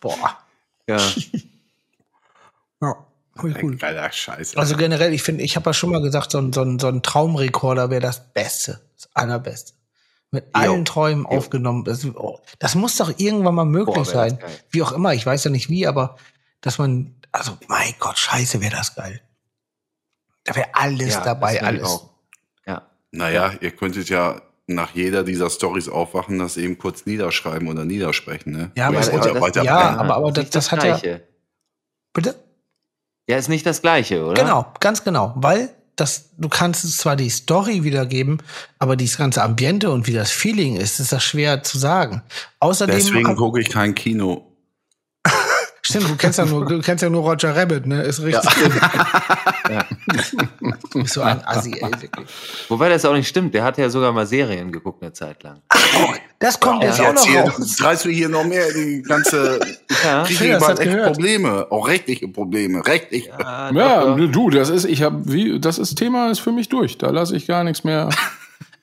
Boah. 0.00 0.38
Ja. 0.86 0.98
Ja, 2.80 2.94
cool. 3.42 3.76
Geiler 3.76 4.10
Scheiß. 4.12 4.56
Also 4.56 4.76
generell, 4.76 5.12
ich 5.12 5.24
finde, 5.24 5.42
ich 5.42 5.56
habe 5.56 5.70
ja 5.70 5.74
schon 5.74 5.90
mal 5.90 6.00
gesagt, 6.00 6.30
so 6.30 6.38
ein, 6.38 6.52
so 6.52 6.62
ein, 6.62 6.78
so 6.78 6.86
ein 6.86 7.02
Traumrekorder 7.02 7.90
wäre 7.90 8.00
das 8.00 8.32
Beste, 8.32 8.80
das 8.94 9.08
Allerbeste. 9.14 9.72
Mit 10.30 10.44
allen 10.52 10.84
Träumen 10.84 11.26
aufgenommen. 11.26 11.82
Das, 11.84 12.04
oh, 12.04 12.38
das 12.60 12.76
muss 12.76 12.96
doch 12.96 13.12
irgendwann 13.18 13.54
mal 13.56 13.64
möglich 13.64 13.96
Boah, 13.96 14.04
sein. 14.04 14.38
geil. 14.38 14.50
Wie 14.70 14.82
auch 14.82 14.92
immer, 14.92 15.14
ich 15.14 15.26
weiß 15.26 15.42
ja 15.44 15.50
nicht 15.50 15.68
wie, 15.70 15.88
aber 15.88 16.16
dass 16.60 16.78
man, 16.78 17.16
also 17.32 17.58
mein 17.66 17.94
Gott, 17.98 18.18
scheiße, 18.18 18.60
wäre 18.60 18.76
das 18.76 18.94
geil. 18.94 19.20
Da 20.44 20.54
wäre 20.54 20.68
alles 20.74 21.14
ja, 21.14 21.24
dabei, 21.24 21.60
alles. 21.62 21.82
Auch. 21.82 22.10
Ja. 23.12 23.18
Naja, 23.18 23.52
ihr 23.60 23.70
könntet 23.70 24.08
ja 24.08 24.40
nach 24.66 24.94
jeder 24.94 25.24
dieser 25.24 25.48
Stories 25.48 25.88
aufwachen, 25.88 26.38
das 26.38 26.56
eben 26.58 26.76
kurz 26.78 27.06
niederschreiben 27.06 27.68
oder 27.68 27.84
niedersprechen, 27.84 28.52
ne? 28.52 28.70
Ja, 28.76 28.88
aber 28.88 28.96
das- 28.98 29.12
weiter, 29.12 29.32
das- 29.32 29.40
weiter 29.42 29.62
ja, 29.64 29.82
brennen. 29.86 29.98
aber- 30.00 30.14
aber 30.16 30.32
das- 30.32 30.44
Nicht 30.44 30.54
das 30.54 30.72
hat 30.72 30.82
ja- 30.84 30.96
Gleiche. 30.98 31.22
Bitte? 32.12 32.34
Ja, 33.28 33.36
ist 33.38 33.48
nicht 33.48 33.64
das 33.66 33.80
Gleiche, 33.82 34.24
oder? 34.24 34.34
Genau, 34.42 34.66
ganz 34.80 35.04
genau. 35.04 35.32
Weil 35.36 35.70
das, 35.96 36.30
du 36.36 36.48
kannst 36.48 36.98
zwar 36.98 37.16
die 37.16 37.28
Story 37.30 37.82
wiedergeben, 37.82 38.42
aber 38.78 38.94
dieses 38.96 39.16
ganze 39.18 39.42
Ambiente 39.42 39.90
und 39.90 40.06
wie 40.06 40.12
das 40.12 40.30
Feeling 40.30 40.76
ist, 40.76 41.00
ist 41.00 41.12
das 41.12 41.24
schwer 41.24 41.62
zu 41.62 41.78
sagen. 41.78 42.22
Außerdem 42.60 42.94
Deswegen 42.96 43.36
gucke 43.36 43.60
ich 43.60 43.68
kein 43.70 43.94
Kino. 43.94 44.52
Stimmt, 45.88 46.10
du 46.10 46.16
kennst 46.16 46.38
ja 46.38 46.44
nur, 46.44 46.66
du 46.66 46.80
kennst 46.82 47.02
ja 47.02 47.08
nur 47.08 47.22
Roger 47.22 47.56
Rabbit, 47.56 47.86
ne? 47.86 48.02
Ist 48.02 48.22
richtig. 48.22 48.50
Du 50.92 51.02
bist 51.02 51.14
so 51.14 51.20
ein 51.20 51.42
Assi, 51.46 51.72
ey, 51.74 51.82
wirklich. 52.00 52.26
Wobei 52.68 52.88
das 52.88 53.04
auch 53.04 53.12
nicht 53.12 53.28
stimmt. 53.28 53.52
Der 53.54 53.64
hat 53.64 53.76
ja 53.76 53.90
sogar 53.90 54.12
mal 54.12 54.26
Serien 54.26 54.72
geguckt 54.72 55.02
eine 55.02 55.12
Zeit 55.12 55.42
lang. 55.42 55.60
Das 56.38 56.58
kommt 56.58 56.82
jetzt 56.82 57.00
auch 57.00 57.08
Jetzt 57.08 57.26
noch 57.26 57.26
hier, 57.26 57.40
raus. 57.42 57.76
reißt 57.82 58.04
du 58.06 58.08
hier 58.10 58.28
noch 58.28 58.44
mehr 58.44 58.72
die 58.72 59.02
ganze. 59.02 59.60
Ja. 60.04 60.24
Kriege 60.24 60.56
echt 60.56 60.80
gehört. 60.80 61.12
Probleme. 61.12 61.66
Auch 61.70 61.86
rechtliche 61.88 62.28
Probleme. 62.28 62.86
Rechtlich. 62.86 63.26
Ja, 63.38 63.70
Ja, 63.70 64.14
du, 64.14 64.50
das 64.50 64.70
ist, 64.70 64.84
ich 64.86 65.02
habe, 65.02 65.20
wie, 65.30 65.60
das 65.60 65.78
ist 65.78 65.96
Thema 65.96 66.30
ist 66.30 66.40
für 66.40 66.52
mich 66.52 66.68
durch. 66.68 66.96
Da 66.96 67.10
lasse 67.10 67.36
ich 67.36 67.46
gar 67.46 67.64
nichts 67.64 67.84
mehr. 67.84 68.08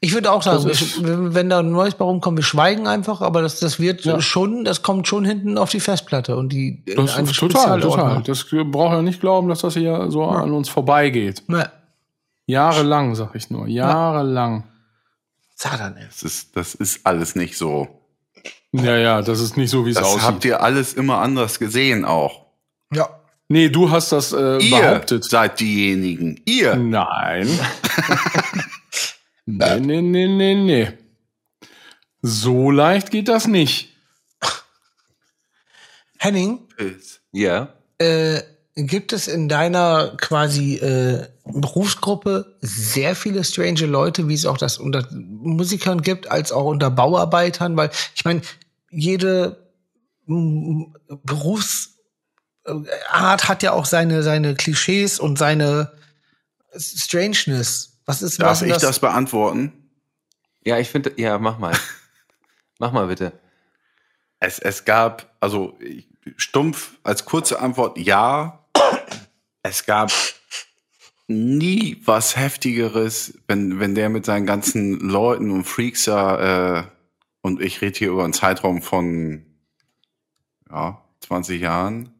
Ich 0.05 0.13
würde 0.13 0.31
auch 0.31 0.43
sagen, 0.43 0.67
Das 0.67 0.81
ich, 0.81 0.97
wenn 1.03 1.49
da 1.49 1.59
ein 1.59 1.71
neues 1.71 1.95
bei 1.95 2.05
rumkommt, 2.05 2.37
wir 2.37 2.43
schweigen 2.43 2.85
einfach, 2.87 3.21
aber 3.21 3.41
das, 3.41 3.59
das 3.59 3.79
wird 3.79 4.05
Ja. 4.05 4.21
schon, 4.21 4.63
das 4.63 4.83
kommt 4.83 5.07
schon 5.07 5.25
hinten 5.25 5.57
auf 5.57 5.71
die 5.71 5.79
Festplatte 5.79 6.35
und 6.35 6.49
die 6.53 6.83
in 6.85 6.95
Das 7.07 7.17
ist 7.17 7.35
total, 7.39 7.81
total. 7.81 8.21
Das 8.23 8.45
braucht 8.49 8.93
ja 8.93 9.01
nicht 9.01 9.19
glauben, 9.19 9.47
dass 9.49 9.61
das 9.61 9.73
hier 9.73 10.11
so 10.11 10.23
an 10.25 10.51
uns 10.53 10.69
vorbeigeht. 10.69 11.41
Ne, 11.47 11.71
Jahrelang, 12.45 13.15
sag 13.15 13.33
ich 13.33 13.49
nur. 13.49 13.67
Jahrelang. 13.67 14.65
Satan, 15.55 15.97
ey. 15.97 16.05
Das 16.07 16.21
ist, 16.21 16.55
das 16.55 16.75
ist 16.75 16.99
alles 17.05 17.35
nicht 17.35 17.57
so. 17.57 17.87
Ja, 18.71 18.97
ja, 18.97 19.21
das 19.23 19.39
ist 19.39 19.57
nicht 19.57 19.71
so, 19.71 19.85
wie 19.85 19.89
es 19.89 19.95
Das 19.95 20.05
aussieht. 20.05 20.21
habt 20.21 20.45
ihr 20.45 20.61
alles 20.61 20.93
immer 20.93 21.17
anders 21.19 21.57
gesehen 21.57 22.05
auch. 22.05 22.45
Ja. 22.93 23.09
nee, 23.47 23.69
du 23.69 23.89
hast 23.89 24.11
das 24.11 24.33
äh, 24.33 24.57
Ihr 24.59 24.77
behauptet. 24.81 25.23
seid 25.25 25.59
diejenigen. 25.59 26.39
Ihr. 26.45 26.75
Nein. 26.75 27.47
nee, 29.45 29.79
nee, 29.79 30.01
nee, 30.01 30.27
nee, 30.27 30.55
nee. 30.55 30.87
So 32.21 32.71
leicht 32.71 33.11
geht 33.11 33.27
das 33.27 33.47
nicht. 33.47 33.95
Henning, 36.17 36.67
Ja. 37.31 37.73
äh, 37.99 38.41
gibt 38.75 39.13
es 39.13 39.27
in 39.27 39.47
deiner 39.47 40.15
quasi 40.17 40.75
äh, 40.75 41.27
Berufsgruppe 41.45 42.57
sehr 42.61 43.15
viele 43.15 43.43
strange 43.43 43.85
Leute, 43.85 44.27
wie 44.27 44.33
es 44.33 44.45
auch 44.45 44.57
das 44.57 44.77
unter 44.77 45.07
Musikern 45.11 46.01
gibt, 46.01 46.29
als 46.29 46.51
auch 46.51 46.65
unter 46.65 46.89
Bauarbeitern? 46.89 47.77
Weil 47.77 47.91
ich 48.15 48.25
meine, 48.25 48.41
jede 48.89 49.71
mm, 50.25 50.83
Berufsart 51.23 51.93
hat 52.67 53.63
ja 53.63 53.71
auch 53.73 53.85
seine 53.85 54.23
seine 54.23 54.55
Klischees 54.55 55.19
und 55.19 55.37
seine 55.37 55.91
Strangeness. 56.75 57.94
Was 58.05 58.21
ist 58.21 58.41
Darf 58.41 58.51
was 58.51 58.61
ich 58.61 58.71
ist 58.71 58.83
das 58.83 58.99
beantworten? 58.99 59.89
Ja, 60.63 60.79
ich 60.79 60.89
finde, 60.89 61.13
ja, 61.17 61.37
mach 61.37 61.57
mal. 61.57 61.75
mach 62.79 62.91
mal 62.91 63.07
bitte. 63.07 63.33
Es, 64.39 64.59
es 64.59 64.85
gab, 64.85 65.35
also 65.39 65.77
stumpf 66.37 66.97
als 67.03 67.25
kurze 67.25 67.59
Antwort 67.59 67.97
ja. 67.97 68.65
Es 69.63 69.85
gab 69.85 70.11
nie 71.27 72.01
was 72.05 72.35
Heftigeres, 72.35 73.39
wenn, 73.47 73.79
wenn 73.79 73.95
der 73.95 74.09
mit 74.09 74.25
seinen 74.25 74.45
ganzen 74.45 74.99
Leuten 74.99 75.49
und 75.51 75.63
Freaks 75.63 76.05
da, 76.05 76.79
äh, 76.79 76.83
und 77.41 77.61
ich 77.61 77.81
rede 77.81 77.97
hier 77.97 78.09
über 78.09 78.23
einen 78.23 78.33
Zeitraum 78.33 78.81
von 78.81 79.45
ja, 80.69 81.03
20 81.21 81.61
Jahren. 81.61 82.14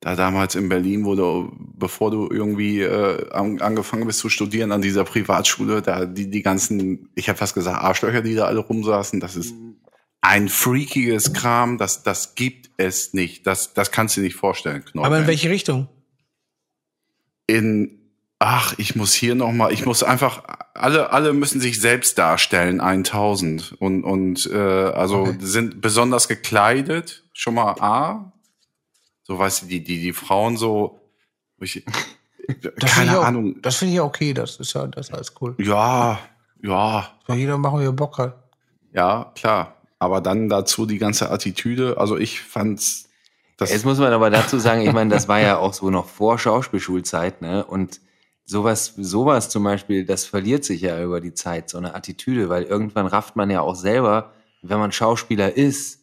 Da 0.00 0.16
damals 0.16 0.54
in 0.54 0.70
Berlin, 0.70 1.04
wo 1.04 1.14
du, 1.14 1.52
bevor 1.76 2.10
du 2.10 2.28
irgendwie 2.30 2.80
äh, 2.80 3.30
an, 3.32 3.60
angefangen 3.60 4.06
bist 4.06 4.20
zu 4.20 4.30
studieren 4.30 4.72
an 4.72 4.80
dieser 4.80 5.04
Privatschule, 5.04 5.82
da 5.82 6.06
die, 6.06 6.30
die 6.30 6.42
ganzen, 6.42 7.10
ich 7.14 7.28
habe 7.28 7.38
fast 7.38 7.54
gesagt, 7.54 7.82
Arschlöcher, 7.82 8.22
die 8.22 8.34
da 8.34 8.46
alle 8.46 8.60
rumsaßen, 8.60 9.20
das 9.20 9.36
ist 9.36 9.54
ein 10.22 10.48
freakiges 10.48 11.34
Kram, 11.34 11.76
das, 11.76 12.02
das 12.02 12.34
gibt 12.34 12.70
es 12.78 13.12
nicht. 13.12 13.46
Das, 13.46 13.74
das 13.74 13.90
kannst 13.90 14.16
du 14.16 14.20
dir 14.20 14.26
nicht 14.26 14.36
vorstellen, 14.36 14.84
Knorr. 14.84 15.04
aber 15.04 15.18
in 15.18 15.26
welche 15.26 15.50
Richtung? 15.50 15.88
in 17.50 17.98
ach, 18.38 18.74
ich 18.78 18.96
muss 18.96 19.12
hier 19.12 19.34
noch 19.34 19.52
mal, 19.52 19.72
ich 19.72 19.84
muss 19.84 20.02
einfach 20.02 20.42
alle 20.74 21.12
alle 21.12 21.32
müssen 21.32 21.60
sich 21.60 21.80
selbst 21.80 22.16
darstellen 22.16 22.80
1000 22.80 23.74
und 23.78 24.04
und 24.04 24.48
äh, 24.50 24.56
also 24.56 25.18
Okay. 25.18 25.36
sind 25.40 25.80
besonders 25.80 26.28
gekleidet, 26.28 27.24
schon 27.32 27.54
mal 27.54 27.74
A. 27.80 28.29
So, 29.30 29.38
weißt 29.38 29.62
du, 29.62 29.66
die, 29.66 29.80
die, 29.84 30.00
die 30.00 30.12
Frauen 30.12 30.56
so, 30.56 30.98
ich, 31.60 31.84
Das 32.48 32.56
finde 32.72 32.80
keine 32.80 33.10
ich 33.12 33.16
auch, 33.16 33.24
Ahnung. 33.24 33.62
Das 33.62 33.76
finde 33.76 33.92
ich 33.92 33.96
ja 33.98 34.02
okay, 34.02 34.34
das 34.34 34.56
ist 34.56 34.72
ja, 34.72 34.88
das 34.88 35.06
ist 35.08 35.14
alles 35.14 35.32
cool. 35.40 35.54
Ja, 35.60 36.18
ja, 36.60 37.08
Soll 37.28 37.36
jeder 37.36 37.56
machen, 37.56 37.78
wie 37.78 37.84
er 37.84 37.92
Bock 37.92 38.18
hat. 38.18 38.34
ja, 38.92 39.30
klar. 39.36 39.76
Aber 40.00 40.20
dann 40.20 40.48
dazu 40.48 40.84
die 40.84 40.98
ganze 40.98 41.30
Attitüde. 41.30 41.96
Also 41.96 42.16
ich 42.18 42.40
fand's, 42.40 43.08
das, 43.56 43.70
Jetzt 43.70 43.84
muss 43.84 43.98
man 43.98 44.12
aber 44.12 44.30
dazu 44.30 44.58
sagen, 44.58 44.80
ich 44.80 44.92
meine, 44.92 45.10
das 45.10 45.28
war 45.28 45.38
ja 45.38 45.58
auch 45.58 45.74
so 45.74 45.90
noch 45.90 46.08
vor 46.08 46.36
Schauspielschulzeit, 46.36 47.40
ne? 47.40 47.64
Und 47.64 48.00
sowas, 48.44 48.94
sowas 48.96 49.48
zum 49.48 49.62
Beispiel, 49.62 50.04
das 50.04 50.24
verliert 50.24 50.64
sich 50.64 50.80
ja 50.80 51.00
über 51.00 51.20
die 51.20 51.34
Zeit, 51.34 51.70
so 51.70 51.78
eine 51.78 51.94
Attitüde, 51.94 52.48
weil 52.48 52.64
irgendwann 52.64 53.06
rafft 53.06 53.36
man 53.36 53.48
ja 53.48 53.60
auch 53.60 53.76
selber, 53.76 54.32
wenn 54.62 54.80
man 54.80 54.90
Schauspieler 54.90 55.56
ist, 55.56 55.99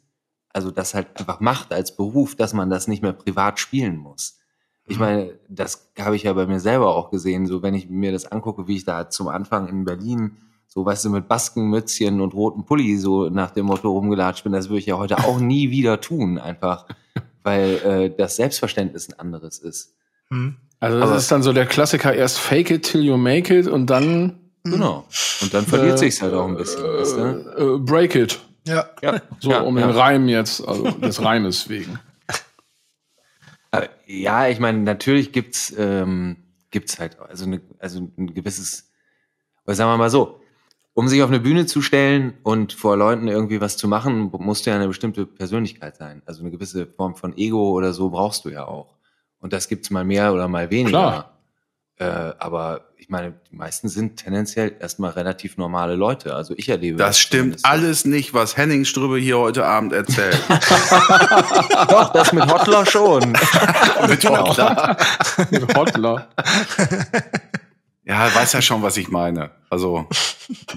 also 0.58 0.72
das 0.72 0.95
halt 0.95 1.08
einfach 1.20 1.39
macht 1.39 1.72
als 1.72 1.95
Beruf, 1.95 2.36
dass 2.36 2.53
man 2.53 2.72
das 2.72 2.88
nicht 2.88 3.03
mehr 3.03 3.14
privat 3.14 3.60
spielen 3.60 3.95
muss. 3.97 4.39
Ich 4.88 4.97
meine, 4.97 5.34
das 5.49 5.91
habe 5.99 6.16
ich 6.16 6.24
ja 6.24 6.34
bei 6.34 6.47
mir 6.47 6.60
selber 6.60 6.95
auch 6.95 7.12
gesehen, 7.12 7.45
so 7.45 7.62
wenn 7.62 7.76
ich 7.76 7.89
mir 7.89 8.12
das 8.12 8.26
angucke, 8.32 8.68
wie 8.68 8.78
ich 8.78 8.86
da 8.86 9.08
zum 9.10 9.28
Anfang 9.28 9.68
in 9.68 9.86
Berlin 9.86 10.38
so, 10.68 10.84
weißt 10.86 11.05
du, 11.05 11.10
mit 11.12 11.28
Baskenmützchen 11.28 12.20
und 12.22 12.34
roten 12.34 12.66
Pulli 12.66 12.97
so 12.97 13.30
nach 13.30 13.51
dem 13.51 13.68
Motto 13.68 13.89
rumgelatscht 13.91 14.43
bin, 14.43 14.53
das 14.53 14.70
würde 14.70 14.80
ich 14.80 14.86
ja 14.88 14.97
heute 14.97 15.20
auch 15.20 15.39
nie 15.39 15.70
wieder 15.78 16.01
tun, 16.01 16.39
einfach, 16.39 16.86
weil 17.43 17.70
äh, 17.86 18.16
das 18.18 18.36
Selbstverständnis 18.38 19.10
ein 19.10 19.20
anderes 19.20 19.60
ist. 19.60 19.93
Also 20.80 20.99
das 20.99 21.10
Aber- 21.10 21.18
ist 21.18 21.32
dann 21.32 21.43
so 21.43 21.53
der 21.53 21.66
Klassiker, 21.68 22.14
erst 22.14 22.39
fake 22.39 22.72
it 22.72 22.84
till 22.84 23.01
you 23.03 23.16
make 23.18 23.55
it 23.58 23.68
und 23.68 23.89
dann 23.89 24.39
Genau. 24.64 25.05
Und 25.41 25.53
dann 25.53 25.66
verliert 25.66 25.95
Äh, 25.95 25.97
sich's 25.99 26.22
halt 26.22 26.34
auch 26.34 26.45
ein 26.45 26.58
bisschen. 26.58 26.84
weißt 26.84 27.16
du? 27.18 27.76
äh, 27.76 27.78
break 27.80 28.16
it. 28.16 28.38
Ja. 28.68 28.89
Ja, 29.01 29.22
So 29.39 29.51
ja, 29.51 29.61
um 29.61 29.78
ja. 29.78 29.88
den 29.88 29.95
Reim 29.95 30.30
jetzt, 30.30 30.65
also 30.68 30.91
des 30.91 31.22
Reimes 31.22 31.70
wegen. 31.70 31.99
Aber 33.72 33.89
Ja, 34.05 34.47
ich 34.47 34.59
meine, 34.59 34.80
natürlich 34.80 35.32
gibt's 35.32 35.74
ähm, 35.78 36.38
gibt's 36.72 36.99
halt 36.99 37.20
also, 37.20 37.45
eine, 37.45 37.61
also 37.80 38.09
ein 38.18 38.34
gewisses, 38.34 38.91
oder 39.65 39.76
sagen 39.76 39.91
wir 39.91 39.97
mal 39.97 40.09
so, 40.09 40.41
um 40.93 41.07
sich 41.07 41.22
auf 41.22 41.30
eine 41.30 41.39
Bühne 41.39 41.65
zu 41.65 41.82
stellen 41.82 42.34
und 42.43 42.74
vor 42.74 42.97
Leuten 42.97 43.28
irgendwie 43.28 43.61
was 43.61 43.78
zu 43.78 43.88
machen, 43.88 44.32
musst 44.39 44.65
du 44.65 44.72
ja 44.72 44.76
eine 44.76 44.88
bestimmte 44.88 45.28
Persönlichkeit 45.28 45.95
sein. 45.95 46.24
Also 46.26 46.41
eine 46.41 46.49
gewisse 46.49 46.88
Form 46.88 47.15
von 47.15 47.38
Ego 47.38 47.72
oder 47.72 47.93
so 47.93 48.09
brauchst 48.09 48.45
du 48.45 48.49
ja 48.49 48.65
auch. 48.65 48.95
Und 49.39 49.53
das 49.53 49.68
gibt's 49.68 49.91
mal 49.91 50.03
mehr 50.03 50.34
oder 50.34 50.47
mal 50.47 50.72
weniger. 50.72 50.89
Klar. 50.89 51.37
Äh, 52.00 52.06
aber 52.38 52.82
ich 52.98 53.10
meine, 53.10 53.34
die 53.52 53.56
meisten 53.56 53.89
sind 53.89 54.18
tendenziell 54.18 54.76
erstmal 54.80 55.12
relativ 55.12 55.58
normale 55.58 55.95
Leute. 55.95 56.36
Also 56.36 56.54
ich 56.58 56.70
erlebe 56.70 56.98
das 56.98 57.20
stimmt 57.20 57.60
zumindest 57.60 57.66
so. 57.66 57.72
alles 57.72 58.06
nicht, 58.06 58.34
was 58.34 58.56
Henning 58.58 58.86
Strübe 58.86 59.18
hier 59.18 59.39
heute 59.39 59.66
Abend 59.66 59.93
erzählt. 59.93 60.38
Doch, 61.89 62.12
das 62.14 62.34
mit 62.34 62.45
Hotler 62.52 62.86
schon. 62.86 63.32
Mit 64.08 64.24
Hoppla. 64.30 64.98
Mit 65.52 65.76
Hotler. 65.76 66.28
Ja, 68.06 68.34
weiß 68.34 68.54
ja 68.54 68.62
schon, 68.62 68.82
was 68.84 68.95
ich 68.98 69.10
meine. 69.10 69.52
Also, 69.70 70.08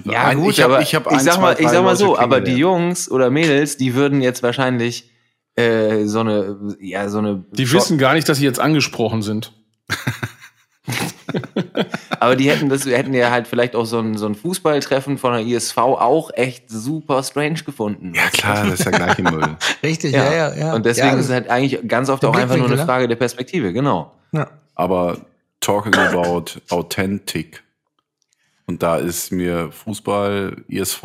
Ja, 0.03 0.25
ein- 0.25 0.37
gut, 0.39 0.53
ich 0.53 0.61
hab, 0.61 0.71
aber 0.71 0.81
ich, 0.81 0.95
hab 0.95 1.05
ich 1.05 1.13
ein, 1.13 1.19
sag 1.19 1.35
zwei, 1.35 1.41
mal, 1.41 1.55
ich 1.59 1.69
sag 1.69 1.83
mal 1.83 1.95
so, 1.95 2.17
aber 2.17 2.41
die. 2.41 2.55
Jungs 2.55 3.09
oder 3.11 3.29
Mädels, 3.29 3.77
die 3.77 3.93
würden 3.93 4.21
jetzt 4.21 4.41
wahrscheinlich 4.43 5.11
äh, 5.55 6.05
so 6.05 6.21
eine, 6.21 6.57
ja, 6.79 7.09
so 7.09 7.19
eine. 7.19 7.45
Die 7.51 7.71
wissen 7.71 7.97
gar 7.97 8.15
nicht, 8.15 8.27
dass 8.27 8.39
sie 8.39 8.45
jetzt 8.45 8.59
angesprochen 8.59 9.21
sind. 9.21 9.53
aber 12.19 12.35
die 12.35 12.49
hätten 12.49 12.69
das, 12.69 12.85
hätten 12.85 13.13
ja 13.13 13.31
halt 13.31 13.47
vielleicht 13.47 13.75
auch 13.75 13.85
so 13.85 13.99
ein, 13.99 14.17
so 14.17 14.25
ein 14.25 14.35
Fußballtreffen 14.35 15.17
von 15.17 15.33
der 15.33 15.41
ISV 15.41 15.77
auch 15.77 16.31
echt 16.33 16.69
super 16.69 17.23
strange 17.23 17.63
gefunden. 17.65 18.13
Ja, 18.15 18.29
klar, 18.29 18.65
das 18.65 18.79
ist 18.79 18.85
ja 18.85 18.91
gleich 18.91 19.19
im 19.19 19.25
Müll. 19.25 19.57
Richtig, 19.83 20.13
ja, 20.13 20.31
ja, 20.33 20.55
ja. 20.55 20.73
Und 20.73 20.85
deswegen 20.85 21.07
ja, 21.07 21.13
ist 21.15 21.25
es 21.25 21.31
halt 21.31 21.49
eigentlich 21.49 21.87
ganz 21.87 22.09
oft 22.09 22.23
Der 22.23 22.29
auch 22.29 22.35
einfach 22.35 22.57
nur 22.57 22.67
eine 22.67 22.75
ne? 22.77 22.85
Frage 22.85 23.07
der 23.07 23.15
Perspektive, 23.15 23.73
genau. 23.73 24.11
ja. 24.31 24.47
Aber 24.75 25.17
talking 25.59 25.93
about 25.93 26.45
authentic. 26.69 27.63
Und 28.67 28.81
da 28.81 28.97
ist 28.97 29.31
mir 29.31 29.71
Fußball, 29.71 30.63
ISV, 30.67 31.03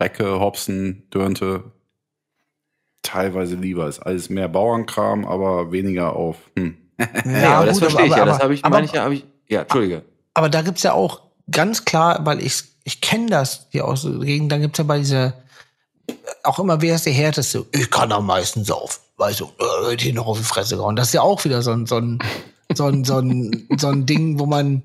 Recke, 0.00 0.38
Hobson, 0.40 1.04
Dörnte 1.10 1.64
teilweise 3.02 3.56
lieber. 3.56 3.88
Ist 3.88 4.00
alles 4.00 4.28
mehr 4.28 4.48
Bauernkram, 4.48 5.24
aber 5.24 5.72
weniger 5.72 6.14
auf. 6.14 6.36
Hm. 6.56 6.76
Ja, 7.24 7.56
aber 7.58 7.66
das 7.66 7.80
gut, 7.80 7.90
verstehe 7.90 8.06
ich 8.06 8.16
ja. 8.16 8.24
Das 8.24 8.36
aber- 8.36 8.44
habe 8.44 8.54
ich, 8.54 8.64
aber- 8.64 8.74
meine 8.76 8.86
ich 8.86 8.92
ja, 8.92 9.04
habe 9.04 9.14
ich, 9.14 9.24
ja, 9.48 9.62
Entschuldige. 9.62 10.02
Aber 10.34 10.48
da 10.48 10.62
gibt's 10.62 10.82
ja 10.82 10.92
auch 10.92 11.22
ganz 11.50 11.84
klar, 11.84 12.24
weil 12.24 12.40
ich, 12.40 12.62
ich 12.84 13.00
kenne 13.00 13.30
das, 13.30 13.68
die 13.70 13.80
Ausreden, 13.80 14.48
dann 14.48 14.60
gibt's 14.60 14.78
ja 14.78 14.84
bei 14.84 14.98
dieser, 14.98 15.34
auch 16.42 16.58
immer, 16.58 16.80
wer 16.80 16.94
ist 16.94 17.06
der 17.06 17.12
Härteste? 17.12 17.66
Ich 17.72 17.90
kann 17.90 18.12
am 18.12 18.26
meisten 18.26 18.64
saufen. 18.64 19.00
Weißt 19.16 19.40
du, 19.40 19.50
äh, 19.90 19.96
die 19.96 20.12
noch 20.12 20.26
auf 20.26 20.38
die 20.38 20.44
Fresse 20.44 20.76
gehauen. 20.76 20.94
Das 20.94 21.08
ist 21.08 21.14
ja 21.14 21.22
auch 21.22 21.44
wieder 21.44 21.62
so 21.62 21.72
ein, 21.72 21.86
so 21.86 21.96
ein, 21.96 22.18
so 22.74 22.86
ein, 22.86 23.04
so 23.04 23.18
ein, 23.18 23.68
so 23.76 23.88
ein 23.88 24.06
Ding, 24.06 24.38
wo 24.38 24.46
man 24.46 24.84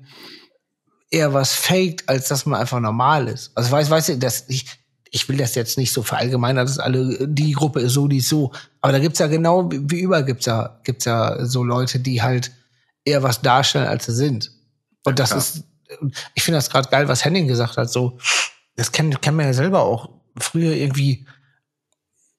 eher 1.10 1.32
was 1.32 1.54
faked, 1.54 2.08
als 2.08 2.28
dass 2.28 2.44
man 2.44 2.60
einfach 2.60 2.80
normal 2.80 3.28
ist. 3.28 3.52
Also 3.54 3.70
weiß, 3.70 3.90
weißt 3.90 4.08
du, 4.08 4.18
das, 4.18 4.44
ich, 4.48 4.66
ich 5.10 5.28
will 5.28 5.36
das 5.36 5.54
jetzt 5.54 5.78
nicht 5.78 5.92
so 5.92 6.02
verallgemeinern, 6.02 6.66
dass 6.66 6.80
alle, 6.80 7.28
die 7.28 7.52
Gruppe 7.52 7.80
ist 7.80 7.92
so, 7.92 8.08
die 8.08 8.16
ist 8.16 8.28
so. 8.28 8.50
Aber 8.80 8.92
da 8.92 8.98
gibt's 8.98 9.20
ja 9.20 9.28
genau, 9.28 9.70
wie 9.70 9.88
wie 9.88 10.00
überall 10.00 10.24
gibt's 10.24 10.46
ja, 10.46 10.80
gibt's 10.82 11.04
ja 11.04 11.46
so 11.46 11.62
Leute, 11.62 12.00
die 12.00 12.20
halt 12.20 12.50
eher 13.04 13.22
was 13.22 13.40
darstellen, 13.40 13.86
als 13.86 14.06
sie 14.06 14.14
sind. 14.14 14.50
Und 15.04 15.18
das 15.18 15.30
klar. 15.30 15.38
ist, 15.38 15.64
ich 16.34 16.42
finde 16.42 16.58
das 16.58 16.70
gerade 16.70 16.88
geil, 16.88 17.08
was 17.08 17.24
Henning 17.24 17.46
gesagt 17.46 17.76
hat. 17.76 17.90
So, 17.90 18.18
das 18.76 18.92
kennen 18.92 19.20
kennt 19.20 19.36
man 19.36 19.46
ja 19.46 19.52
selber 19.52 19.82
auch. 19.82 20.10
Früher 20.36 20.74
irgendwie, 20.74 21.26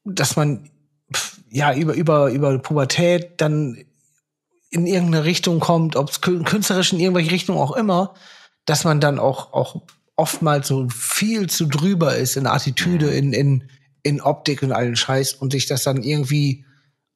dass 0.04 0.36
man 0.36 0.70
ja 1.50 1.74
über 1.74 1.94
über 1.94 2.32
über 2.32 2.58
Pubertät 2.60 3.40
dann 3.40 3.86
in 4.70 4.88
irgendeine 4.88 5.24
Richtung 5.24 5.60
kommt, 5.60 5.96
ob 5.96 6.10
es 6.10 6.20
künstlerisch 6.20 6.92
in 6.92 7.00
irgendwelche 7.00 7.32
Richtung 7.32 7.58
auch 7.58 7.76
immer, 7.76 8.14
dass 8.66 8.84
man 8.84 9.00
dann 9.00 9.20
auch 9.20 9.54
auch 9.54 9.82
oftmals 10.18 10.68
so 10.68 10.90
viel 10.90 11.50
zu 11.50 11.66
drüber 11.68 12.16
ist 12.18 12.36
in 12.36 12.48
Attitüde, 12.48 13.10
in 13.12 13.32
in 13.32 13.70
in 14.04 14.22
Optik 14.22 14.62
und 14.64 14.72
allen 14.72 14.96
Scheiß 14.96 15.34
und 15.34 15.52
sich 15.52 15.66
das 15.66 15.84
dann 15.84 16.04
irgendwie 16.04 16.66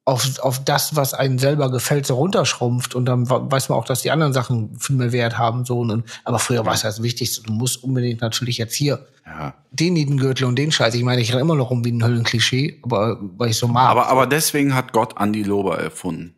auf, 0.04 0.38
auf 0.40 0.64
das, 0.64 0.96
was 0.96 1.14
einen 1.14 1.38
selber 1.38 1.70
gefällt, 1.70 2.06
so 2.06 2.14
runterschrumpft 2.16 2.94
und 2.94 3.04
dann 3.04 3.28
weiß 3.28 3.68
man 3.68 3.78
auch, 3.78 3.84
dass 3.84 4.02
die 4.02 4.10
anderen 4.10 4.32
Sachen 4.32 4.76
viel 4.78 4.96
mehr 4.96 5.12
Wert 5.12 5.38
haben. 5.38 5.64
So. 5.64 5.80
Und, 5.80 6.04
aber 6.24 6.38
früher 6.38 6.64
war 6.66 6.74
es 6.74 6.82
das 6.82 7.02
Wichtigste. 7.02 7.42
Du 7.42 7.52
musst 7.52 7.84
unbedingt 7.84 8.20
natürlich 8.20 8.58
jetzt 8.58 8.74
hier 8.74 9.06
Ja. 9.26 9.54
den 9.70 9.92
Niedengürtel 9.92 10.46
und 10.46 10.56
den 10.56 10.72
Scheiß. 10.72 10.94
Ich 10.94 11.04
meine, 11.04 11.20
ich 11.20 11.30
renne 11.32 11.42
immer 11.42 11.54
noch 11.54 11.70
rum 11.70 11.84
wie 11.84 11.92
ein 11.92 12.02
Höllenklischee, 12.02 12.80
aber 12.82 13.18
weil 13.36 13.50
ich 13.50 13.56
so 13.56 13.68
mag. 13.68 13.88
Aber, 13.90 14.08
aber 14.08 14.26
deswegen 14.26 14.74
hat 14.74 14.92
Gott 14.92 15.16
Andi 15.18 15.42
Lober 15.44 15.78
erfunden. 15.78 16.34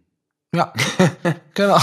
ja, 0.54 0.72
genau. 1.54 1.78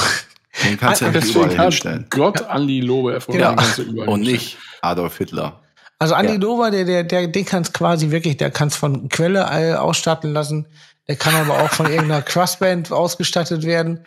Den 0.64 0.78
kannst 0.78 1.02
du 1.02 1.06
ja 1.06 1.12
nicht 1.12 1.24
Deswegen 1.24 1.46
überall 1.52 1.66
hinstellen. 1.68 2.06
Gott 2.10 2.42
Andi 2.42 2.82
Lobe 2.82 3.14
erfunden. 3.14 3.42
Den 3.42 3.56
kannst 3.56 3.78
du 3.78 3.82
überall 3.84 4.10
Und 4.10 4.22
nicht 4.22 4.58
Adolf 4.82 5.18
Hitler. 5.18 5.62
Also 6.02 6.14
Andi 6.16 6.34
Ja. 6.34 6.38
Dover, 6.40 6.72
der, 6.72 6.86
der, 6.86 7.04
der, 7.04 7.28
den 7.28 7.46
kannst 7.46 7.74
quasi 7.74 8.10
wirklich, 8.12 8.38
der 8.38 8.52
kannst 8.52 8.78
von 8.78 9.10
Quelle 9.10 9.42
äh, 9.52 9.74
ausstatten 9.74 10.34
lassen. 10.34 10.66
Der 11.10 11.16
kann 11.16 11.34
aber 11.34 11.64
auch 11.64 11.72
von 11.72 11.88
irgendeiner 11.88 12.22
Crossband 12.22 12.92
ausgestattet 12.92 13.64
werden. 13.64 14.02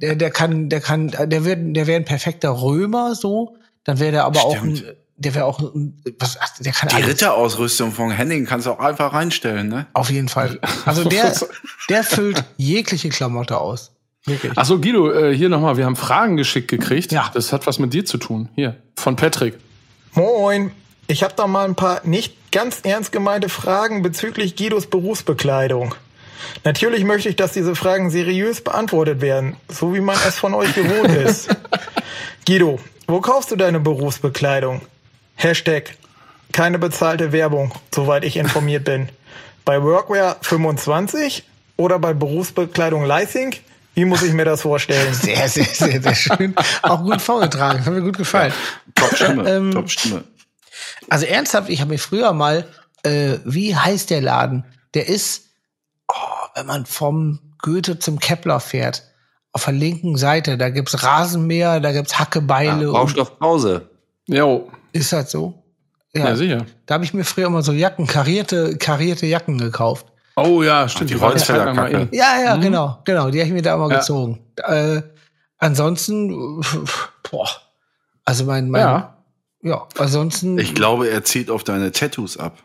Der, 0.00 0.14
der 0.14 0.30
kann, 0.30 0.68
der 0.68 0.80
kann, 0.80 1.08
der 1.10 1.44
wird, 1.44 1.58
der 1.76 1.88
wäre 1.88 1.96
ein 2.00 2.04
perfekter 2.04 2.62
Römer, 2.62 3.16
so. 3.16 3.56
Dann 3.82 3.98
wäre 3.98 4.12
der 4.12 4.24
aber 4.24 4.44
auch 4.44 4.62
ein, 4.62 4.76
Stimmt. 4.76 4.96
der 5.16 5.34
wäre 5.34 5.46
auch 5.46 5.58
ein, 5.58 6.00
was, 6.20 6.38
der 6.60 6.72
kann 6.72 6.90
Die 6.90 6.94
alles. 6.94 7.08
Ritterausrüstung 7.08 7.90
von 7.90 8.12
Henning 8.12 8.46
kannst 8.46 8.68
du 8.68 8.70
auch 8.70 8.78
einfach 8.78 9.12
reinstellen, 9.12 9.68
ne? 9.68 9.86
Auf 9.94 10.10
jeden 10.10 10.28
Fall. 10.28 10.60
Also 10.86 11.02
der, 11.02 11.34
der 11.88 12.04
füllt 12.04 12.44
jegliche 12.56 13.08
Klamotte 13.08 13.58
aus. 13.58 13.90
Wirklich. 14.24 14.52
Ach 14.54 14.64
so, 14.64 14.80
Guido, 14.80 15.10
äh, 15.10 15.36
hier 15.36 15.48
nochmal, 15.48 15.76
wir 15.76 15.86
haben 15.86 15.96
Fragen 15.96 16.36
geschickt 16.36 16.68
gekriegt. 16.68 17.10
Ja. 17.10 17.32
Das 17.34 17.52
hat 17.52 17.66
was 17.66 17.80
mit 17.80 17.92
dir 17.92 18.04
zu 18.04 18.16
tun. 18.16 18.48
Hier, 18.54 18.76
von 18.94 19.16
Patrick. 19.16 19.58
Moin, 20.12 20.70
ich 21.08 21.24
habe 21.24 21.34
da 21.36 21.48
mal 21.48 21.64
ein 21.64 21.74
paar 21.74 22.02
nicht 22.04 22.52
ganz 22.52 22.82
ernst 22.84 23.10
gemeinte 23.10 23.48
Fragen 23.48 24.02
bezüglich 24.02 24.54
Guidos 24.54 24.86
Berufsbekleidung. 24.86 25.96
Natürlich 26.64 27.04
möchte 27.04 27.28
ich, 27.28 27.36
dass 27.36 27.52
diese 27.52 27.74
Fragen 27.74 28.10
seriös 28.10 28.62
beantwortet 28.62 29.20
werden, 29.20 29.56
so 29.68 29.94
wie 29.94 30.00
man 30.00 30.16
es 30.26 30.36
von 30.36 30.54
euch 30.54 30.74
gewohnt 30.74 31.10
ist. 31.10 31.48
Guido, 32.46 32.78
wo 33.06 33.20
kaufst 33.20 33.50
du 33.50 33.56
deine 33.56 33.80
Berufsbekleidung? 33.80 34.82
Hashtag 35.36 35.96
keine 36.52 36.78
bezahlte 36.78 37.32
Werbung, 37.32 37.72
soweit 37.92 38.24
ich 38.24 38.36
informiert 38.36 38.84
bin. 38.84 39.08
Bei 39.64 39.82
Workwear 39.82 40.36
25 40.42 41.44
oder 41.76 41.98
bei 41.98 42.14
Berufsbekleidung 42.14 43.04
Leising? 43.04 43.54
Wie 43.94 44.04
muss 44.04 44.22
ich 44.22 44.32
mir 44.32 44.44
das 44.44 44.62
vorstellen? 44.62 45.12
Sehr, 45.20 45.48
sehr, 45.48 45.64
sehr, 45.64 46.02
sehr 46.02 46.14
schön. 46.14 46.54
Auch 46.82 47.02
gut 47.02 47.20
vorgetragen. 47.22 47.84
Hat 47.84 47.92
mir 47.92 48.02
gut 48.02 48.18
gefallen. 48.18 48.52
Top 48.94 49.14
Stimme, 49.14 49.48
Ähm, 49.48 49.70
top 49.72 49.90
Stimme. 49.90 50.24
Also 51.08 51.26
ernsthaft, 51.26 51.68
ich 51.68 51.80
habe 51.80 51.92
mir 51.92 51.98
früher 51.98 52.32
mal, 52.32 52.66
äh, 53.04 53.38
wie 53.44 53.76
heißt 53.76 54.10
der 54.10 54.20
Laden? 54.20 54.64
Der 54.94 55.08
ist, 55.08 55.43
oh, 56.08 56.14
wenn 56.54 56.66
man 56.66 56.86
vom 56.86 57.40
Goethe 57.58 57.98
zum 57.98 58.18
Kepler 58.18 58.60
fährt, 58.60 59.02
auf 59.52 59.64
der 59.64 59.74
linken 59.74 60.16
Seite, 60.16 60.58
da 60.58 60.68
gibt's 60.70 61.02
Rasenmäher, 61.02 61.80
da 61.80 61.92
gibt's 61.92 62.18
Hackebeile. 62.18 62.86
Ja, 62.86 62.92
Baustoffpause. 62.92 63.88
Jo, 64.26 64.70
ist 64.92 65.12
das 65.12 65.30
so? 65.30 65.62
ja, 66.14 66.34
sicher. 66.36 66.64
Da 66.86 66.94
habe 66.94 67.04
ich 67.04 67.12
mir 67.14 67.24
früher 67.24 67.46
immer 67.46 67.62
so 67.62 67.72
Jacken, 67.72 68.06
karierte, 68.06 68.76
karierte 68.78 69.26
Jacken 69.26 69.58
gekauft. 69.58 70.06
Oh 70.36 70.62
ja, 70.62 70.88
stimmt. 70.88 71.10
die 71.10 71.14
die 71.14 71.20
waren 71.20 71.30
Holzfäller 71.32 71.66
eine 71.68 71.74
Zeit 71.76 71.76
lang 71.76 71.92
mal 71.92 71.98
Kacke. 72.00 72.08
in. 72.12 72.18
Ja, 72.18 72.40
ja, 72.44 72.56
genau, 72.56 72.98
genau. 73.04 73.30
Die 73.30 73.38
habe 73.40 73.48
ich 73.48 73.52
mir 73.54 73.62
da 73.62 73.76
mal 73.76 73.90
Ja. 73.90 73.98
gezogen. 73.98 74.40
Äh, 74.56 75.02
ansonsten, 75.58 76.60
boah, 77.30 77.48
also 78.24 78.44
mein, 78.44 78.68
mein 78.70 78.80
ja. 78.80 79.16
Ja. 79.62 79.86
ansonsten, 79.98 80.58
Ich 80.58 80.74
glaube, 80.74 81.08
er 81.08 81.24
zieht 81.24 81.50
auf 81.50 81.64
deine 81.64 81.92
Tattoos 81.92 82.36
ab. 82.36 82.58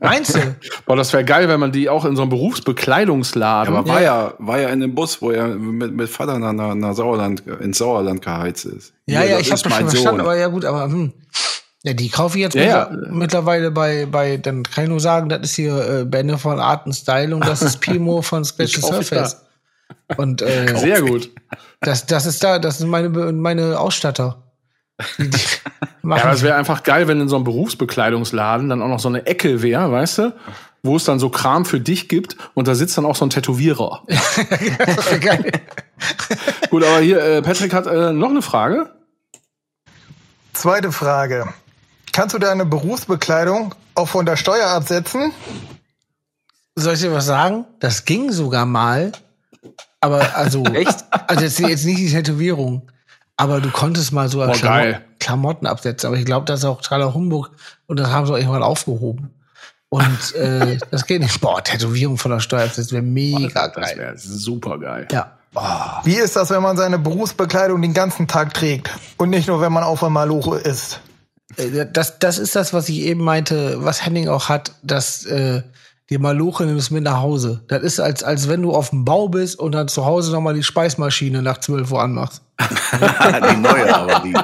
Meinst 0.00 0.34
du? 0.34 0.40
Boah, 0.86 0.96
das 0.96 1.12
wäre 1.12 1.24
geil, 1.24 1.48
wenn 1.48 1.60
man 1.60 1.72
die 1.72 1.88
auch 1.88 2.04
in 2.04 2.16
so 2.16 2.22
einem 2.22 2.30
Berufsbekleidungsladen. 2.30 3.74
Aber 3.74 3.88
war 3.88 4.02
ja, 4.02 4.34
war 4.38 4.58
ja 4.60 4.68
in 4.68 4.80
dem 4.80 4.94
Bus, 4.94 5.20
wo 5.22 5.30
er 5.30 5.48
mit, 5.48 5.92
mit 5.92 6.08
Vater 6.08 6.38
nach, 6.38 6.52
nach, 6.52 6.74
nach 6.74 6.94
Sauerland, 6.94 7.40
ins 7.60 7.78
Sauerland 7.78 8.22
geheizt 8.22 8.64
ist. 8.66 8.92
Ja, 9.06 9.22
ja, 9.24 9.38
das 9.38 9.46
ich 9.46 9.52
habe 9.52 9.62
das 9.62 9.72
schon 9.78 9.88
verstanden, 9.88 10.20
aber 10.20 10.36
ja 10.36 10.48
gut, 10.48 10.64
aber 10.64 10.84
hm. 10.84 11.12
Ja, 11.82 11.94
die 11.94 12.10
kaufe 12.10 12.36
ich 12.36 12.42
jetzt 12.42 12.54
Ja, 12.54 12.62
ja. 12.62 12.90
mittler- 12.90 13.10
mittlerweile 13.12 13.70
bei, 13.70 14.04
bei, 14.04 14.36
dann 14.36 14.64
kann 14.64 14.84
ich 14.84 14.90
nur 14.90 15.00
sagen, 15.00 15.30
das 15.30 15.40
ist 15.40 15.54
hier 15.56 16.00
äh, 16.00 16.04
Bände 16.04 16.36
von 16.36 16.60
Art 16.60 16.84
and 16.84 16.94
Style 16.94 17.34
und 17.34 17.46
das 17.46 17.62
ist 17.62 17.80
Pimo 17.80 18.20
von 18.20 18.44
Scratch 18.44 18.78
Surface. 18.80 19.46
Und 20.18 20.42
äh, 20.42 20.76
Sehr 20.76 21.00
gut. 21.00 21.30
das, 21.80 22.04
das 22.04 22.26
ist 22.26 22.44
da, 22.44 22.58
das 22.58 22.78
sind 22.78 22.90
meine, 22.90 23.08
meine 23.08 23.80
Ausstatter. 23.80 24.42
Ja, 26.02 26.32
es 26.32 26.42
wäre 26.42 26.56
einfach 26.56 26.82
geil, 26.82 27.08
wenn 27.08 27.20
in 27.20 27.28
so 27.28 27.36
einem 27.36 27.44
Berufsbekleidungsladen 27.44 28.68
dann 28.68 28.82
auch 28.82 28.88
noch 28.88 29.00
so 29.00 29.08
eine 29.08 29.26
Ecke 29.26 29.62
wäre, 29.62 29.92
weißt 29.92 30.18
du? 30.18 30.34
Wo 30.82 30.96
es 30.96 31.04
dann 31.04 31.18
so 31.18 31.28
Kram 31.28 31.66
für 31.66 31.78
dich 31.78 32.08
gibt 32.08 32.36
und 32.54 32.66
da 32.66 32.74
sitzt 32.74 32.96
dann 32.96 33.04
auch 33.04 33.16
so 33.16 33.26
ein 33.26 33.30
Tätowierer. 33.30 34.02
geil. 35.20 35.52
Gut, 36.70 36.84
aber 36.84 37.00
hier, 37.00 37.22
äh, 37.22 37.42
Patrick 37.42 37.74
hat 37.74 37.86
äh, 37.86 38.12
noch 38.12 38.30
eine 38.30 38.40
Frage. 38.40 38.90
Zweite 40.54 40.90
Frage. 40.90 41.52
Kannst 42.12 42.34
du 42.34 42.38
deine 42.38 42.64
Berufsbekleidung 42.64 43.74
auch 43.94 44.08
von 44.08 44.24
der 44.24 44.36
Steuer 44.36 44.68
absetzen? 44.68 45.32
Soll 46.76 46.94
ich 46.94 47.00
dir 47.00 47.12
was 47.12 47.26
sagen? 47.26 47.66
Das 47.78 48.06
ging 48.06 48.32
sogar 48.32 48.64
mal. 48.64 49.12
Aber 50.00 50.34
also, 50.34 50.64
Echt? 50.64 51.04
also 51.26 51.44
jetzt, 51.44 51.58
jetzt 51.60 51.84
nicht 51.84 51.98
die 51.98 52.10
Tätowierung. 52.10 52.90
Aber 53.40 53.60
du 53.60 53.70
konntest 53.70 54.12
mal 54.12 54.28
so 54.28 54.38
Boah, 54.38 54.52
Klamo 54.52 54.76
geil. 54.76 55.00
Klamotten 55.18 55.66
absetzen. 55.66 56.06
Aber 56.08 56.16
ich 56.16 56.24
glaube, 56.24 56.46
das 56.46 56.60
ist 56.60 56.64
auch 56.66 56.80
totaler 56.80 57.14
Humbug. 57.14 57.50
Und 57.86 57.98
das 57.98 58.08
haben 58.10 58.26
sie 58.26 58.32
auch 58.32 58.38
irgendwann 58.38 58.62
aufgehoben. 58.62 59.30
Und 59.88 60.34
äh, 60.34 60.78
das 60.90 61.06
geht 61.06 61.20
nicht. 61.22 61.40
Boah, 61.40 61.62
Tätowierung 61.62 62.18
von 62.18 62.30
der 62.30 62.40
Steuer, 62.40 62.66
das 62.74 62.92
wäre 62.92 63.02
mega 63.02 63.68
Das 63.68 63.74
geil. 63.74 63.98
wäre 63.98 64.18
super 64.18 64.78
geil. 64.78 65.08
Ja. 65.10 65.32
Wie 66.04 66.14
ist 66.14 66.36
das, 66.36 66.50
wenn 66.50 66.62
man 66.62 66.76
seine 66.76 66.98
Berufsbekleidung 66.98 67.82
den 67.82 67.92
ganzen 67.92 68.28
Tag 68.28 68.54
trägt 68.54 68.88
und 69.16 69.30
nicht 69.30 69.48
nur, 69.48 69.60
wenn 69.60 69.72
man 69.72 69.82
auf 69.82 69.98
der 70.00 70.10
Maloche 70.10 70.58
ist? 70.58 71.00
Äh, 71.56 71.86
Das, 71.92 72.20
das 72.20 72.38
ist 72.38 72.54
das, 72.54 72.72
was 72.72 72.88
ich 72.88 73.00
eben 73.00 73.24
meinte, 73.24 73.84
was 73.84 74.04
Henning 74.04 74.28
auch 74.28 74.48
hat, 74.48 74.72
dass 74.84 75.24
äh, 75.26 75.62
die 76.10 76.18
Maloche 76.18 76.64
nimmst 76.64 76.90
mit 76.90 77.04
nach 77.04 77.20
Hause. 77.20 77.62
Das 77.68 77.82
ist, 77.82 78.00
als, 78.00 78.24
als 78.24 78.48
wenn 78.48 78.62
du 78.62 78.72
auf 78.72 78.90
dem 78.90 79.04
Bau 79.04 79.28
bist 79.28 79.58
und 79.58 79.72
dann 79.72 79.86
zu 79.86 80.04
Hause 80.04 80.32
nochmal 80.32 80.54
die 80.54 80.64
Speismaschine 80.64 81.40
nach 81.40 81.58
12 81.58 81.92
Uhr 81.92 82.02
anmachst. 82.02 82.42
die 82.60 83.56
neue, 83.56 83.94
aber 83.94 84.20
die 84.20 84.34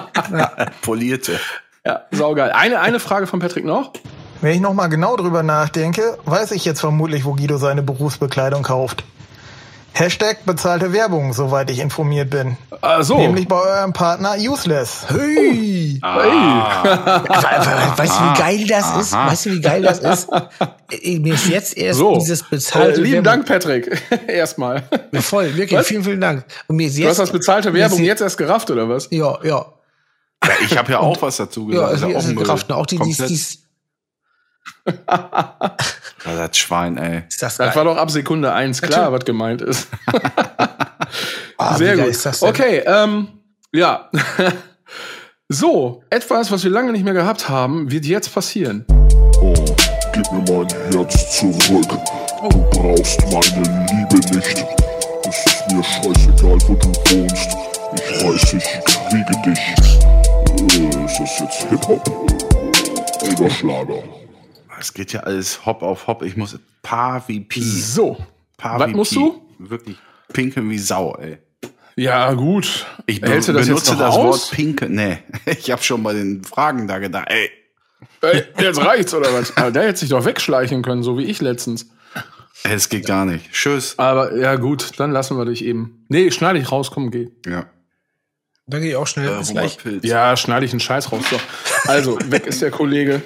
polierte. 0.82 1.40
Ja, 1.84 2.02
saugeil. 2.12 2.52
Eine, 2.52 2.80
eine 2.80 3.01
Frage 3.01 3.26
von 3.26 3.40
Patrick 3.40 3.64
noch. 3.64 3.93
Wenn 4.40 4.55
ich 4.55 4.60
nochmal 4.60 4.88
genau 4.88 5.16
drüber 5.16 5.43
nachdenke, 5.43 6.18
weiß 6.24 6.52
ich 6.52 6.64
jetzt 6.64 6.80
vermutlich, 6.80 7.24
wo 7.24 7.32
Guido 7.32 7.59
seine 7.59 7.82
Berufsbekleidung 7.82 8.62
kauft. 8.62 9.02
Hashtag 9.98 10.44
bezahlte 10.44 10.93
Werbung, 10.93 11.32
soweit 11.32 11.70
ich 11.70 11.78
informiert 11.78 12.28
bin. 12.28 12.59
Äh, 12.82 13.02
so. 13.02 13.16
Nämlich 13.16 13.48
bei 13.48 13.56
eurem 13.56 13.94
Partner 13.94 14.35
Useless. 14.39 15.06
Hey! 15.09 15.98
Ah. 16.02 17.23
Also, 17.28 17.70
weißt 17.98 18.20
du, 18.20 18.24
wie 18.24 18.39
geil 18.39 18.66
das 18.68 18.97
ist? 19.01 19.12
Weißt 19.16 19.47
du, 19.47 19.51
wie 19.52 19.60
geil 19.62 19.81
das 19.82 20.01
ist? 20.01 20.28
Äh, 20.90 21.18
Mir 21.18 21.32
ist 21.35 21.48
jetzt 21.48 21.77
erst 21.78 21.98
So. 21.98 22.14
dieses 22.16 22.43
Äh, 22.43 22.44
bezahlte 22.51 23.01
lieben 23.01 23.24
Werbung- 23.24 23.24
Dank, 23.24 23.47
Patrick. 23.47 24.02
Erstmal. 24.28 24.82
Ja, 25.12 25.20
Voll, 25.23 25.56
wirklich, 25.56 25.81
Was? 25.81 25.86
vielen, 25.86 26.05
vielen 26.05 26.20
Dank. 26.20 26.44
Und 26.66 26.77
mir 26.77 26.89
ist 26.89 26.97
Du 26.98 27.01
jetzt, 27.01 27.10
hast 27.12 27.18
das 27.18 27.31
bezahlte 27.32 27.73
Werbung 27.73 27.98
je- 28.01 28.06
jetzt 28.06 28.20
erst 28.20 28.36
gerafft, 28.36 28.70
oder 28.70 28.86
was? 28.89 29.09
Ja, 29.10 29.39
ja. 29.43 29.64
Ja, 30.44 30.51
ich 30.62 30.77
habe 30.77 30.93
ja 30.93 31.01
auch 31.01 31.20
was 31.23 31.39
dazu 31.39 31.70
Ja, 31.70 31.86
gesagt. 31.89 31.93
also, 31.93 32.09
ja 32.09 32.16
also 32.16 32.28
auch 32.28 32.35
Müll. 32.35 32.44
gerafft. 32.44 32.70
Auch 32.73 32.86
die, 32.86 32.98
die, 32.98 33.14
die, 33.16 33.40
das 36.24 36.56
Schwein, 36.56 36.97
ey. 36.97 37.22
ist 37.28 37.43
das 37.43 37.56
Das 37.56 37.74
war 37.76 37.84
doch 37.84 37.97
ab 37.97 38.10
Sekunde 38.10 38.52
eins 38.52 38.80
klar, 38.82 39.12
was 39.12 39.24
gemeint 39.24 39.62
ist. 39.62 39.88
Ah, 41.59 41.76
Sehr 41.76 41.97
gut. 41.97 42.06
ist? 42.09 42.43
Okay, 42.43 42.82
ähm, 42.86 43.28
ja. 43.72 44.10
so, 45.48 46.02
etwas, 46.10 46.51
was 46.51 46.62
wir 46.64 46.70
lange 46.70 46.93
nicht 46.93 47.05
mehr 47.05 47.14
gehabt 47.14 47.48
haben, 47.48 47.90
wird 47.90 48.05
jetzt 48.05 48.32
passieren. 48.34 48.84
Oh, 49.40 49.55
gib 50.12 50.30
mir 50.32 50.44
mein 50.52 50.68
Herz 50.93 51.38
zurück. 51.38 51.88
Du 52.51 52.70
brauchst 52.70 53.20
meine 53.32 53.86
Liebe 53.90 54.36
nicht. 54.36 54.66
Es 55.28 55.47
ist 55.47 55.72
mir 55.72 55.82
scheißegal, 55.82 56.59
wo 56.68 56.74
du 56.74 56.88
wohnst. 56.88 57.56
Ich 57.94 58.24
weiß, 58.24 58.52
ich 58.55 58.64
kriege 59.09 59.43
dich. 59.47 59.76
Äh, 60.78 61.05
ist 61.05 61.18
das 61.20 61.38
jetzt 61.40 61.62
Hip-Hop? 61.70 62.02
Oder 63.38 63.51
Schlager? 63.51 64.02
Es 64.78 64.94
geht 64.94 65.12
ja 65.12 65.20
alles 65.20 65.65
hopp 65.66 65.82
auf 65.82 66.07
hopp. 66.07 66.23
Ich 66.23 66.36
muss 66.36 66.59
paar 66.82 67.27
wie 67.28 67.40
Pi. 67.40 67.62
So. 67.62 68.19
Paar 68.57 68.81
Was 68.81 68.89
wie 68.89 68.94
musst 68.94 69.12
Pi. 69.12 69.19
du? 69.19 69.43
Wirklich 69.59 69.97
pinkeln 70.32 70.69
wie 70.70 70.78
Sau, 70.78 71.16
ey. 71.16 71.39
Ja, 71.97 72.32
gut. 72.35 72.85
Ich 73.07 73.20
be 73.20 73.28
Hältst 73.31 73.48
du 73.48 73.53
das 73.53 73.66
jetzt 73.66 73.69
benutze 73.69 73.93
noch 73.93 73.98
das 74.01 74.15
aus? 74.15 74.24
Wort 74.24 74.51
pinkeln. 74.53 74.94
Nee, 74.94 75.19
ich 75.47 75.70
habe 75.70 75.82
schon 75.82 76.03
bei 76.03 76.12
den 76.12 76.44
Fragen 76.44 76.86
da 76.86 76.98
gedacht, 76.98 77.28
ey. 77.31 77.51
Ey, 78.20 78.44
jetzt 78.61 78.78
reicht's, 78.78 79.15
oder 79.15 79.32
was? 79.32 79.57
Aber 79.57 79.70
der 79.70 79.85
hätte 79.85 80.01
sich 80.01 80.11
doch 80.11 80.24
wegschleichen 80.24 80.82
können, 80.82 81.03
so 81.03 81.16
wie 81.16 81.24
ich 81.24 81.40
letztens. 81.40 81.89
Es 82.65 82.89
geht 82.89 83.07
gar 83.07 83.24
nicht. 83.24 83.51
Tschüss. 83.53 83.98
Aber 83.98 84.36
ja, 84.36 84.57
gut, 84.57 84.98
dann 84.98 85.12
lassen 85.12 85.39
wir 85.39 85.44
dich 85.47 85.65
eben. 85.65 86.05
Nee, 86.09 86.31
schneide 86.31 86.59
ich 86.59 86.70
raus, 86.70 86.90
komm, 86.90 87.11
geh. 87.11 87.28
Ja. 87.47 87.66
Da 88.66 88.81
gehe 88.81 88.90
ich 88.90 88.97
auch 88.97 89.07
schnell. 89.07 89.28
Äh, 89.28 89.39
Bis 89.39 89.51
gleich. 89.53 89.78
Ja, 90.03 90.36
schneide 90.36 90.66
ich 90.66 90.73
einen 90.73 90.81
Scheiß 90.81 91.12
raus. 91.12 91.23
So. 91.31 91.39
Also, 91.86 92.19
weg 92.31 92.47
ist 92.47 92.61
der 92.61 92.73
Kollege. 92.73 93.23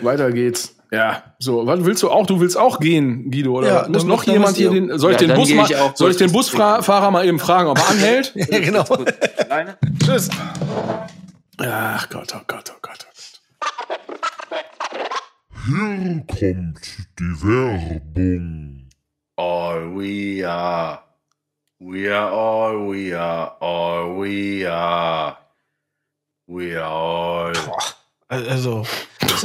Weiter 0.00 0.32
geht's. 0.32 0.74
Ja, 0.90 1.22
so, 1.38 1.66
was 1.66 1.84
willst 1.84 2.02
du 2.02 2.10
auch? 2.10 2.26
Du 2.26 2.38
willst 2.38 2.58
auch 2.58 2.78
gehen, 2.78 3.30
Guido, 3.30 3.52
oder? 3.58 3.66
Ja? 3.66 3.88
Muss 3.88 4.04
noch 4.04 4.24
jemand 4.24 4.56
hier 4.56 4.70
den, 4.70 4.98
soll 4.98 5.12
ich 5.12 5.20
Ja, 5.20 5.26
den 5.26 5.36
Bus 5.36 5.50
mal, 5.54 5.64
ich 5.64 5.76
auch 5.76 5.96
soll 5.96 6.10
ich 6.10 6.18
den 6.18 6.30
Busfahrer 6.32 7.10
mal 7.10 7.24
eben 7.24 7.38
fragen, 7.38 7.68
ob 7.70 7.78
er 7.78 7.88
anhält? 7.88 8.32
Ja, 8.36 8.58
genau. 8.58 8.84
Tschüss. 10.04 10.28
Ach 11.58 12.08
Gott, 12.10 12.34
oh 12.36 12.40
Gott, 12.46 12.72
oh 12.74 12.78
Gott. 12.82 13.06
Hier 15.64 16.24
kommt 16.26 16.80
die 17.18 17.42
Werbung. 17.42 18.88
All 19.36 19.96
we 19.96 20.46
are. 20.46 21.00
We 21.78 22.14
are 22.14 22.30
all 22.30 22.90
we 22.90 23.18
are. 23.18 23.56
All 23.60 24.20
we 24.20 24.68
are. 24.70 25.38
We 26.46 26.76
are 26.76 26.84
all. 26.84 27.52
Also, 28.32 28.86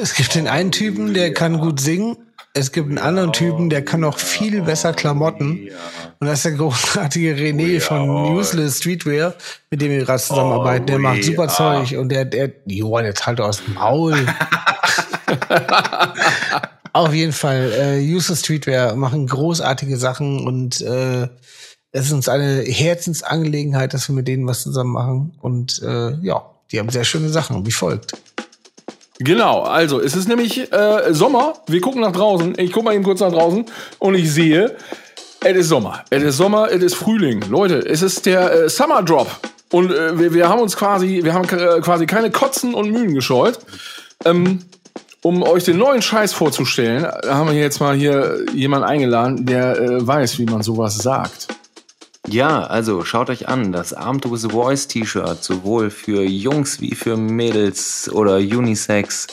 es 0.01 0.13
gibt 0.15 0.33
den 0.33 0.47
einen 0.47 0.71
Typen, 0.71 1.13
der 1.13 1.33
kann 1.33 1.59
gut 1.59 1.81
singen. 1.81 2.15
Es 2.53 2.71
gibt 2.71 2.87
einen 2.87 2.99
anderen 2.99 3.33
Typen, 3.33 3.69
der 3.69 3.83
kann 3.83 3.99
noch 3.99 4.17
viel 4.17 4.61
besser 4.61 4.93
Klamotten. 4.93 5.67
Und 6.19 6.27
das 6.27 6.39
ist 6.39 6.45
der 6.45 6.51
großartige 6.53 7.35
René 7.35 7.81
von 7.81 8.09
Useless 8.09 8.77
Streetwear, 8.77 9.33
mit 9.69 9.81
dem 9.81 9.91
wir 9.91 10.05
gerade 10.05 10.23
zusammenarbeiten. 10.23 10.85
Der 10.85 10.99
macht 10.99 11.25
super 11.25 11.49
Zeug 11.49 11.97
und 11.97 12.07
der, 12.09 12.23
der, 12.23 12.53
Johann, 12.65 13.03
jetzt 13.03 13.27
halt 13.27 13.41
aus 13.41 13.61
dem 13.61 13.73
Maul. 13.73 14.15
Auf 16.93 17.13
jeden 17.13 17.33
Fall, 17.33 17.73
äh, 17.77 17.99
Useless 17.99 18.39
Streetwear 18.39 18.95
machen 18.95 19.27
großartige 19.27 19.97
Sachen 19.97 20.47
und 20.47 20.79
äh, 20.79 21.27
es 21.91 22.05
ist 22.05 22.13
uns 22.13 22.29
eine 22.29 22.61
Herzensangelegenheit, 22.61 23.93
dass 23.93 24.07
wir 24.07 24.15
mit 24.15 24.29
denen 24.29 24.47
was 24.47 24.63
zusammen 24.63 24.93
machen. 24.93 25.33
Und 25.41 25.81
äh, 25.83 26.13
ja, 26.21 26.45
die 26.71 26.79
haben 26.79 26.89
sehr 26.89 27.03
schöne 27.03 27.27
Sachen, 27.27 27.65
wie 27.65 27.71
folgt. 27.71 28.13
Genau, 29.19 29.61
also 29.63 29.99
es 29.99 30.15
ist 30.15 30.27
nämlich 30.27 30.71
äh, 30.71 31.13
Sommer. 31.13 31.53
Wir 31.67 31.81
gucken 31.81 32.01
nach 32.01 32.11
draußen. 32.11 32.53
Ich 32.57 32.71
gucke 32.71 32.85
mal 32.85 32.93
eben 32.93 33.03
kurz 33.03 33.19
nach 33.19 33.31
draußen 33.31 33.65
und 33.99 34.15
ich 34.15 34.31
sehe, 34.31 34.75
es 35.43 35.57
ist 35.57 35.69
Sommer. 35.69 36.03
Es 36.09 36.23
ist 36.23 36.37
Sommer, 36.37 36.69
es 36.71 36.83
ist 36.83 36.95
Frühling. 36.95 37.43
Leute, 37.49 37.79
es 37.79 38.01
ist 38.01 38.25
der 38.25 38.51
äh, 38.51 38.69
Summer 38.69 39.01
Drop. 39.01 39.27
Und 39.71 39.91
äh, 39.91 40.17
wir, 40.19 40.33
wir 40.33 40.49
haben 40.49 40.61
uns 40.61 40.77
quasi, 40.77 41.21
wir 41.23 41.33
haben 41.33 41.47
äh, 41.49 41.81
quasi 41.81 42.05
keine 42.05 42.31
Kotzen 42.31 42.73
und 42.73 42.91
Mühen 42.91 43.13
gescheut. 43.13 43.59
Ähm, 44.25 44.59
um 45.23 45.43
euch 45.43 45.63
den 45.63 45.77
neuen 45.77 46.01
Scheiß 46.01 46.33
vorzustellen, 46.33 47.05
haben 47.05 47.49
wir 47.49 47.59
jetzt 47.59 47.79
mal 47.79 47.95
hier 47.95 48.45
jemanden 48.53 48.87
eingeladen, 48.87 49.45
der 49.45 49.79
äh, 49.79 50.07
weiß, 50.07 50.37
wie 50.39 50.45
man 50.45 50.61
sowas 50.61 50.97
sagt. 50.97 51.47
Ja, 52.29 52.63
also 52.65 53.05
schaut 53.05 53.29
euch 53.29 53.47
an, 53.47 53.71
das 53.71 53.93
Arm 53.93 54.19
to 54.19 54.35
the 54.35 54.49
Voice 54.49 54.87
T-Shirt, 54.87 55.41
sowohl 55.41 55.89
für 55.89 56.23
Jungs 56.23 56.81
wie 56.81 56.93
für 56.93 57.15
Mädels 57.15 58.11
oder 58.11 58.35
Unisex 58.35 59.27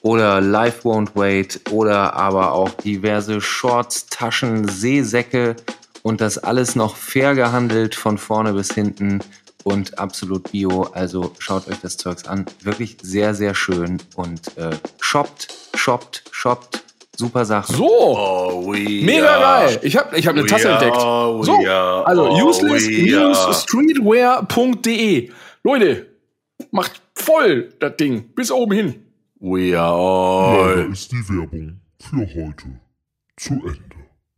oder 0.00 0.40
Life 0.40 0.88
Won't 0.88 1.10
Wait 1.14 1.60
oder 1.70 2.14
aber 2.14 2.52
auch 2.52 2.70
diverse 2.70 3.42
Shorts, 3.42 4.06
Taschen, 4.06 4.66
Seesäcke 4.66 5.54
und 6.02 6.22
das 6.22 6.38
alles 6.38 6.76
noch 6.76 6.96
fair 6.96 7.34
gehandelt 7.34 7.94
von 7.94 8.16
vorne 8.16 8.54
bis 8.54 8.72
hinten 8.72 9.20
und 9.62 9.98
absolut 9.98 10.50
bio. 10.50 10.84
Also 10.94 11.32
schaut 11.38 11.68
euch 11.68 11.80
das 11.82 11.98
Zeugs 11.98 12.26
an. 12.26 12.46
Wirklich 12.62 12.96
sehr, 13.02 13.34
sehr 13.34 13.54
schön 13.54 13.98
und 14.16 14.56
äh, 14.56 14.70
shoppt, 14.98 15.48
shoppt, 15.74 16.24
shoppt 16.30 16.82
Super 17.16 17.44
Sache. 17.44 17.72
So, 17.72 17.86
Oh, 17.88 18.72
mega 18.72 19.38
geil. 19.66 19.78
Ich 19.82 19.96
habe 19.96 20.16
ich 20.16 20.26
hab 20.26 20.34
eine 20.36 20.46
Tasse 20.46 20.68
are, 20.72 20.78
entdeckt. 20.78 21.00
So, 21.00 21.54
are, 21.68 22.06
also 22.06 22.28
oh, 22.28 22.34
we 22.34 22.40
are. 22.40 22.46
useless-streetwear.de. 22.48 25.30
Leute, 25.64 26.06
macht 26.70 27.02
voll 27.14 27.68
das 27.78 27.96
Ding 27.96 28.30
bis 28.34 28.50
oben 28.50 28.72
hin. 28.72 28.94
We 29.40 29.78
are 29.78 29.92
all. 29.92 30.76
Leider 30.78 30.88
ist 30.92 31.12
die 31.12 31.28
Werbung 31.28 31.80
für 32.00 32.26
heute 32.34 32.80
zu 33.36 33.54
Ende. 33.54 33.80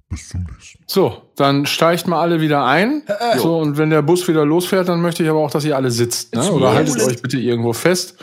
Bis 0.09 0.29
zum 0.29 0.41
nächsten 0.43 0.79
Mal. 0.81 0.85
So, 0.87 1.23
dann 1.37 1.67
steigt 1.67 2.07
mal 2.07 2.21
alle 2.21 2.41
wieder 2.41 2.65
ein. 2.65 3.03
So, 3.39 3.59
und 3.59 3.79
wenn 3.79 3.91
der 3.91 4.03
Bus 4.03 4.27
wieder 4.29 4.45
losfährt, 4.45 4.89
dann 4.89 5.01
möchte 5.01 5.23
ich 5.23 5.29
aber 5.29 5.41
auch, 5.41 5.51
dass 5.51 5.65
ihr 5.65 5.77
alle 5.77 5.91
sitzt. 5.91 6.35
Ne? 6.35 6.51
Oder 6.53 6.75
haltet 6.75 7.01
euch 7.03 7.23
bitte 7.23 7.39
irgendwo 7.39 7.73
fest. 7.73 8.17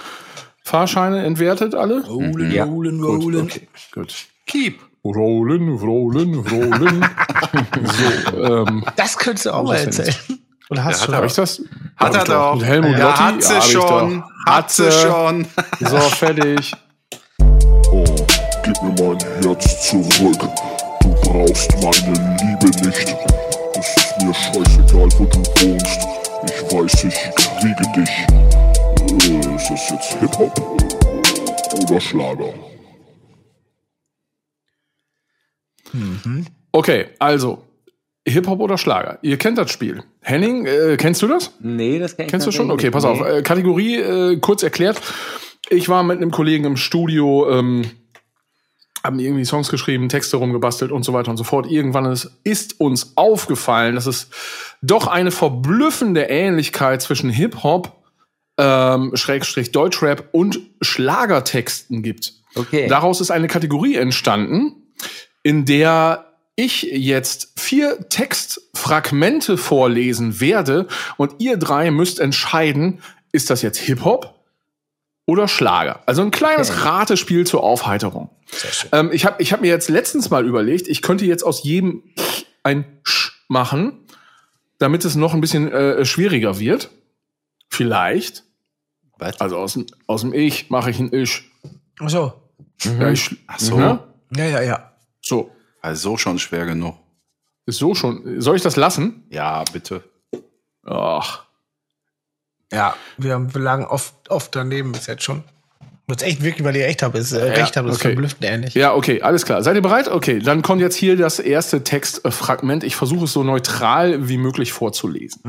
Fahrscheine 0.63 1.23
entwertet 1.25 1.73
alle? 1.73 2.05
Rollen, 2.05 2.51
Ja. 2.51 2.65
rollen, 2.65 3.03
rollen. 3.03 3.41
Okay, 3.41 3.67
gut. 3.93 4.13
Keep. 4.49 4.81
Rollen, 5.05 5.77
rollen, 5.77 6.33
rollen. 6.39 7.05
so, 8.33 8.37
ähm, 8.41 8.83
Das 8.95 9.15
könntest 9.15 9.45
du 9.45 9.51
auch 9.51 9.63
mal 9.63 9.75
erzählen. 9.75 10.15
Oder 10.71 10.83
hast 10.85 11.07
hat 11.07 11.21
du 11.21 11.25
ich 11.25 11.33
das? 11.33 11.61
Hat 11.97 12.15
er 12.15 12.23
doch. 12.23 12.55
Mit 12.55 12.65
Helmut 12.65 12.97
ja, 12.97 13.09
Lotti? 13.09 13.21
hat 13.21 13.43
sie 13.43 13.57
ich 13.57 13.63
schon. 13.71 14.23
Hat 14.47 14.71
sie 14.71 14.91
schon. 14.91 15.47
So, 15.81 15.97
fertig. 15.99 16.73
Oh, 17.91 18.03
gib 18.63 18.81
mir 18.81 19.03
mein 19.03 19.19
Herz 19.43 19.87
zurück. 19.87 20.49
Du 21.01 21.13
brauchst 21.21 21.71
meine 21.83 22.37
Liebe 22.41 22.87
nicht. 22.87 23.15
Es 23.79 23.97
ist 23.97 24.21
mir 24.23 24.33
scheißegal, 24.33 25.09
wo 25.19 25.25
du 25.25 25.39
wohnst. 25.61 25.99
Ich 26.45 26.73
weiß, 26.73 27.03
ich 27.03 27.19
kriege 27.35 27.85
dich. 27.95 29.29
Äh, 29.29 29.55
ist 29.55 29.69
das 29.69 29.89
jetzt 29.91 30.13
Hip-Hop 30.19 30.59
oder 31.83 32.01
Schlager? 32.01 32.68
Okay, 36.71 37.07
also, 37.19 37.63
Hip-Hop 38.27 38.59
oder 38.59 38.77
Schlager? 38.77 39.19
Ihr 39.21 39.37
kennt 39.37 39.57
das 39.57 39.71
Spiel. 39.71 40.03
Henning, 40.21 40.65
äh, 40.65 40.97
kennst 40.97 41.21
du 41.21 41.27
das? 41.27 41.53
Nee, 41.59 41.99
das 41.99 42.15
kenn 42.15 42.25
ich 42.25 42.31
Kennst 42.31 42.47
du 42.47 42.51
schon? 42.51 42.71
Okay, 42.71 42.91
pass 42.91 43.05
auf. 43.05 43.19
nicht. 43.19 43.29
Äh, 43.29 43.41
Kategorie 43.41 43.95
äh, 43.95 44.37
kurz 44.37 44.63
erklärt. 44.63 45.01
Ich 45.69 45.89
war 45.89 46.03
mit 46.03 46.17
einem 46.17 46.31
Kollegen 46.31 46.65
im 46.65 46.77
Studio, 46.77 47.49
ähm, 47.49 47.89
haben 49.03 49.19
irgendwie 49.19 49.45
Songs 49.45 49.69
geschrieben, 49.69 50.09
Texte 50.09 50.37
rumgebastelt 50.37 50.91
und 50.91 51.03
so 51.03 51.13
weiter 51.13 51.31
und 51.31 51.37
so 51.37 51.43
fort. 51.43 51.69
Irgendwann 51.69 52.05
ist, 52.05 52.31
ist 52.43 52.79
uns 52.79 53.13
aufgefallen, 53.15 53.95
dass 53.95 54.05
es 54.05 54.29
doch 54.81 55.07
eine 55.07 55.31
verblüffende 55.31 56.23
Ähnlichkeit 56.23 57.01
zwischen 57.01 57.29
Hip-Hop, 57.29 57.95
ähm, 58.57 59.11
Schrägstrich 59.15 59.71
Deutschrap 59.71 60.29
und 60.31 60.59
Schlagertexten 60.81 62.03
gibt. 62.03 62.33
Okay. 62.55 62.87
Daraus 62.87 63.21
ist 63.21 63.31
eine 63.31 63.47
Kategorie 63.47 63.95
entstanden, 63.95 64.78
in 65.49 65.65
der 65.65 66.27
ich 66.55 66.83
jetzt 66.83 67.53
vier 67.55 68.07
Textfragmente 68.07 69.57
vorlesen 69.57 70.39
werde 70.39 70.87
und 71.17 71.33
ihr 71.39 71.57
drei 71.57 71.89
müsst 71.89 72.19
entscheiden, 72.19 73.01
ist 73.31 73.49
das 73.49 73.63
jetzt 73.63 73.79
Hip-Hop 73.79 74.35
oder 75.25 75.47
Schlager? 75.47 76.03
Also 76.05 76.21
ein 76.21 76.29
kleines 76.29 76.69
Okay. 76.69 76.81
Ratespiel 76.81 77.47
zur 77.47 77.63
Aufheiterung. 77.63 78.29
Ähm, 78.91 79.09
ich 79.11 79.25
habe 79.25 79.41
ich 79.41 79.51
hab 79.51 79.61
mir 79.61 79.69
jetzt 79.69 79.89
letztens 79.89 80.29
mal 80.29 80.45
überlegt, 80.45 80.87
ich 80.87 81.01
könnte 81.01 81.25
jetzt 81.25 81.41
aus 81.41 81.63
jedem 81.63 82.03
ein 82.61 82.85
Sch 83.03 83.31
machen, 83.47 84.05
damit 84.77 85.03
es 85.03 85.15
noch 85.15 85.33
ein 85.33 85.41
bisschen 85.41 85.71
äh, 85.71 86.05
schwieriger 86.05 86.59
wird. 86.59 86.91
Vielleicht. 87.69 88.43
Was? 89.17 89.41
Also 89.41 89.57
aus 89.57 89.73
dem, 89.73 89.87
aus 90.05 90.21
dem 90.21 90.31
Ich 90.31 90.69
mache 90.69 90.91
ich 90.91 90.99
ein 90.99 91.11
Ich. 91.11 91.49
Ach 91.99 92.09
so. 92.09 92.33
Ja, 92.83 93.09
ich 93.09 93.35
Ach 93.47 93.59
so. 93.59 93.79
Ne? 93.79 93.99
Ja, 94.35 94.45
ja, 94.45 94.61
ja. 94.61 94.88
So. 95.21 95.51
Also 95.81 96.17
schon 96.17 96.39
schwer 96.39 96.65
genug. 96.65 96.97
Ist 97.65 97.77
so 97.77 97.95
schon. 97.95 98.41
Soll 98.41 98.55
ich 98.55 98.61
das 98.61 98.75
lassen? 98.75 99.23
Ja, 99.29 99.63
bitte. 99.71 100.03
Ach. 100.85 101.45
Ja, 102.71 102.95
wir, 103.17 103.33
haben, 103.33 103.53
wir 103.53 103.61
lagen 103.61 103.85
oft, 103.85 104.13
oft 104.29 104.55
daneben 104.55 104.91
bis 104.91 105.07
jetzt 105.07 105.23
schon. 105.23 105.43
Das 106.07 106.23
echt 106.23 106.41
wirklich, 106.41 106.65
weil 106.65 106.75
ihr 106.75 106.87
echt 106.87 107.03
habt, 107.03 107.15
ist, 107.15 107.33
äh, 107.33 107.37
recht 107.37 107.77
habt, 107.77 107.87
das 107.87 107.97
ist 107.97 108.01
okay. 108.01 108.13
verblüffend 108.13 108.43
ähnlich. 108.43 108.73
Ja, 108.73 108.95
okay, 108.95 109.21
alles 109.21 109.45
klar. 109.45 109.61
Seid 109.61 109.75
ihr 109.75 109.81
bereit? 109.83 110.07
Okay, 110.07 110.39
dann 110.39 110.63
kommt 110.63 110.81
jetzt 110.81 110.95
hier 110.95 111.15
das 111.15 111.37
erste 111.37 111.83
Textfragment. 111.83 112.83
Ich 112.83 112.95
versuche 112.95 113.25
es 113.25 113.33
so 113.33 113.43
neutral 113.43 114.27
wie 114.27 114.37
möglich 114.37 114.73
vorzulesen. 114.73 115.43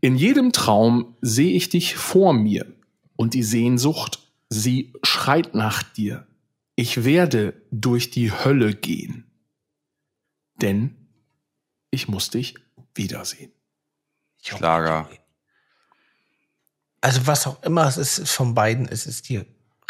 In 0.00 0.16
jedem 0.16 0.52
Traum 0.52 1.16
sehe 1.22 1.56
ich 1.56 1.70
dich 1.70 1.96
vor 1.96 2.34
mir 2.34 2.66
und 3.16 3.32
die 3.32 3.42
Sehnsucht, 3.42 4.18
sie 4.50 4.92
schreit 5.02 5.54
nach 5.54 5.82
dir. 5.82 6.26
Ich 6.76 7.04
werde 7.04 7.54
durch 7.70 8.10
die 8.10 8.32
Hölle 8.32 8.74
gehen, 8.74 9.30
denn 10.60 10.96
ich 11.90 12.08
muss 12.08 12.30
dich 12.30 12.54
wiedersehen. 12.94 13.52
Schlager. 14.42 15.08
Also 17.00 17.26
was 17.26 17.46
auch 17.46 17.62
immer 17.62 17.86
es 17.86 17.96
ist 17.96 18.28
von 18.30 18.54
beiden, 18.54 18.88
es 18.88 19.06
ist 19.06 19.28
die 19.28 19.42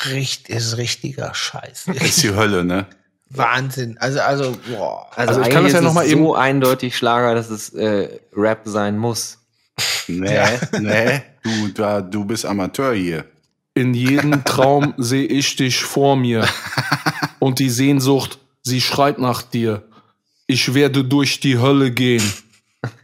richt, 0.04 0.48
ist 0.48 0.76
richtiger 0.76 1.32
Scheiß. 1.34 1.86
Ist 1.88 2.22
die 2.22 2.34
Hölle, 2.34 2.64
ne? 2.64 2.86
Wahnsinn. 3.30 3.96
Also, 3.98 4.20
also, 4.20 4.56
boah. 4.68 5.08
Also 5.16 5.28
Also, 5.28 5.40
ich 5.40 5.46
ich 5.48 5.52
kann 5.52 5.62
kann 5.62 5.64
das 5.64 5.72
ja 5.72 5.78
ist 5.78 5.84
noch 5.84 5.90
es 5.90 5.94
mal 5.94 6.06
eben- 6.08 6.22
so 6.24 6.34
eindeutig 6.34 6.96
Schlager, 6.96 7.34
dass 7.34 7.48
es 7.50 7.70
äh, 7.74 8.20
Rap 8.34 8.62
sein 8.64 8.98
muss. 8.98 9.38
Nee, 10.06 10.58
nee. 10.80 11.22
Du, 11.42 11.68
da, 11.68 12.02
du 12.02 12.24
bist 12.26 12.44
Amateur 12.44 12.92
hier. 12.92 13.24
In 13.74 13.92
jedem 13.94 14.44
Traum 14.44 14.94
sehe 14.96 15.26
ich 15.26 15.56
dich 15.56 15.82
vor 15.82 16.16
mir. 16.16 16.46
Und 17.40 17.58
die 17.58 17.70
Sehnsucht, 17.70 18.38
sie 18.62 18.80
schreit 18.80 19.18
nach 19.18 19.42
dir. 19.42 19.82
Ich 20.46 20.74
werde 20.74 21.04
durch 21.04 21.40
die 21.40 21.58
Hölle 21.58 21.90
gehen. 21.90 22.22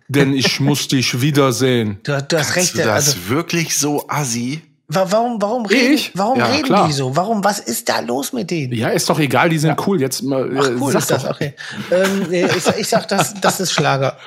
Denn 0.08 0.34
ich 0.34 0.60
muss 0.60 0.88
dich 0.88 1.20
wiedersehen. 1.20 1.98
Du, 2.02 2.20
du 2.22 2.38
hast 2.38 2.56
recht. 2.56 2.74
Ist 2.74 2.78
das 2.78 2.86
Also, 2.86 3.28
wirklich 3.28 3.78
so 3.78 4.08
assi? 4.08 4.62
wa- 4.88 5.06
warum, 5.08 5.40
warum 5.40 5.66
reden, 5.66 5.94
Ich? 5.94 6.10
warum 6.14 6.38
Ja, 6.38 6.46
reden 6.46 6.64
klar. 6.64 6.86
die 6.88 6.92
so? 6.92 7.14
Warum, 7.16 7.44
was 7.44 7.60
ist 7.60 7.88
da 7.88 8.00
los 8.00 8.32
mit 8.32 8.50
denen? 8.50 8.72
Ja, 8.72 8.88
ist 8.88 9.08
doch 9.08 9.18
egal, 9.20 9.48
die 9.48 9.58
sind 9.58 9.78
cool. 9.86 10.00
Jetzt 10.00 10.22
mal, 10.22 10.50
Ach 10.58 10.66
äh, 10.68 10.74
cool, 10.80 10.92
sag 10.92 11.00
ist 11.02 11.10
das, 11.12 11.22
doch. 11.22 11.30
okay. 11.30 11.54
Ähm, 11.92 12.26
nee, 12.28 12.44
ich, 12.56 12.66
ich 12.76 12.88
sag, 12.88 13.06
das, 13.08 13.34
das 13.40 13.60
ist 13.60 13.72
Schlager. 13.72 14.18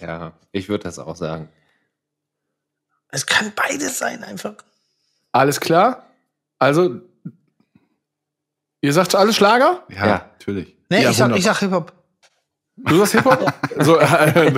Ja, 0.00 0.32
ich 0.52 0.68
würde 0.68 0.84
das 0.84 0.98
auch 0.98 1.16
sagen. 1.16 1.48
Es 3.08 3.24
kann 3.26 3.52
beides 3.56 3.98
sein, 3.98 4.22
einfach. 4.22 4.54
Alles 5.36 5.60
klar? 5.60 6.04
Also, 6.58 7.00
ihr 8.80 8.92
sagt 8.92 9.14
alles 9.14 9.36
Schlager? 9.36 9.82
Ja, 9.90 10.06
Ja. 10.06 10.30
natürlich. 10.38 10.76
Nee, 10.88 11.02
Ja, 11.02 11.10
ich, 11.10 11.16
sag, 11.16 11.36
ich 11.36 11.44
sag 11.44 11.58
Hip-Hop. 11.58 11.92
Du 12.76 12.96
sagst 12.98 13.12
Hip-Hop? 13.14 13.52
so, 13.80 13.96
äh, 13.98 14.52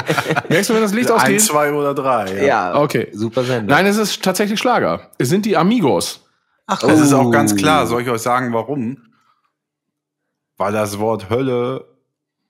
merkst 0.48 0.70
du, 0.70 0.74
wenn 0.74 0.82
das 0.82 0.92
Licht 0.92 1.10
Ein, 1.10 1.16
ausgeht? 1.16 1.40
zwei 1.40 1.72
oder 1.72 1.94
drei. 1.94 2.44
Ja, 2.44 2.74
Okay. 2.76 3.08
super 3.12 3.42
Sender. 3.44 3.74
Nein, 3.74 3.86
es 3.86 3.96
ist 3.96 4.22
tatsächlich 4.22 4.58
Schlager. 4.60 5.10
Es 5.18 5.28
sind 5.28 5.46
die 5.46 5.56
Amigos. 5.56 6.24
Ach, 6.66 6.78
Das 6.80 7.00
ist 7.00 7.12
auch 7.14 7.30
ganz 7.30 7.52
Oh. 7.52 7.56
klar. 7.56 7.86
Soll 7.86 8.02
ich 8.02 8.10
euch 8.10 8.20
sagen, 8.20 8.52
warum? 8.52 9.02
Weil 10.58 10.72
das 10.72 10.98
Wort 10.98 11.30
Hölle 11.30 11.87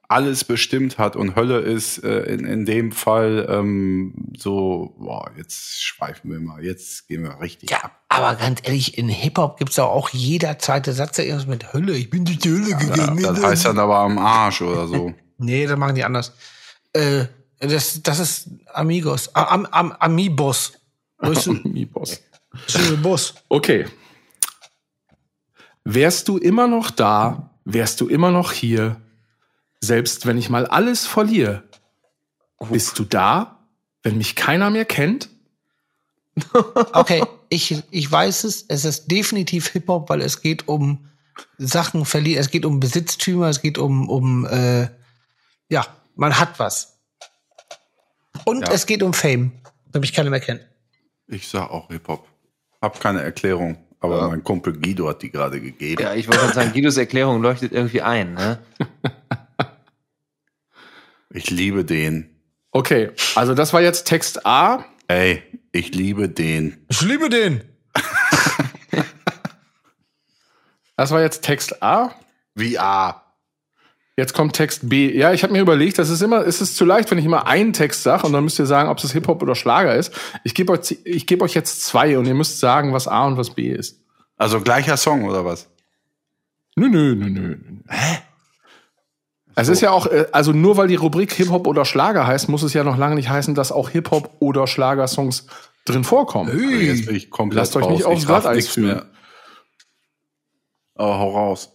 alles 0.08 0.44
bestimmt 0.44 0.96
hat 0.96 1.16
und 1.16 1.36
Hölle 1.36 1.58
ist 1.60 2.02
äh, 2.02 2.20
in, 2.22 2.46
in 2.46 2.64
dem 2.64 2.92
Fall 2.92 3.46
ähm, 3.50 4.14
so, 4.36 4.94
boah, 4.98 5.30
jetzt 5.36 5.82
schweifen 5.82 6.30
wir 6.30 6.40
mal, 6.40 6.64
jetzt 6.64 7.08
gehen 7.08 7.22
wir 7.24 7.38
richtig 7.40 7.70
ja, 7.70 7.78
ab. 7.84 8.02
aber 8.08 8.34
ganz 8.36 8.60
ehrlich, 8.64 8.96
in 8.96 9.10
Hip-Hop 9.10 9.58
gibt's 9.58 9.76
doch 9.76 9.88
auch 9.90 10.08
jeder 10.08 10.58
zweite 10.58 10.94
Satz, 10.94 11.16
der 11.16 11.26
irgendwas 11.26 11.46
mit 11.46 11.72
Hölle. 11.74 11.94
Ich 11.94 12.08
bin 12.08 12.24
durch 12.24 12.38
die 12.38 12.50
Hölle 12.50 12.70
Ja, 12.70 12.78
gegangen. 12.78 13.22
das 13.22 13.42
heißt 13.42 13.66
dann 13.66 13.78
aber 13.78 13.98
am 13.98 14.18
Arsch 14.18 14.62
oder 14.62 14.86
so. 14.88 15.12
Nee, 15.40 15.66
das 15.68 15.78
machen 15.78 15.94
die 15.94 16.02
anders. 16.02 16.32
Äh, 16.92 17.26
das, 17.60 18.02
das 18.02 18.18
ist 18.18 18.48
Amigos. 18.74 19.32
Am, 19.36 19.66
am, 19.66 19.92
Amibos. 19.92 20.72
Weißt 21.18 21.46
du, 21.46 21.52
Amigos. 21.64 22.20
schöne 22.66 22.96
Boss. 22.96 23.34
Okay. 23.48 23.86
Wärst 25.84 26.26
du 26.26 26.38
immer 26.38 26.66
noch 26.66 26.90
da, 26.90 27.50
wärst 27.64 28.00
du 28.00 28.08
immer 28.08 28.32
noch 28.32 28.50
hier, 28.50 29.00
selbst 29.80 30.26
wenn 30.26 30.38
ich 30.38 30.50
mal 30.50 30.66
alles 30.66 31.06
verliere. 31.06 31.62
Bist 32.70 32.98
du 32.98 33.04
da, 33.04 33.64
wenn 34.02 34.18
mich 34.18 34.34
keiner 34.36 34.70
mehr 34.70 34.84
kennt? 34.84 35.28
Okay, 36.92 37.24
ich, 37.48 37.82
ich 37.90 38.10
weiß 38.10 38.44
es. 38.44 38.64
Es 38.68 38.84
ist 38.84 39.10
definitiv 39.10 39.68
Hip-Hop, 39.68 40.08
weil 40.08 40.20
es 40.20 40.40
geht 40.40 40.68
um 40.68 41.08
Sachen 41.58 42.04
verlieren. 42.04 42.40
Es 42.40 42.50
geht 42.50 42.64
um 42.64 42.78
Besitztümer. 42.78 43.48
Es 43.48 43.60
geht 43.60 43.76
um, 43.78 44.08
um 44.08 44.46
äh, 44.46 44.88
ja, 45.68 45.86
man 46.14 46.38
hat 46.38 46.58
was. 46.58 46.98
Und 48.44 48.62
Ja. 48.62 48.72
es 48.72 48.86
geht 48.86 49.02
um 49.02 49.14
Fame, 49.14 49.50
wenn 49.92 50.00
mich 50.00 50.12
keiner 50.12 50.30
mehr 50.30 50.40
kennt. 50.40 50.60
Ich 51.26 51.48
sag 51.48 51.70
auch 51.70 51.88
Hip-Hop. 51.88 52.26
Hab 52.80 53.00
keine 53.00 53.20
Erklärung, 53.22 53.76
aber 54.00 54.28
mein 54.28 54.44
Kumpel 54.44 54.72
Guido 54.78 55.08
hat 55.08 55.22
die 55.22 55.30
gerade 55.30 55.60
gegeben. 55.60 56.00
Ja, 56.00 56.14
ich 56.14 56.28
wollte 56.28 56.40
gerade 56.42 56.54
sagen, 56.54 56.72
Guidos 56.74 56.96
Erklärung 56.96 57.42
leuchtet 57.42 57.72
irgendwie 57.72 58.02
ein. 58.02 58.34
Ne? 58.34 58.58
Ich 61.32 61.50
liebe 61.50 61.84
den. 61.84 62.30
Okay, 62.70 63.10
also 63.34 63.54
das 63.54 63.72
war 63.72 63.82
jetzt 63.82 64.04
Text 64.06 64.46
A. 64.46 64.84
Ey, 65.08 65.42
ich 65.72 65.94
liebe 65.94 66.28
den. 66.28 66.84
Ich 66.88 67.00
liebe 67.02 67.28
den. 67.28 67.62
Das 70.98 71.12
war 71.12 71.20
jetzt 71.20 71.44
Text 71.44 71.80
A. 71.80 72.10
Wie 72.56 72.76
A. 72.76 73.22
Jetzt 74.16 74.34
kommt 74.34 74.56
Text 74.56 74.88
B. 74.88 75.16
Ja, 75.16 75.32
ich 75.32 75.44
habe 75.44 75.52
mir 75.52 75.60
überlegt, 75.60 75.96
das 75.96 76.10
ist 76.10 76.22
immer, 76.22 76.44
es 76.44 76.60
ist 76.60 76.76
zu 76.76 76.84
leicht, 76.84 77.08
wenn 77.12 77.18
ich 77.18 77.24
immer 77.24 77.46
einen 77.46 77.72
Text 77.72 78.02
sage 78.02 78.26
und 78.26 78.32
dann 78.32 78.42
müsst 78.42 78.58
ihr 78.58 78.66
sagen, 78.66 78.88
ob 78.88 78.98
es 78.98 79.12
Hip-Hop 79.12 79.40
oder 79.40 79.54
Schlager 79.54 79.94
ist. 79.94 80.12
Ich 80.42 80.56
gebe 80.56 80.72
euch, 80.72 80.98
ich 81.04 81.28
gebe 81.28 81.44
euch 81.44 81.54
jetzt 81.54 81.84
zwei 81.84 82.18
und 82.18 82.26
ihr 82.26 82.34
müsst 82.34 82.58
sagen, 82.58 82.92
was 82.92 83.06
A 83.06 83.28
und 83.28 83.36
was 83.36 83.54
B 83.54 83.68
ist. 83.68 84.00
Also 84.36 84.60
gleicher 84.60 84.96
Song 84.96 85.22
oder 85.22 85.44
was? 85.44 85.68
Nö, 86.74 86.88
nö, 86.88 87.14
nö, 87.14 87.30
nö. 87.30 87.56
Hä? 87.88 88.18
Es 89.58 89.68
ist 89.68 89.80
ja 89.80 89.90
auch, 89.90 90.06
äh, 90.06 90.26
also 90.30 90.52
nur 90.52 90.76
weil 90.76 90.86
die 90.86 90.94
Rubrik 90.94 91.32
Hip-Hop 91.32 91.66
oder 91.66 91.84
Schlager 91.84 92.26
heißt, 92.26 92.48
muss 92.48 92.62
es 92.62 92.74
ja 92.74 92.84
noch 92.84 92.96
lange 92.96 93.16
nicht 93.16 93.28
heißen, 93.28 93.56
dass 93.56 93.72
auch 93.72 93.90
Hip-Hop 93.90 94.36
oder 94.38 94.68
Schlager-Songs 94.68 95.46
drin 95.84 96.04
vorkommen. 96.04 96.80
Jetzt 96.80 97.06
bin 97.06 97.16
ich 97.16 97.28
komplett 97.28 97.56
Lasst 97.56 97.76
euch 97.76 97.88
nicht 97.88 98.04
aufs 98.04 98.26
Glatteis 98.26 98.68
führen. 98.68 99.02
Aber 100.94 101.18
hau 101.18 101.30
raus. 101.30 101.72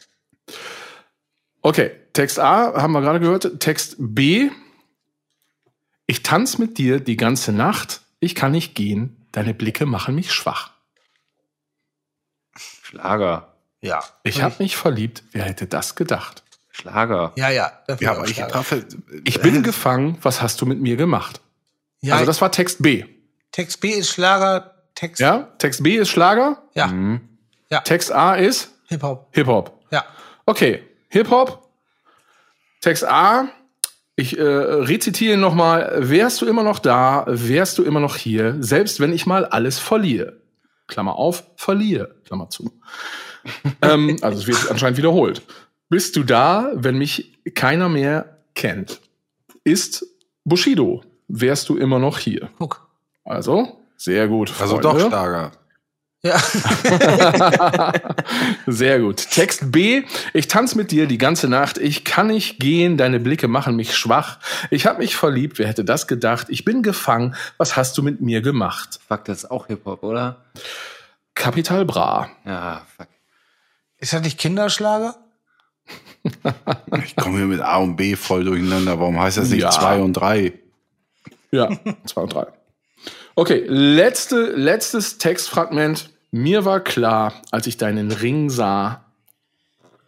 Okay, 1.61 1.91
Text 2.14 2.39
A 2.39 2.81
haben 2.81 2.93
wir 2.93 3.01
gerade 3.01 3.19
gehört. 3.19 3.60
Text 3.60 3.95
B. 3.99 4.49
Ich 6.05 6.23
tanz 6.23 6.57
mit 6.57 6.77
dir 6.77 7.01
die 7.01 7.18
ganze 7.18 7.51
Nacht. 7.51 8.01
Ich 8.22 8.34
kann 8.34 8.53
nicht 8.53 8.76
gehen. 8.76 9.27
Deine 9.34 9.53
Blicke 9.53 9.85
machen 9.85 10.15
mich 10.15 10.31
schwach. 10.31 10.72
Schlager. 12.55 13.57
Ja. 13.81 14.03
Ich 14.23 14.41
habe 14.41 14.55
mich 14.60 14.77
verliebt. 14.77 15.23
Wer 15.31 15.43
hätte 15.43 15.68
das 15.68 15.95
gedacht? 15.95 16.43
Schlager. 16.76 17.32
Ja, 17.38 17.50
ja. 17.50 17.72
Ja, 18.00 18.12
aber 18.12 18.26
ich 18.28 18.36
Schlager. 18.36 18.56
raffe. 18.56 18.86
Ich 19.24 19.40
bin 19.41 19.64
gefangen. 19.64 20.18
Was 20.24 20.41
hast 20.41 20.60
du 20.60 20.66
mit 20.66 20.82
mir 20.82 20.95
gemacht? 20.98 21.40
ja, 22.02 22.16
Also 22.16 22.26
das 22.26 22.41
war 22.41 22.52
Text 22.52 22.82
B. 22.84 23.06
Text 23.52 23.80
B 23.80 23.90
ist 23.91 24.10
Schlager, 24.10 24.74
Text 24.95 25.22
Ja, 25.22 25.50
Text 25.60 25.84
B 25.84 25.95
ist 25.95 26.10
Schlager. 26.10 26.64
ja, 26.74 26.88
Mhm. 26.88 27.22
Text 27.86 28.12
A 28.12 28.36
ist 28.36 28.72
Hip-Hop. 28.88 29.30
Hip-Hop. 29.32 29.80
Ja. 29.91 30.04
Okay, 30.45 30.84
Hip-Hop. 31.10 31.68
Text 32.82 33.06
A. 33.06 33.48
Ich 34.16 34.38
äh, 34.38 34.44
rezitiere 34.44 35.38
nochmal. 35.38 35.91
Wärst 36.10 36.41
du 36.41 36.45
immer 36.45 36.62
noch 36.64 36.78
da, 36.80 37.24
wärst 37.28 37.78
du 37.80 37.84
immer 37.84 38.00
noch 38.00 38.16
hier, 38.16 38.58
selbst 38.60 39.00
wenn 39.00 39.12
ich 39.14 39.26
mal 39.26 39.45
alles 39.45 39.80
verliere. 39.80 40.41
Klammer 40.88 41.16
auf, 41.16 41.44
verliere, 41.56 42.16
Klammer 42.26 42.50
zu. 42.50 42.80
ähm, 43.82 44.18
also 44.22 44.40
es 44.40 44.45
wird 44.48 44.70
anscheinend 44.70 44.98
wiederholt. 44.98 45.41
Bist 45.89 46.15
du 46.15 46.23
da, 46.23 46.72
wenn 46.76 46.97
mich 46.97 47.39
keiner 47.55 47.89
mehr 47.89 48.38
kennt? 48.55 49.01
Ist 49.64 50.05
Bushido, 50.43 51.03
wärst 51.27 51.69
du 51.69 51.77
immer 51.77 51.99
noch 51.99 52.18
hier. 52.18 52.49
Guck. 52.57 52.88
Also, 53.23 53.77
sehr 53.97 54.27
gut. 54.27 54.53
Also 54.60 54.80
Freunde. 54.80 54.99
doch 54.99 55.07
Schlager. 55.07 55.51
Ja. 56.26 56.39
Sehr 58.68 58.99
gut. 59.01 59.30
Text 59.30 59.73
B. 59.73 60.03
Ich 60.31 60.47
tanz 60.47 60.73
mit 60.73 60.91
dir 60.91 61.05
die 61.05 61.18
ganze 61.18 61.49
Nacht. 61.49 61.77
Ich 61.77 62.05
kann 62.05 62.27
nicht 62.27 62.60
gehen. 62.60 62.95
Deine 62.95 63.19
Blicke 63.19 63.49
machen 63.49 63.76
mich 63.76 63.93
schwach. 63.97 64.39
Ich 64.69 64.85
hab 64.85 64.99
mich 64.99 65.18
verliebt. 65.18 65.60
Wer 65.60 65.68
hätte 65.68 65.84
das 65.84 66.07
gedacht? 66.07 66.47
Ich 66.49 66.64
bin 66.64 66.81
gefangen. 66.81 67.35
Was 67.57 67.76
hast 67.76 67.97
du 67.97 68.03
mit 68.03 68.22
mir 68.22 68.41
gemacht? 68.41 69.01
Fuck, 69.05 69.26
das 69.26 69.39
ist 69.39 69.51
auch 69.51 69.68
Hip-Hop, 69.68 70.03
oder? 70.03 70.45
Kapital 71.35 71.84
Bra. 71.84 72.30
Ja, 72.45 72.84
fuck. 72.95 73.07
Ist 73.97 74.14
das 74.14 74.22
nicht 74.22 74.39
Kinderschlager? 74.39 75.15
Ich 77.06 77.16
komme 77.16 77.38
hier 77.38 77.48
mit 77.48 77.62
A 77.62 77.78
und 77.78 77.95
B 77.95 78.16
voll 78.16 78.45
durcheinander. 78.45 79.00
Warum 79.00 79.20
heißt 79.20 79.38
das 79.38 79.50
nicht 79.50 79.62
Ja. 79.62 79.72
2 79.72 80.02
und 80.02 80.14
3? 80.14 80.54
Ja, 81.52 81.70
zwei 82.06 82.22
und 82.24 82.34
drei. 82.34 82.48
Okay, 83.36 83.64
letzte, 83.68 84.54
letztes 84.56 85.20
Textfragment. 85.20 86.10
Mir 86.32 86.66
war 86.66 86.80
klar, 86.80 87.34
als 87.52 87.68
ich 87.68 87.78
deinen 87.78 88.12
Ring 88.12 88.50
sah, 88.50 89.06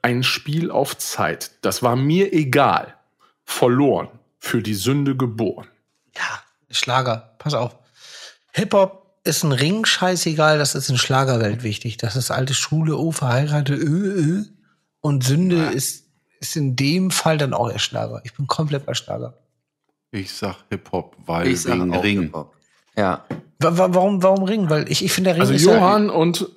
ein 0.01 0.23
Spiel 0.23 0.71
auf 0.71 0.97
Zeit. 0.97 1.51
Das 1.61 1.83
war 1.83 1.95
mir 1.95 2.33
egal. 2.33 2.95
Verloren. 3.43 4.07
Für 4.39 4.63
die 4.63 4.73
Sünde 4.73 5.15
geboren. 5.15 5.67
Ja, 6.15 6.43
Schlager. 6.71 7.35
Pass 7.37 7.53
auf. 7.53 7.75
Hip-Hop 8.53 9.19
ist 9.23 9.43
ein 9.43 9.51
Ring 9.51 9.85
scheißegal, 9.85 10.57
das 10.57 10.73
ist 10.73 10.89
in 10.89 10.97
Schlagerwelt 10.97 11.61
wichtig. 11.61 11.97
Das 11.97 12.15
ist 12.15 12.31
alte 12.31 12.53
Schule, 12.55 12.97
oh, 12.97 13.11
verheiratet, 13.11 13.79
ö, 13.79 13.83
ö. 13.83 14.43
Und 15.01 15.23
Sünde 15.23 15.65
ist, 15.65 16.04
ist 16.49 16.55
in 16.55 16.75
dem 16.75 17.11
Fall 17.11 17.37
dann 17.37 17.53
auch 17.53 17.69
der 17.71 17.79
Schlager. 17.79 18.21
Ich 18.23 18.33
bin 18.33 18.47
komplett 18.47 18.85
bei 18.85 18.93
Schlager. 18.93 19.33
Ich 20.11 20.31
sag 20.33 20.55
Hip-Hop, 20.69 21.15
weil 21.25 21.47
Ich 21.47 21.65
wegen 21.65 21.93
Ring. 21.93 22.21
Hip-Hop. 22.23 22.53
Ja. 22.97 23.25
Wa- 23.59 23.77
wa- 23.77 23.89
Warum, 23.93 24.23
warum 24.23 24.43
Ring? 24.43 24.69
Weil 24.69 24.89
ich, 24.91 25.03
ich 25.03 25.11
finde, 25.11 25.29
der 25.29 25.35
Ring 25.35 25.41
Also 25.41 25.53
ist 25.53 25.63
Johann 25.65 26.09
und 26.09 26.49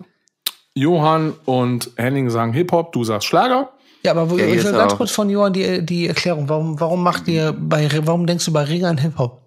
Johann 0.74 1.32
und 1.44 1.90
Henning 1.96 2.30
sagen 2.30 2.52
Hip-Hop, 2.52 2.92
du 2.92 3.02
sagst 3.04 3.26
Schlager. 3.26 3.70
Ja, 4.04 4.12
aber 4.12 4.30
wo, 4.30 4.38
Ja, 4.38 4.46
ich 4.46 4.62
will 4.62 4.72
ganz 4.72 4.94
kurz 4.96 5.10
von 5.10 5.28
Johann 5.28 5.52
die, 5.52 5.84
die 5.84 6.06
Erklärung. 6.06 6.48
Warum, 6.48 6.78
warum 6.78 7.02
macht 7.02 7.26
ihr 7.26 7.52
bei, 7.52 7.88
warum 8.04 8.26
denkst 8.26 8.44
du 8.44 8.52
bei 8.52 8.62
Ring 8.62 8.84
an 8.84 8.98
Hip-Hop? 8.98 9.42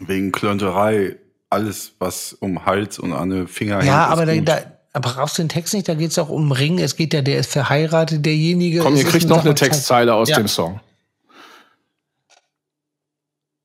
Wegen 0.00 0.32
Klönterei. 0.32 1.16
Alles, 1.50 1.92
was 1.98 2.32
um 2.32 2.64
Hals 2.64 2.98
und 2.98 3.12
an 3.12 3.28
den 3.28 3.46
Finger 3.46 3.74
hängt, 3.76 3.86
Ja, 3.88 4.06
ist 4.06 4.12
aber 4.12 4.24
da, 4.24 4.34
da, 4.36 4.58
aber 4.92 5.12
brauchst 5.14 5.38
du 5.38 5.42
den 5.42 5.48
Text 5.48 5.72
nicht? 5.74 5.88
Da 5.88 5.94
geht 5.94 6.10
es 6.10 6.18
auch 6.18 6.28
um 6.28 6.52
Ring. 6.52 6.78
Es 6.78 6.96
geht 6.96 7.14
ja, 7.14 7.22
der 7.22 7.38
ist 7.38 7.50
verheiratet, 7.52 8.24
derjenige. 8.26 8.80
Komm, 8.80 8.96
ihr 8.96 9.04
kriegt 9.04 9.26
noch 9.28 9.44
eine. 9.44 9.54
Textzeile 9.54 10.14
aus 10.14 10.28
Ja. 10.28 10.36
dem 10.36 10.48
Song. 10.48 10.80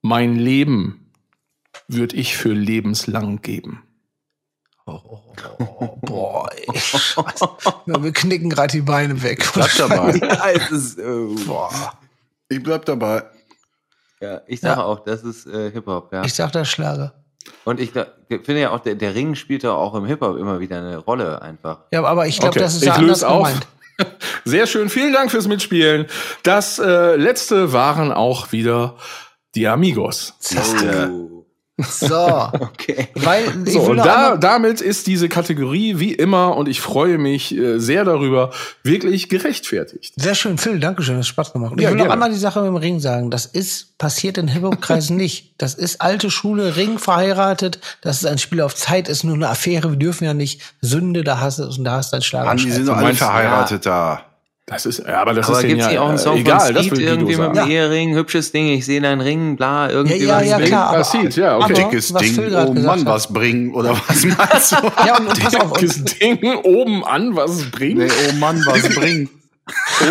Mein 0.01 0.35
Leben 0.35 1.11
würde 1.87 2.15
ich 2.15 2.37
für 2.37 2.53
lebenslang 2.53 3.41
geben. 3.41 3.83
Boah, 4.85 6.49
ey. 6.55 6.65
Ja, 7.87 8.03
wir 8.03 8.13
knicken 8.13 8.49
gerade 8.49 8.71
die 8.71 8.81
Beine 8.81 9.21
weg. 9.21 9.45
Bleib 9.53 9.75
dabei. 9.77 10.15
ja, 10.21 10.49
es 10.51 10.71
ist, 10.71 10.97
äh, 10.99 11.27
Ich 12.47 12.63
bleib 12.63 12.85
dabei. 12.85 13.23
ja, 14.21 14.41
ich 14.47 14.61
sage 14.61 14.79
Ja. 14.79 14.85
auch, 14.85 15.01
das 15.03 15.23
ist 15.23 15.45
äh, 15.47 15.71
Hip-Hop, 15.71 16.13
ja. 16.13 16.23
Ich 16.23 16.33
sag 16.33 16.53
das 16.53 16.69
Schlager. 16.69 17.16
Und 17.65 17.79
ich 17.79 17.91
glaub- 17.93 18.07
finde 18.29 18.61
ja 18.61 18.71
auch, 18.71 18.79
der, 18.79 18.95
der 18.95 19.13
Ring 19.15 19.35
spielt 19.35 19.63
ja 19.63 19.71
auch 19.71 19.93
im 19.95 20.05
Hip-Hop 20.05 20.37
immer 20.37 20.59
wieder 20.59 20.77
eine 20.77 20.97
Rolle 20.97 21.41
einfach. 21.41 21.79
Ja, 21.91 22.03
aber 22.03 22.27
ich 22.27 22.39
glaube, 22.39 22.51
Okay, 22.51 22.59
das 22.59 22.75
ist 22.75 22.81
ich 22.83 22.87
ja 22.87 22.93
anders 22.95 23.23
auf. 23.23 23.47
gemeint. 23.47 23.67
Sehr 24.45 24.67
schön, 24.67 24.89
vielen 24.89 25.11
Dank 25.13 25.31
fürs 25.31 25.47
Mitspielen. 25.47 26.05
Das 26.43 26.79
äh, 26.79 27.15
letzte 27.15 27.73
waren 27.73 28.11
auch 28.11 28.51
wieder 28.51 28.95
die 29.55 29.67
Amigos. 29.67 30.33
Oh. 30.55 31.36
So, 31.77 32.15
Okay. 32.59 33.07
weil 33.15 33.43
So, 33.67 33.81
und 33.81 33.97
noch 33.97 34.03
da, 34.05 34.37
damit 34.37 34.81
ist 34.81 35.05
diese 35.05 35.29
Kategorie 35.29 35.99
wie 35.99 36.11
immer, 36.13 36.55
und 36.57 36.67
ich 36.67 36.81
freue 36.81 37.17
mich 37.19 37.55
äh, 37.55 37.77
sehr 37.79 38.03
darüber, 38.03 38.51
wirklich 38.83 39.29
gerechtfertigt. 39.29 40.13
Sehr 40.15 40.33
schön, 40.33 40.57
Phil, 40.57 40.79
danke 40.79 41.03
schön, 41.03 41.17
das 41.17 41.27
hat 41.27 41.29
Spaß 41.29 41.53
gemacht. 41.53 41.73
Ja, 41.77 41.77
ich 41.77 41.83
will 41.89 41.91
noch 41.91 42.05
gerne. 42.05 42.13
einmal 42.13 42.31
die 42.31 42.37
Sache 42.39 42.61
mit 42.61 42.69
dem 42.69 42.75
Ring 42.77 42.99
sagen. 42.99 43.29
Das 43.29 43.45
ist, 43.45 43.97
passiert 43.99 44.37
in 44.39 44.47
Hip-Hop-Kreisen 44.47 45.15
nicht. 45.17 45.53
Das 45.59 45.75
ist 45.75 46.01
alte 46.01 46.31
Schule, 46.31 46.75
Ring 46.75 46.97
verheiratet. 46.97 47.79
Das 48.01 48.17
ist 48.17 48.25
ein 48.25 48.37
Spiel 48.39 48.61
auf 48.61 48.73
Zeit, 48.73 49.07
ist 49.07 49.23
nur 49.23 49.35
eine 49.35 49.49
Affäre. 49.49 49.91
Wir 49.91 49.97
dürfen 49.99 50.23
ja 50.25 50.33
nicht 50.33 50.61
Sünde, 50.81 51.23
da 51.23 51.39
hast 51.39 51.59
du 51.59 51.63
es 51.63 51.77
und 51.77 51.83
da 51.83 51.93
hast 51.97 52.11
du 52.11 52.17
ein 52.17 52.23
Schlager. 52.23 52.45
Mann, 52.45 52.57
die 52.57 52.71
sind 52.71 52.87
doch 52.87 52.97
alle 52.97 53.13
verheiratet 53.13 53.85
da. 53.85 54.23
Das 54.69 54.85
ist, 54.85 54.99
ja, 54.99 55.21
aber 55.21 55.33
das 55.33 55.47
Aber 55.47 55.61
ist 55.61 55.67
gibt's 55.67 55.85
ja 55.85 55.91
nicht 55.91 55.99
auch 55.99 56.09
einen 56.09 56.17
äh, 56.17 56.21
Song 56.21 56.37
egal, 56.37 56.73
von 56.73 56.83
Guido 56.89 56.95
irgendwie 56.99 57.37
mit 57.37 57.55
dem 57.55 57.69
Ehering, 57.69 58.15
hübsches 58.15 58.51
Ding, 58.51 58.67
ich 58.67 58.85
sehe 58.85 58.99
deinen 58.99 59.21
Ring, 59.21 59.55
bla, 59.55 59.89
irgendwie 59.89 60.17
Ja, 60.17 60.41
ja, 60.41 60.55
was 60.55 60.61
ja, 60.61 60.67
klar. 60.67 60.93
Das 60.97 61.11
sieht, 61.13 61.35
ja, 61.37 61.55
okay. 61.55 61.63
aber- 61.63 61.73
Dickes 61.73 62.13
Ding, 62.13 62.35
grad 62.35 62.67
oh 62.67 62.73
Mann, 62.73 62.99
hat. 62.99 63.05
was 63.05 63.31
bringen, 63.31 63.73
oder 63.73 63.91
was 64.09 64.25
meinst 64.25 64.73
du? 64.73 64.75
Ja, 65.05 65.17
und, 65.19 65.27
und 65.27 65.39
pass 65.39 65.55
auf. 65.55 65.71
Und, 65.81 66.21
Ding 66.21 66.55
oben 66.63 67.05
an, 67.05 67.33
was 67.37 67.51
es 67.51 67.71
bringt. 67.71 67.97
nee, 67.99 68.09
oh 68.29 68.33
Mann, 68.35 68.61
was 68.65 68.93
bringt. 68.93 69.29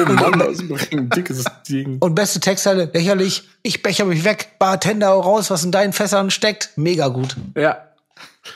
Oben 0.01 0.19
an, 0.25 0.41
was 0.41 0.49
es 0.61 0.67
bringt. 0.69 1.15
Dickes 1.15 1.45
Ding. 1.69 1.99
und 2.01 2.15
beste 2.15 2.41
Textzeile, 2.41 2.89
lächerlich. 2.95 3.47
Ich 3.63 3.83
becher 3.83 4.07
mich 4.07 4.25
weg. 4.25 4.53
Bartender 4.59 5.09
hau 5.09 5.21
raus, 5.21 5.51
was 5.51 5.65
in 5.65 5.71
deinen 5.71 5.93
Fässern 5.93 6.31
steckt. 6.31 6.71
Mega 6.77 7.09
gut. 7.09 7.37
Ja. 7.55 7.83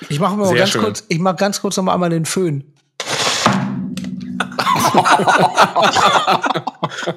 Ich 0.08 0.18
mache 0.18 0.34
mal 0.36 0.54
ganz 0.54 0.70
schön. 0.70 0.80
kurz, 0.82 1.04
ich 1.08 1.18
mach 1.18 1.36
ganz 1.36 1.60
kurz 1.60 1.76
noch 1.76 1.84
mal 1.84 1.92
einmal 1.92 2.08
den 2.08 2.24
Föhn. 2.24 2.69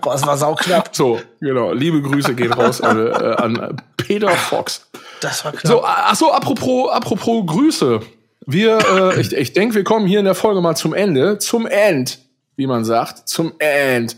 Boah, 0.01 0.13
das 0.13 0.25
war 0.25 0.37
sauknapp. 0.37 0.89
So, 0.95 1.19
genau. 1.39 1.73
Liebe 1.73 2.01
Grüße 2.01 2.35
gehen 2.35 2.53
raus 2.53 2.79
äh, 2.79 2.87
äh, 2.87 3.35
an 3.35 3.81
Peter 3.97 4.29
Fox. 4.29 4.89
Das 5.21 5.43
war 5.45 5.51
knapp. 5.51 5.67
So, 5.67 5.83
ach 5.83 6.15
so, 6.15 6.31
apropos, 6.31 6.91
apropos 6.91 7.45
Grüße. 7.45 8.01
Wir, 8.45 8.77
äh, 8.77 9.21
ich, 9.21 9.33
ich 9.33 9.53
denke, 9.53 9.75
wir 9.75 9.83
kommen 9.83 10.05
hier 10.05 10.19
in 10.19 10.25
der 10.25 10.35
Folge 10.35 10.61
mal 10.61 10.75
zum 10.75 10.93
Ende. 10.93 11.37
Zum 11.37 11.65
End, 11.65 12.19
wie 12.55 12.67
man 12.67 12.85
sagt. 12.85 13.27
Zum 13.27 13.53
End. 13.59 14.17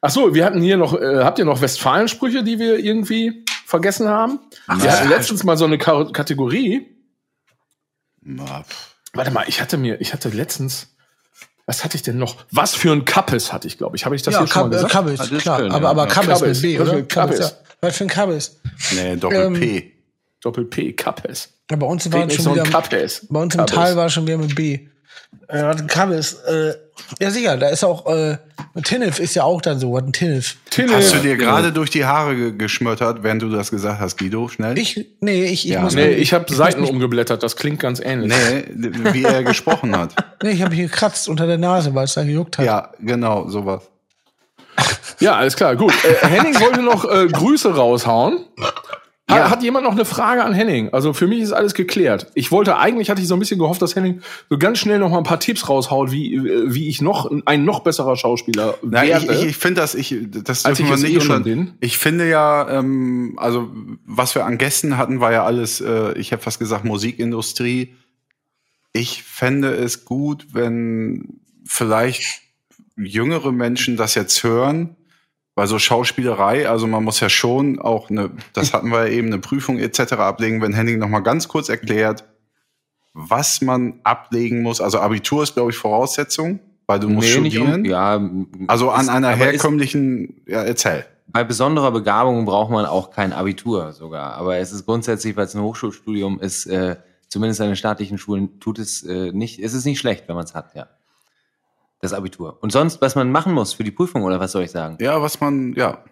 Ach 0.00 0.10
so, 0.10 0.34
wir 0.34 0.44
hatten 0.44 0.60
hier 0.60 0.76
noch, 0.76 1.00
äh, 1.00 1.24
habt 1.24 1.38
ihr 1.38 1.44
noch 1.44 1.60
Westfalen-Sprüche, 1.60 2.44
die 2.44 2.58
wir 2.58 2.78
irgendwie 2.78 3.44
vergessen 3.66 4.08
haben? 4.08 4.38
wir 4.66 4.92
hatten 4.92 5.08
letztens 5.08 5.44
mal 5.44 5.56
so 5.56 5.64
eine 5.64 5.78
Ka 5.78 6.04
Kategorie. 6.12 6.94
Na. 8.20 8.64
Warte 9.14 9.30
mal, 9.30 9.44
ich 9.48 9.60
hatte 9.60 9.76
mir, 9.76 10.00
ich 10.00 10.12
hatte 10.12 10.28
letztens, 10.28 10.93
was 11.66 11.84
hatte 11.84 11.96
ich 11.96 12.02
denn 12.02 12.18
noch? 12.18 12.36
Was 12.50 12.74
für 12.74 12.92
ein 12.92 13.04
Kappes 13.04 13.52
hatte 13.52 13.66
ich, 13.66 13.78
glaube 13.78 13.96
ich. 13.96 14.04
Habe 14.04 14.14
ich 14.16 14.22
das 14.22 14.34
ja, 14.34 14.40
hier 14.40 14.48
schon 14.48 14.62
mal 14.62 14.68
äh, 14.68 14.82
gesagt? 14.82 14.92
Kabbis, 14.92 15.20
Ah, 15.20 15.38
klar. 15.38 15.58
schön, 15.58 15.72
aber 15.72 15.84
ja. 15.84 15.90
aber 15.90 16.06
Kabbis. 16.06 16.40
mit 16.40 16.62
B, 16.62 16.78
Was 16.78 16.88
oder? 16.88 16.98
für 16.98 17.04
Kabbis? 17.04 17.38
ja. 17.38 17.50
Was 17.80 17.96
für 17.96 18.04
ein 18.04 18.08
Kabbis? 18.08 18.60
Nee, 18.94 19.16
Doppel-P. 19.16 19.92
Doppel 20.40 20.64
P, 20.66 20.92
Kappes. 20.92 21.48
Ja, 21.70 21.76
bei 21.76 21.86
uns 21.86 22.10
war 22.12 22.28
schon 22.28 22.44
so 22.44 22.50
ein 22.50 22.56
wieder, 22.56 22.64
Kappes. 22.68 23.26
bei 23.30 23.40
uns 23.40 23.54
im 23.54 23.60
Kappes. 23.60 23.74
Tal 23.74 23.96
war 23.96 24.10
schon 24.10 24.26
wieder 24.26 24.36
mit 24.36 24.54
B. 24.54 24.88
Äh, 25.48 25.74
Kabbis, 25.86 26.34
äh, 26.34 26.74
Ja, 27.20 27.30
sicher, 27.30 27.56
da 27.56 27.68
ist 27.68 27.84
auch, 27.84 28.06
äh, 28.06 28.38
Tinnef 28.82 29.18
ist 29.18 29.34
ja 29.34 29.44
auch 29.44 29.60
dann 29.60 29.78
so, 29.78 29.92
was 29.92 30.02
ein 30.04 30.12
Tinnef. 30.12 30.56
Hast 30.90 31.14
du 31.14 31.18
dir 31.18 31.36
gerade 31.36 31.72
durch 31.72 31.90
die 31.90 32.04
Haare 32.04 32.34
ge 32.34 32.52
geschmöttert, 32.56 33.22
während 33.22 33.42
du 33.42 33.50
das 33.50 33.70
gesagt 33.70 34.00
hast, 34.00 34.18
Guido? 34.18 34.48
Schnell? 34.48 34.78
Ich, 34.78 35.04
nee, 35.20 35.44
ich, 35.44 35.64
ich 35.66 35.72
Ja. 35.72 35.80
muss. 35.82 35.94
Nee, 35.94 36.10
ich 36.14 36.32
habe 36.32 36.52
Seiten 36.54 36.80
mich- 36.82 36.90
umgeblättert, 36.90 37.42
das 37.42 37.56
klingt 37.56 37.80
ganz 37.80 38.00
ähnlich. 38.00 38.32
Nee, 38.32 38.90
wie 39.12 39.24
er 39.24 39.42
gesprochen 39.44 39.96
hat. 39.96 40.14
Nee, 40.42 40.50
ich 40.52 40.62
habe 40.62 40.70
mich 40.74 40.80
gekratzt 40.90 41.28
unter 41.28 41.46
der 41.46 41.58
Nase, 41.58 41.94
weil 41.94 42.04
es 42.04 42.14
da 42.14 42.24
gejuckt 42.24 42.58
hat. 42.58 42.64
Ja, 42.66 42.90
genau, 43.00 43.48
sowas. 43.48 43.82
Ja, 45.20 45.34
alles 45.36 45.54
klar, 45.56 45.76
gut. 45.76 45.92
Äh, 46.04 46.26
Henning 46.26 46.58
wollte 46.60 46.82
noch 46.82 47.04
äh, 47.04 47.26
Grüße 47.28 47.74
raushauen. 47.74 48.44
Ja. 49.30 49.50
Hat 49.50 49.62
jemand 49.62 49.84
noch 49.84 49.92
eine 49.92 50.04
Frage 50.04 50.44
an 50.44 50.52
Henning? 50.52 50.90
Also 50.92 51.14
für 51.14 51.26
mich 51.26 51.40
ist 51.40 51.52
alles 51.52 51.72
geklärt. 51.72 52.30
Ich 52.34 52.52
wollte 52.52 52.76
eigentlich, 52.76 53.08
hatte 53.08 53.22
ich 53.22 53.26
so 53.28 53.34
ein 53.34 53.38
bisschen 53.38 53.58
gehofft, 53.58 53.80
dass 53.80 53.96
Henning 53.96 54.20
so 54.50 54.58
ganz 54.58 54.78
schnell 54.78 54.98
noch 54.98 55.10
mal 55.10 55.18
ein 55.18 55.24
paar 55.24 55.40
Tipps 55.40 55.66
raushaut, 55.66 56.12
wie, 56.12 56.42
wie 56.42 56.88
ich 56.88 57.00
noch 57.00 57.30
ein 57.46 57.64
noch 57.64 57.80
besserer 57.80 58.16
Schauspieler 58.16 58.74
ich 58.82 58.90
werde. 58.90 59.34
ich, 59.34 59.44
ich 59.44 59.56
finde 59.56 59.80
das, 59.80 59.94
ich, 59.94 60.14
das 60.28 60.64
dürfen 60.64 60.84
ich 60.84 60.90
wir 60.90 60.96
nicht 60.98 61.16
eh 61.16 61.20
schon 61.22 61.42
bin. 61.42 61.72
Ich 61.80 61.96
finde 61.96 62.28
ja, 62.28 62.68
ähm, 62.68 63.34
also 63.38 63.70
was 64.04 64.34
wir 64.34 64.44
an 64.44 64.58
Gästen 64.58 64.98
hatten, 64.98 65.20
war 65.20 65.32
ja 65.32 65.44
alles, 65.44 65.80
äh, 65.80 66.12
ich 66.18 66.32
habe 66.32 66.42
fast 66.42 66.58
gesagt, 66.58 66.84
Musikindustrie. 66.84 67.94
Ich 68.92 69.22
fände 69.22 69.72
es 69.74 70.04
gut, 70.04 70.48
wenn 70.52 71.40
vielleicht 71.64 72.42
jüngere 72.96 73.52
Menschen 73.52 73.96
das 73.96 74.14
jetzt 74.14 74.42
hören, 74.44 74.96
weil 75.54 75.66
so 75.66 75.78
Schauspielerei, 75.78 76.68
also 76.68 76.86
man 76.86 77.04
muss 77.04 77.20
ja 77.20 77.28
schon 77.28 77.78
auch 77.78 78.10
eine, 78.10 78.30
das 78.54 78.72
hatten 78.74 78.88
wir 78.90 79.06
ja 79.06 79.12
eben, 79.12 79.28
eine 79.28 79.38
Prüfung 79.38 79.78
etc. 79.78 80.14
ablegen, 80.14 80.60
wenn 80.62 80.72
Henning 80.74 80.98
noch 80.98 81.08
mal 81.08 81.20
ganz 81.20 81.46
kurz 81.48 81.68
erklärt, 81.68 82.24
was 83.12 83.60
man 83.60 84.00
ablegen 84.02 84.62
muss. 84.62 84.80
Also 84.80 84.98
Abitur 84.98 85.42
ist, 85.44 85.54
glaube 85.54 85.70
ich, 85.70 85.76
Voraussetzung, 85.76 86.58
weil 86.86 86.98
du 86.98 87.08
musst 87.08 87.34
Nee, 87.36 87.40
nicht 87.42 87.58
um- 87.58 87.68
studieren. 87.68 87.84
ja, 87.84 88.20
Also 88.66 88.90
an 88.90 89.02
ist- 89.02 89.08
einer 89.08 89.28
aber 89.28 89.36
ist- 89.46 89.62
herkömmlichen, 89.62 90.42
ja, 90.46 90.62
erzähl. 90.64 91.06
Bei 91.28 91.42
besonderer 91.42 91.90
Begabung 91.90 92.44
braucht 92.44 92.70
man 92.70 92.84
auch 92.84 93.10
kein 93.10 93.32
Abitur 93.32 93.92
sogar. 93.92 94.34
Aber 94.34 94.58
es 94.58 94.72
ist 94.72 94.84
grundsätzlich, 94.84 95.36
weil 95.36 95.46
es 95.46 95.54
ein 95.54 95.62
Hochschulstudium 95.62 96.38
ist, 96.40 96.66
äh, 96.66 96.96
zumindest 97.28 97.60
an 97.60 97.68
den 97.68 97.76
staatlichen 97.76 98.18
Schulen, 98.18 98.60
tut 98.60 98.78
es 98.78 99.02
äh, 99.04 99.32
nicht, 99.32 99.58
es 99.58 99.72
ist 99.74 99.84
nicht 99.86 99.98
schlecht, 99.98 100.28
wenn 100.28 100.36
man 100.36 100.44
es 100.44 100.54
hat, 100.54 100.74
ja. 100.74 100.86
Das 102.04 102.12
Abitur. 102.12 102.58
Und 102.60 102.70
sonst, 102.70 103.00
was 103.00 103.14
man 103.14 103.32
machen 103.32 103.54
muss 103.54 103.72
für 103.72 103.82
die 103.82 103.90
Prüfung, 103.90 104.24
oder 104.24 104.38
was 104.38 104.52
soll 104.52 104.62
ich 104.64 104.70
sagen? 104.70 104.98
Ja, 105.00 105.22
was 105.22 105.40
man, 105.40 105.72
ja. 105.72 106.04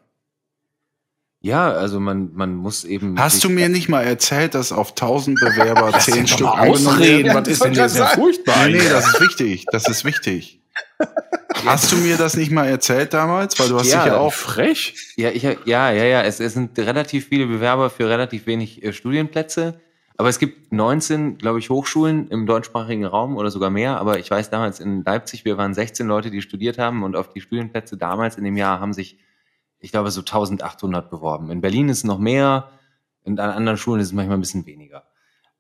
Ja, 1.43 1.70
also 1.73 2.01
man, 2.01 2.32
man 2.32 2.55
muss 2.55 2.85
eben. 2.85 3.19
Hast 3.19 3.44
du 3.44 3.51
mir 3.51 3.69
nicht 3.69 3.90
mal 3.90 4.01
erzählt, 4.02 4.55
dass 4.55 4.73
auf 4.73 4.90
1000 4.93 5.39
Bewerber 5.39 5.93
10 5.98 6.27
Stück 6.28 6.47
ausreden, 6.47 7.35
was 7.35 7.47
ist 7.47 7.62
denn 7.62 7.74
jetzt 7.74 7.97
ja 7.98 8.06
furchtbar? 8.06 8.69
Nee, 8.69 8.78
nee, 8.78 8.89
das 8.89 9.09
ist 9.09 9.20
wichtig. 9.20 9.66
Das 9.70 9.86
ist 9.86 10.05
wichtig. 10.06 10.60
Hast 11.66 11.93
du 11.93 11.97
mir 11.97 12.16
das 12.16 12.36
nicht 12.39 12.51
mal 12.51 12.66
erzählt 12.66 13.12
damals? 13.12 13.59
Weil 13.60 13.69
du 13.69 13.78
hast 13.78 13.90
Ja, 13.93 14.05
dich 14.05 14.12
ja 14.12 14.19
auch. 14.19 14.32
frech? 14.32 14.94
Ja, 15.16 15.28
ich, 15.28 15.43
ja, 15.43 15.59
ja, 15.66 15.93
ja. 15.93 16.23
Es, 16.23 16.40
es 16.40 16.55
sind 16.55 16.78
relativ 16.78 17.28
viele 17.28 17.47
Bewerber 17.47 17.90
für 17.90 18.09
relativ 18.09 18.47
wenig 18.47 18.82
äh, 18.82 18.93
Studienplätze. 18.94 19.78
Aber 20.23 20.28
es 20.28 20.39
gibt 20.39 20.73
19, 20.73 21.36
glaube 21.36 21.59
ich, 21.59 21.69
Hochschulen 21.69 22.28
im 22.28 22.47
deutschsprachigen 22.47 23.05
Raum 23.05 23.36
oder 23.36 23.51
sogar 23.51 23.70
mehr. 23.70 23.99
Aber 23.99 24.20
ich 24.20 24.31
weiß 24.31 24.51
damals 24.51 24.78
in 24.78 25.03
Leipzig, 25.03 25.44
wir 25.44 25.57
waren 25.59 25.74
16 25.74 26.07
Leute, 26.07 26.31
die 26.31 26.43
studiert 26.43 26.78
haben 26.78 27.03
und 27.03 27.16
auf 27.16 27.31
die 27.31 27.40
Studienplätze 27.40 27.97
damals 27.97 28.39
in 28.39 28.44
dem 28.44 28.57
Jahr 28.57 28.78
haben 28.78 28.93
sich, 28.93 29.19
ich 29.81 29.90
glaube, 29.90 30.12
so 30.12 30.20
1800 30.20 31.11
beworben. 31.11 31.51
In 31.51 31.61
Berlin 31.61 31.89
ist 31.89 31.99
es 31.99 32.05
noch 32.05 32.20
mehr, 32.20 32.70
an 33.27 33.36
anderen 33.40 33.77
Schulen 33.77 34.01
ist 34.01 34.07
es 34.07 34.12
manchmal 34.12 34.39
ein 34.39 34.43
bisschen 34.43 34.65
weniger. 34.65 35.03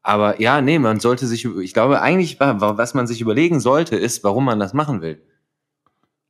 Aber 0.00 0.40
ja, 0.40 0.60
nee, 0.60 0.78
man 0.78 1.00
sollte 1.00 1.26
sich, 1.26 1.44
ich 1.44 1.74
glaube 1.74 2.00
eigentlich, 2.00 2.38
wa- 2.38 2.60
wa- 2.60 2.78
was 2.78 2.94
man 2.94 3.08
sich 3.08 3.20
überlegen 3.20 3.58
sollte, 3.58 3.96
ist, 3.96 4.22
warum 4.22 4.44
man 4.44 4.60
das 4.60 4.74
machen 4.74 5.02
will. 5.02 5.20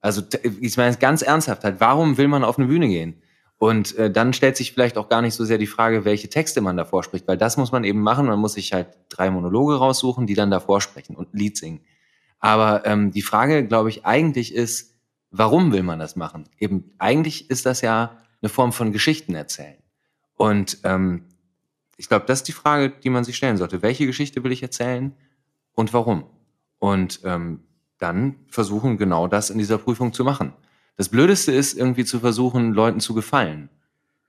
Also 0.01 0.23
ich 0.43 0.79
meine 0.79 0.97
ganz 0.97 1.21
ernsthaft 1.21 1.65
halt, 1.65 1.81
warum 1.81 2.17
will 2.17 2.29
man 2.29 2.45
auf 2.45 2.59
eine 2.59 2.67
Bühne 2.67 2.89
gehen? 2.89 3.22
Und 3.63 3.95
äh, 3.95 4.11
dann 4.11 4.33
stellt 4.33 4.57
sich 4.57 4.73
vielleicht 4.73 4.99
auch 4.99 5.09
gar 5.09 5.23
nicht 5.23 5.35
so 5.35 5.45
sehr 5.45 5.57
die 5.57 5.69
Frage, 5.69 6.05
welche 6.05 6.29
Texte 6.29 6.61
man 6.61 6.77
davor 6.77 7.05
spricht, 7.05 7.29
weil 7.29 7.39
das 7.39 7.57
muss 7.57 7.71
man 7.71 7.85
eben 7.85 8.01
machen. 8.01 8.27
Man 8.27 8.41
muss 8.41 8.55
sich 8.55 8.73
halt 8.73 8.89
drei 9.09 9.31
Monologe 9.31 9.77
raussuchen, 9.77 10.27
die 10.27 10.35
dann 10.35 10.51
davor 10.51 10.81
sprechen 10.81 11.15
und 11.15 11.33
ein 11.33 11.39
Lied 11.39 11.57
singen. 11.57 11.81
Aber 12.41 12.85
ähm, 12.87 13.13
die 13.13 13.23
Frage, 13.23 13.65
glaube 13.65 13.89
ich, 13.89 14.05
eigentlich 14.05 14.53
ist, 14.53 14.97
warum 15.31 15.71
will 15.71 15.85
man 15.85 16.01
das 16.01 16.17
machen? 16.17 16.49
Eben 16.59 16.91
eigentlich 16.99 17.51
ist 17.51 17.65
das 17.65 17.83
ja 17.83 18.19
eine 18.41 18.49
Form 18.49 18.73
von 18.73 18.91
Geschichten 18.91 19.37
erzählen. 19.37 19.79
Und 20.35 20.79
ähm, 20.83 21.27
ich 21.97 22.09
glaube, 22.09 22.27
das 22.27 22.41
ist 22.41 22.49
die 22.49 22.53
Frage, 22.53 22.91
die 22.91 23.11
man 23.11 23.23
sich 23.23 23.37
stellen 23.37 23.59
sollte. 23.59 23.81
Welche 23.81 24.07
Geschichte 24.07 24.43
will 24.43 24.51
ich 24.51 24.65
erzählen 24.65 25.15
und 25.75 25.95
warum? 25.95 26.25
Und 26.81 27.21
ähm, 27.23 27.61
dann 27.99 28.41
versuchen, 28.49 28.99
genau 28.99 29.29
das 29.29 29.51
in 29.51 29.59
dieser 29.59 29.79
Prüfung 29.79 30.13
zu 30.13 30.25
machen. 30.25 30.53
Das 30.97 31.09
Blödeste 31.09 31.53
ist 31.53 31.77
irgendwie 31.77 32.05
zu 32.05 32.21
versuchen, 32.21 32.73
Leuten 32.73 33.01
zu 33.01 33.15
gefallen. 33.15 33.69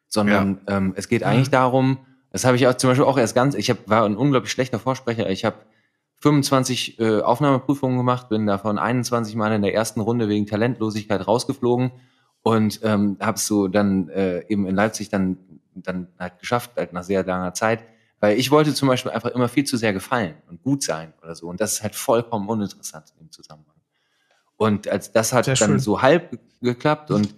Sondern 0.07 0.61
ähm, 0.67 0.93
es 0.95 1.07
geht 1.07 1.23
eigentlich 1.23 1.49
darum, 1.49 1.97
das 2.29 2.45
habe 2.45 2.55
ich 2.55 2.67
auch 2.67 2.73
zum 2.75 2.89
Beispiel 2.89 3.05
auch 3.05 3.17
erst 3.17 3.35
ganz, 3.35 3.55
ich 3.55 3.69
hab, 3.69 3.89
war 3.89 4.05
ein 4.05 4.15
unglaublich 4.15 4.51
schlechter 4.51 4.79
Vorsprecher. 4.79 5.29
Ich 5.29 5.45
habe 5.45 5.57
25 6.23 6.99
äh, 6.99 7.19
Aufnahmeprüfungen 7.21 7.97
gemacht, 7.97 8.29
bin 8.29 8.47
davon 8.47 8.79
21 8.79 9.35
Mal 9.35 9.53
in 9.53 9.61
der 9.61 9.73
ersten 9.73 9.99
Runde 9.99 10.29
wegen 10.29 10.47
Talentlosigkeit 10.47 11.27
rausgeflogen 11.27 11.91
und 12.41 12.79
ähm, 12.83 13.17
habe 13.19 13.37
so 13.37 13.67
dann 13.67 14.09
äh, 14.09 14.45
eben 14.47 14.65
in 14.65 14.75
Leipzig 14.75 15.09
dann 15.09 15.37
dann 15.75 16.07
halt 16.19 16.39
geschafft, 16.39 16.71
halt 16.77 16.93
nach 16.93 17.03
sehr 17.03 17.25
langer 17.25 17.53
Zeit, 17.53 17.83
weil 18.19 18.37
ich 18.37 18.51
wollte 18.51 18.73
zum 18.73 18.87
Beispiel 18.87 19.11
einfach 19.11 19.31
immer 19.31 19.49
viel 19.49 19.63
zu 19.63 19.75
sehr 19.75 19.91
gefallen 19.91 20.35
und 20.47 20.61
gut 20.61 20.83
sein 20.83 21.13
oder 21.21 21.35
so 21.35 21.49
und 21.49 21.59
das 21.59 21.73
ist 21.73 21.83
halt 21.83 21.95
vollkommen 21.95 22.47
uninteressant 22.47 23.13
im 23.19 23.31
Zusammenhang. 23.31 23.72
Und 24.63 24.87
als 24.87 25.11
das 25.11 25.33
hat 25.33 25.45
Sehr 25.45 25.55
dann 25.55 25.69
schön. 25.71 25.79
so 25.79 26.01
halb 26.01 26.31
ge- 26.31 26.39
geklappt 26.61 27.11
und 27.11 27.35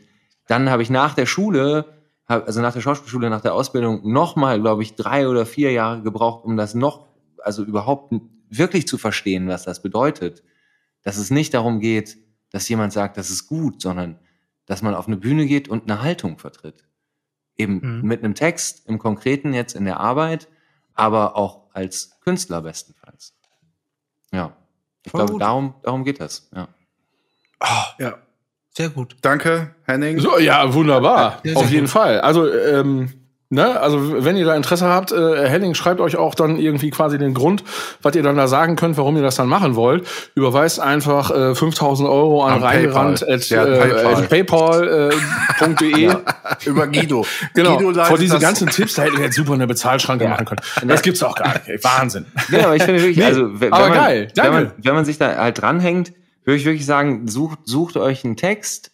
dann 0.47 0.69
habe 0.69 0.83
ich 0.83 0.89
nach 0.89 1.13
der 1.15 1.25
Schule, 1.25 1.85
also 2.27 2.61
nach 2.61 2.73
der 2.73 2.81
Schauspielschule, 2.81 3.29
nach 3.29 3.41
der 3.41 3.53
Ausbildung 3.53 4.01
nochmal, 4.11 4.59
glaube 4.61 4.83
ich, 4.83 4.95
drei 4.95 5.27
oder 5.27 5.45
vier 5.45 5.71
Jahre 5.71 6.01
gebraucht, 6.01 6.45
um 6.45 6.55
das 6.57 6.73
noch, 6.75 7.07
also 7.43 7.63
überhaupt 7.63 8.13
wirklich 8.49 8.87
zu 8.87 8.97
verstehen, 8.97 9.47
was 9.47 9.63
das 9.63 9.81
bedeutet. 9.81 10.43
Dass 11.03 11.17
es 11.17 11.29
nicht 11.31 11.53
darum 11.53 11.79
geht, 11.79 12.17
dass 12.51 12.67
jemand 12.69 12.93
sagt, 12.93 13.17
das 13.17 13.29
ist 13.29 13.47
gut, 13.47 13.81
sondern 13.81 14.19
dass 14.65 14.81
man 14.81 14.95
auf 14.95 15.07
eine 15.07 15.17
Bühne 15.17 15.45
geht 15.45 15.67
und 15.67 15.83
eine 15.89 16.01
Haltung 16.01 16.37
vertritt. 16.37 16.83
Eben 17.57 17.79
Mhm. 18.01 18.07
mit 18.07 18.23
einem 18.23 18.35
Text 18.35 18.87
im 18.87 18.97
Konkreten 18.99 19.53
jetzt 19.53 19.75
in 19.75 19.85
der 19.85 19.99
Arbeit, 19.99 20.47
aber 20.93 21.35
auch 21.35 21.63
als 21.73 22.19
Künstler 22.21 22.61
bestenfalls. 22.61 23.33
Ja. 24.31 24.55
Ich 25.03 25.11
Voll 25.11 25.19
glaube, 25.19 25.33
gut. 25.33 25.41
darum, 25.41 25.75
darum 25.83 26.03
geht 26.03 26.19
das. 26.19 26.49
Ja. 26.55 26.67
Ja. 27.99 28.15
Sehr 28.77 28.89
gut. 28.89 29.15
Danke, 29.21 29.69
Henning. 29.85 30.19
So, 30.19 30.37
ja, 30.37 30.73
wunderbar. 30.73 31.39
Ja, 31.43 31.51
sehr 31.51 31.57
Auf 31.57 31.69
jeden 31.69 31.85
gut. 31.85 31.91
Fall. 31.91 32.19
Also, 32.19 32.51
ähm, 32.53 33.09
ne, 33.49 33.79
also 33.79 34.25
wenn 34.25 34.35
ihr 34.35 34.43
da 34.43 34.53
Interesse 34.53 34.85
habt, 34.89 35.13
äh, 35.13 35.47
Henning 35.47 35.75
schreibt 35.75 36.01
euch 36.01 36.17
auch 36.17 36.35
dann 36.35 36.59
irgendwie 36.59 36.89
quasi 36.89 37.17
den 37.17 37.33
Grund, 37.33 37.63
was 38.01 38.15
ihr 38.15 38.23
dann 38.23 38.35
da 38.35 38.47
sagen 38.49 38.75
könnt, 38.75 38.97
warum 38.97 39.15
ihr 39.15 39.21
das 39.23 39.35
dann 39.35 39.47
machen 39.47 39.77
wollt. 39.77 40.05
Überweist 40.35 40.81
einfach 40.81 41.31
äh, 41.31 41.55
5000 41.55 42.09
Euro 42.09 42.43
an 42.43 42.61
reingerannt 42.61 43.21
PayPal. 43.21 43.33
at, 43.33 43.91
hat 43.93 44.03
äh, 44.03 44.05
at 44.23 44.29
paypal.de. 44.29 46.15
Über 46.65 46.87
Guido. 46.87 47.25
Genau, 47.53 47.77
Guido 47.77 48.03
vor 48.03 48.17
diese 48.17 48.39
ganzen 48.39 48.67
Tipps, 48.67 48.95
da 48.95 49.03
hätte 49.03 49.13
ich 49.13 49.21
jetzt 49.21 49.35
super 49.37 49.53
eine 49.53 49.67
Bezahlschranke 49.67 50.27
machen 50.27 50.45
können. 50.45 50.59
Das 50.85 51.01
gibt's 51.01 51.23
auch 51.23 51.35
gar 51.35 51.53
nicht. 51.65 51.81
Wahnsinn. 51.81 52.25
Ja, 52.49 52.65
aber 52.65 52.75
ich 52.75 52.83
finde 52.83 52.99
wirklich, 52.99 53.15
Nee, 53.17 53.23
also 53.23 53.57
wenn, 53.61 53.69
man, 53.69 53.93
geil, 53.93 54.27
wenn 54.35 54.51
man, 54.51 54.71
wenn 54.79 54.95
man 54.95 55.05
sich 55.05 55.17
da 55.17 55.33
halt 55.37 55.61
dranhängt, 55.61 56.11
würde 56.45 56.57
ich 56.57 56.65
wirklich 56.65 56.85
sagen, 56.85 57.27
sucht, 57.27 57.59
sucht 57.65 57.97
euch 57.97 58.23
einen 58.23 58.37
Text, 58.37 58.91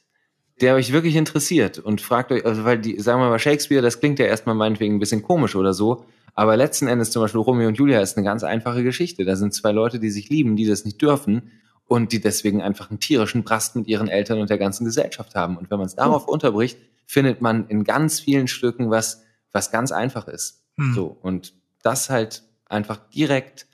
der 0.62 0.76
euch 0.76 0.92
wirklich 0.92 1.16
interessiert 1.16 1.80
und 1.80 2.02
fragt 2.02 2.32
euch, 2.32 2.46
also 2.46 2.64
weil 2.64 2.80
die, 2.80 3.00
sagen 3.00 3.20
wir 3.20 3.30
mal, 3.30 3.40
Shakespeare, 3.40 3.82
das 3.82 4.00
klingt 4.00 4.20
ja 4.20 4.26
erstmal 4.26 4.56
meinetwegen 4.56 4.96
ein 4.96 5.00
bisschen 5.00 5.22
komisch 5.22 5.56
oder 5.56 5.74
so, 5.74 6.06
aber 6.34 6.56
letzten 6.56 6.88
Endes 6.88 7.12
zum 7.12 7.22
Beispiel 7.22 7.42
Romeo 7.42 7.68
und 7.68 7.78
Julia 7.78 8.00
ist 8.00 8.18
eine 8.18 8.26
ganz 8.26 8.44
einfache 8.44 8.84
Geschichte. 8.84 9.26
Da 9.26 9.36
sind 9.36 9.54
zwei 9.54 9.72
Leute, 9.72 10.00
die 10.00 10.10
sich 10.10 10.30
lieben, 10.30 10.56
die 10.56 10.66
das 10.66 10.86
nicht 10.86 11.02
dürfen 11.02 11.52
und 11.86 12.14
die 12.14 12.22
deswegen 12.22 12.62
einfach 12.62 12.90
einen 12.90 13.00
tierischen 13.00 13.44
Brast 13.44 13.76
mit 13.76 13.88
ihren 13.88 14.08
Eltern 14.08 14.40
und 14.40 14.50
der 14.50 14.58
ganzen 14.58 14.86
Gesellschaft 14.86 15.36
haben. 15.36 15.58
Und 15.58 15.70
wenn 15.70 15.78
man 15.78 15.88
es 15.88 15.96
darauf 15.96 16.28
unterbricht, 16.28 16.78
findet 17.06 17.42
man 17.42 17.68
in 17.68 17.84
ganz 17.84 18.22
vielen 18.22 18.48
Stücken 18.48 18.90
was, 18.90 19.24
was 19.52 19.72
ganz 19.72 19.92
einfach 19.92 20.28
ist. 20.28 20.64
Hm. 20.78 20.94
So. 20.94 21.06
Und 21.22 21.54
das 21.84 22.10
halt 22.10 22.44
einfach 22.66 23.10
direkt 23.10 23.68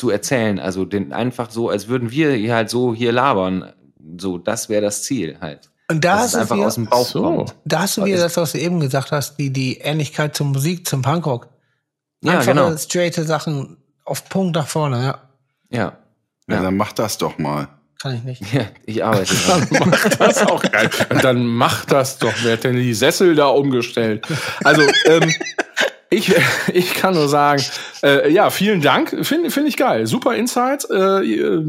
zu 0.00 0.10
erzählen, 0.10 0.58
also 0.58 0.84
den 0.84 1.12
einfach 1.12 1.50
so, 1.50 1.68
als 1.68 1.88
würden 1.88 2.10
wir 2.10 2.32
hier 2.32 2.54
halt 2.54 2.70
so 2.70 2.94
hier 2.94 3.12
labern. 3.12 3.72
So, 4.18 4.38
das 4.38 4.68
wäre 4.68 4.82
das 4.82 5.02
Ziel 5.04 5.36
halt. 5.40 5.70
Und 5.90 6.04
da 6.04 6.18
hast 6.20 6.34
einfach 6.34 6.56
wieder, 6.56 6.66
aus 6.66 6.74
dem 6.76 6.86
Bauch 6.86 7.06
So. 7.06 7.22
kommt. 7.22 7.54
da 7.64 7.80
hast 7.80 7.96
du 7.96 8.04
wieder 8.04 8.16
Ist- 8.16 8.22
das, 8.22 8.36
was 8.36 8.52
du 8.52 8.58
eben 8.58 8.80
gesagt 8.80 9.12
hast, 9.12 9.36
die, 9.36 9.50
die 9.52 9.78
Ähnlichkeit 9.78 10.34
zur 10.36 10.46
Musik, 10.46 10.86
zum 10.88 11.02
Punkrock. 11.02 11.48
Ja, 12.22 12.32
Einfache, 12.38 12.50
genau. 12.54 12.76
straighte 12.76 13.24
Sachen 13.24 13.76
auf 14.04 14.28
Punkt 14.28 14.54
nach 14.56 14.66
vorne, 14.68 14.96
ja. 15.04 15.18
Ja. 15.70 15.92
Ja, 16.48 16.56
Ja. 16.56 16.62
dann 16.62 16.76
mach 16.76 16.92
das 16.92 17.18
doch 17.18 17.38
mal. 17.38 17.68
Kann 18.00 18.14
ich 18.16 18.22
nicht. 18.24 18.42
Ja, 18.52 18.62
ich 18.86 19.04
arbeite 19.04 19.34
dran. 19.46 19.68
Das 20.18 20.36
ist 20.38 20.46
auch 20.50 20.62
geil. 20.62 20.88
Und 21.10 21.22
dann 21.22 21.44
macht 21.46 21.92
das 21.92 22.18
doch. 22.18 22.32
Wer 22.42 22.54
hat 22.54 22.64
denn 22.64 22.76
die 22.76 22.94
Sessel 22.94 23.34
da 23.34 23.46
umgestellt? 23.48 24.26
Also, 24.64 24.82
ähm, 25.06 25.30
Ich, 26.12 26.34
ich 26.74 26.94
kann 26.94 27.14
nur 27.14 27.28
sagen, 27.28 27.62
äh, 28.02 28.30
ja, 28.32 28.50
vielen 28.50 28.80
Dank. 28.80 29.16
Finde 29.22 29.50
find 29.50 29.68
ich 29.68 29.76
geil. 29.76 30.06
Super 30.06 30.34
Insight. 30.34 30.84
Äh, 30.90 31.62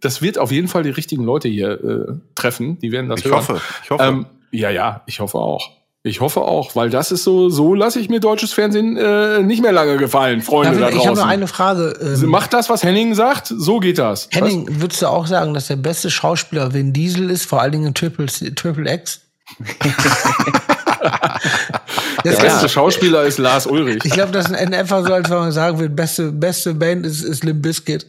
das 0.00 0.22
wird 0.22 0.38
auf 0.38 0.50
jeden 0.50 0.68
Fall 0.68 0.82
die 0.82 0.90
richtigen 0.90 1.24
Leute 1.24 1.48
hier 1.48 1.72
äh, 1.72 2.12
treffen. 2.34 2.78
Die 2.78 2.90
werden 2.90 3.08
das 3.10 3.20
Ich 3.20 3.26
hören. 3.26 3.36
hoffe, 3.36 3.60
ich 3.84 3.90
hoffe. 3.90 4.02
Ähm, 4.02 4.26
ja, 4.50 4.70
ja, 4.70 5.02
ich 5.06 5.20
hoffe 5.20 5.38
auch. 5.38 5.70
Ich 6.02 6.20
hoffe 6.20 6.42
auch, 6.42 6.76
weil 6.76 6.88
das 6.88 7.10
ist 7.10 7.24
so, 7.24 7.48
so 7.48 7.74
lasse 7.74 7.98
ich 7.98 8.08
mir 8.08 8.20
deutsches 8.20 8.52
Fernsehen 8.52 8.96
äh, 8.96 9.42
nicht 9.42 9.60
mehr 9.60 9.72
lange 9.72 9.96
gefallen, 9.96 10.40
Freunde 10.40 10.78
David, 10.78 10.82
da 10.84 10.88
ich 10.90 10.94
habe 10.98 11.06
draußen. 11.08 11.24
noch 11.24 11.26
eine 11.26 11.46
Frage. 11.48 11.98
Ähm, 12.22 12.30
Macht 12.30 12.52
das, 12.54 12.70
was 12.70 12.84
Henning 12.84 13.16
sagt, 13.16 13.48
so 13.48 13.80
geht 13.80 13.98
das. 13.98 14.28
Henning, 14.30 14.68
würdest 14.80 15.02
du 15.02 15.08
auch 15.08 15.26
sagen, 15.26 15.52
dass 15.52 15.66
der 15.66 15.74
beste 15.74 16.08
Schauspieler 16.08 16.72
Vin 16.72 16.92
Diesel 16.92 17.28
ist, 17.28 17.44
vor 17.44 17.60
allen 17.60 17.72
Dingen 17.72 17.86
in 17.86 17.94
Triple, 17.94 18.26
Triple 18.26 18.88
X? 18.88 19.22
Der 22.24 22.32
Das 22.32 22.40
beste 22.40 22.68
Schauspieler 22.68 23.22
ist 23.24 23.38
Lars 23.38 23.66
Ulrich. 23.66 24.04
Ich 24.04 24.12
glaube, 24.12 24.32
das 24.32 24.50
ist 24.50 24.54
einfach 24.54 25.06
so, 25.06 25.12
als 25.12 25.30
wenn 25.30 25.38
man 25.38 25.52
sagen 25.52 25.78
will, 25.78 25.88
beste, 25.88 26.32
beste 26.32 26.74
Band 26.74 27.06
ist, 27.06 27.22
ist 27.22 27.44
Limp 27.44 27.62
Bizkit. 27.62 28.06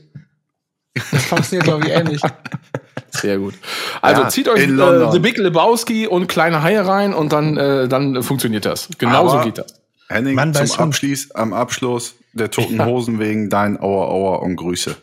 Das 1.11 1.25
funktioniert, 1.25 1.65
glaube 1.65 1.85
ich, 1.87 1.93
ähnlich. 1.93 2.21
Sehr 3.11 3.37
gut. 3.37 3.53
Also 4.01 4.23
Ja, 4.23 4.29
zieht 4.29 4.47
euch 4.49 4.63
in 4.63 4.79
äh. 4.79 5.11
The 5.11 5.19
Big 5.19 5.37
Lebowski 5.37 6.07
und 6.07 6.27
kleine 6.27 6.63
Haie 6.63 6.85
rein 6.85 7.13
und 7.13 7.31
dann, 7.33 7.57
äh, 7.57 7.87
dann 7.87 8.21
funktioniert 8.23 8.65
das. 8.65 8.89
Genauso 8.97 9.35
Aber- 9.35 9.43
geht 9.45 9.57
das. 9.59 9.73
Henning, 10.09 10.35
Mann 10.35 10.53
zum. 10.53 10.79
Abschließ, 10.79 11.31
am 11.31 11.53
Abschluss 11.53 12.15
der 12.31 12.49
toten 12.49 12.83
Hosen 12.85 13.19
wegen 13.19 13.49
dein 13.49 13.77
Aua 13.79 14.07
Aua 14.07 14.35
und 14.37 14.55
Grüße. 14.55 14.95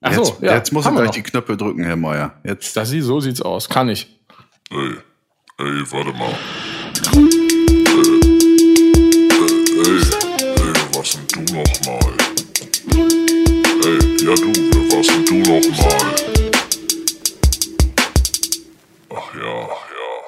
Ach 0.00 0.12
Jetzt, 0.12 0.26
so, 0.26 0.36
ja, 0.40 0.54
jetzt 0.54 0.72
muss 0.72 0.86
ich 0.86 0.92
gleich 0.92 1.04
noch. 1.06 1.14
die 1.14 1.22
Knöpfe 1.22 1.56
drücken, 1.56 1.84
Herr 1.84 1.96
Meier. 1.96 2.32
Jetzt. 2.42 2.74
Das 2.76 2.88
sieht, 2.88 3.04
so 3.04 3.20
sieht's 3.20 3.42
aus. 3.42 3.68
Kann 3.68 3.88
ich. 3.90 4.08
Ey, 4.70 4.94
ey, 5.58 5.82
warte 5.90 6.12
mal. 6.12 6.32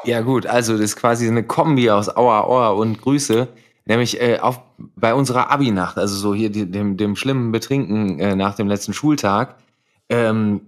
Ja 0.04 0.20
gut, 0.20 0.46
also 0.46 0.72
das 0.74 0.82
ist 0.82 0.96
quasi 0.96 1.26
eine 1.26 1.42
Kombi 1.42 1.90
aus 1.90 2.08
Aua 2.14 2.42
Aua 2.42 2.68
und 2.70 3.00
Grüße. 3.00 3.48
Nämlich 3.86 4.20
äh, 4.20 4.38
auf, 4.38 4.60
bei 4.96 5.14
unserer 5.14 5.50
Abi-Nacht, 5.50 5.96
also 5.98 6.16
so 6.16 6.34
hier 6.34 6.50
die, 6.50 6.70
dem, 6.70 6.96
dem 6.96 7.16
schlimmen 7.16 7.52
Betrinken 7.52 8.18
äh, 8.18 8.34
nach 8.34 8.54
dem 8.54 8.66
letzten 8.66 8.92
Schultag, 8.92 9.56
ähm, 10.08 10.60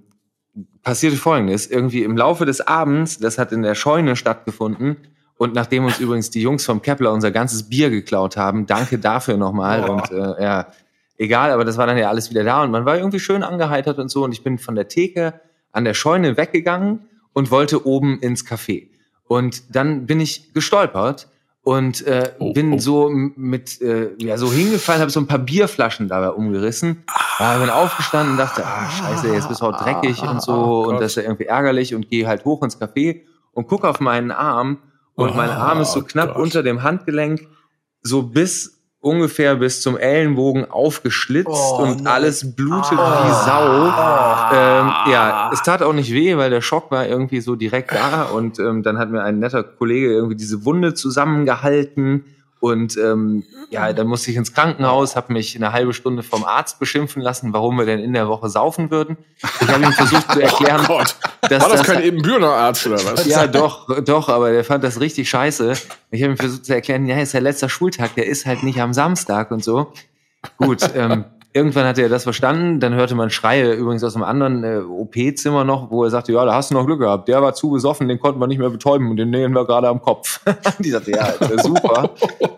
passierte 0.82 1.16
Folgendes. 1.16 1.66
Irgendwie 1.66 2.02
im 2.02 2.16
Laufe 2.16 2.46
des 2.46 2.60
Abends, 2.60 3.18
das 3.18 3.38
hat 3.38 3.52
in 3.52 3.62
der 3.62 3.74
Scheune 3.74 4.16
stattgefunden, 4.16 4.96
und 5.38 5.54
nachdem 5.54 5.84
uns 5.84 6.00
übrigens 6.00 6.30
die 6.30 6.42
Jungs 6.42 6.64
vom 6.64 6.82
Kepler 6.82 7.12
unser 7.12 7.30
ganzes 7.30 7.68
Bier 7.68 7.90
geklaut 7.90 8.36
haben, 8.36 8.66
danke 8.66 8.98
dafür 8.98 9.36
nochmal. 9.36 9.88
Und 9.88 10.10
äh, 10.10 10.42
ja, 10.42 10.66
egal, 11.16 11.52
aber 11.52 11.64
das 11.64 11.78
war 11.78 11.86
dann 11.86 11.96
ja 11.96 12.08
alles 12.08 12.28
wieder 12.30 12.42
da 12.42 12.64
und 12.64 12.72
man 12.72 12.84
war 12.84 12.98
irgendwie 12.98 13.20
schön 13.20 13.44
angeheitert 13.44 13.98
und 14.00 14.10
so. 14.10 14.24
Und 14.24 14.32
ich 14.32 14.42
bin 14.42 14.58
von 14.58 14.74
der 14.74 14.88
Theke 14.88 15.40
an 15.70 15.84
der 15.84 15.94
Scheune 15.94 16.36
weggegangen 16.36 17.08
und 17.32 17.52
wollte 17.52 17.86
oben 17.86 18.18
ins 18.18 18.44
Café. 18.44 18.88
Und 19.28 19.76
dann 19.76 20.06
bin 20.06 20.18
ich 20.18 20.52
gestolpert 20.54 21.28
und 21.62 22.04
äh, 22.04 22.32
Oh, 22.40 22.52
bin 22.52 22.72
oh. 22.72 22.78
so 22.78 23.08
mit 23.08 23.80
äh, 23.80 24.10
ja 24.18 24.38
so 24.38 24.50
hingefallen, 24.50 25.00
habe 25.00 25.12
so 25.12 25.20
ein 25.20 25.28
paar 25.28 25.38
Bierflaschen 25.38 26.08
dabei 26.08 26.30
umgerissen. 26.30 27.04
Ja, 27.38 27.58
bin 27.58 27.70
aufgestanden 27.70 28.32
und 28.32 28.38
dachte, 28.38 28.64
ah 28.66 28.90
scheiße, 28.90 29.32
jetzt 29.32 29.48
bist 29.48 29.60
du 29.60 29.66
auch 29.66 29.80
dreckig 29.80 30.20
und 30.22 30.42
so 30.42 30.52
oh 30.52 30.88
und 30.88 31.00
das 31.00 31.12
ist 31.12 31.16
ja 31.16 31.22
irgendwie 31.22 31.44
ärgerlich 31.44 31.94
und 31.94 32.08
gehe 32.08 32.26
halt 32.26 32.44
hoch 32.44 32.64
ins 32.64 32.80
Café 32.80 33.20
und 33.52 33.68
gucke 33.68 33.88
auf 33.88 34.00
meinen 34.00 34.32
Arm 34.32 34.78
und 35.18 35.36
mein 35.36 35.50
Arm 35.50 35.80
ist 35.80 35.92
so 35.92 36.00
Oh 36.00 36.04
knapp 36.04 36.34
Gott. 36.34 36.42
unter 36.42 36.62
dem 36.62 36.82
Handgelenk 36.82 37.46
so 38.02 38.22
bis 38.22 38.74
ungefähr 39.00 39.54
bis 39.56 39.80
zum 39.80 39.96
Ellenbogen 39.96 40.70
aufgeschlitzt 40.70 41.48
Oh, 41.50 41.82
und 41.82 42.04
no. 42.04 42.10
alles 42.10 42.56
blutet 42.56 42.92
wie 42.98 43.30
Sau. 43.46 43.84
Ähm, 44.52 44.92
ja, 45.12 45.50
es 45.52 45.62
tat 45.62 45.82
auch 45.82 45.92
nicht 45.92 46.12
weh, 46.12 46.36
weil 46.36 46.50
der 46.50 46.60
Schock 46.62 46.90
war 46.90 47.06
irgendwie 47.06 47.40
so 47.40 47.54
direkt 47.54 47.92
da 47.92 48.24
und 48.24 48.58
ähm, 48.58 48.82
dann 48.82 48.98
hat 48.98 49.10
mir 49.10 49.22
ein 49.22 49.38
netter 49.38 49.62
Kollege 49.62 50.12
irgendwie 50.12 50.34
diese 50.36 50.64
Wunde 50.64 50.94
zusammengehalten 50.94 52.24
und 52.60 52.96
ähm, 52.96 53.44
ja, 53.70 53.92
dann 53.92 54.06
musste 54.06 54.30
ich 54.30 54.36
ins 54.36 54.52
Krankenhaus, 54.52 55.14
habe 55.16 55.32
mich 55.32 55.54
eine 55.56 55.72
halbe 55.72 55.92
Stunde 55.92 56.22
vom 56.22 56.44
Arzt 56.44 56.78
beschimpfen 56.78 57.22
lassen, 57.22 57.52
warum 57.52 57.76
wir 57.78 57.86
denn 57.86 58.00
in 58.00 58.12
der 58.12 58.28
Woche 58.28 58.48
saufen 58.48 58.90
würden. 58.90 59.16
Ich 59.60 59.68
habe 59.68 59.84
ihm 59.84 59.92
versucht 59.92 60.32
zu 60.32 60.40
erklären, 60.42 60.80
Oh 60.84 60.98
Gott. 60.98 61.16
dass 61.42 61.62
War 61.62 61.70
das 61.70 61.80
das 61.82 61.86
kein 61.86 62.02
Ebenbürner 62.02 62.48
Arzt 62.48 62.86
oder 62.86 62.96
was? 63.04 63.26
ja, 63.26 63.46
doch, 63.46 64.02
doch, 64.02 64.28
aber 64.28 64.50
der 64.52 64.64
fand 64.64 64.82
das 64.84 65.00
richtig 65.00 65.28
scheiße. 65.30 65.72
Ich 66.10 66.22
habe 66.22 66.32
ihm 66.32 66.36
versucht 66.38 66.64
zu 66.66 66.74
erklären, 66.74 67.06
ja, 67.06 67.18
ist 67.20 67.34
der 67.34 67.40
letzter 67.42 67.68
Schultag, 67.68 68.14
der 68.14 68.26
ist 68.26 68.46
halt 68.46 68.62
nicht 68.62 68.80
am 68.80 68.92
Samstag 68.92 69.50
und 69.50 69.62
so. 69.62 69.92
Gut, 70.56 70.82
ähm, 70.94 71.24
irgendwann 71.52 71.86
hat 71.86 71.98
er 71.98 72.08
das 72.08 72.24
verstanden, 72.24 72.80
dann 72.80 72.94
hörte 72.94 73.14
man 73.14 73.30
Schreie 73.30 73.74
übrigens 73.74 74.04
aus 74.04 74.14
einem 74.14 74.24
anderen 74.24 74.64
äh, 74.64 74.78
OP-Zimmer 74.78 75.64
noch, 75.64 75.90
wo 75.90 76.04
er 76.04 76.10
sagte, 76.10 76.32
ja, 76.32 76.44
da 76.44 76.54
hast 76.54 76.70
du 76.70 76.74
noch 76.74 76.86
Glück 76.86 77.00
gehabt, 77.00 77.28
der 77.28 77.42
war 77.42 77.54
zu 77.54 77.70
besoffen, 77.70 78.08
den 78.08 78.18
konnten 78.18 78.40
wir 78.40 78.46
nicht 78.46 78.58
mehr 78.58 78.70
betäuben 78.70 79.10
und 79.10 79.16
den 79.16 79.30
nähen 79.30 79.52
wir 79.52 79.64
gerade 79.64 79.88
am 79.88 80.00
Kopf. 80.00 80.40
Die 80.78 80.90
sagte, 80.90 81.12
ja, 81.12 81.32
super. 81.58 82.10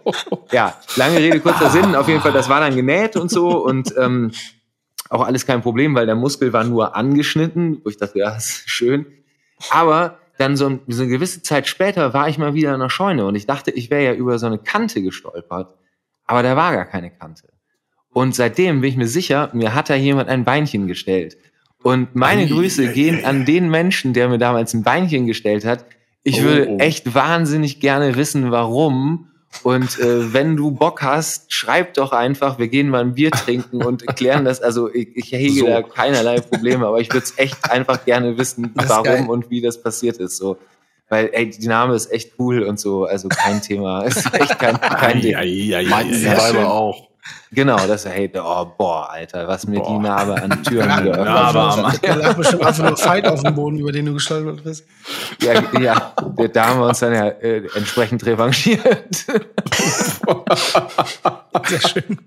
ja, 0.53 0.75
lange 0.97 1.19
Rede, 1.19 1.41
kurzer 1.41 1.71
Sinn, 1.71 1.95
auf 1.95 2.09
jeden 2.09 2.21
Fall, 2.21 2.33
das 2.33 2.49
war 2.49 2.61
dann 2.61 2.75
genäht 2.75 3.17
und 3.17 3.31
so 3.31 3.65
und 3.65 3.95
ähm, 3.97 4.33
auch 5.09 5.25
alles 5.25 5.47
kein 5.47 5.63
Problem, 5.63 5.95
weil 5.95 6.07
der 6.07 6.15
Muskel 6.15 6.53
war 6.53 6.65
nur 6.65 6.97
angeschnitten, 6.97 7.81
wo 7.85 7.91
ich 7.91 7.97
dachte, 7.97 8.19
ja, 8.19 8.31
ist 8.37 8.63
schön. 8.67 9.07
Aber 9.71 10.19
dann 10.39 10.57
so, 10.57 10.67
ein, 10.67 10.81
so 10.89 11.03
eine 11.03 11.11
gewisse 11.11 11.43
Zeit 11.43 11.67
später 11.67 12.15
war 12.15 12.29
ich 12.29 12.39
mal 12.39 12.55
wieder 12.55 12.73
in 12.73 12.81
der 12.81 12.89
Scheune 12.89 13.27
und 13.27 13.35
ich 13.35 13.47
dachte, 13.47 13.71
ich 13.71 13.91
wäre 13.91 14.05
ja 14.05 14.15
über 14.15 14.39
so 14.39 14.47
eine 14.47 14.59
Kante 14.59 15.03
gestolpert. 15.03 15.75
Aber 16.25 16.43
da 16.43 16.57
war 16.57 16.73
gar 16.73 16.87
keine 16.87 17.11
Kante. 17.11 17.50
Und 18.13 18.35
seitdem 18.35 18.81
bin 18.81 18.91
ich 18.91 18.97
mir 18.97 19.07
sicher, 19.07 19.51
mir 19.53 19.75
hat 19.75 19.89
da 19.91 19.95
jemand 19.95 20.29
ein 20.29 20.45
Beinchen 20.45 20.87
gestellt. 20.87 21.37
Und 21.83 22.15
meine 22.15 22.43
Ei, 22.43 22.47
Grüße 22.47 22.89
ei, 22.89 22.93
gehen 22.93 23.25
ei, 23.25 23.27
an 23.29 23.45
den 23.45 23.71
Menschen, 23.71 24.13
der 24.13 24.29
mir 24.29 24.39
damals 24.39 24.75
ein 24.75 24.83
Beinchen 24.83 25.27
gestellt 25.27 25.65
hat. 25.65 25.85
Ich 26.23 26.41
Oh, 26.41 26.45
würde 26.45 26.69
oh. 26.69 26.79
echt 26.79 27.15
wahnsinnig 27.15 27.81
gerne 27.81 28.17
wissen, 28.17 28.51
warum. 28.51 29.29
Und 29.63 29.99
äh, 29.99 30.33
wenn 30.33 30.57
du 30.57 30.71
Bock 30.71 31.03
hast, 31.03 31.53
schreib 31.53 31.95
doch 31.95 32.13
einfach, 32.13 32.59
wir 32.59 32.69
gehen 32.69 32.89
mal 32.89 33.01
ein 33.01 33.15
Bier 33.15 33.31
trinken 33.33 33.83
und 33.83 34.07
klären 34.17 34.45
das. 34.45 34.61
Also 34.61 34.93
ich, 34.93 35.09
ich 35.17 35.33
hege 35.33 35.61
So. 35.61 35.67
da 35.67 35.83
keinerlei 35.83 36.41
Probleme, 36.41 36.87
aber 36.87 37.01
ich 37.01 37.09
würde 37.13 37.25
es 37.25 37.37
echt 37.39 37.71
einfach 37.71 38.05
gerne 38.05 38.39
wissen, 38.39 38.71
warum 38.75 39.05
geil. 39.05 39.27
und 39.29 39.51
wie 39.51 39.61
das 39.61 39.83
passiert 39.83 40.19
ist. 40.19 40.37
So. 40.37 40.59
Weil, 41.09 41.31
ey, 41.33 41.51
die 41.51 41.67
Name 41.67 41.95
ist 41.97 42.13
echt 42.13 42.35
cool 42.39 42.63
und 42.63 42.79
so, 42.79 43.05
also 43.05 43.29
kein 43.29 43.61
Thema. 43.61 44.03
Ist 44.07 44.33
echt 44.33 44.57
kein, 44.61 44.81
kein 44.81 45.21
Ding. 45.21 45.35
Meinten 45.89 46.13
die 46.15 46.27
Weiber 46.27 46.73
auch. 46.73 47.10
Genau, 47.53 47.77
das 47.87 48.07
hey, 48.07 48.31
oh, 48.37 48.65
boah, 48.79 49.11
Alter, 49.11 49.47
was 49.47 49.67
mir 49.67 49.83
die 49.83 49.99
Narbe 49.99 50.41
an 50.41 50.63
Türen 50.63 50.89
Ja, 50.91 51.01
geöffnet 51.01 51.27
hat. 51.87 52.07
Da 52.09 52.15
lag 52.15 52.35
bestimmt 52.35 52.65
einfach 52.65 52.89
nur 52.89 52.97
Fight 52.97 53.27
auf 53.27 53.43
dem 53.43 53.55
Boden, 53.55 53.79
über 53.79 53.93
den 53.93 54.07
du 54.07 54.15
gestolpert 54.15 54.65
bist. 54.65 54.87
Ja, 55.43 55.63
ja, 55.81 56.15
da 56.53 56.67
haben 56.67 56.81
wir 56.81 56.87
uns 56.89 57.01
dann 57.01 57.13
ja 57.15 57.27
äh, 57.29 57.67
entsprechend 57.75 58.25
revanchiert. 58.25 59.15
Sehr 61.67 61.81
schön. 61.81 62.19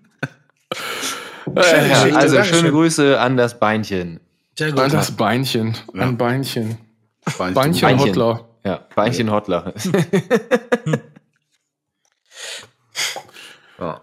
Äh, 1.55 1.61
Ja, 1.61 1.87
Geschichte, 1.87 2.17
also 2.17 2.35
Dankeschön. 2.35 2.59
schöne 2.59 2.71
Grüße 2.71 3.19
an 3.19 3.37
das 3.37 3.59
Beinchen. 3.59 4.19
Sehr 4.57 4.77
An 4.77 4.91
das 4.91 5.11
Beinchen. 5.11 5.75
Ja. 5.93 6.03
Ein 6.03 6.17
Beinchen. 6.17 6.77
Beinchen. 7.37 7.53
Beinchen, 7.53 7.81
Beinchen. 7.81 8.07
Hotler. 8.09 8.47
Ja, 8.63 8.79
Beinchen 8.95 9.31
Hotler. 9.31 9.73
ja. 13.79 14.01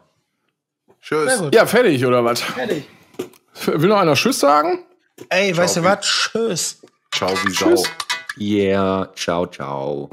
Tschüss. 1.11 1.43
Ja, 1.53 1.67
fertig, 1.67 2.07
oder 2.07 2.25
was? 2.25 2.41
Fertig. 2.41 2.89
Will 3.67 3.89
noch 3.89 3.99
einer 3.99 4.15
Tschüss 4.15 4.39
sagen? 4.39 4.85
Ey, 5.29 5.53
ciao, 5.53 5.65
weißt 5.65 5.77
du 5.79 5.83
was? 5.83 6.01
Tschüss. 6.07 6.83
Ciao, 7.13 7.31
wie 7.31 7.51
Tschüss. 7.51 7.83
Sau. 7.83 7.91
Yeah, 8.39 9.13
ciao, 9.17 9.45
ciao. 9.47 10.09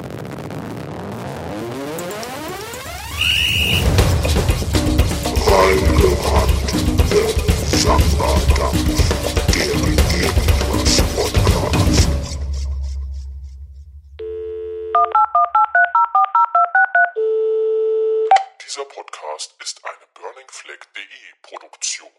Dieser 18.66 18.84
Podcast 18.86 19.57
Konflikt.de 20.48 21.36
Produktion. 21.42 22.17